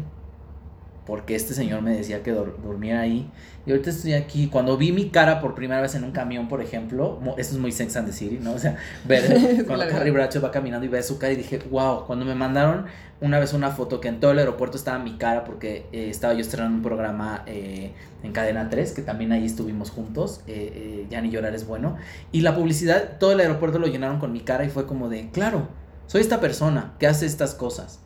porque 1.06 1.36
este 1.36 1.54
señor 1.54 1.82
me 1.82 1.96
decía 1.96 2.24
que 2.24 2.34
dor- 2.34 2.58
durmiera 2.62 3.02
ahí. 3.02 3.30
Y 3.66 3.72
ahorita 3.72 3.90
estoy 3.90 4.14
aquí. 4.14 4.48
Cuando 4.48 4.78
vi 4.78 4.92
mi 4.92 5.10
cara 5.10 5.40
por 5.40 5.56
primera 5.56 5.82
vez 5.82 5.96
en 5.96 6.04
un 6.04 6.12
camión, 6.12 6.48
por 6.50 6.62
ejemplo, 6.62 7.20
eso 7.38 7.54
es 7.54 7.58
muy 7.58 7.72
Sex 7.72 7.96
and 7.98 8.08
the 8.08 8.14
City, 8.14 8.40
¿no? 8.42 8.54
O 8.54 8.60
sea, 8.60 8.78
ver 9.06 9.64
cuando. 9.68 9.88
Carrie 9.88 10.12
Bradshaw 10.12 10.42
va 10.42 10.52
caminando 10.52 10.86
y 10.86 10.90
ve 10.90 11.02
su 11.04 11.18
cara 11.18 11.34
y 11.34 11.36
dije, 11.38 11.60
wow, 11.72 12.06
cuando 12.06 12.26
me 12.26 12.36
mandaron 12.36 12.86
una 13.22 13.40
vez 13.40 13.54
una 13.54 13.70
foto 13.72 14.02
que 14.02 14.10
en 14.10 14.20
todo 14.20 14.32
el 14.32 14.40
aeropuerto 14.40 14.76
estaba 14.76 15.00
mi 15.00 15.14
cara 15.18 15.46
porque 15.46 15.86
eh, 15.94 16.10
estaba 16.10 16.34
yo 16.34 16.42
estrenando 16.42 16.76
un 16.76 16.84
programa 16.84 17.44
eh, 17.48 17.94
en 18.22 18.32
Cadena 18.34 18.70
3, 18.70 18.92
que 18.92 19.02
también 19.02 19.32
ahí 19.32 19.46
estuvimos 19.46 19.92
juntos, 19.92 20.42
eh, 20.48 20.72
eh, 20.76 21.08
Ya 21.10 21.22
ni 21.22 21.30
llorar 21.30 21.56
es 21.56 21.66
bueno, 21.66 21.96
y 22.34 22.42
la 22.42 22.54
publicidad, 22.54 23.18
todo 23.20 23.32
el 23.32 23.40
aeropuerto 23.40 23.80
lo 23.80 23.88
llenaron 23.88 24.20
con 24.20 24.34
mi 24.34 24.42
cara 24.42 24.66
y 24.66 24.70
fue 24.70 24.86
como 24.86 25.08
de, 25.08 25.30
claro, 25.32 25.70
soy 26.08 26.20
esta 26.20 26.42
persona 26.42 26.96
que 27.00 27.08
hace 27.08 27.26
estas 27.26 27.54
cosas. 27.56 28.02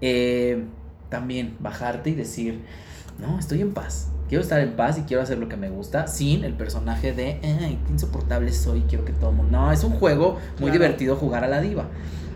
Eh, 0.00 0.64
también 1.12 1.54
bajarte 1.60 2.10
y 2.10 2.14
decir, 2.14 2.60
no, 3.20 3.38
estoy 3.38 3.60
en 3.60 3.72
paz. 3.72 4.08
Quiero 4.28 4.42
estar 4.42 4.58
en 4.60 4.72
paz 4.76 4.98
y 4.98 5.02
quiero 5.02 5.22
hacer 5.22 5.36
lo 5.38 5.46
que 5.48 5.56
me 5.58 5.68
gusta 5.68 6.06
sin 6.08 6.42
el 6.42 6.54
personaje 6.54 7.12
de, 7.12 7.38
ay, 7.44 7.78
qué 7.86 7.92
insoportable 7.92 8.50
soy, 8.52 8.80
quiero 8.88 9.04
que 9.04 9.12
todo 9.12 9.30
el 9.30 9.36
mundo... 9.36 9.52
No, 9.52 9.70
es 9.70 9.84
un 9.84 9.92
juego 9.92 10.38
muy 10.58 10.70
Claro. 10.70 10.72
divertido 10.72 11.16
jugar 11.16 11.44
a 11.44 11.48
la 11.48 11.60
diva. 11.60 11.84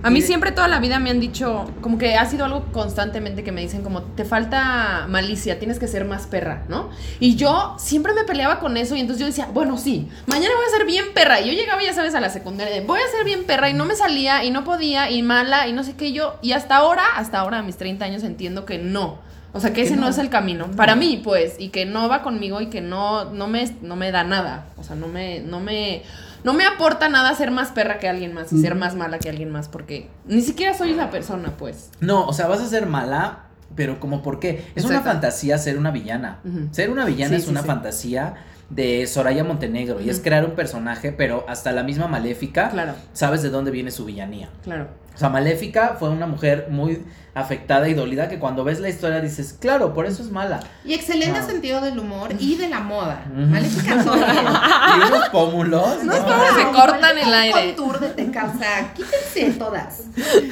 A 0.02 0.10
mí 0.10 0.22
siempre 0.22 0.52
toda 0.52 0.68
la 0.68 0.78
vida 0.78 0.98
me 0.98 1.10
han 1.10 1.20
dicho, 1.20 1.70
como 1.80 1.98
que 1.98 2.16
ha 2.16 2.26
sido 2.26 2.44
algo 2.44 2.66
constantemente 2.72 3.42
que 3.42 3.52
me 3.52 3.60
dicen 3.60 3.82
como, 3.82 4.02
te 4.02 4.24
falta 4.24 5.06
malicia, 5.08 5.58
tienes 5.58 5.78
que 5.78 5.88
ser 5.88 6.04
más 6.04 6.26
perra, 6.26 6.64
¿no? 6.68 6.90
Y 7.18 7.36
yo 7.36 7.74
siempre 7.78 8.12
me 8.12 8.24
peleaba 8.24 8.60
con 8.60 8.76
eso 8.76 8.94
y 8.94 9.00
entonces 9.00 9.20
yo 9.20 9.26
decía, 9.26 9.48
bueno, 9.52 9.78
sí, 9.78 10.08
mañana 10.26 10.54
voy 10.54 10.66
a 10.66 10.76
ser 10.76 10.86
bien 10.86 11.06
perra. 11.14 11.40
Y 11.40 11.48
yo 11.48 11.52
llegaba, 11.52 11.82
ya 11.82 11.92
sabes, 11.92 12.14
a 12.14 12.20
la 12.20 12.30
secundaria, 12.30 12.72
de, 12.74 12.80
voy 12.82 13.00
a 13.00 13.16
ser 13.16 13.24
bien 13.24 13.44
perra 13.44 13.68
y 13.68 13.74
no 13.74 13.84
me 13.84 13.94
salía 13.94 14.44
y 14.44 14.50
no 14.50 14.64
podía 14.64 15.10
y 15.10 15.22
mala 15.22 15.68
y 15.68 15.72
no 15.72 15.82
sé 15.82 15.94
qué 15.96 16.12
yo. 16.12 16.36
Y 16.42 16.52
hasta 16.52 16.76
ahora, 16.76 17.04
hasta 17.16 17.40
ahora 17.40 17.58
a 17.58 17.62
mis 17.62 17.76
30 17.76 18.04
años 18.04 18.22
entiendo 18.22 18.64
que 18.64 18.78
no. 18.78 19.18
O 19.52 19.60
sea, 19.60 19.70
que 19.70 19.76
Que 19.76 19.82
ese 19.82 19.96
no. 19.96 20.02
no. 20.02 20.08
es 20.08 20.18
el 20.18 20.28
camino. 20.28 20.70
Para 20.76 20.96
mí, 20.96 21.20
pues, 21.24 21.56
y 21.58 21.70
que 21.70 21.86
no 21.86 22.08
va 22.08 22.22
conmigo 22.22 22.60
y 22.60 22.66
que 22.66 22.82
no, 22.82 23.24
no, 23.32 23.46
me, 23.46 23.66
no 23.80 23.96
me 23.96 24.12
da 24.12 24.22
nada. 24.22 24.66
O 24.76 24.84
sea, 24.84 24.96
no 24.96 25.08
me, 25.08 25.40
no 25.40 25.60
me, 25.60 26.02
no 26.44 26.52
me 26.54 26.64
aporta 26.64 27.08
nada 27.08 27.34
ser 27.34 27.50
más 27.50 27.70
perra 27.70 27.98
que 27.98 28.08
alguien 28.08 28.32
más 28.32 28.52
y 28.52 28.60
ser 28.60 28.74
más 28.74 28.94
mala 28.94 29.18
que 29.18 29.28
alguien 29.28 29.50
más, 29.50 29.68
porque 29.68 30.08
ni 30.26 30.42
siquiera 30.42 30.74
soy 30.74 30.92
esa 30.92 31.10
persona, 31.10 31.52
pues. 31.56 31.90
No, 32.00 32.26
o 32.26 32.32
sea, 32.32 32.46
vas 32.46 32.60
a 32.60 32.66
ser 32.66 32.86
mala, 32.86 33.46
pero 33.74 33.98
como 34.00 34.22
por 34.22 34.38
qué? 34.40 34.64
Es 34.74 34.84
una 34.84 35.00
fantasía 35.02 35.58
ser 35.58 35.78
una 35.78 35.90
villana. 35.90 36.38
Ser 36.70 36.90
una 36.90 37.04
villana 37.04 37.30
Sí, 37.30 37.36
es 37.36 37.44
sí, 37.44 37.50
una 37.50 37.62
sí. 37.62 37.66
fantasía 37.66 38.34
de 38.70 39.06
Soraya 39.06 39.44
Montenegro 39.44 40.00
y 40.00 40.10
es 40.10 40.20
crear 40.20 40.44
un 40.44 40.52
personaje, 40.52 41.12
pero 41.12 41.44
hasta 41.48 41.70
la 41.72 41.82
misma 41.84 42.08
Maléfica 42.08 42.70
Claro, 42.70 42.94
sabes 43.12 43.42
de 43.42 43.50
dónde 43.50 43.70
viene 43.70 43.90
su 43.90 44.04
villanía. 44.04 44.48
claro. 44.64 44.88
O 45.14 45.18
sea, 45.18 45.30
Maléfica 45.30 45.96
fue 45.98 46.10
una 46.10 46.26
mujer 46.26 46.66
muy 46.68 47.02
afectada 47.32 47.88
y 47.88 47.94
dolida 47.94 48.28
que 48.28 48.38
cuando 48.38 48.64
ves 48.64 48.80
la 48.80 48.90
historia 48.90 49.18
dices, 49.22 49.56
claro, 49.58 49.94
por 49.94 50.04
eso 50.04 50.22
es 50.22 50.30
mala. 50.30 50.60
Y 50.84 50.92
excelente 50.92 51.40
No. 51.40 51.46
sentido 51.46 51.80
del 51.80 51.98
humor 51.98 52.34
y 52.38 52.56
de 52.56 52.68
la 52.68 52.80
moda. 52.80 53.24
Maléfica 53.34 53.94
y 54.04 55.06
unos 55.10 55.28
pómulos. 55.30 56.02
Unos 56.02 56.18
¿no? 56.18 56.22
pómulos 56.26 56.54
se 56.58 56.64
cortan 56.70 57.16
el 57.16 57.28
un 57.28 57.32
aire. 57.32 57.74
contour 57.76 57.98
de 58.00 58.08
Tecalza. 58.10 58.92
Quítense 58.94 59.58
todas. 59.58 60.02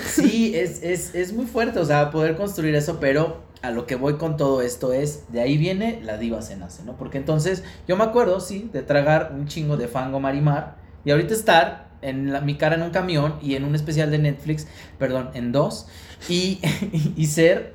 Sí, 0.06 0.52
es, 0.56 0.82
es, 0.82 1.14
es 1.14 1.34
muy 1.34 1.44
fuerte, 1.44 1.78
o 1.78 1.84
sea, 1.84 2.10
poder 2.10 2.34
construir 2.34 2.74
eso, 2.74 2.98
pero 2.98 3.42
a 3.64 3.70
lo 3.70 3.86
que 3.86 3.96
voy 3.96 4.14
con 4.18 4.36
todo 4.36 4.60
esto 4.62 4.92
es, 4.92 5.32
de 5.32 5.40
ahí 5.40 5.56
viene 5.56 6.00
la 6.02 6.16
diva 6.18 6.42
se 6.42 6.56
nace, 6.56 6.84
¿no? 6.84 6.96
Porque 6.96 7.18
entonces 7.18 7.64
yo 7.88 7.96
me 7.96 8.04
acuerdo, 8.04 8.40
sí, 8.40 8.68
de 8.72 8.82
tragar 8.82 9.32
un 9.34 9.46
chingo 9.46 9.76
de 9.76 9.88
fango 9.88 10.20
marimar 10.20 10.76
y 11.04 11.10
ahorita 11.10 11.32
estar 11.34 11.88
en 12.02 12.32
la- 12.32 12.40
mi 12.42 12.56
cara 12.56 12.74
en 12.76 12.82
un 12.82 12.90
camión 12.90 13.36
y 13.40 13.54
en 13.54 13.64
un 13.64 13.74
especial 13.74 14.10
de 14.10 14.18
Netflix, 14.18 14.66
perdón, 14.98 15.30
en 15.34 15.52
dos, 15.52 15.86
y, 16.28 16.60
y 17.16 17.26
ser 17.26 17.74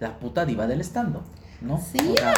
la 0.00 0.18
puta 0.18 0.44
diva 0.44 0.66
del 0.66 0.80
estando, 0.80 1.22
¿no? 1.60 1.80
Sí, 1.80 1.98
O 2.00 2.14
sea, 2.16 2.34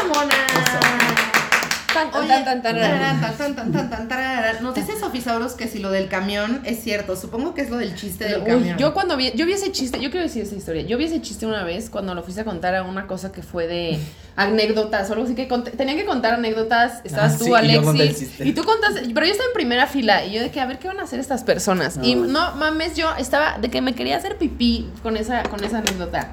Nos 4.63 4.75
dice 4.75 4.99
Sofisauros 4.99 5.53
que 5.55 5.69
si 5.69 5.79
lo 5.79 5.91
del 5.91 6.09
camión 6.09 6.61
es 6.65 6.83
cierto. 6.83 7.17
Supongo 7.17 7.55
que 7.55 7.63
es 7.63 7.71
lo 7.71 7.77
del 7.77 7.95
chiste 7.95 8.25
del 8.25 8.41
Uy, 8.43 8.47
camión. 8.47 8.79
yo 8.79 8.95
cuando 8.95 9.17
vi, 9.17 9.33
yo 9.35 9.47
vi 9.47 9.53
ese 9.53 9.73
chiste, 9.73 10.01
yo 10.01 10.11
quiero 10.11 10.25
decir 10.27 10.43
esa 10.43 10.55
historia. 10.55 10.83
Yo 10.83 10.99
vi 10.99 11.05
ese 11.05 11.21
chiste 11.21 11.47
una 11.47 11.65
vez 11.65 11.91
cuando 11.91 12.15
lo 12.15 12.23
fuiste 12.23 12.43
a 12.43 12.45
contar 12.45 12.75
a 12.75 12.83
una 12.83 13.07
cosa 13.07 13.33
que 13.33 13.43
fue 13.43 13.67
de 13.67 13.99
anécdotas 14.37 15.09
o 15.11 15.13
algo 15.15 15.25
así 15.25 15.35
que 15.35 15.49
conté- 15.49 15.71
tenían 15.77 15.97
que 15.97 16.05
contar 16.05 16.35
anécdotas. 16.35 17.01
Estabas 17.05 17.35
Ah, 17.35 17.39
tú, 17.39 17.45
sí, 17.45 17.51
y 17.51 17.55
Alexis, 17.55 18.19
chiste. 18.19 18.47
y 18.47 18.53
tú 18.53 18.65
contaste, 18.65 19.03
pero 19.15 19.27
yo 19.27 19.33
estaba 19.33 19.49
en 19.49 19.55
primera 19.55 19.87
fila 19.87 20.25
y 20.25 20.33
yo 20.33 20.41
de 20.43 20.51
que 20.51 20.61
a 20.61 20.67
ver 20.67 20.79
qué 20.79 20.89
van 20.89 21.01
a 21.01 21.05
hacer 21.05 21.21
estas 21.21 21.45
personas. 21.45 21.99
Y 22.03 22.15
No. 22.15 22.27
no 22.27 22.57
mames, 22.57 22.97
yo 22.97 23.09
estaba 23.19 23.59
de 23.59 23.71
que 23.71 23.81
me 23.81 23.95
quería 23.95 24.17
hacer 24.17 24.37
pipí 24.37 24.89
con 25.03 25.17
esa 25.17 25.43
con 25.45 25.63
esa 25.65 25.79
anécdota. 25.79 26.29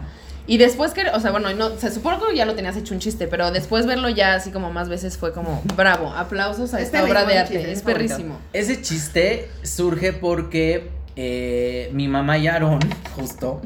Y 0.48 0.58
después 0.58 0.94
que, 0.94 1.08
o 1.10 1.20
sea, 1.20 1.32
bueno, 1.32 1.52
no, 1.54 1.78
se 1.78 1.92
supone 1.92 2.18
que 2.20 2.36
ya 2.36 2.46
lo 2.46 2.54
tenías 2.54 2.78
hecho 2.78 2.94
un 2.94 3.00
chiste, 3.00 3.28
pero 3.28 3.52
después 3.52 3.86
verlo 3.88 4.10
ya 4.10 4.36
así 4.36 4.52
como 4.52 4.72
más 4.72 4.90
veces 4.90 5.18
fue 5.18 5.34
como, 5.34 5.64
bravo, 5.76 6.14
aplausos 6.14 6.74
a 6.74 6.80
Es 6.80 6.86
esta 6.86 7.04
obra 7.04 7.26
perrísimo 7.26 7.30
de 7.32 7.38
arte, 7.40 7.54
chiste, 7.56 7.72
es 7.72 7.82
perrísimo. 7.82 8.40
Ese 8.54 8.82
chiste 8.82 9.50
surge 9.64 10.14
porque 10.14 10.90
eh, 11.16 11.90
mi 11.94 12.08
mamá 12.08 12.38
y 12.38 12.48
Aarón, 12.48 12.80
justo, 13.16 13.62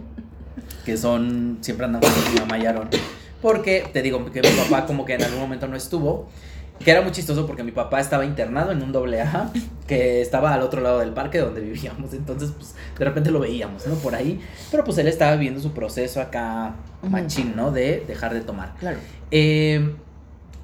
que 0.86 0.96
son, 0.96 1.58
siempre 1.62 1.86
andamos 1.86 2.10
con 2.10 2.34
mi 2.34 2.40
mamá 2.40 2.58
y 2.58 2.66
Aarón, 2.66 2.90
porque 3.42 3.86
te 3.92 4.02
digo 4.02 4.32
que 4.32 4.42
mi 4.42 4.50
papá 4.50 4.86
como 4.86 5.06
que 5.06 5.16
en 5.16 5.24
algún 5.24 5.42
momento 5.42 5.68
no 5.68 5.76
estuvo, 5.76 6.30
que 6.84 6.92
era 6.92 7.02
muy 7.02 7.12
chistoso 7.12 7.46
porque 7.46 7.64
mi 7.64 7.72
papá 7.72 8.00
estaba 8.00 8.26
internado 8.26 8.72
en 8.72 8.82
un 8.82 8.92
doble 8.92 9.22
A, 9.22 9.52
que 9.88 10.22
estaba 10.22 10.54
al 10.54 10.62
otro 10.62 10.82
lado 10.82 11.00
del 11.00 11.12
parque 11.12 11.40
donde 11.40 11.62
vivíamos, 11.62 12.14
entonces 12.14 12.52
pues 12.56 12.76
de 12.98 13.06
repente 13.06 13.32
lo 13.32 13.40
veíamos, 13.40 13.86
¿no? 13.86 13.96
Por 13.96 14.16
ahí, 14.16 14.40
pero 14.72 14.84
pues 14.84 14.98
él 14.98 15.08
estaba 15.08 15.34
viviendo 15.34 15.60
su 15.60 15.74
proceso 15.74 16.22
acá 16.22 16.76
machín, 17.02 17.56
¿no? 17.56 17.72
De 17.72 18.04
dejar 18.08 18.34
de 18.34 18.42
tomar. 18.42 18.76
Claro. 18.80 18.98
Eh, 19.32 19.96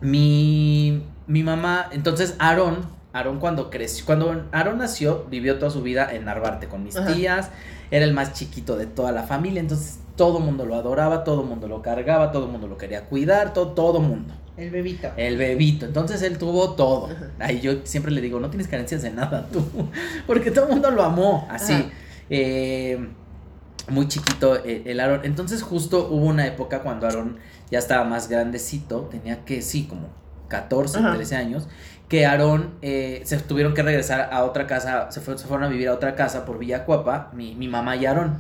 mi, 0.02 1.04
mi 1.28 1.44
mamá, 1.44 1.88
entonces 1.92 2.36
Aarón, 2.40 2.86
Aarón 3.14 3.40
cuando 3.40 3.70
creció, 3.70 4.06
cuando 4.06 4.46
Aarón 4.52 4.78
nació, 4.78 5.26
vivió 5.30 5.58
toda 5.58 5.72
su 5.72 5.82
vida 5.82 6.14
en 6.14 6.26
Narvarte 6.26 6.68
con 6.68 6.84
mis 6.84 6.96
Ajá. 6.96 7.14
tías, 7.14 7.50
era 7.92 8.06
el 8.06 8.14
más 8.14 8.34
chiquito 8.34 8.78
de 8.78 8.86
toda 8.86 9.12
la 9.12 9.24
familia, 9.24 9.60
entonces 9.60 10.00
todo 10.16 10.38
el 10.38 10.46
mundo 10.46 10.66
lo 10.66 10.76
adoraba, 10.76 11.24
todo 11.24 11.42
el 11.42 11.48
mundo 11.48 11.68
lo 11.68 11.82
cargaba, 11.82 12.32
todo 12.32 12.46
el 12.46 12.52
mundo 12.52 12.68
lo 12.68 12.78
quería 12.78 13.06
cuidar, 13.06 13.54
todo, 13.54 13.70
todo 13.70 14.00
mundo. 14.00 14.34
El 14.58 14.70
bebito. 14.70 15.10
El 15.18 15.38
bebito, 15.38 15.86
entonces 15.86 16.22
él 16.22 16.38
tuvo 16.38 16.76
todo. 16.76 17.10
Ahí 17.40 17.60
yo 17.60 17.74
siempre 17.84 18.12
le 18.12 18.22
digo, 18.22 18.40
no 18.40 18.50
tienes 18.50 18.68
carencias 18.68 19.02
de 19.02 19.12
nada 19.12 19.48
tú, 19.52 19.66
porque 20.28 20.52
todo 20.52 20.66
el 20.66 20.72
mundo 20.72 20.92
lo 20.92 21.04
amó, 21.04 21.48
así. 21.52 21.92
Eh, 22.30 23.10
muy 23.90 24.08
chiquito 24.08 24.56
eh, 24.66 24.84
el 24.86 25.00
Aarón. 25.00 25.22
Entonces 25.26 25.62
justo 25.62 26.08
hubo 26.10 26.26
una 26.26 26.48
época 26.48 26.80
cuando 26.82 27.06
Aarón 27.06 27.38
ya 27.70 27.80
estaba 27.80 28.04
más 28.06 28.30
grandecito, 28.30 29.02
tenía 29.12 29.44
que, 29.46 29.62
sí, 29.62 29.86
como 29.88 30.08
14, 30.48 31.00
Ajá. 31.00 31.14
13 31.16 31.36
años, 31.36 31.68
que 32.08 32.26
Aarón 32.26 32.76
eh, 32.82 33.22
se 33.26 33.38
tuvieron 33.40 33.74
que 33.74 33.84
regresar 33.84 34.30
a 34.32 34.44
otra 34.44 34.68
casa, 34.68 35.12
se, 35.12 35.20
fue- 35.22 35.38
se 35.38 35.46
fueron 35.48 35.66
a 35.66 35.70
vivir 35.70 35.90
a 35.90 35.94
otra 35.94 36.16
casa 36.16 36.46
por 36.46 36.60
Villacuapa, 36.60 37.30
mi, 37.34 37.56
mi 37.56 37.68
mamá 37.68 37.96
y 37.98 38.06
Aarón. 38.06 38.38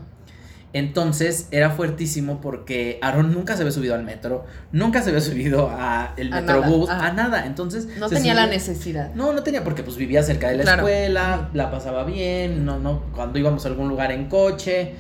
Entonces 0.78 1.48
era 1.52 1.70
fuertísimo 1.70 2.42
porque 2.42 3.00
Aarón 3.02 3.32
nunca 3.34 3.56
se 3.56 3.62
había 3.62 3.72
subido 3.72 3.96
al 3.96 4.04
metro, 4.04 4.44
nunca 4.74 5.02
se 5.02 5.08
había 5.12 5.22
subido 5.22 5.70
a 5.72 6.14
el 6.18 6.34
A 6.34 6.42
metrobús, 6.42 6.90
nada, 6.90 7.06
a 7.08 7.14
nada. 7.14 7.46
Entonces 7.46 7.88
No 7.98 8.10
tenía 8.10 8.34
la 8.34 8.46
necesidad. 8.48 9.14
no, 9.16 9.32
no 9.32 9.42
tenía 9.42 9.64
porque 9.64 9.84
pues 9.84 9.96
vivía 9.96 10.22
cerca 10.22 10.50
de 10.50 10.58
la 10.58 10.64
Claro. 10.64 10.86
escuela, 10.86 11.50
la 11.54 11.72
pasaba 11.72 12.04
bien, 12.04 12.66
no, 12.66 12.78
no, 12.78 13.04
cuando 13.16 13.40
íbamos 13.40 13.64
a 13.66 13.70
algún 13.70 13.88
lugar 13.88 14.12
en 14.12 14.28
coche, 14.28 14.96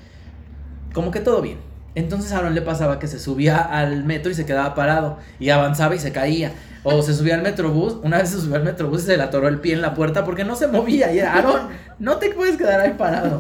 como 0.93 1.11
que 1.11 1.19
todo 1.19 1.41
bien. 1.41 1.57
Entonces 1.93 2.31
a 2.31 2.37
Aaron 2.37 2.55
le 2.55 2.61
pasaba 2.61 2.97
que 2.97 3.07
se 3.07 3.19
subía 3.19 3.57
al 3.57 4.05
metro 4.05 4.31
y 4.31 4.33
se 4.33 4.45
quedaba 4.45 4.75
parado 4.75 5.17
y 5.39 5.49
avanzaba 5.49 5.93
y 5.93 5.99
se 5.99 6.13
caía. 6.13 6.53
O 6.83 7.01
se 7.01 7.13
subía 7.13 7.35
al 7.35 7.41
metrobús, 7.41 7.97
una 8.01 8.19
vez 8.19 8.29
se 8.29 8.39
subió 8.39 8.55
al 8.55 8.63
metrobús 8.63 9.03
y 9.03 9.05
se 9.07 9.17
le 9.17 9.23
atoró 9.23 9.49
el 9.49 9.59
pie 9.59 9.73
en 9.73 9.81
la 9.81 9.93
puerta 9.93 10.23
porque 10.23 10.45
no 10.45 10.55
se 10.55 10.67
movía. 10.67 11.11
Y 11.11 11.19
era, 11.19 11.33
Aaron, 11.33 11.67
no 11.99 12.15
te 12.17 12.29
puedes 12.29 12.55
quedar 12.55 12.79
ahí 12.79 12.93
parado. 12.97 13.39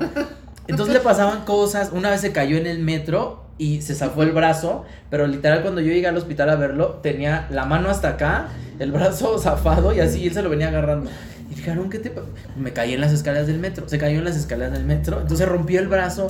Entonces 0.67 0.93
le 0.93 0.99
pasaban 1.01 1.45
cosas. 1.45 1.91
Una 1.91 2.09
vez 2.09 2.21
se 2.21 2.31
cayó 2.31 2.57
en 2.57 2.67
el 2.67 2.79
metro 2.79 3.43
y 3.57 3.81
se 3.81 3.95
zafó 3.95 4.23
el 4.23 4.31
brazo. 4.31 4.85
Pero 5.09 5.27
literal, 5.27 5.61
cuando 5.61 5.81
yo 5.81 5.91
llegué 5.91 6.07
al 6.07 6.17
hospital 6.17 6.49
a 6.49 6.55
verlo, 6.55 6.99
tenía 7.03 7.47
la 7.49 7.65
mano 7.65 7.89
hasta 7.89 8.09
acá, 8.09 8.47
el 8.79 8.91
brazo 8.91 9.37
zafado 9.39 9.93
y 9.93 9.99
así 9.99 10.27
él 10.27 10.33
se 10.33 10.41
lo 10.41 10.49
venía 10.49 10.67
agarrando. 10.69 11.09
Y 11.51 11.55
dije, 11.55 11.71
Aaron, 11.71 11.89
¿qué 11.89 11.99
te 11.99 12.09
pa-?" 12.09 12.21
Me 12.57 12.73
caí 12.73 12.93
en 12.93 13.01
las 13.01 13.11
escaleras 13.11 13.47
del 13.47 13.59
metro. 13.59 13.87
Se 13.87 13.97
cayó 13.97 14.17
en 14.17 14.25
las 14.25 14.35
escaleras 14.35 14.73
del 14.73 14.83
metro. 14.83 15.21
Entonces 15.21 15.47
rompió 15.47 15.79
el 15.79 15.87
brazo. 15.87 16.27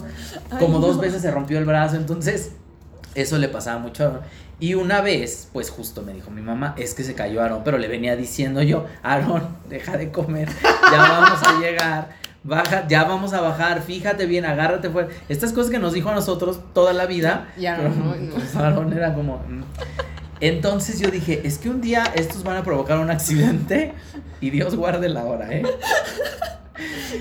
Como 0.60 0.78
Ay, 0.78 0.82
dos 0.82 0.96
no. 0.98 1.02
veces 1.02 1.22
se 1.22 1.32
rompió 1.32 1.58
el 1.58 1.66
brazo. 1.66 1.96
Entonces, 1.96 2.52
eso 3.16 3.38
le 3.38 3.48
pasaba 3.48 3.80
mucho 3.80 4.04
a 4.04 4.08
Aaron. 4.08 4.22
Y 4.58 4.74
una 4.76 5.02
vez, 5.02 5.50
pues 5.52 5.70
justo 5.70 6.02
me 6.02 6.14
dijo 6.14 6.32
mi 6.32 6.42
mamá, 6.42 6.76
es 6.78 6.94
que 6.94 7.04
se 7.04 7.14
cayó 7.14 7.42
Aarón, 7.42 7.64
pero 7.66 7.78
le 7.78 7.90
venía 7.90 8.16
diciendo 8.16 8.62
yo, 8.62 8.86
Aarón, 9.04 9.50
deja 9.70 9.98
de 9.98 10.12
comer, 10.12 10.48
ya 10.64 10.98
vamos 10.98 11.44
a 11.46 11.60
llegar, 11.60 12.16
baja, 12.46 12.88
ya 12.88 13.04
vamos 13.04 13.34
a 13.34 13.42
bajar, 13.42 13.82
fíjate 13.82 14.26
bien, 14.28 14.46
agárrate 14.46 14.90
fuerte. 14.90 15.16
Estas 15.28 15.52
cosas 15.52 15.72
que 15.72 15.80
nos 15.80 15.94
dijo 15.94 16.10
a 16.10 16.16
nosotros 16.16 16.60
toda 16.74 16.94
la 16.94 17.06
vida, 17.06 17.50
Ya, 17.58 17.76
pero, 17.76 17.90
no, 17.90 18.16
no. 18.16 18.34
pues, 18.36 18.56
Aarón 18.56 18.94
era 18.94 19.14
como... 19.14 19.40
mm. 19.40 19.64
Entonces 20.42 21.00
yo 21.00 21.10
dije, 21.10 21.42
es 21.46 21.58
que 21.58 21.70
un 21.70 21.82
día 21.82 22.04
estos 22.14 22.44
van 22.44 22.58
a 22.58 22.64
provocar 22.64 23.00
un 23.00 23.10
accidente 23.10 23.94
y 24.42 24.50
Dios 24.50 24.76
guarde 24.76 25.08
la 25.10 25.24
hora, 25.24 25.48
¿eh? 25.52 25.64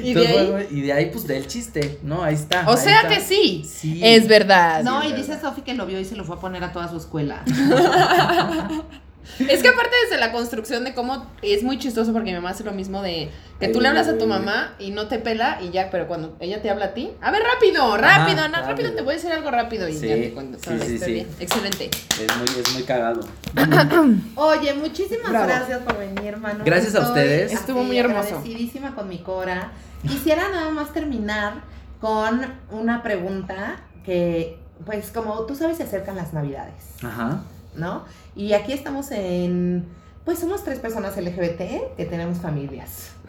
Y 0.03 0.15
de 0.15 0.27
ahí. 0.27 0.51
bueno, 0.51 0.67
y 0.69 0.81
de 0.81 0.93
ahí, 0.93 1.07
pues, 1.13 1.25
del 1.29 1.47
chiste, 1.47 2.01
¿no? 2.03 2.25
Ahí 2.25 2.35
está. 2.35 2.69
O 2.69 2.73
ahí 2.73 2.77
sea 2.77 2.97
está. 3.03 3.09
que 3.11 3.21
sí. 3.21 3.65
Sí. 3.73 4.01
Es 4.03 4.27
verdad. 4.27 4.83
No, 4.83 5.01
Sí, 5.03 5.09
y 5.09 5.13
dice. 5.13 5.39
Sofi 5.41 5.63
que 5.63 5.75
lo 5.75 5.87
vio 5.87 6.01
y 6.01 6.05
se 6.05 6.17
lo 6.17 6.25
fue 6.25 6.35
a 6.35 6.41
poner 6.41 6.65
a 6.65 6.73
toda 6.73 6.89
su 6.89 6.97
escuela. 6.97 7.45
Es 9.39 9.63
que 9.63 9.69
aparte 9.69 9.95
desde 10.05 10.19
la 10.19 10.33
construcción 10.33 10.85
de 10.85 10.95
cómo 10.95 11.27
es 11.43 11.63
muy 11.63 11.79
chistoso 11.79 12.13
porque 12.13 12.31
mi 12.31 12.37
mamá 12.37 12.51
hace 12.51 12.65
lo 12.65 12.73
mismo 12.73 13.03
de 13.03 13.31
que 13.61 13.69
tú 13.69 13.81
le 13.81 13.89
hablas 13.89 14.09
a 14.09 14.19
tu 14.19 14.27
mamá 14.27 14.75
y 14.79 14.91
no 14.91 15.07
te 15.09 15.19
pela 15.19 15.59
y 15.63 15.71
ya, 15.71 15.89
pero 15.91 16.07
cuando 16.07 16.37
ella 16.41 16.61
te 16.61 16.69
habla 16.71 16.87
a 16.87 16.95
ti, 16.95 17.11
a 17.21 17.31
ver 17.31 17.43
rápido, 17.43 17.97
rápido, 17.97 18.39
Ajá, 18.41 18.49
no, 18.49 18.55
rápido, 18.55 18.69
rápido. 18.71 18.93
te 18.95 19.03
voy 19.03 19.13
a 19.13 19.17
decir 19.17 19.33
algo 19.33 19.51
rápido 19.51 19.89
y 19.89 19.95
Sí, 19.95 20.09
ya 20.09 20.15
te 20.17 20.33
cuento 20.33 20.59
sí, 20.61 20.79
sí, 20.87 20.99
sí. 20.99 21.27
Excelente. 21.41 21.91
Es 22.21 22.37
muy, 22.37 22.61
es 22.61 22.73
muy 22.75 22.83
cagado. 22.83 23.21
Oye, 24.37 24.75
muchísimas 24.75 25.31
Bravo. 25.31 25.47
gracias 25.47 25.79
por 25.81 25.99
venir, 25.99 26.25
hermano. 26.25 26.65
Gracias 26.65 26.95
a 26.95 27.01
ustedes. 27.01 27.53
Estuvo 27.53 27.83
muy 27.83 27.99
hermoso. 27.99 28.37
Agradecidísima 28.37 28.95
con 28.95 29.09
mi 29.09 29.19
Cora. 29.19 29.73
Quisiera 30.07 30.49
nada 30.51 30.71
más 30.71 30.93
terminar 30.93 31.55
con 32.01 32.45
una 32.71 33.03
pregunta 33.03 33.77
que, 34.05 34.59
pues, 34.85 35.11
como 35.11 35.47
tú 35.47 35.55
sabes, 35.55 35.79
se 35.79 35.85
acercan 35.85 36.17
las 36.17 36.33
Navidades, 36.35 36.75
Ajá. 37.03 37.43
¿no? 37.75 38.05
Y 38.37 38.53
aquí 38.53 38.73
estamos 38.73 39.11
en. 39.11 39.85
Pues 40.25 40.39
somos 40.39 40.65
tres 40.65 40.79
personas 40.79 41.17
LGBT 41.17 41.97
que 41.97 42.07
tenemos 42.09 42.39
familias. 42.39 43.13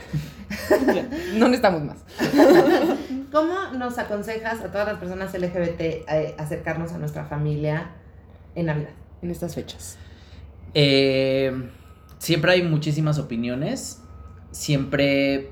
No 1.33 1.47
necesitamos 1.47 1.83
más. 1.83 1.97
¿Cómo 3.31 3.53
nos 3.77 3.97
aconsejas 3.97 4.61
a 4.61 4.71
todas 4.71 4.87
las 4.87 4.97
personas 4.97 5.33
LGBT 5.33 5.81
eh, 5.81 6.35
acercarnos 6.37 6.93
a 6.93 6.99
nuestra 6.99 7.25
familia 7.25 7.89
en 8.53 8.67
Navidad? 8.67 8.91
En 9.21 9.31
estas 9.31 9.55
fechas. 9.55 9.97
Eh, 10.73 11.51
siempre 12.19 12.51
hay 12.53 12.63
muchísimas 12.63 13.17
opiniones. 13.17 14.01
Siempre. 14.51 15.51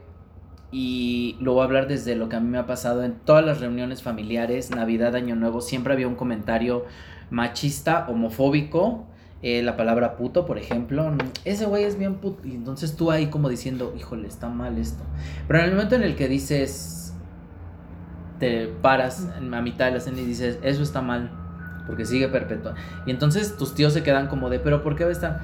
Y 0.71 1.35
lo 1.39 1.53
voy 1.53 1.61
a 1.61 1.65
hablar 1.65 1.87
desde 1.87 2.15
lo 2.15 2.29
que 2.29 2.35
a 2.35 2.39
mí 2.39 2.49
me 2.49 2.57
ha 2.59 2.65
pasado 2.65 3.03
en 3.03 3.13
todas 3.13 3.45
las 3.45 3.59
reuniones 3.59 4.01
familiares, 4.01 4.71
Navidad, 4.71 5.15
Año 5.15 5.35
Nuevo, 5.35 5.61
siempre 5.61 5.93
había 5.93 6.07
un 6.07 6.15
comentario 6.15 6.85
machista, 7.29 8.07
homofóbico. 8.09 9.05
Eh, 9.43 9.61
la 9.61 9.75
palabra 9.77 10.15
puto, 10.15 10.45
por 10.45 10.57
ejemplo. 10.57 11.13
Ese 11.45 11.65
güey 11.65 11.83
es 11.83 11.97
bien 11.99 12.15
puto. 12.15 12.47
Y 12.47 12.55
entonces 12.55 12.95
tú 12.95 13.11
ahí 13.11 13.27
como 13.27 13.49
diciendo, 13.49 13.93
híjole, 13.97 14.27
está 14.27 14.49
mal 14.49 14.77
esto. 14.77 15.03
Pero 15.47 15.59
en 15.59 15.65
el 15.65 15.71
momento 15.71 15.95
en 15.95 16.03
el 16.03 16.15
que 16.15 16.27
dices, 16.27 17.13
te 18.39 18.67
paras 18.81 19.27
a 19.37 19.61
mitad 19.61 19.85
de 19.85 19.91
la 19.91 19.97
escena 19.97 20.19
y 20.21 20.25
dices, 20.25 20.59
eso 20.63 20.81
está 20.83 21.01
mal, 21.01 21.29
porque 21.87 22.05
sigue 22.05 22.27
perpetua. 22.27 22.73
Y 23.05 23.11
entonces 23.11 23.55
tus 23.57 23.75
tíos 23.75 23.93
se 23.93 24.03
quedan 24.03 24.27
como 24.27 24.49
de, 24.49 24.59
pero 24.59 24.81
¿por 24.83 24.95
qué 24.95 25.03
va 25.03 25.09
a 25.09 25.13
estar? 25.13 25.41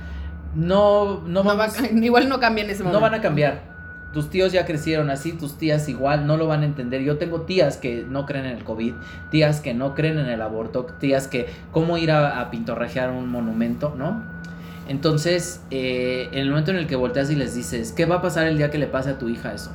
No, 0.56 1.22
no, 1.22 1.44
No 1.44 1.44
va- 1.44 1.56
vamos, 1.56 1.78
igual 1.94 2.28
no 2.30 2.40
cambia 2.40 2.64
en 2.64 2.70
ese 2.72 2.84
momento. 2.84 3.00
no 3.00 3.02
van 3.10 3.20
a 3.20 3.22
cambiar. 3.22 3.79
Tus 4.14 4.30
tíos 4.30 4.52
ya 4.52 4.66
crecieron 4.66 5.10
así, 5.12 5.34
tus 5.34 5.58
tías 5.58 5.88
igual, 5.88 6.26
no 6.26 6.36
lo 6.38 6.48
van 6.48 6.62
a 6.64 6.66
entender. 6.66 7.02
Yo 7.04 7.18
tengo 7.18 7.42
tías 7.42 7.78
que 7.78 8.06
no 8.10 8.26
creen 8.26 8.46
en 8.48 8.58
el 8.58 8.64
COVID, 8.64 8.94
tías 9.30 9.60
que 9.62 9.74
no 9.76 9.94
creen 9.94 10.18
en 10.18 10.26
el 10.28 10.42
aborto, 10.42 10.86
tías 11.00 11.28
que 11.28 11.48
cómo 11.72 11.98
ir 11.98 12.12
a, 12.12 12.40
a 12.42 12.50
pintorrejear 12.50 13.12
un 13.12 13.30
monumento, 13.30 13.94
¿no? 13.98 14.24
Entonces, 14.88 15.62
eh, 15.70 16.30
en 16.32 16.40
el 16.40 16.50
momento 16.50 16.72
en 16.72 16.78
el 16.78 16.88
que 16.88 16.96
volteas 16.96 17.30
y 17.30 17.36
les 17.36 17.54
dices, 17.54 17.92
¿qué 17.92 18.06
va 18.06 18.16
a 18.16 18.22
pasar 18.24 18.48
el 18.48 18.58
día 18.58 18.72
que 18.72 18.80
le 18.80 18.88
pase 18.88 19.12
a 19.12 19.20
tu 19.20 19.30
hija 19.30 19.54
eso? 19.54 19.72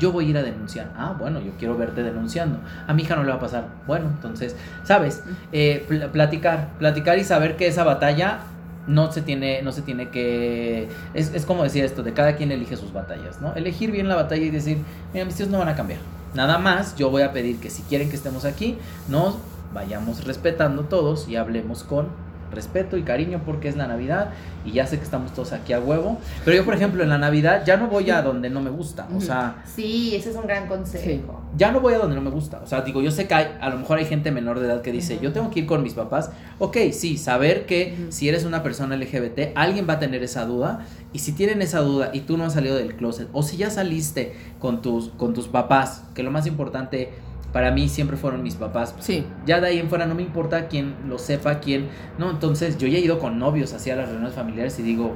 Yo 0.00 0.10
voy 0.10 0.26
a 0.26 0.30
ir 0.30 0.36
a 0.38 0.42
denunciar. 0.42 0.90
Ah, 0.96 1.14
bueno, 1.16 1.40
yo 1.40 1.52
quiero 1.60 1.76
verte 1.78 2.02
denunciando. 2.02 2.58
A 2.88 2.92
mi 2.92 3.02
hija 3.02 3.14
no 3.14 3.22
le 3.22 3.28
va 3.30 3.36
a 3.36 3.40
pasar. 3.40 3.68
Bueno, 3.86 4.06
entonces, 4.12 4.56
¿sabes? 4.82 5.22
Eh, 5.52 5.84
pl- 5.88 6.08
platicar, 6.08 6.70
platicar 6.80 7.18
y 7.18 7.24
saber 7.24 7.54
que 7.56 7.68
esa 7.68 7.84
batalla 7.84 8.40
no 8.86 9.12
se 9.12 9.22
tiene, 9.22 9.62
no 9.62 9.72
se 9.72 9.82
tiene 9.82 10.10
que. 10.10 10.88
Es, 11.14 11.34
es 11.34 11.46
como 11.46 11.62
decía 11.62 11.84
esto, 11.84 12.02
de 12.02 12.12
cada 12.12 12.36
quien 12.36 12.52
elige 12.52 12.76
sus 12.76 12.92
batallas, 12.92 13.40
¿no? 13.40 13.54
Elegir 13.54 13.90
bien 13.90 14.08
la 14.08 14.16
batalla 14.16 14.44
y 14.44 14.50
decir, 14.50 14.78
mira, 15.12 15.24
mis 15.24 15.34
tíos 15.34 15.48
no 15.48 15.58
van 15.58 15.68
a 15.68 15.76
cambiar. 15.76 16.00
Nada 16.34 16.58
más, 16.58 16.96
yo 16.96 17.10
voy 17.10 17.22
a 17.22 17.32
pedir 17.32 17.58
que 17.58 17.70
si 17.70 17.82
quieren 17.82 18.10
que 18.10 18.16
estemos 18.16 18.44
aquí, 18.44 18.76
nos 19.08 19.36
vayamos 19.72 20.24
respetando 20.24 20.84
todos 20.84 21.28
y 21.28 21.36
hablemos 21.36 21.82
con 21.82 22.08
respeto 22.52 22.96
y 22.96 23.02
cariño 23.02 23.42
porque 23.44 23.68
es 23.68 23.76
la 23.76 23.86
Navidad 23.86 24.30
y 24.64 24.72
ya 24.72 24.86
sé 24.86 24.98
que 24.98 25.04
estamos 25.04 25.32
todos 25.32 25.52
aquí 25.52 25.72
a 25.72 25.80
huevo. 25.80 26.18
Pero 26.44 26.56
yo, 26.56 26.64
por 26.64 26.74
ejemplo, 26.74 27.02
en 27.02 27.08
la 27.08 27.18
Navidad 27.18 27.62
ya 27.66 27.76
no 27.76 27.88
voy 27.88 28.10
a 28.10 28.22
donde 28.22 28.50
no 28.50 28.60
me 28.60 28.70
gusta. 28.70 29.06
O 29.14 29.20
sea, 29.20 29.62
Sí, 29.64 30.14
ese 30.14 30.30
es 30.30 30.36
un 30.36 30.46
gran 30.46 30.66
consejo. 30.68 31.40
ya 31.56 31.72
no 31.72 31.80
voy 31.80 31.94
a 31.94 31.98
donde 31.98 32.16
no 32.16 32.22
me 32.22 32.30
gusta. 32.30 32.60
O 32.62 32.66
sea, 32.66 32.82
digo, 32.82 33.00
yo 33.02 33.10
sé 33.10 33.26
que 33.26 33.34
hay- 33.34 33.56
a 33.60 33.68
lo 33.70 33.78
mejor 33.78 33.98
hay 33.98 34.04
gente 34.06 34.30
menor 34.30 34.60
de 34.60 34.66
edad 34.66 34.82
que 34.82 34.92
dice, 34.92 35.18
yo 35.22 35.32
tengo 35.32 35.50
que 35.50 35.60
ir 35.60 35.66
con 35.66 35.82
mis 35.82 35.94
papás. 35.94 36.30
Ok, 36.58 36.76
sí, 36.92 37.16
saber 37.18 37.66
que 37.66 37.94
si 38.10 38.28
eres 38.28 38.44
una 38.44 38.62
persona 38.62 38.94
LGBT, 38.96 39.52
alguien 39.54 39.86
va 39.88 39.94
a 39.94 39.98
tener 39.98 40.22
esa 40.22 40.44
duda. 40.46 40.86
Y 41.12 41.20
si 41.20 41.32
tienen 41.32 41.62
esa 41.62 41.80
duda 41.80 42.10
y 42.12 42.20
tú 42.20 42.36
no 42.36 42.44
has 42.44 42.52
salido 42.52 42.76
del 42.76 42.94
closet, 42.96 43.28
o 43.32 43.42
si 43.42 43.56
ya 43.56 43.70
saliste 43.70 44.34
con 44.58 44.82
tus, 44.82 45.08
con 45.10 45.32
tus 45.32 45.48
papás, 45.48 46.04
que 46.14 46.22
lo 46.22 46.30
más 46.30 46.46
importante 46.46 47.10
para 47.56 47.70
mí 47.70 47.88
siempre 47.88 48.18
fueron 48.18 48.42
mis 48.42 48.54
papás. 48.54 48.94
Sí. 48.98 49.24
Ya 49.46 49.62
de 49.62 49.68
ahí 49.68 49.78
en 49.78 49.88
fuera 49.88 50.04
no 50.04 50.14
me 50.14 50.20
importa 50.20 50.68
quién 50.68 50.94
lo 51.08 51.16
sepa, 51.18 51.58
quién. 51.60 51.88
No, 52.18 52.28
entonces 52.30 52.76
yo 52.76 52.86
ya 52.86 52.98
he 52.98 53.00
ido 53.00 53.18
con 53.18 53.38
novios 53.38 53.72
hacia 53.72 53.96
las 53.96 54.10
reuniones 54.10 54.34
familiares 54.34 54.78
y 54.78 54.82
digo, 54.82 55.14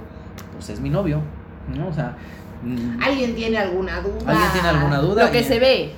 pues 0.54 0.70
es 0.70 0.80
mi 0.80 0.88
novio. 0.88 1.20
¿No? 1.76 1.88
O 1.88 1.92
sea. 1.92 2.16
mm, 2.64 3.02
¿Alguien 3.02 3.34
tiene 3.34 3.58
alguna 3.58 4.00
duda? 4.00 4.22
¿Alguien 4.26 4.48
tiene 4.54 4.68
alguna 4.68 5.00
duda? 5.00 5.26
Lo 5.26 5.30
que 5.30 5.40
Y- 5.40 5.44
se 5.44 5.58
ve, 5.58 5.92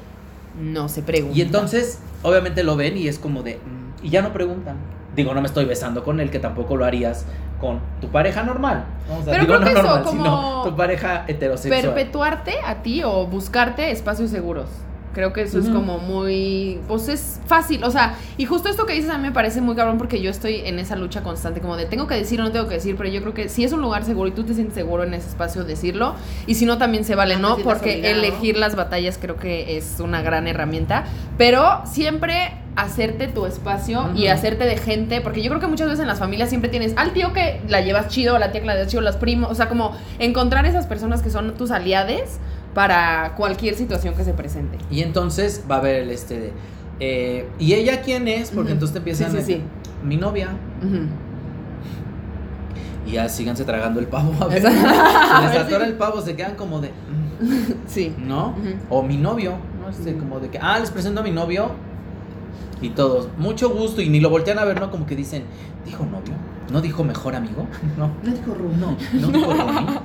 no 0.60 0.88
se 0.88 1.02
pregunta. 1.04 1.38
y 1.38 1.42
entonces, 1.42 2.00
obviamente 2.24 2.64
lo 2.64 2.74
ven 2.74 2.96
y 2.98 3.06
es 3.06 3.20
como 3.20 3.44
de. 3.44 3.58
mm, 3.58 4.04
Y 4.06 4.10
ya 4.10 4.20
no 4.20 4.32
preguntan. 4.32 4.78
Digo, 5.14 5.32
no 5.34 5.40
me 5.42 5.46
estoy 5.46 5.64
besando 5.64 6.02
con 6.02 6.18
él, 6.18 6.28
que 6.30 6.40
tampoco 6.40 6.74
lo 6.76 6.84
harías 6.84 7.24
con 7.60 7.78
tu 8.00 8.08
pareja 8.08 8.42
normal. 8.42 8.84
¿no? 9.08 9.18
O 9.18 9.22
sea, 9.22 9.32
Pero 9.34 9.44
digo, 9.44 9.58
creo 9.58 9.60
no 9.60 9.66
que 9.66 9.72
eso, 9.74 9.82
normal, 9.82 10.02
como 10.02 10.24
sino 10.24 10.62
tu 10.64 10.76
pareja 10.76 11.24
heterosexual. 11.28 11.82
perpetuarte 11.94 12.54
a 12.66 12.82
ti 12.82 13.04
o 13.04 13.28
buscarte 13.28 13.92
espacios 13.92 14.30
seguros. 14.30 14.68
Creo 15.14 15.32
que 15.32 15.42
eso 15.42 15.58
es 15.58 15.66
Ujú. 15.66 15.74
como 15.74 15.98
muy, 15.98 16.78
pues 16.88 17.08
es 17.08 17.38
fácil, 17.46 17.84
o 17.84 17.90
sea, 17.90 18.14
y 18.38 18.46
justo 18.46 18.68
esto 18.70 18.86
que 18.86 18.94
dices 18.94 19.10
a 19.10 19.18
mí 19.18 19.24
me 19.24 19.32
parece 19.32 19.60
muy 19.60 19.76
cabrón 19.76 19.98
porque 19.98 20.22
yo 20.22 20.30
estoy 20.30 20.62
en 20.64 20.78
esa 20.78 20.96
lucha 20.96 21.22
constante 21.22 21.60
como 21.60 21.76
de 21.76 21.84
tengo 21.84 22.06
que 22.06 22.14
decir 22.14 22.40
o 22.40 22.44
no 22.44 22.50
tengo 22.52 22.66
que 22.66 22.74
decir, 22.76 22.96
pero 22.96 23.10
yo 23.10 23.20
creo 23.20 23.34
que 23.34 23.48
si 23.50 23.62
es 23.64 23.72
un 23.72 23.82
lugar 23.82 24.04
seguro 24.04 24.28
y 24.28 24.32
tú 24.32 24.44
te 24.44 24.54
sientes 24.54 24.74
seguro 24.74 25.04
en 25.04 25.12
ese 25.14 25.28
espacio 25.28 25.64
decirlo, 25.64 26.14
y 26.46 26.54
si 26.54 26.64
no 26.64 26.78
también 26.78 27.04
se 27.04 27.14
vale, 27.14 27.36
No 27.36 27.40
te 27.40 27.42
¿no? 27.42 27.54
sientas 27.56 27.74
Porque 27.78 27.90
obligado. 27.96 28.18
elegir 28.22 28.56
las 28.56 28.74
batallas 28.74 29.18
creo 29.20 29.36
que 29.36 29.76
es 29.76 29.96
una 30.00 30.22
gran 30.22 30.48
herramienta, 30.48 31.04
pero 31.36 31.82
siempre 31.84 32.54
hacerte 32.74 33.28
tu 33.28 33.44
espacio 33.44 34.08
y 34.14 34.24
Ujú. 34.24 34.32
hacerte 34.32 34.64
de 34.64 34.78
gente, 34.78 35.20
porque 35.20 35.42
yo 35.42 35.50
creo 35.50 35.60
que 35.60 35.66
muchas 35.66 35.88
veces 35.88 36.00
en 36.00 36.08
las 36.08 36.18
familias 36.18 36.48
siempre 36.48 36.70
tienes 36.70 36.94
al 36.96 37.12
tío 37.12 37.34
que 37.34 37.60
la 37.68 37.82
llevas 37.82 38.08
chido, 38.08 38.34
a 38.34 38.38
la 38.38 38.50
tía 38.50 38.62
que 38.62 38.66
la 38.66 38.74
llevas 38.76 38.88
chido, 38.88 39.02
los 39.02 39.16
primos, 39.16 39.50
o 39.50 39.54
sea, 39.54 39.68
como 39.68 39.94
encontrar 40.18 40.64
esas 40.64 40.86
personas 40.86 41.20
que 41.20 41.28
son 41.28 41.52
tus 41.54 41.70
aliades 41.70 42.38
para 42.74 43.34
cualquier 43.36 43.74
situación 43.74 44.14
que 44.14 44.24
se 44.24 44.32
presente. 44.32 44.78
Y 44.90 45.02
entonces 45.02 45.64
va 45.70 45.76
a 45.76 45.78
haber 45.78 45.96
el 46.02 46.10
este 46.10 46.38
de. 46.40 46.52
eh, 47.00 47.48
¿Y 47.58 47.74
ella 47.74 48.00
quién 48.02 48.28
es? 48.28 48.50
Porque 48.50 48.72
entonces 48.72 48.92
te 48.92 48.98
empiezan 48.98 49.30
Sí, 49.32 49.36
sí, 49.38 49.42
a 49.42 49.46
sí. 49.56 49.62
Mi 50.04 50.16
novia. 50.16 50.50
Y 53.06 53.12
ya 53.12 53.28
síganse 53.28 53.64
tragando 53.64 54.00
el 54.00 54.06
pavo. 54.06 54.32
A 54.40 54.46
ver. 54.46 54.62
Se 54.62 54.68
les 54.70 55.56
atora 55.58 55.86
el 55.86 55.94
pavo, 55.94 56.20
se 56.20 56.34
quedan 56.36 56.54
como 56.54 56.80
de. 56.80 56.90
Sí. 57.86 58.14
¿No? 58.18 58.54
O 58.88 59.02
mi 59.02 59.16
novio, 59.16 59.54
¿no? 59.80 59.88
Este, 59.90 60.16
como 60.16 60.38
de 60.38 60.48
que, 60.48 60.58
ah, 60.58 60.78
les 60.78 60.90
presento 60.90 61.20
a 61.20 61.24
mi 61.24 61.32
novio. 61.32 61.72
Y 62.80 62.90
todos, 62.90 63.28
mucho 63.38 63.70
gusto. 63.70 64.00
Y 64.02 64.08
ni 64.08 64.20
lo 64.20 64.30
voltean 64.30 64.58
a 64.58 64.64
ver, 64.64 64.80
¿no? 64.80 64.90
Como 64.90 65.06
que 65.06 65.16
dicen, 65.16 65.42
¿dijo 65.84 66.04
novio? 66.04 66.34
¿No 66.72 66.80
dijo 66.80 67.02
mejor 67.04 67.34
amigo? 67.34 67.66
No. 67.98 68.08
No 68.22 68.30
dijo 68.32 68.54
Ru. 68.54 68.68
No, 68.78 68.96
no 69.20 69.28
dijo 69.28 69.52
roomie. 69.52 69.98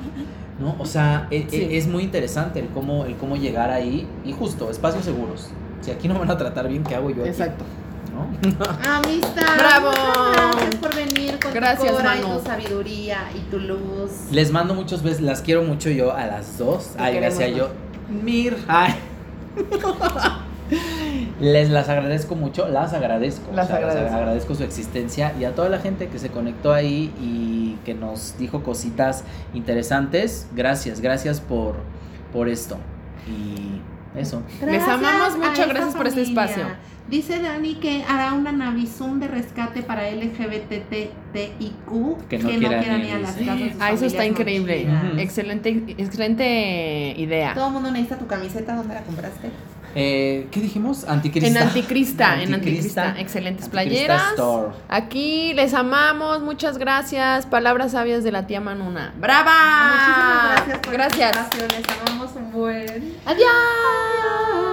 ¿No? 0.60 0.76
O 0.80 0.86
sea, 0.86 1.28
e- 1.30 1.38
e- 1.38 1.50
Sí. 1.50 1.68
es 1.72 1.88
muy 1.88 2.04
interesante 2.04 2.60
el 2.60 2.68
cómo, 2.70 3.06
el 3.06 3.16
cómo 3.18 3.36
llegar 3.36 3.70
ahí. 3.70 4.08
Y 4.26 4.32
justo, 4.34 4.72
espacios 4.72 5.06
seguros. 5.06 5.50
Si 5.82 5.92
aquí 5.92 6.08
no 6.08 6.16
me 6.16 6.22
van 6.22 6.32
a 6.32 6.38
tratar 6.38 6.68
bien, 6.68 6.84
¿qué 6.84 6.96
hago 6.96 7.10
yo 7.12 7.22
aquí? 7.22 7.30
Exacto. 7.30 7.64
¿No? 8.14 8.28
Amistad. 8.96 9.58
Bravo. 9.60 9.92
Gracias 10.34 10.76
por 10.78 10.96
venir 10.96 11.38
con 11.40 11.54
Gracias, 11.54 11.92
tu 11.92 11.96
cora 11.98 12.18
y 12.18 12.22
Manu. 12.24 12.40
tu 12.40 12.46
sabiduría 12.46 13.20
y 13.36 13.40
tu 13.52 13.60
luz. 13.60 14.12
Les 14.32 14.52
mando 14.52 14.74
muchos 14.74 15.04
besos, 15.04 15.22
las 15.22 15.42
quiero 15.42 15.62
mucho 15.62 15.92
yo 15.92 16.12
a 16.16 16.26
las 16.26 16.58
dos. 16.58 16.88
Te 16.96 17.04
Ay, 17.04 17.16
gracias 17.18 17.56
yo. 17.56 17.70
Mir. 18.10 18.58
Ay. 18.68 18.96
Les 21.40 21.70
las 21.70 21.88
agradezco 21.88 22.36
mucho, 22.36 22.68
las 22.68 22.94
agradezco. 22.94 23.52
Las 23.54 23.70
agradezco. 23.70 24.16
agradezco 24.16 24.56
su 24.56 24.64
existencia 24.64 25.34
y 25.40 25.46
a 25.46 25.54
toda 25.54 25.70
la 25.70 25.80
gente 25.80 26.08
que 26.08 26.18
se 26.18 26.30
conectó 26.30 26.74
ahí 26.74 27.14
y 27.22 27.78
que 27.86 27.94
nos 27.94 28.38
dijo 28.40 28.64
cositas 28.64 29.24
interesantes. 29.54 30.48
Gracias, 30.56 31.00
gracias 31.00 31.40
por, 31.40 31.76
por 32.34 32.50
esto. 32.50 32.78
Y 33.28 33.82
eso. 34.20 34.42
Les 34.66 34.82
amamos 34.84 35.38
mucho, 35.38 35.68
gracias 35.68 35.96
por 35.96 36.08
este 36.08 36.22
espacio. 36.24 36.66
Dice 37.10 37.40
Dani 37.42 37.76
que 37.76 38.04
hará 38.04 38.34
una 38.34 38.52
Navizum 38.52 39.22
de 39.22 39.30
rescate 39.30 39.82
para 39.82 40.12
LGBTTIQ 40.12 41.88
Que 42.28 42.38
no 42.38 42.50
quiera 42.50 42.82
quiera 42.82 42.98
ni 42.98 43.06
ni 43.06 43.12
a 43.12 43.20
las 43.20 43.36
casas. 43.36 43.72
Ah, 43.80 43.94
eso 43.94 44.06
está 44.06 44.26
increíble. 44.26 44.88
Excelente, 45.18 45.70
excelente 45.98 47.14
idea. 47.18 47.54
Todo 47.54 47.68
el 47.68 47.74
mundo 47.74 47.92
necesita 47.92 48.18
tu 48.18 48.28
camiseta. 48.28 48.76
¿Dónde 48.76 48.94
la 48.94 49.04
compraste? 49.04 49.52
Eh, 50.00 50.48
¿Qué 50.52 50.60
dijimos? 50.60 51.06
Anticrista. 51.06 51.50
En 51.50 51.58
Anticrista, 51.58 52.42
en 52.44 52.54
Anticrista. 52.54 53.16
Excelentes 53.18 53.66
Anticrista 53.66 53.72
playeras. 53.72 54.30
Store. 54.34 54.76
Aquí 54.90 55.54
les 55.56 55.74
amamos, 55.74 56.44
muchas 56.44 56.78
gracias. 56.78 57.48
Palabras 57.48 57.94
sabias 57.94 58.24
de 58.24 58.32
la 58.32 58.46
tía 58.46 58.62
Manuna. 58.62 59.16
¡Brava! 59.18 59.96
Muchísimas 59.96 60.52
gracias 60.52 60.80
por 60.80 60.94
Gracias. 60.94 61.50
Les 61.56 62.00
amamos 62.00 62.36
un 62.36 62.52
buen. 62.52 63.16
Adiós. 63.26 64.67